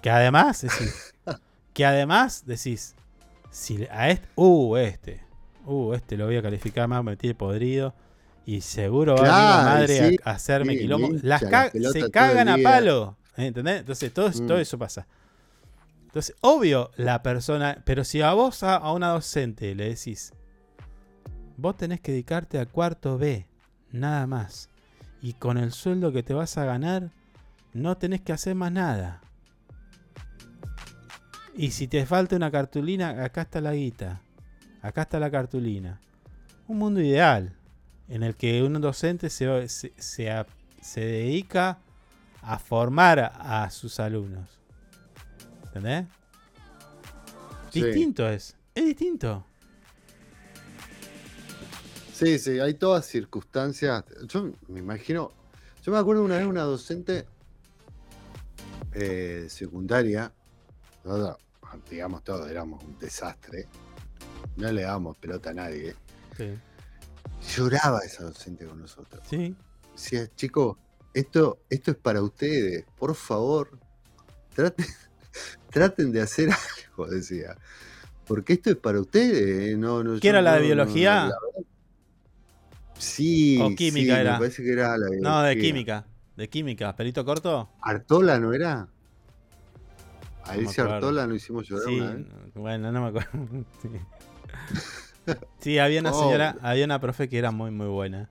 Que 0.02 0.10
además, 0.10 0.62
decís, 0.62 1.14
que 1.74 1.86
además 1.86 2.46
decís, 2.46 2.96
si 3.52 3.86
a 3.92 4.10
este, 4.10 4.26
uh, 4.36 4.78
este, 4.78 5.20
uh, 5.66 5.94
este 5.96 6.16
lo 6.16 6.28
voy 6.28 6.38
a 6.38 6.42
calificar 6.42 6.88
más, 6.88 7.04
me 7.04 7.18
tiene 7.18 7.36
podrido. 7.36 7.94
Y 8.46 8.62
seguro 8.62 9.16
va 9.16 9.22
a 9.22 9.26
Claro, 9.26 9.70
madre 9.70 10.10
sí, 10.12 10.18
a, 10.24 10.30
a 10.30 10.34
hacerme 10.36 10.74
sí, 10.76 10.80
quilombo. 10.80 11.10
Las 11.24 11.44
ca- 11.44 11.72
se 11.72 12.10
cagan 12.10 12.48
a 12.48 12.56
palo. 12.64 13.18
¿Entendés? 13.36 13.82
Entonces 13.82 14.14
todo, 14.14 14.28
eso- 14.28 14.46
todo 14.46 14.58
Mm. 14.60 14.62
eso 14.62 14.78
pasa. 14.78 15.08
Entonces, 16.06 16.38
obvio, 16.40 16.90
la 16.96 17.22
persona. 17.22 17.82
Pero 17.84 18.06
si 18.06 18.22
a 18.22 18.32
vos, 18.32 18.64
a, 18.64 18.78
a 18.78 18.94
una 18.94 19.10
docente, 19.10 19.76
le 19.76 19.90
decís, 19.90 20.32
vos 21.58 21.76
tenés 21.76 22.00
que 22.00 22.14
dedicarte 22.14 22.60
a 22.60 22.66
cuarto 22.66 23.18
B, 23.18 23.46
nada 23.92 24.26
más. 24.26 24.70
Y 25.24 25.34
con 25.34 25.58
el 25.58 25.72
sueldo 25.72 26.12
que 26.12 26.22
te 26.22 26.34
vas 26.34 26.58
a 26.58 26.66
ganar, 26.66 27.10
no 27.72 27.96
tenés 27.96 28.20
que 28.20 28.34
hacer 28.34 28.56
más 28.56 28.74
nada. 28.74 29.22
Y 31.56 31.72
si 31.72 31.88
te 31.88 32.06
falta 32.06 32.36
una 32.36 32.52
cartulina, 32.52 33.24
acá 33.24 33.44
está 33.44 33.62
la 33.62 33.74
guita. 33.74 34.20
Acá 34.82 35.04
está 35.04 35.22
la 35.22 35.32
cartulina. 35.32 36.02
Un 36.68 36.78
mundo 36.78 37.00
ideal 37.00 37.56
en 38.10 38.24
el 38.24 38.36
que 38.36 38.64
un 38.64 38.74
docente 38.82 39.30
se, 39.30 39.70
se, 39.70 39.94
se 40.82 41.02
dedica 41.02 41.80
a 42.42 42.60
formar 42.60 43.20
a, 43.20 43.64
a 43.64 43.70
sus 43.70 44.02
alumnos. 44.02 44.60
¿Entendés? 45.68 46.06
Sí. 47.70 47.82
Distinto 47.82 48.28
es. 48.28 48.58
Es 48.76 48.86
distinto. 48.86 49.46
Sí, 52.14 52.38
sí, 52.40 52.60
hay 52.60 52.76
todas 52.76 53.06
circunstancias. 53.06 54.04
Yo 54.28 54.52
me 54.68 54.80
imagino. 54.80 55.32
Yo 55.84 55.92
me 55.92 55.98
acuerdo 55.98 56.24
una 56.24 56.38
vez 56.38 56.46
una 56.46 56.62
docente 56.62 57.26
eh, 58.94 59.48
secundaria. 59.50 60.32
nosotros, 61.04 61.38
digamos 61.90 62.24
todos, 62.24 62.50
éramos 62.50 62.84
un 62.84 62.98
desastre. 63.00 63.68
No 64.56 64.72
le 64.72 64.84
dábamos 64.84 65.18
pelota 65.18 65.50
a 65.50 65.54
nadie. 65.54 65.96
Sí. 66.38 66.54
Lloraba 67.56 68.00
esa 68.02 68.24
docente 68.24 68.66
con 68.66 68.80
nosotros. 68.80 69.22
Sí. 69.30 69.56
Decía, 69.94 70.28
chicos, 70.36 70.78
esto, 71.14 71.60
esto 71.70 71.92
es 71.92 71.98
para 71.98 72.22
ustedes. 72.22 72.86
Por 72.98 73.16
favor, 73.16 73.78
traten, 74.56 74.86
traten 75.72 76.12
de 76.12 76.22
hacer 76.22 76.50
algo, 76.52 77.08
decía. 77.10 77.58
Porque 78.26 78.54
esto 78.54 78.70
es 78.70 78.78
para 78.78 79.02
ustedes. 79.02 79.74
eh, 79.74 79.76
No, 79.78 80.04
no, 80.04 80.20
¿Qué 80.20 80.30
era 80.30 80.42
la 80.42 80.54
de 80.54 80.60
no- 80.60 80.66
biología? 80.68 81.26
la 81.26 81.36
Sí. 83.04 83.60
¿O 83.62 83.76
química 83.76 84.16
sí, 84.16 84.22
era? 84.22 84.34
Me 84.34 84.38
parece 84.40 84.64
que 84.64 84.72
era 84.72 84.98
la 84.98 85.08
No, 85.22 85.42
de 85.44 85.58
química. 85.58 86.06
De 86.36 86.50
química. 86.50 86.96
¿Pelito 86.96 87.24
corto? 87.26 87.70
¿Artola 87.82 88.40
no 88.40 88.54
era? 88.54 88.88
A 90.46 90.56
No. 90.58 90.70
Artola 90.92 91.28
lo 91.28 91.36
hicimos 91.36 91.68
llorar 91.68 91.86
Sí, 91.88 92.00
una 92.00 92.14
vez. 92.14 92.54
bueno, 92.56 92.92
no 92.92 93.02
me 93.02 93.08
acuerdo. 93.10 93.30
Sí, 93.82 93.90
Sí, 95.62 95.78
había 95.80 96.02
una 96.02 96.12
señora, 96.14 96.58
había 96.62 96.84
una 96.84 97.00
profe 97.00 97.30
que 97.30 97.38
era 97.38 97.52
muy, 97.52 97.72
muy 97.72 97.88
buena. 97.88 98.30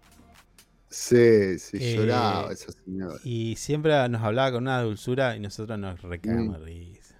Sí, 0.90 1.58
sí, 1.58 1.78
Eh, 1.80 1.96
lloraba 1.96 2.52
esa 2.52 2.70
señora. 2.72 3.14
Y 3.24 3.56
siempre 3.56 4.06
nos 4.10 4.20
hablaba 4.22 4.52
con 4.52 4.64
una 4.64 4.82
dulzura 4.82 5.34
y 5.36 5.40
nosotros 5.40 5.78
nos 5.78 6.02
recagamos 6.02 6.60
Mm. 6.60 6.64
risa. 6.64 7.14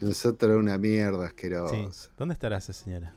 Nosotros 0.00 0.50
era 0.50 0.58
una 0.60 0.78
mierda 0.78 1.26
asquerosa. 1.26 1.74
Sí. 1.74 2.10
¿Dónde 2.16 2.34
estará 2.34 2.58
esa 2.58 2.72
señora? 2.72 3.12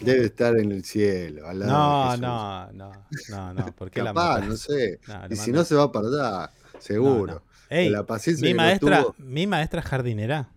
Debe 0.00 0.26
estar 0.26 0.56
en 0.58 0.72
el 0.72 0.84
cielo. 0.84 1.46
al 1.48 1.60
lado 1.60 1.70
de 1.70 1.76
No, 1.76 2.04
Jesús. 2.06 2.20
no, 2.20 2.72
no, 2.72 2.92
no, 3.30 3.54
no. 3.54 3.66
¿Por 3.76 3.90
qué 3.90 4.02
Capaz, 4.02 4.40
no 4.46 4.56
sé. 4.56 5.00
No, 5.08 5.22
y 5.30 5.36
si 5.36 5.50
no 5.52 5.64
se 5.64 5.74
va 5.74 5.90
para 5.90 6.08
allá, 6.08 6.50
seguro. 6.78 7.26
No, 7.26 7.38
no. 7.38 7.42
Ey, 7.70 7.86
Con 7.86 7.92
la 7.94 8.02
paciencia 8.04 8.46
mi 8.46 8.54
maestra, 8.54 9.02
tuvo, 9.02 9.14
mi 9.18 9.46
maestra 9.46 9.80
jardinera, 9.82 10.48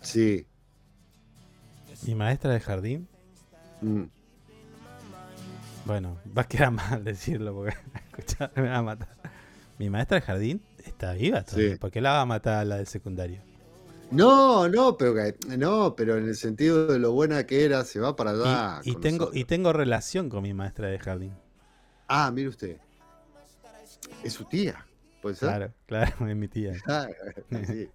sí. 0.00 0.46
mi 2.06 2.14
maestra 2.14 2.52
de 2.52 2.60
jardín, 2.60 3.08
Mm. 3.82 4.04
bueno, 5.84 6.16
va 6.36 6.42
a 6.42 6.48
quedar 6.48 6.70
mal 6.72 7.04
decirlo 7.04 7.54
porque 7.54 7.76
me 8.56 8.68
va 8.68 8.76
a 8.78 8.82
matar. 8.82 9.08
Mi 9.78 9.90
maestra 9.90 10.16
de 10.16 10.22
jardín 10.22 10.62
está 10.84 11.12
viva 11.12 11.42
todavía. 11.42 11.72
Sí. 11.72 11.78
¿Por 11.78 11.90
qué 11.90 12.00
la 12.00 12.12
va 12.12 12.20
a 12.22 12.26
matar 12.26 12.54
a 12.54 12.64
la 12.64 12.76
del 12.78 12.86
secundario? 12.86 13.42
No, 14.10 14.68
no, 14.68 14.96
pero 14.96 15.14
no, 15.58 15.94
pero 15.96 16.16
en 16.16 16.28
el 16.28 16.36
sentido 16.36 16.86
de 16.86 16.98
lo 16.98 17.12
buena 17.12 17.44
que 17.46 17.64
era, 17.64 17.84
se 17.84 17.98
va 17.98 18.14
para 18.14 18.30
allá. 18.30 18.80
y, 18.84 18.94
tengo, 18.96 19.18
nosotros. 19.24 19.36
y 19.36 19.44
tengo 19.44 19.72
relación 19.72 20.28
con 20.28 20.42
mi 20.42 20.54
maestra 20.54 20.88
de 20.88 20.98
jardín. 20.98 21.34
Ah, 22.08 22.30
mire 22.32 22.48
usted. 22.48 22.76
Es 24.22 24.32
su 24.34 24.44
tía. 24.44 24.86
¿Puede 25.20 25.34
ser? 25.34 25.48
Claro, 25.48 25.72
claro, 25.86 26.26
es 26.28 26.36
mi 26.36 26.46
tía. 26.48 26.74
Sí. 27.66 27.88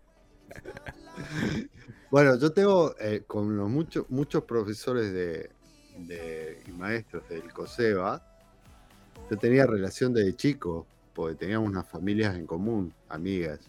bueno, 2.10 2.38
yo 2.38 2.52
tengo 2.52 2.94
eh, 3.00 3.24
con 3.26 3.56
los 3.56 3.70
muchos 3.70 4.10
muchos 4.10 4.44
profesores 4.44 5.14
de, 5.14 5.50
de- 5.98 6.62
y 6.68 6.72
maestros 6.72 7.28
del 7.30 7.52
COSEBA, 7.54 8.22
yo 9.30 9.38
tenía 9.38 9.66
relación 9.66 10.14
desde 10.14 10.36
chico, 10.36 10.86
porque 11.14 11.36
teníamos 11.36 11.70
unas 11.70 11.88
familias 11.88 12.36
en 12.36 12.46
común, 12.46 12.94
amigas. 13.08 13.60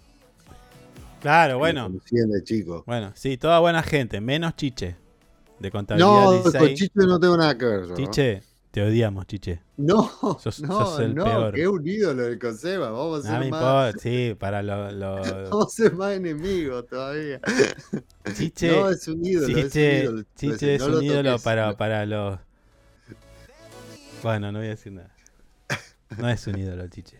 Claro, 1.22 1.58
bueno. 1.58 1.88
de 1.88 2.42
chico. 2.44 2.82
Bueno, 2.86 3.12
sí, 3.14 3.38
toda 3.38 3.58
buena 3.60 3.82
gente, 3.82 4.20
menos 4.20 4.54
Chiche. 4.56 4.96
De 5.60 5.70
contabilidad 5.70 6.10
No, 6.10 6.32
16. 6.32 6.56
con 6.64 6.74
Chiche 6.74 7.06
no 7.06 7.20
tengo 7.20 7.36
nada 7.36 7.56
que 7.56 7.64
ver. 7.64 7.82
yo, 7.82 7.88
¿no? 7.90 7.94
Chiche, 7.96 8.42
Te 8.72 8.82
odiamos, 8.82 9.26
chiche. 9.26 9.60
No, 9.76 10.10
Sos- 10.40 10.60
no, 10.62 10.86
sos 10.86 11.00
el 11.00 11.14
no, 11.14 11.24
peor. 11.24 11.54
que 11.54 11.62
es 11.62 11.68
un 11.68 11.86
ídolo 11.86 12.22
del 12.22 12.38
Coseba. 12.38 12.90
Vamos 12.90 13.24
a 13.26 13.32
No 13.38 13.42
ser 13.42 13.50
más, 13.50 13.94
sí, 14.00 14.36
para 14.38 14.62
lo, 14.62 14.90
lo- 14.90 15.16
vamos 15.50 15.66
a 15.66 15.70
ser 15.70 15.92
más 15.94 16.12
enemigos 16.14 16.86
todavía. 16.88 17.40
Chiche, 18.34 18.68
No, 18.72 18.88
es 18.90 19.06
un 19.08 19.24
ídolo, 19.24 19.46
es 19.46 19.54
un 19.54 19.62
Chiche, 19.70 20.02
ídolo. 20.04 20.22
Chiche 20.34 20.74
es 20.74 20.80
No 20.82 20.88
lo 20.88 20.98
un 20.98 21.04
ídolo 21.04 21.38
para, 21.38 21.76
para 21.76 22.04
los. 22.06 22.38
Bueno, 24.22 24.50
no 24.52 24.58
voy 24.58 24.68
a 24.68 24.70
decir 24.70 24.92
nada. 24.92 25.14
No 26.18 26.28
es 26.28 26.46
un 26.46 26.58
ídolo, 26.58 26.88
Chiche. 26.88 27.18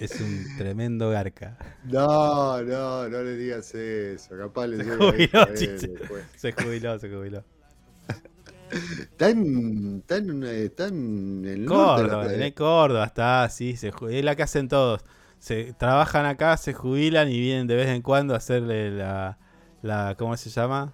Es 0.00 0.20
un 0.20 0.46
tremendo 0.56 1.10
garca. 1.10 1.56
No, 1.84 2.62
no, 2.62 3.08
no 3.08 3.22
le 3.22 3.36
digas 3.36 3.74
eso. 3.74 4.36
Capaz 4.36 4.66
le 4.66 4.84
Se 4.84 4.96
jubiló, 4.96 5.40
a 5.40 5.44
él. 5.44 5.98
Se 6.36 6.52
jubiló, 6.52 6.98
se 6.98 7.08
jubiló. 7.08 7.44
Está 8.70 9.30
en, 9.30 10.00
está 10.00 10.16
en, 10.18 10.44
eh, 10.44 10.64
está 10.64 10.88
en 10.88 11.64
Córdoba, 11.66 12.32
en 12.32 12.52
Córdoba 12.52 13.06
está, 13.06 13.48
sí, 13.48 13.78
se 13.78 13.88
es 14.10 14.24
la 14.24 14.36
que 14.36 14.42
hacen 14.42 14.68
todos. 14.68 15.00
Se 15.38 15.72
trabajan 15.72 16.26
acá, 16.26 16.54
se 16.58 16.74
jubilan 16.74 17.30
y 17.30 17.40
vienen 17.40 17.66
de 17.66 17.76
vez 17.76 17.88
en 17.88 18.02
cuando 18.02 18.34
a 18.34 18.36
hacerle 18.36 18.90
la, 18.90 19.38
la 19.80 20.16
¿cómo 20.18 20.36
se 20.36 20.50
llama? 20.50 20.92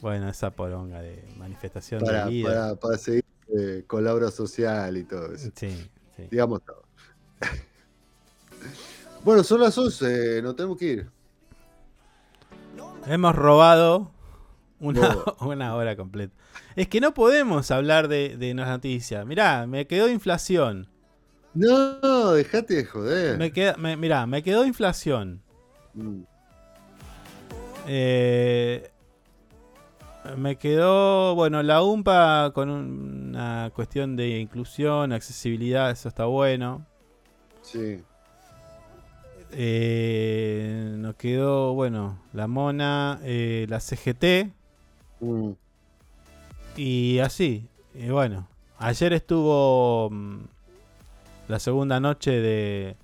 Bueno, 0.00 0.28
esa 0.28 0.50
poronga 0.50 1.00
de 1.00 1.24
manifestación 1.36 2.02
para, 2.02 2.24
de 2.24 2.30
vida. 2.30 2.48
para, 2.48 2.74
para 2.74 2.98
seguir 2.98 3.24
eh, 3.56 3.84
con 3.86 4.02
la 4.02 4.12
obra 4.12 4.32
social 4.32 4.96
y 4.96 5.04
todo 5.04 5.32
eso. 5.32 5.50
Sí, 5.54 5.88
sí. 6.16 6.26
Digamos 6.28 6.62
todo. 6.64 6.82
Bueno, 9.24 9.42
son 9.42 9.60
las 9.60 9.76
11, 9.76 10.42
nos 10.42 10.56
tenemos 10.56 10.78
que 10.78 10.84
ir. 10.86 11.10
Hemos 13.06 13.34
robado 13.34 14.10
una, 14.80 15.16
una 15.40 15.74
hora 15.74 15.96
completa. 15.96 16.34
Es 16.74 16.88
que 16.88 17.00
no 17.00 17.14
podemos 17.14 17.70
hablar 17.70 18.08
de, 18.08 18.36
de 18.36 18.54
las 18.54 18.68
noticias. 18.68 19.24
Mirá, 19.26 19.66
me 19.66 19.86
quedó 19.86 20.08
inflación. 20.08 20.88
No, 21.54 22.32
dejate 22.32 22.74
de 22.74 22.84
joder. 22.84 23.38
Me 23.38 23.50
queda, 23.52 23.76
me- 23.78 23.96
mirá, 23.96 24.26
me 24.26 24.42
quedó 24.42 24.66
inflación. 24.66 25.40
Mm. 25.94 26.20
Eh, 27.86 28.90
me 30.36 30.56
quedó, 30.56 31.34
bueno, 31.34 31.62
la 31.62 31.82
UMPA 31.82 32.50
con 32.52 32.68
un- 32.68 33.28
una 33.30 33.70
cuestión 33.74 34.16
de 34.16 34.40
inclusión, 34.40 35.12
accesibilidad, 35.12 35.90
eso 35.90 36.08
está 36.08 36.24
bueno. 36.26 36.84
Sí. 37.62 38.02
Eh, 39.58 40.94
nos 40.98 41.14
quedó, 41.16 41.72
bueno, 41.72 42.18
la 42.34 42.46
Mona, 42.46 43.18
eh, 43.22 43.66
la 43.70 43.80
CGT 43.80 44.52
Mm. 45.20 45.50
y 46.76 47.18
así. 47.20 47.66
Y 47.94 48.08
bueno, 48.08 48.46
ayer 48.78 49.14
estuvo 49.14 50.10
mm, 50.10 50.36
la 51.48 51.58
segunda 51.58 52.00
noche 52.00 52.32
de, 52.32 52.96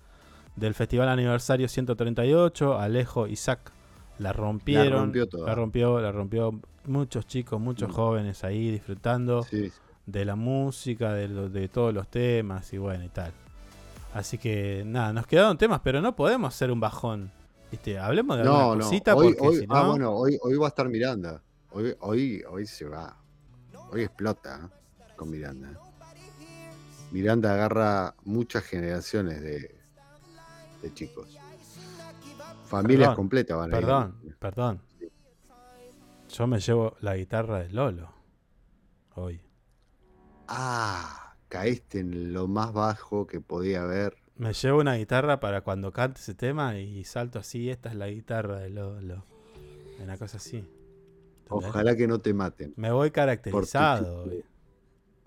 del 0.56 0.74
Festival 0.74 1.08
Aniversario 1.08 1.68
138. 1.68 2.78
Alejo, 2.78 3.26
Isaac 3.28 3.72
la 4.18 4.34
rompieron. 4.34 5.04
rompió 5.04 5.26
toda. 5.26 5.46
La 5.46 5.54
rompió, 5.54 6.00
la 6.02 6.12
rompió 6.12 6.60
muchos 6.84 7.26
chicos, 7.26 7.58
muchos 7.60 7.88
Mm. 7.88 7.92
jóvenes 7.92 8.44
ahí 8.44 8.70
disfrutando 8.70 9.42
Sí. 9.44 9.72
de 10.04 10.24
la 10.26 10.36
música, 10.36 11.14
de, 11.14 11.28
lo- 11.28 11.48
de 11.48 11.68
todos 11.68 11.94
los 11.94 12.08
temas 12.08 12.70
y 12.74 12.78
bueno 12.78 13.04
y 13.04 13.08
tal. 13.08 13.32
Así 14.14 14.36
que 14.38 14.82
nada, 14.84 15.12
nos 15.12 15.26
quedaron 15.26 15.56
temas, 15.56 15.80
pero 15.82 16.00
no 16.00 16.14
podemos 16.14 16.54
hacer 16.54 16.70
un 16.70 16.80
bajón. 16.80 17.30
¿Viste? 17.70 17.98
Hablemos 17.98 18.36
de 18.36 18.44
No, 18.44 18.56
alguna 18.56 18.76
no. 18.76 18.84
cosita 18.84 19.14
Hoy, 19.16 19.28
porque 19.34 19.48
hoy- 19.48 19.56
si 19.60 19.66
ah, 19.70 19.82
no. 19.82 19.88
bueno, 19.88 20.10
hoy, 20.12 20.38
hoy 20.42 20.56
va 20.56 20.66
a 20.66 20.68
estar 20.68 20.88
Miranda. 20.88 21.42
Hoy, 21.70 21.94
hoy, 22.00 22.42
hoy 22.50 22.66
se 22.66 22.84
va. 22.86 23.16
Hoy 23.90 24.02
explota 24.02 24.70
¿eh? 24.70 25.02
con 25.16 25.30
Miranda. 25.30 25.70
Miranda 27.10 27.54
agarra 27.54 28.14
muchas 28.24 28.64
generaciones 28.64 29.40
de, 29.40 29.74
de 30.82 30.94
chicos. 30.94 31.38
Familias 32.66 33.08
Perdón, 33.08 33.16
completas 33.16 33.56
van 33.56 33.72
a 33.72 33.76
ir. 33.78 33.80
Perdón, 33.84 34.20
perdón. 34.38 34.82
Yo 36.28 36.46
me 36.46 36.58
llevo 36.60 36.96
la 37.00 37.16
guitarra 37.16 37.58
de 37.60 37.70
Lolo. 37.70 38.10
Hoy. 39.14 39.40
Ah, 40.48 41.21
caíste 41.52 41.98
en 41.98 42.32
lo 42.32 42.48
más 42.48 42.72
bajo 42.72 43.26
que 43.26 43.38
podía 43.42 43.82
haber. 43.82 44.16
Me 44.36 44.54
llevo 44.54 44.80
una 44.80 44.94
guitarra 44.94 45.38
para 45.38 45.60
cuando 45.60 45.92
cante 45.92 46.18
ese 46.18 46.32
tema 46.34 46.78
y 46.78 47.04
salto 47.04 47.38
así. 47.38 47.68
Esta 47.68 47.90
es 47.90 47.94
la 47.94 48.08
guitarra 48.08 48.58
de 48.58 48.70
Lolo. 48.70 49.26
Una 50.02 50.16
cosa 50.16 50.38
así. 50.38 50.56
¿Entendés? 50.56 51.68
Ojalá 51.68 51.94
que 51.94 52.08
no 52.08 52.18
te 52.20 52.32
maten. 52.32 52.72
Me 52.76 52.90
voy 52.90 53.10
caracterizado. 53.10 54.24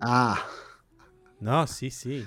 Ah, 0.00 0.44
No, 1.38 1.66
sí, 1.68 1.90
sí. 1.92 2.24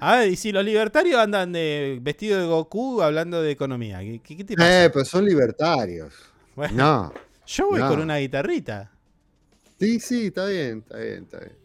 A 0.00 0.18
ver, 0.18 0.28
y 0.30 0.36
si 0.36 0.52
los 0.52 0.64
libertarios 0.64 1.18
andan 1.18 1.52
de 1.52 1.98
vestido 2.00 2.38
de 2.40 2.46
Goku 2.46 3.02
hablando 3.02 3.42
de 3.42 3.50
economía. 3.50 3.98
¿Qué, 3.98 4.20
qué- 4.22 4.36
qué 4.36 4.44
te 4.44 4.54
pasa? 4.54 4.84
eh, 4.84 4.90
pero 4.90 5.04
son 5.04 5.24
libertarios. 5.24 6.14
Bueno, 6.54 6.74
No. 6.76 7.12
yo 7.46 7.66
voy 7.68 7.80
no. 7.80 7.88
con 7.88 8.00
una 8.00 8.18
guitarrita. 8.18 8.92
Sí, 9.80 9.98
sí, 9.98 10.26
está 10.26 10.46
bien, 10.46 10.78
está 10.78 10.98
bien, 10.98 11.24
está 11.24 11.38
bien. 11.40 11.61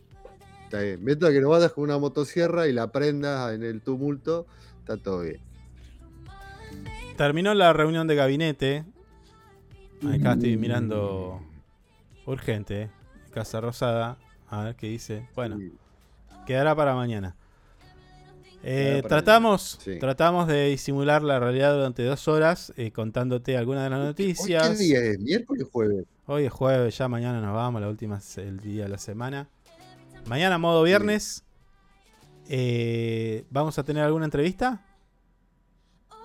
Está 0.68 0.82
bien. 0.82 1.02
Mientras 1.02 1.32
que 1.32 1.40
no 1.40 1.48
vayas 1.48 1.72
con 1.72 1.86
una 1.86 1.98
motosierra 1.98 2.68
y 2.68 2.74
la 2.74 2.92
prendas 2.92 3.54
en 3.54 3.64
el 3.64 3.80
tumulto, 3.82 4.46
está 4.80 4.98
todo 4.98 5.22
bien. 5.22 5.40
Terminó 7.16 7.54
la 7.54 7.72
reunión 7.72 8.06
de 8.06 8.16
gabinete. 8.16 8.84
Acá 10.14 10.34
estoy 10.34 10.58
mirando 10.58 11.40
urgente. 12.26 12.90
Casa 13.32 13.62
Rosada. 13.62 14.18
A 14.50 14.66
ver 14.66 14.76
qué 14.76 14.88
dice. 14.88 15.30
Bueno, 15.36 15.58
quedará 16.46 16.76
para 16.76 16.96
mañana. 16.96 17.38
Eh, 18.62 19.02
tratamos, 19.08 19.80
sí. 19.82 20.00
tratamos 20.00 20.50
de 20.50 20.66
disimular 20.66 21.24
la 21.24 21.40
realidad 21.40 21.76
durante 21.76 22.04
dos 22.04 22.28
horas 22.28 22.74
eh, 22.76 22.92
contándote 22.92 23.56
algunas 23.56 23.86
de 23.86 23.90
las 23.92 24.00
¿Hoy 24.00 24.06
noticias. 24.08 24.70
qué 24.72 24.76
día 24.76 25.00
es? 25.00 25.20
¿Miércoles 25.20 25.64
o 25.64 25.70
jueves? 25.72 26.06
Hoy 26.26 26.44
es 26.44 26.52
jueves, 26.52 26.98
ya 26.98 27.08
mañana 27.08 27.40
nos 27.40 27.56
vamos, 27.56 27.80
la 27.80 27.88
última 27.88 28.18
es 28.18 28.38
el 28.38 28.60
día 28.60 28.84
de 28.84 28.90
la 28.90 28.98
semana. 28.98 29.48
Mañana 30.28 30.58
modo 30.58 30.84
viernes. 30.84 31.44
Eh, 32.50 33.46
¿Vamos 33.50 33.78
a 33.80 33.84
tener 33.84 34.04
alguna 34.04 34.26
entrevista? 34.26 34.84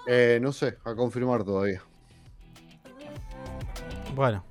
Eh, 0.06 0.38
no 0.42 0.52
sé, 0.52 0.76
a 0.84 0.94
confirmar 0.94 1.44
todavía. 1.44 1.82
Bueno. 4.14 4.44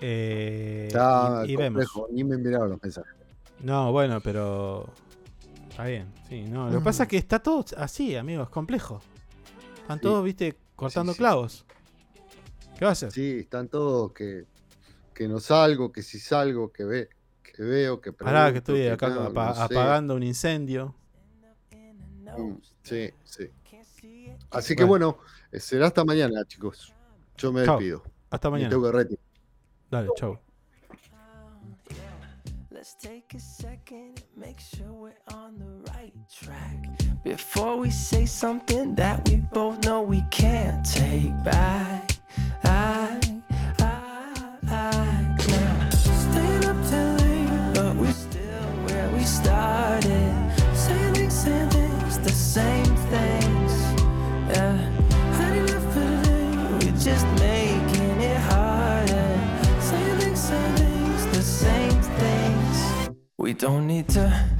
eh, 0.00 0.84
Está 0.88 1.42
y, 1.46 1.52
y 1.52 1.56
vemos. 1.56 1.86
complejo, 1.86 2.08
ni 2.12 2.24
me 2.24 2.36
miraron 2.36 2.70
los 2.70 2.82
mensajes. 2.82 3.12
No, 3.60 3.92
bueno, 3.92 4.20
pero. 4.20 4.88
Está 5.70 5.84
bien, 5.86 6.12
sí, 6.28 6.42
no. 6.42 6.68
Lo 6.70 6.78
que 6.80 6.84
pasa 6.84 7.04
es 7.04 7.08
que 7.08 7.16
está 7.16 7.38
todo 7.38 7.64
así, 7.78 8.14
amigos, 8.16 8.50
complejo. 8.50 9.00
Están 9.80 9.98
Sí. 9.98 10.02
todos, 10.02 10.24
viste, 10.24 10.58
cortando 10.76 11.12
Sí, 11.12 11.16
sí. 11.16 11.18
clavos. 11.18 11.64
¿Qué 12.78 12.84
va 12.84 12.90
a 12.90 12.92
hacer? 12.92 13.10
Sí, 13.12 13.38
están 13.40 13.68
todos 13.68 14.12
que, 14.12 14.44
que 15.14 15.28
no 15.28 15.40
salgo, 15.40 15.90
que 15.92 16.02
si 16.02 16.18
salgo, 16.18 16.70
que 16.72 16.84
ve, 16.84 17.08
que 17.54 17.62
veo, 17.62 18.00
que 18.00 18.12
Pará, 18.12 18.50
que 18.52 18.58
estoy 18.58 18.86
acá 18.88 19.08
no, 19.08 19.22
apa- 19.24 19.48
no 19.48 19.54
sé. 19.54 19.62
apagando 19.62 20.14
un 20.14 20.22
incendio. 20.22 20.94
Mm, 22.36 22.54
Sí, 22.82 23.10
sí. 23.24 23.50
Así 24.50 24.74
que 24.74 24.84
bueno, 24.84 25.18
eh, 25.50 25.60
será 25.60 25.86
hasta 25.88 26.04
mañana, 26.04 26.44
chicos. 26.46 26.92
Yo 27.36 27.52
me 27.52 27.62
despido. 27.62 28.02
Hasta 28.30 28.48
Me 28.48 28.52
mañana. 28.56 28.70
tengo 28.70 28.84
que 28.90 28.92
retirar. 28.98 29.20
Dale, 29.90 30.08
chau. 30.16 30.38
Let's 32.70 32.96
take 32.96 33.36
a 33.36 33.38
second 33.40 34.18
and 34.18 34.36
make 34.36 34.58
sure 34.58 34.90
we're 34.92 35.14
on 35.32 35.56
the 35.58 35.92
right 35.92 36.12
track. 36.28 37.22
Before 37.22 37.76
we 37.78 37.90
say 37.90 38.26
something 38.26 38.94
that 38.96 39.28
we 39.28 39.36
both 39.52 39.78
know 39.84 40.02
we 40.02 40.22
can't 40.30 40.84
take 40.84 41.30
back. 41.44 42.10
I, 42.64 43.20
same 52.52 52.84
things. 53.08 53.72
Yeah, 54.50 54.76
had 55.38 55.56
enough 55.56 55.84
for 55.94 56.00
today, 56.00 56.50
we're 56.72 57.00
just 57.00 57.26
making 57.40 58.20
it 58.20 58.36
harder. 58.36 59.80
Same 59.80 60.18
things, 60.18 60.38
same 60.38 60.76
things, 60.76 61.26
the 61.34 61.42
same 61.42 62.02
things. 62.20 63.08
We 63.38 63.54
don't 63.54 63.86
need 63.86 64.06
to 64.10 64.28